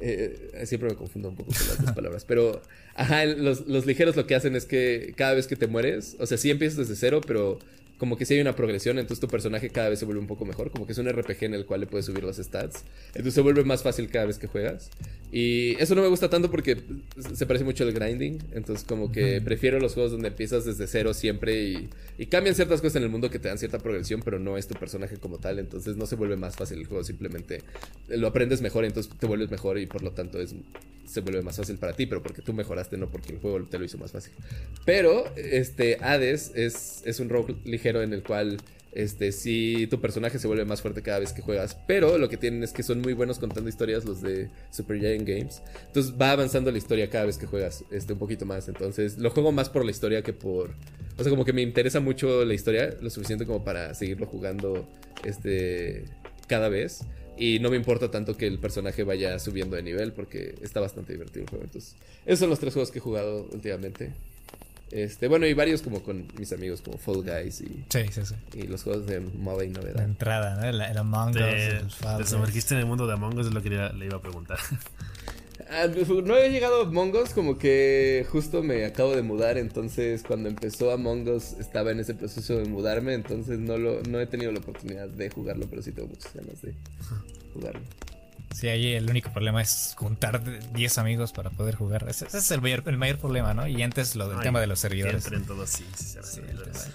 Eh, 0.00 0.64
siempre 0.66 0.90
me 0.90 0.96
confundo 0.96 1.30
un 1.30 1.36
poco 1.36 1.52
con 1.52 1.66
las 1.68 1.82
dos 1.82 1.92
palabras. 1.92 2.24
Pero, 2.24 2.60
ajá, 2.94 3.24
los, 3.24 3.66
los, 3.66 3.86
ligeros 3.86 4.14
lo 4.14 4.26
que 4.26 4.34
hacen 4.34 4.54
es 4.54 4.66
que 4.66 5.14
cada 5.16 5.34
vez 5.34 5.46
que 5.46 5.56
te 5.56 5.66
mueres, 5.66 6.16
o 6.18 6.26
sea, 6.26 6.36
sí 6.36 6.50
empiezas 6.50 6.76
desde 6.76 6.96
cero, 6.96 7.22
pero 7.26 7.58
como 7.98 8.16
que 8.16 8.26
si 8.26 8.34
hay 8.34 8.40
una 8.40 8.54
progresión, 8.54 8.98
entonces 8.98 9.20
tu 9.20 9.28
personaje 9.28 9.70
cada 9.70 9.88
vez 9.88 9.98
se 9.98 10.04
vuelve 10.04 10.20
un 10.20 10.26
poco 10.26 10.44
mejor, 10.44 10.70
como 10.70 10.86
que 10.86 10.92
es 10.92 10.98
un 10.98 11.08
RPG 11.08 11.44
en 11.44 11.54
el 11.54 11.64
cual 11.64 11.80
le 11.80 11.86
puedes 11.86 12.06
subir 12.06 12.24
los 12.24 12.36
stats, 12.36 12.84
entonces 13.08 13.34
se 13.34 13.40
vuelve 13.40 13.64
más 13.64 13.82
fácil 13.82 14.10
cada 14.10 14.26
vez 14.26 14.38
que 14.38 14.46
juegas. 14.46 14.90
Y 15.32 15.74
eso 15.80 15.94
no 15.94 16.02
me 16.02 16.08
gusta 16.08 16.30
tanto 16.30 16.50
porque 16.50 16.76
se 17.34 17.46
parece 17.46 17.64
mucho 17.64 17.84
al 17.84 17.92
grinding, 17.92 18.38
entonces 18.52 18.84
como 18.86 19.10
que 19.10 19.40
prefiero 19.40 19.80
los 19.80 19.94
juegos 19.94 20.12
donde 20.12 20.28
empiezas 20.28 20.64
desde 20.64 20.86
cero 20.86 21.14
siempre 21.14 21.62
y, 21.62 21.88
y, 22.16 22.26
cambian 22.26 22.54
ciertas 22.54 22.80
cosas 22.80 22.96
en 22.96 23.02
el 23.02 23.08
mundo 23.08 23.28
que 23.28 23.38
te 23.38 23.48
dan 23.48 23.58
cierta 23.58 23.78
progresión, 23.78 24.22
pero 24.24 24.38
no 24.38 24.56
es 24.56 24.68
tu 24.68 24.74
personaje 24.74 25.16
como 25.16 25.38
tal, 25.38 25.58
entonces 25.58 25.96
no 25.96 26.06
se 26.06 26.14
vuelve 26.14 26.36
más 26.36 26.56
fácil 26.56 26.78
el 26.78 26.86
juego, 26.86 27.02
simplemente 27.02 27.62
lo 28.08 28.28
aprendes 28.28 28.62
mejor, 28.62 28.84
entonces 28.84 29.12
te 29.18 29.26
vuelves 29.26 29.50
mejor 29.50 29.78
y 29.78 29.86
por 29.86 30.02
lo 30.02 30.12
tanto 30.12 30.40
es 30.40 30.54
se 31.06 31.20
vuelve 31.20 31.42
más 31.42 31.56
fácil 31.56 31.78
para 31.78 31.92
ti, 31.92 32.06
pero 32.06 32.22
porque 32.22 32.42
tú 32.42 32.52
mejoraste, 32.52 32.96
no 32.96 33.08
porque 33.08 33.32
el 33.32 33.38
juego 33.38 33.62
te 33.64 33.78
lo 33.78 33.84
hizo 33.84 33.98
más 33.98 34.12
fácil. 34.12 34.32
Pero, 34.84 35.24
este, 35.36 35.98
Hades 36.00 36.52
es, 36.54 37.02
es 37.04 37.20
un 37.20 37.28
rogue 37.28 37.56
ligero 37.64 38.02
en 38.02 38.12
el 38.12 38.22
cual, 38.22 38.58
este, 38.96 39.30
sí, 39.30 39.86
tu 39.90 40.00
personaje 40.00 40.38
se 40.38 40.46
vuelve 40.46 40.64
más 40.64 40.80
fuerte 40.80 41.02
cada 41.02 41.18
vez 41.18 41.34
que 41.34 41.42
juegas, 41.42 41.76
pero 41.86 42.16
lo 42.16 42.30
que 42.30 42.38
tienen 42.38 42.62
es 42.62 42.72
que 42.72 42.82
son 42.82 43.02
muy 43.02 43.12
buenos 43.12 43.38
contando 43.38 43.68
historias 43.68 44.06
los 44.06 44.22
de 44.22 44.48
Super 44.70 44.98
Giant 44.98 45.28
Games. 45.28 45.62
Entonces 45.86 46.14
va 46.18 46.30
avanzando 46.30 46.72
la 46.72 46.78
historia 46.78 47.10
cada 47.10 47.26
vez 47.26 47.36
que 47.36 47.44
juegas, 47.44 47.84
este, 47.90 48.14
un 48.14 48.18
poquito 48.18 48.46
más. 48.46 48.68
Entonces 48.68 49.18
lo 49.18 49.28
juego 49.28 49.52
más 49.52 49.68
por 49.68 49.84
la 49.84 49.90
historia 49.90 50.22
que 50.22 50.32
por... 50.32 50.70
O 51.18 51.22
sea, 51.22 51.28
como 51.28 51.44
que 51.44 51.52
me 51.52 51.60
interesa 51.60 52.00
mucho 52.00 52.46
la 52.46 52.54
historia, 52.54 52.96
lo 53.02 53.10
suficiente 53.10 53.44
como 53.44 53.62
para 53.64 53.92
seguirlo 53.92 54.26
jugando, 54.26 54.88
este, 55.24 56.04
cada 56.46 56.70
vez. 56.70 57.00
Y 57.36 57.58
no 57.58 57.68
me 57.68 57.76
importa 57.76 58.10
tanto 58.10 58.38
que 58.38 58.46
el 58.46 58.58
personaje 58.58 59.04
vaya 59.04 59.38
subiendo 59.38 59.76
de 59.76 59.82
nivel 59.82 60.14
porque 60.14 60.54
está 60.62 60.80
bastante 60.80 61.12
divertido 61.12 61.44
el 61.44 61.50
juego. 61.50 61.64
Entonces, 61.66 61.96
esos 62.24 62.38
son 62.38 62.48
los 62.48 62.58
tres 62.58 62.72
juegos 62.72 62.90
que 62.90 62.98
he 62.98 63.02
jugado 63.02 63.46
últimamente. 63.52 64.12
Este, 64.90 65.26
bueno, 65.26 65.46
y 65.46 65.54
varios 65.54 65.82
como 65.82 66.02
con 66.02 66.28
mis 66.38 66.52
amigos, 66.52 66.80
como 66.80 66.96
Fall 66.98 67.22
Guys 67.22 67.60
y, 67.60 67.84
sí, 67.88 68.04
sí, 68.12 68.22
sí. 68.24 68.34
y 68.54 68.62
los 68.68 68.84
juegos 68.84 69.06
de 69.06 69.20
moda 69.20 69.64
y 69.64 69.68
novedad. 69.68 69.96
La 69.96 70.04
entrada, 70.04 70.56
¿no? 70.56 70.64
El, 70.64 70.80
Among 70.96 71.30
Us. 71.30 71.98
Te, 71.98 72.24
sumergiste 72.24 72.74
en 72.74 72.80
el 72.80 72.86
mundo 72.86 73.06
de 73.06 73.14
Among 73.14 73.36
Us, 73.38 73.48
es 73.48 73.52
lo 73.52 73.62
que 73.62 73.70
le 73.70 74.06
iba 74.06 74.16
a 74.16 74.22
preguntar. 74.22 74.58
Ah, 75.68 75.86
pues, 75.92 76.08
no 76.08 76.36
he 76.36 76.50
llegado 76.50 76.82
a 76.82 76.84
Among 76.84 77.16
Us, 77.16 77.30
como 77.30 77.58
que 77.58 78.24
justo 78.30 78.62
me 78.62 78.84
acabo 78.84 79.16
de 79.16 79.22
mudar, 79.22 79.58
entonces 79.58 80.22
cuando 80.22 80.48
empezó 80.48 80.92
Among 80.92 81.28
Us 81.28 81.54
estaba 81.58 81.90
en 81.90 81.98
ese 81.98 82.14
proceso 82.14 82.58
de 82.58 82.66
mudarme, 82.66 83.14
entonces 83.14 83.58
no, 83.58 83.76
lo, 83.76 84.02
no 84.02 84.20
he 84.20 84.26
tenido 84.26 84.52
la 84.52 84.60
oportunidad 84.60 85.08
de 85.08 85.28
jugarlo, 85.28 85.66
pero 85.68 85.82
sí 85.82 85.92
tengo 85.92 86.08
muchas 86.08 86.32
ganas 86.34 86.62
de 86.62 86.74
jugarlo. 87.52 87.80
Sí, 88.56 88.68
ahí 88.68 88.94
el 88.94 89.10
único 89.10 89.30
problema 89.30 89.60
es 89.60 89.92
juntar 89.98 90.42
10 90.72 90.96
amigos 90.96 91.32
para 91.32 91.50
poder 91.50 91.74
jugar. 91.74 92.06
Ese, 92.08 92.24
es 92.24 92.50
el 92.50 92.62
mayor, 92.62 92.82
el 92.86 92.96
mayor 92.96 93.18
problema, 93.18 93.52
¿no? 93.52 93.66
Y 93.66 93.82
antes 93.82 94.16
lo 94.16 94.30
del 94.30 94.40
tema 94.40 94.62
de 94.62 94.66
los 94.66 94.78
servidores. 94.78 95.30
En 95.30 95.44
todos, 95.44 95.68
sí, 95.68 95.84
sí, 95.94 96.40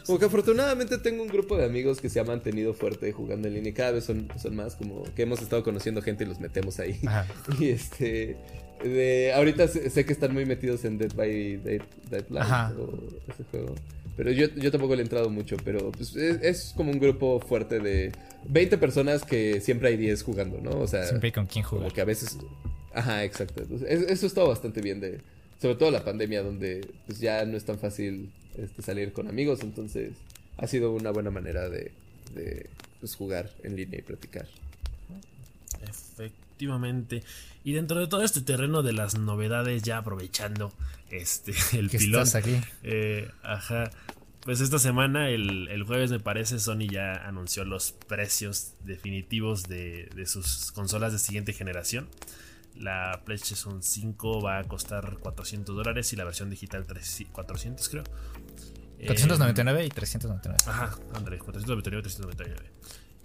como 0.08 0.18
que 0.18 0.26
afortunadamente 0.26 0.98
tengo 0.98 1.22
un 1.22 1.30
grupo 1.30 1.58
de 1.58 1.66
amigos 1.66 2.02
que 2.02 2.10
se 2.10 2.20
ha 2.20 2.24
mantenido 2.24 2.74
fuerte 2.74 3.12
jugando 3.12 3.48
en 3.48 3.54
línea 3.54 3.70
y 3.70 3.74
cada 3.74 3.92
vez 3.92 4.06
son, 4.06 4.28
son 4.42 4.56
más, 4.56 4.76
como 4.76 5.04
que 5.14 5.22
hemos 5.22 5.40
estado 5.40 5.64
conociendo 5.64 6.02
gente 6.02 6.24
y 6.24 6.28
los 6.28 6.40
metemos 6.40 6.80
ahí. 6.80 7.00
Y 7.60 7.70
este. 7.70 8.38
De, 8.84 9.32
ahorita 9.36 9.68
sé, 9.68 10.04
que 10.04 10.14
están 10.14 10.34
muy 10.34 10.46
metidos 10.46 10.84
en 10.84 10.98
Dead 10.98 11.14
by 11.14 11.62
Daylight 12.10 12.76
o 12.80 13.22
ese 13.32 13.44
juego. 13.52 13.76
Pero 14.22 14.34
yo, 14.34 14.50
yo 14.54 14.70
tampoco 14.70 14.94
le 14.94 15.02
he 15.02 15.04
entrado 15.04 15.32
mucho, 15.32 15.58
pero 15.66 15.92
pues, 15.92 16.16
es, 16.16 16.76
como 16.78 16.92
un 16.92 17.00
grupo 17.00 17.40
fuerte 17.40 17.80
de 17.80 18.12
20 18.48 18.78
personas 18.78 19.26
que 19.26 19.60
siempre 19.62 19.90
hay 19.90 19.98
10 19.98 20.22
jugando, 20.22 20.62
¿no? 20.62 20.80
O 20.80 20.86
sea, 20.86 21.06
siempre 21.06 21.30
hay 21.30 21.32
con 21.32 21.48
quién 21.48 21.66
jugar. 21.66 21.86
Como 21.86 21.96
que 21.96 22.02
a 22.02 22.06
veces... 22.06 22.38
Ajá, 22.94 23.24
exacto. 23.24 23.64
eso 23.84 24.28
está 24.28 24.44
bastante 24.44 24.80
bien 24.80 25.00
de... 25.00 25.22
Sobre 25.60 25.74
todo 25.74 25.90
la 25.90 26.06
pandemia, 26.06 26.44
donde 26.44 26.88
pues 27.08 27.20
ya 27.20 27.44
no 27.46 27.58
es 27.58 27.66
tan 27.66 27.80
fácil 27.80 28.30
este, 28.60 28.84
salir 28.84 29.12
con 29.12 29.28
amigos, 29.28 29.62
entonces 29.64 30.12
ha 30.58 30.68
sido 30.68 30.92
una 30.92 31.10
buena 31.10 31.32
manera 31.32 31.68
de, 31.68 31.92
de 32.36 32.68
pues, 33.00 33.16
jugar 33.16 33.50
en 33.64 33.76
línea 33.76 34.02
y 34.02 34.04
practicar. 34.04 34.46
Efectivamente. 36.62 37.24
Y 37.64 37.74
dentro 37.74 38.00
de 38.00 38.08
todo 38.08 38.24
este 38.24 38.42
terreno 38.42 38.84
de 38.84 38.94
las 38.94 39.18
novedades, 39.18 39.84
ya 39.84 39.98
aprovechando 39.98 40.72
este 41.10 41.54
el 41.78 41.90
pilón. 41.90 42.28
aquí? 42.36 42.62
Eh, 42.84 43.30
ajá. 43.44 43.90
Pues 44.42 44.60
esta 44.60 44.80
semana, 44.80 45.30
el, 45.30 45.84
jueves 45.86 46.10
me 46.10 46.20
parece, 46.20 46.60
Sony 46.60 46.88
ya 46.90 47.14
anunció 47.14 47.64
los 47.64 47.92
precios 47.92 48.74
definitivos 48.84 49.64
de, 49.64 50.10
sus 50.26 50.72
consolas 50.72 51.14
de 51.14 51.20
siguiente 51.20 51.54
generación. 51.54 52.08
La 52.76 53.22
PlayStation 53.24 53.84
5 53.84 54.42
va 54.42 54.60
a 54.60 54.64
costar 54.64 55.18
400 55.20 55.76
dólares 55.76 56.12
y 56.14 56.16
la 56.16 56.24
versión 56.24 56.50
digital 56.50 56.86
400 57.32 57.90
creo. 57.90 58.04
499 59.06 59.86
y 59.86 59.90
399. 59.90 60.58
Ajá, 60.68 60.98
André, 61.14 61.38
499 61.38 62.00
y 62.00 62.04
399. 62.04 62.72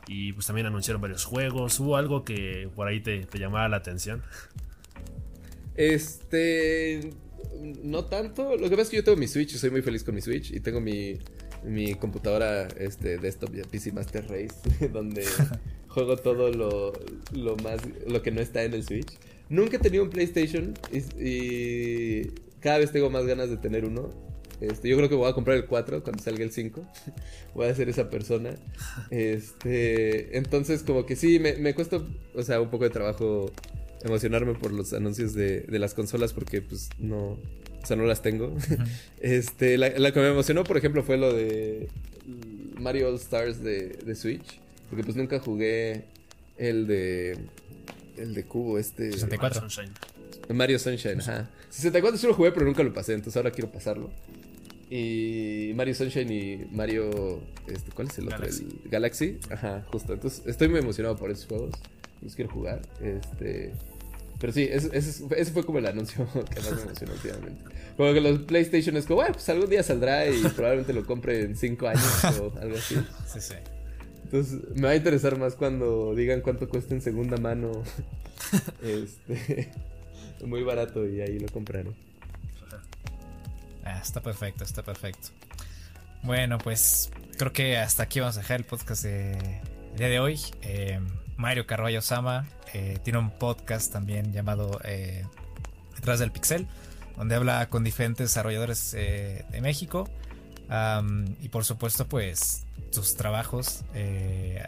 Y 0.09 0.33
pues 0.33 0.47
también 0.47 0.67
anunciaron 0.67 1.03
varios 1.03 1.25
juegos. 1.25 1.81
¿Hubo 1.81 1.97
algo 1.97 2.25
que 2.25 2.69
por 2.75 2.87
ahí 2.89 3.01
te, 3.01 3.27
te 3.27 3.39
llamaba 3.39 3.69
la 3.69 3.79
atención? 3.79 4.23
Este 5.75 7.11
no 7.83 8.05
tanto. 8.05 8.57
Lo 8.57 8.69
que 8.69 8.71
pasa 8.71 8.83
es 8.83 8.89
que 8.91 8.97
yo 8.97 9.05
tengo 9.05 9.19
mi 9.19 9.29
Switch 9.29 9.55
y 9.55 9.59
soy 9.59 9.71
muy 9.71 9.83
feliz 9.83 10.05
con 10.05 10.15
mi 10.15 10.21
Switch. 10.21 10.51
Y 10.51 10.61
tengo 10.61 10.81
mi, 10.81 11.19
mi 11.65 11.95
computadora 11.95 12.69
este, 12.79 13.19
desktop 13.19 13.51
PC 13.71 13.93
Master 13.93 14.25
Race, 14.29 14.89
donde 14.93 15.25
juego 15.89 16.17
todo 16.17 16.51
lo, 16.51 16.93
lo, 17.33 17.57
más, 17.57 17.81
lo 18.07 18.23
que 18.23 18.31
no 18.31 18.41
está 18.41 18.63
en 18.63 18.75
el 18.75 18.85
Switch. 18.85 19.19
Nunca 19.49 19.77
he 19.77 19.81
tenido 19.81 20.05
un 20.05 20.11
PlayStation 20.11 20.75
y, 21.21 22.31
cada 22.61 22.79
vez 22.79 22.91
tengo 22.91 23.11
más 23.11 23.27
ganas 23.27 23.49
de 23.49 23.57
tener 23.59 23.85
uno. 23.85 24.11
Este, 24.61 24.89
yo 24.89 24.97
creo 24.97 25.09
que 25.09 25.15
voy 25.15 25.29
a 25.29 25.35
comprar 25.35 25.57
el 25.57 25.67
4 25.67 26.03
cuando 26.03 26.23
salga 26.23 26.45
el 26.45 26.51
5. 26.51 26.87
voy 27.55 27.67
a 27.67 27.75
ser 27.75 27.89
esa 27.89 28.11
persona. 28.11 28.55
Este, 29.11 30.37
entonces 30.37 30.83
como 30.83 31.07
que 31.07 31.17
sí, 31.17 31.39
me, 31.39 31.55
me 31.55 31.75
cuesta, 31.75 32.01
o 32.35 32.43
sea, 32.43 32.61
un 32.61 32.71
poco 32.71 32.85
de 32.85 32.91
trabajo 32.91 33.51
emocionarme 34.03 34.55
por 34.55 34.73
los 34.73 34.93
anuncios 34.93 35.35
de, 35.35 35.61
de 35.61 35.79
las 35.79 35.95
consolas 35.95 36.33
porque 36.33 36.63
pues 36.63 36.91
no, 36.99 37.39
o 37.87 37.87
sea, 37.87 37.97
no 37.97 38.05
las 38.05 38.23
tengo. 38.23 38.53
este, 39.21 39.79
la, 39.79 40.13
que 40.13 40.21
me 40.21 40.29
emocionó, 40.29 40.65
por 40.65 40.77
ejemplo, 40.77 41.03
fue 41.03 41.17
lo 41.17 41.33
de 41.33 41.89
Mario 42.81 43.09
All 43.09 43.15
Stars 43.15 43.63
de, 43.63 43.91
de 44.05 44.15
Switch, 44.15 44.61
porque 44.91 45.05
pues 45.05 45.17
nunca 45.17 45.39
jugué 45.39 46.05
el 46.59 46.87
de 46.87 47.39
el 48.17 48.35
de 48.35 48.45
cubo 48.45 48.79
este 48.79 49.13
64 49.13 49.61
Mario 49.61 49.71
Sunshine. 49.71 50.57
Mario 50.57 50.79
Sunshine, 50.79 51.21
ajá. 51.21 51.51
64 51.71 52.19
sí 52.19 52.27
lo 52.27 52.35
jugué, 52.35 52.51
pero 52.51 52.67
nunca 52.67 52.83
lo 52.83 52.93
pasé, 52.93 53.13
entonces 53.13 53.37
ahora 53.37 53.53
quiero 53.53 53.71
pasarlo. 53.71 54.11
Y 54.89 55.73
Mario 55.75 55.95
Sunshine 55.95 56.31
y 56.33 56.65
Mario. 56.73 57.41
Este, 57.67 57.91
¿Cuál 57.93 58.09
es 58.09 58.19
el 58.19 58.27
otro? 58.27 58.39
Galaxy. 58.39 58.67
El 58.85 58.91
Galaxy. 58.91 59.39
Ajá, 59.51 59.85
justo. 59.91 60.13
Entonces 60.13 60.43
estoy 60.47 60.69
muy 60.69 60.79
emocionado 60.81 61.17
por 61.17 61.31
esos 61.31 61.47
juegos. 61.47 61.71
Los 62.23 62.35
quiero 62.37 62.51
jugar. 62.53 62.83
Este. 63.03 63.73
Pero 64.39 64.53
sí, 64.53 64.69
ese, 64.71 64.91
ese- 64.97 65.25
ese 65.37 65.51
fue 65.53 65.65
como 65.65 65.79
el 65.79 65.87
anuncio 65.87 66.27
que 66.51 66.61
más 66.61 66.73
me 66.77 66.83
emocionó 66.83 67.13
últimamente. 67.15 67.65
Como 67.97 68.13
que 68.13 68.21
los 68.21 68.39
PlayStation 68.41 68.97
es 68.97 69.07
como, 69.07 69.17
bueno, 69.17 69.33
pues 69.33 69.49
algún 69.49 69.69
día 69.71 69.83
saldrá 69.83 70.29
y 70.29 70.41
probablemente 70.55 70.93
lo 70.93 71.05
compre 71.07 71.41
en 71.43 71.57
5 71.57 71.89
años 71.89 72.25
o 72.41 72.53
algo 72.61 72.77
así. 72.77 72.97
Sí, 73.27 73.41
sí. 73.41 73.55
Entonces 74.25 74.61
me 74.75 74.83
va 74.83 74.91
a 74.91 74.97
interesar 74.97 75.39
más 75.39 75.55
cuando 75.55 76.15
digan 76.15 76.41
cuánto 76.43 76.69
cuesta 76.69 76.95
en 76.95 77.01
segunda 77.01 77.37
mano. 77.39 77.83
este. 78.83 79.71
Muy 80.45 80.63
barato 80.63 81.09
y 81.09 81.21
ahí 81.23 81.39
lo 81.39 81.49
compraré. 81.49 81.91
Ah, 83.89 84.01
está 84.03 84.21
perfecto, 84.21 84.65
está 84.65 84.83
perfecto. 84.83 85.29
Bueno, 86.23 86.59
pues 86.59 87.11
creo 87.39 87.53
que 87.53 87.77
hasta 87.79 88.03
aquí 88.03 88.19
vamos 88.19 88.37
a 88.37 88.41
dejar 88.41 88.59
el 88.59 88.65
podcast 88.67 89.05
de 89.05 89.61
día 89.97 90.09
de 90.09 90.19
hoy. 90.19 90.41
Eh, 90.63 90.99
Mario 91.37 91.67
Carballo 91.69 92.03
Sama 92.03 92.49
eh, 92.75 92.99
tiene 93.05 93.21
un 93.21 93.31
podcast 93.31 93.93
también 93.93 94.33
llamado 94.33 94.81
eh, 94.83 95.25
Detrás 95.95 96.19
del 96.19 96.33
Pixel, 96.33 96.67
donde 97.17 97.37
habla 97.37 97.69
con 97.69 97.85
diferentes 97.85 98.27
desarrolladores 98.31 98.91
de 98.91 99.61
México. 99.63 100.11
Y 101.41 101.49
por 101.51 101.65
supuesto, 101.65 102.09
pues 102.09 102.65
tus 102.93 103.15
trabajos 103.17 103.85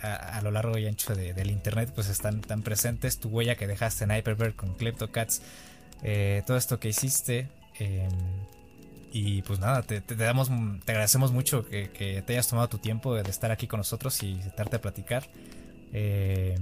a, 0.01 0.41
lo 0.43 0.53
largo 0.53 0.79
y 0.79 0.87
ancho 0.87 1.17
de- 1.17 1.35
del 1.35 1.51
internet 1.51 1.91
pues 1.93 2.09
están 2.09 2.41
tan 2.41 2.63
presentes. 2.63 3.19
Tu 3.19 3.29
huella 3.31 3.57
que 3.57 3.67
dejaste 3.67 4.05
en 4.05 4.13
Hyperbird 4.13 4.55
con 4.55 4.75
Kleptocats, 4.75 5.43
todo 6.47 6.57
esto 6.57 6.79
que 6.79 6.89
hiciste. 6.91 7.49
Y 9.13 9.43
pues 9.43 9.59
nada, 9.59 9.83
te, 9.83 10.01
te 10.01 10.15
damos, 10.17 10.51
te 10.85 10.93
agradecemos 10.93 11.33
mucho 11.33 11.67
que, 11.67 11.91
que 11.91 12.23
te 12.23 12.35
hayas 12.35 12.49
tomado 12.49 12.69
tu 12.69 12.79
tiempo 12.79 13.15
de 13.15 13.29
estar 13.29 13.51
aquí 13.51 13.67
con 13.67 13.79
nosotros 13.79 14.23
y 14.23 14.41
sentarte 14.43 14.77
a 14.77 14.81
platicar. 14.81 15.29
Eh, 15.93 16.59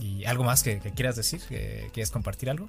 y 0.00 0.24
algo 0.24 0.44
más 0.44 0.62
que, 0.62 0.80
que 0.80 0.92
quieras 0.92 1.16
decir, 1.16 1.40
que 1.48 1.90
quieres 1.92 2.10
compartir 2.10 2.50
algo. 2.50 2.68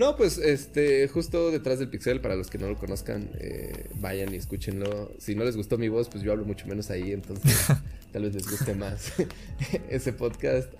No, 0.00 0.16
pues 0.16 0.38
este, 0.38 1.08
justo 1.08 1.50
detrás 1.50 1.78
del 1.78 1.90
pixel, 1.90 2.22
para 2.22 2.34
los 2.34 2.48
que 2.48 2.56
no 2.56 2.70
lo 2.70 2.78
conozcan, 2.78 3.28
eh, 3.38 3.84
vayan 3.96 4.32
y 4.32 4.38
escúchenlo. 4.38 5.12
Si 5.18 5.34
no 5.34 5.44
les 5.44 5.58
gustó 5.58 5.76
mi 5.76 5.90
voz, 5.90 6.08
pues 6.08 6.22
yo 6.22 6.32
hablo 6.32 6.46
mucho 6.46 6.66
menos 6.66 6.88
ahí, 6.88 7.12
entonces 7.12 7.54
tal 8.10 8.22
vez 8.22 8.34
les 8.34 8.50
guste 8.50 8.72
más 8.72 9.12
ese 9.90 10.14
podcast. 10.14 10.72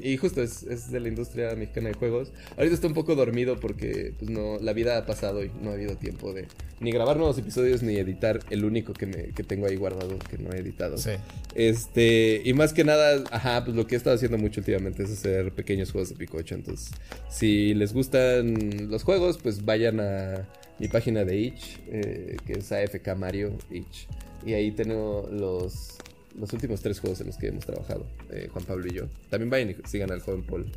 Y 0.00 0.16
justo 0.16 0.42
es, 0.42 0.62
es 0.62 0.92
de 0.92 1.00
la 1.00 1.08
industria 1.08 1.56
mexicana 1.56 1.88
de 1.88 1.94
juegos. 1.94 2.30
Ahorita 2.56 2.72
está 2.72 2.86
un 2.86 2.94
poco 2.94 3.16
dormido 3.16 3.58
porque 3.58 4.14
pues 4.16 4.30
no, 4.30 4.60
la 4.60 4.74
vida 4.74 4.96
ha 4.96 5.06
pasado 5.06 5.44
y 5.44 5.50
no 5.60 5.70
ha 5.70 5.72
habido 5.72 5.96
tiempo 5.96 6.32
de 6.32 6.46
ni 6.80 6.92
grabar 6.92 7.18
nuevos 7.18 7.36
episodios 7.36 7.82
ni 7.82 7.96
editar 7.96 8.40
el 8.48 8.64
único 8.64 8.94
que, 8.94 9.06
me, 9.06 9.24
que 9.34 9.42
tengo 9.42 9.66
ahí 9.66 9.76
guardado 9.76 10.18
que 10.18 10.38
no 10.38 10.50
he 10.52 10.58
editado. 10.58 10.96
Sí. 10.96 11.10
Este, 11.54 12.40
y 12.44 12.54
más 12.54 12.72
que 12.72 12.84
nada, 12.84 13.22
ajá, 13.30 13.64
pues 13.64 13.76
lo 13.76 13.86
que 13.86 13.96
he 13.96 13.98
estado 13.98 14.16
haciendo 14.16 14.38
mucho 14.38 14.60
últimamente 14.60 15.02
es 15.02 15.10
hacer 15.10 15.52
pequeños 15.52 15.92
juegos 15.92 16.08
de 16.08 16.16
Picocho. 16.16 16.54
Entonces, 16.54 16.90
si 17.28 17.74
les 17.74 17.92
los 18.42 19.02
juegos, 19.02 19.38
pues 19.38 19.64
vayan 19.64 20.00
a 20.00 20.46
mi 20.78 20.88
página 20.88 21.24
de 21.24 21.36
itch, 21.36 21.78
eh, 21.88 22.36
que 22.46 22.54
es 22.54 22.72
AFK 22.72 23.14
Mario 23.16 23.56
itch. 23.70 24.06
Y 24.44 24.54
ahí 24.54 24.70
tengo 24.72 25.28
los, 25.30 25.98
los 26.38 26.52
últimos 26.52 26.80
tres 26.80 27.00
juegos 27.00 27.20
en 27.20 27.28
los 27.28 27.36
que 27.36 27.48
hemos 27.48 27.66
trabajado, 27.66 28.06
eh, 28.30 28.48
Juan 28.52 28.64
Pablo 28.64 28.86
y 28.86 28.94
yo. 28.94 29.04
También 29.28 29.50
vayan 29.50 29.70
y 29.70 29.76
sigan 29.88 30.10
al 30.10 30.20
joven 30.20 30.42
Paul, 30.42 30.70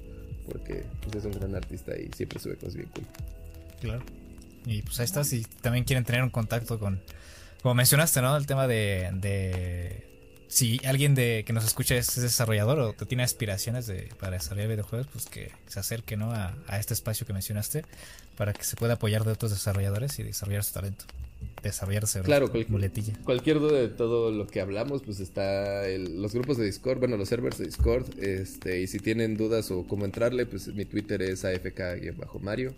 porque 0.51 0.83
pues, 1.03 1.15
es 1.15 1.25
un 1.25 1.31
gran 1.31 1.55
artista 1.55 1.93
y 1.97 2.09
siempre 2.15 2.39
sube 2.39 2.55
cosas 2.55 2.75
bien 2.75 2.89
cool. 2.93 3.05
Claro. 3.81 4.03
Y 4.65 4.81
pues 4.81 4.99
ahí 4.99 5.05
está, 5.05 5.23
si 5.23 5.43
también 5.61 5.85
quieren 5.85 6.05
tener 6.05 6.23
un 6.23 6.29
contacto 6.29 6.79
con, 6.79 7.01
como 7.61 7.75
mencionaste, 7.75 8.21
¿no? 8.21 8.35
El 8.37 8.45
tema 8.45 8.67
de 8.67 10.12
si 10.53 10.79
alguien 10.85 11.15
de 11.15 11.43
que 11.45 11.53
nos 11.53 11.63
escucha 11.65 11.95
es 11.95 12.15
desarrollador 12.15 12.79
o 12.79 12.95
que 12.95 13.05
tiene 13.05 13.23
aspiraciones 13.23 13.87
de, 13.87 14.09
para 14.19 14.33
desarrollar 14.37 14.69
videojuegos, 14.69 15.07
pues 15.11 15.25
que 15.25 15.51
se 15.67 15.79
acerque, 15.79 16.15
¿no? 16.17 16.31
A, 16.31 16.55
a 16.67 16.79
este 16.79 16.93
espacio 16.93 17.25
que 17.25 17.33
mencionaste 17.33 17.83
para 18.37 18.53
que 18.53 18.63
se 18.63 18.75
pueda 18.75 18.93
apoyar 18.93 19.23
de 19.25 19.31
otros 19.31 19.51
desarrolladores 19.51 20.17
y 20.19 20.23
desarrollar 20.23 20.63
su 20.63 20.73
talento. 20.73 21.05
Desarrollarse. 21.61 22.21
Claro, 22.21 22.49
cual- 22.51 22.65
muletilla. 22.69 23.13
Cualquier 23.25 23.59
duda 23.59 23.79
de 23.79 23.87
todo 23.89 24.31
lo 24.31 24.47
que 24.47 24.61
hablamos, 24.61 25.01
pues 25.03 25.19
está 25.19 25.87
el- 25.87 26.21
los 26.21 26.33
grupos 26.33 26.57
de 26.57 26.65
Discord, 26.65 26.99
bueno, 26.99 27.17
los 27.17 27.29
servers 27.29 27.57
de 27.57 27.65
Discord, 27.65 28.05
este, 28.21 28.81
y 28.81 28.87
si 28.87 28.99
tienen 28.99 29.35
dudas 29.37 29.71
o 29.71 29.85
cómo 29.87 30.05
entrarle, 30.05 30.45
pues 30.45 30.67
mi 30.67 30.85
Twitter 30.85 31.21
es 31.21 31.43
afk-mario. 31.45 32.73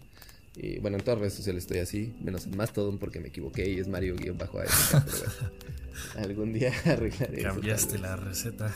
Y 0.58 0.80
bueno, 0.80 0.98
en 0.98 1.04
todas 1.04 1.18
las 1.18 1.22
redes 1.22 1.34
sociales 1.34 1.64
estoy 1.64 1.80
así, 1.80 2.14
menos 2.22 2.46
en 2.46 2.56
Mastodon 2.56 2.98
porque 2.98 3.20
me 3.20 3.28
equivoqué 3.28 3.70
y 3.70 3.80
es 3.80 3.88
mario-afk, 3.88 4.26
pero 4.26 4.52
bueno, 4.54 5.52
algún 6.16 6.54
día 6.54 6.72
arreglaré 6.86 7.40
eso, 7.40 7.50
Cambiaste 7.50 7.98
la 7.98 8.16
receta. 8.16 8.74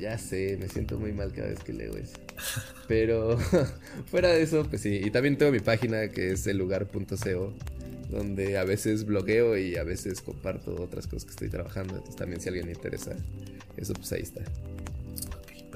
Ya 0.00 0.18
sé, 0.18 0.56
me 0.60 0.68
siento 0.68 0.98
muy 0.98 1.12
mal 1.12 1.32
cada 1.32 1.48
vez 1.48 1.60
que 1.60 1.72
leo 1.72 1.96
eso. 1.96 2.14
Pero 2.88 3.36
fuera 4.06 4.28
de 4.28 4.42
eso, 4.42 4.64
pues 4.68 4.82
sí, 4.82 5.00
y 5.04 5.10
también 5.10 5.36
tengo 5.36 5.50
mi 5.50 5.58
página 5.58 6.08
que 6.08 6.30
es 6.30 6.46
ellugar.co 6.46 7.52
donde 8.08 8.58
a 8.58 8.64
veces 8.64 9.04
blogueo 9.04 9.56
y 9.56 9.76
a 9.76 9.84
veces 9.84 10.20
comparto 10.20 10.74
otras 10.82 11.06
cosas 11.06 11.24
que 11.24 11.30
estoy 11.30 11.48
trabajando. 11.48 11.94
Entonces 11.94 12.16
también 12.16 12.40
si 12.40 12.48
a 12.48 12.50
alguien 12.50 12.66
le 12.66 12.72
interesa 12.72 13.16
eso, 13.76 13.94
pues 13.94 14.12
ahí 14.12 14.22
está. 14.22 14.42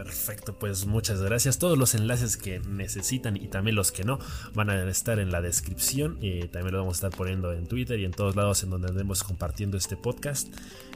Perfecto, 0.04 0.54
pues 0.58 0.84
muchas 0.84 1.22
gracias. 1.22 1.58
Todos 1.58 1.78
los 1.78 1.94
enlaces 1.94 2.36
que 2.36 2.60
necesitan 2.60 3.38
y 3.38 3.48
también 3.48 3.74
los 3.74 3.90
que 3.90 4.04
no 4.04 4.18
van 4.52 4.68
a 4.68 4.86
estar 4.88 5.18
en 5.18 5.32
la 5.32 5.40
descripción. 5.40 6.18
Eh, 6.20 6.48
también 6.52 6.74
lo 6.74 6.80
vamos 6.80 6.96
a 6.96 7.06
estar 7.06 7.18
poniendo 7.18 7.54
en 7.54 7.66
Twitter 7.66 7.98
y 7.98 8.04
en 8.04 8.10
todos 8.10 8.36
lados 8.36 8.62
en 8.64 8.70
donde 8.70 8.88
andemos 8.88 9.24
compartiendo 9.24 9.78
este 9.78 9.96
podcast. 9.96 10.48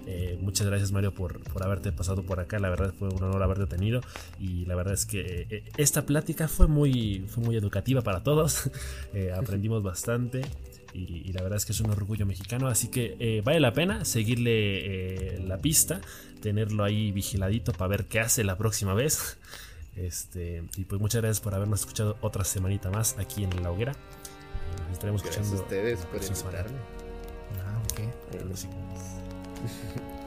Eh, 0.07 0.39
muchas 0.41 0.67
gracias 0.67 0.93
Mario 0.93 1.13
por, 1.13 1.41
por 1.41 1.63
haberte 1.63 1.91
pasado 1.91 2.23
por 2.23 2.39
acá. 2.39 2.59
La 2.59 2.69
verdad 2.69 2.93
fue 2.99 3.09
un 3.09 3.23
honor 3.23 3.43
haberte 3.43 3.67
tenido 3.67 4.03
y 4.39 4.67
la 4.67 4.75
verdad 4.75 4.93
es 4.93 5.07
que 5.07 5.47
eh, 5.49 5.65
esta 5.79 6.05
plática 6.05 6.47
fue 6.47 6.67
muy, 6.67 7.25
fue 7.29 7.43
muy 7.43 7.57
educativa 7.57 8.03
para 8.03 8.23
todos. 8.23 8.71
Eh, 9.15 9.33
aprendimos 9.33 9.83
bastante. 9.83 10.43
Y, 10.95 11.23
y 11.29 11.33
la 11.33 11.43
verdad 11.43 11.57
es 11.59 11.67
que 11.67 11.73
es 11.73 11.81
un 11.81 11.91
orgullo 11.91 12.25
mexicano, 12.27 12.67
así 12.69 12.89
que 12.89 13.17
eh, 13.21 13.43
vale 13.45 13.61
la 13.61 13.73
pena 13.73 14.05
seguirle 14.05 15.35
eh, 15.35 15.39
la 15.47 15.59
pista, 15.59 16.01
tenerlo 16.41 16.83
ahí 16.85 17.13
vigiladito 17.13 17.73
para 17.73 17.89
ver 17.89 18.07
qué 18.07 18.21
hace 18.21 18.43
la 18.45 18.57
próxima 18.57 18.95
vez. 18.95 19.37
Este, 19.97 20.63
y 20.77 20.85
pues 20.85 21.01
muchas 21.01 21.21
gracias 21.23 21.41
por 21.41 21.55
habernos 21.55 21.81
escuchado 21.81 22.17
otra 22.21 22.45
semanita 22.45 22.91
más 22.91 23.17
aquí 23.19 23.45
en 23.45 23.63
La 23.63 23.71
Hoguera. 23.71 23.93
Eh, 23.93 24.81
Nos 24.85 24.93
estaremos 24.93 25.23
Gracias 25.23 25.47
a 25.53 25.55
escuchando. 25.55 25.65
ustedes 25.65 26.07
por 26.07 26.23
invitarme. 26.23 26.79
Ah, 27.65 27.83
ok. 27.93 27.99
Eh, 28.01 28.45
sí. 28.55 28.69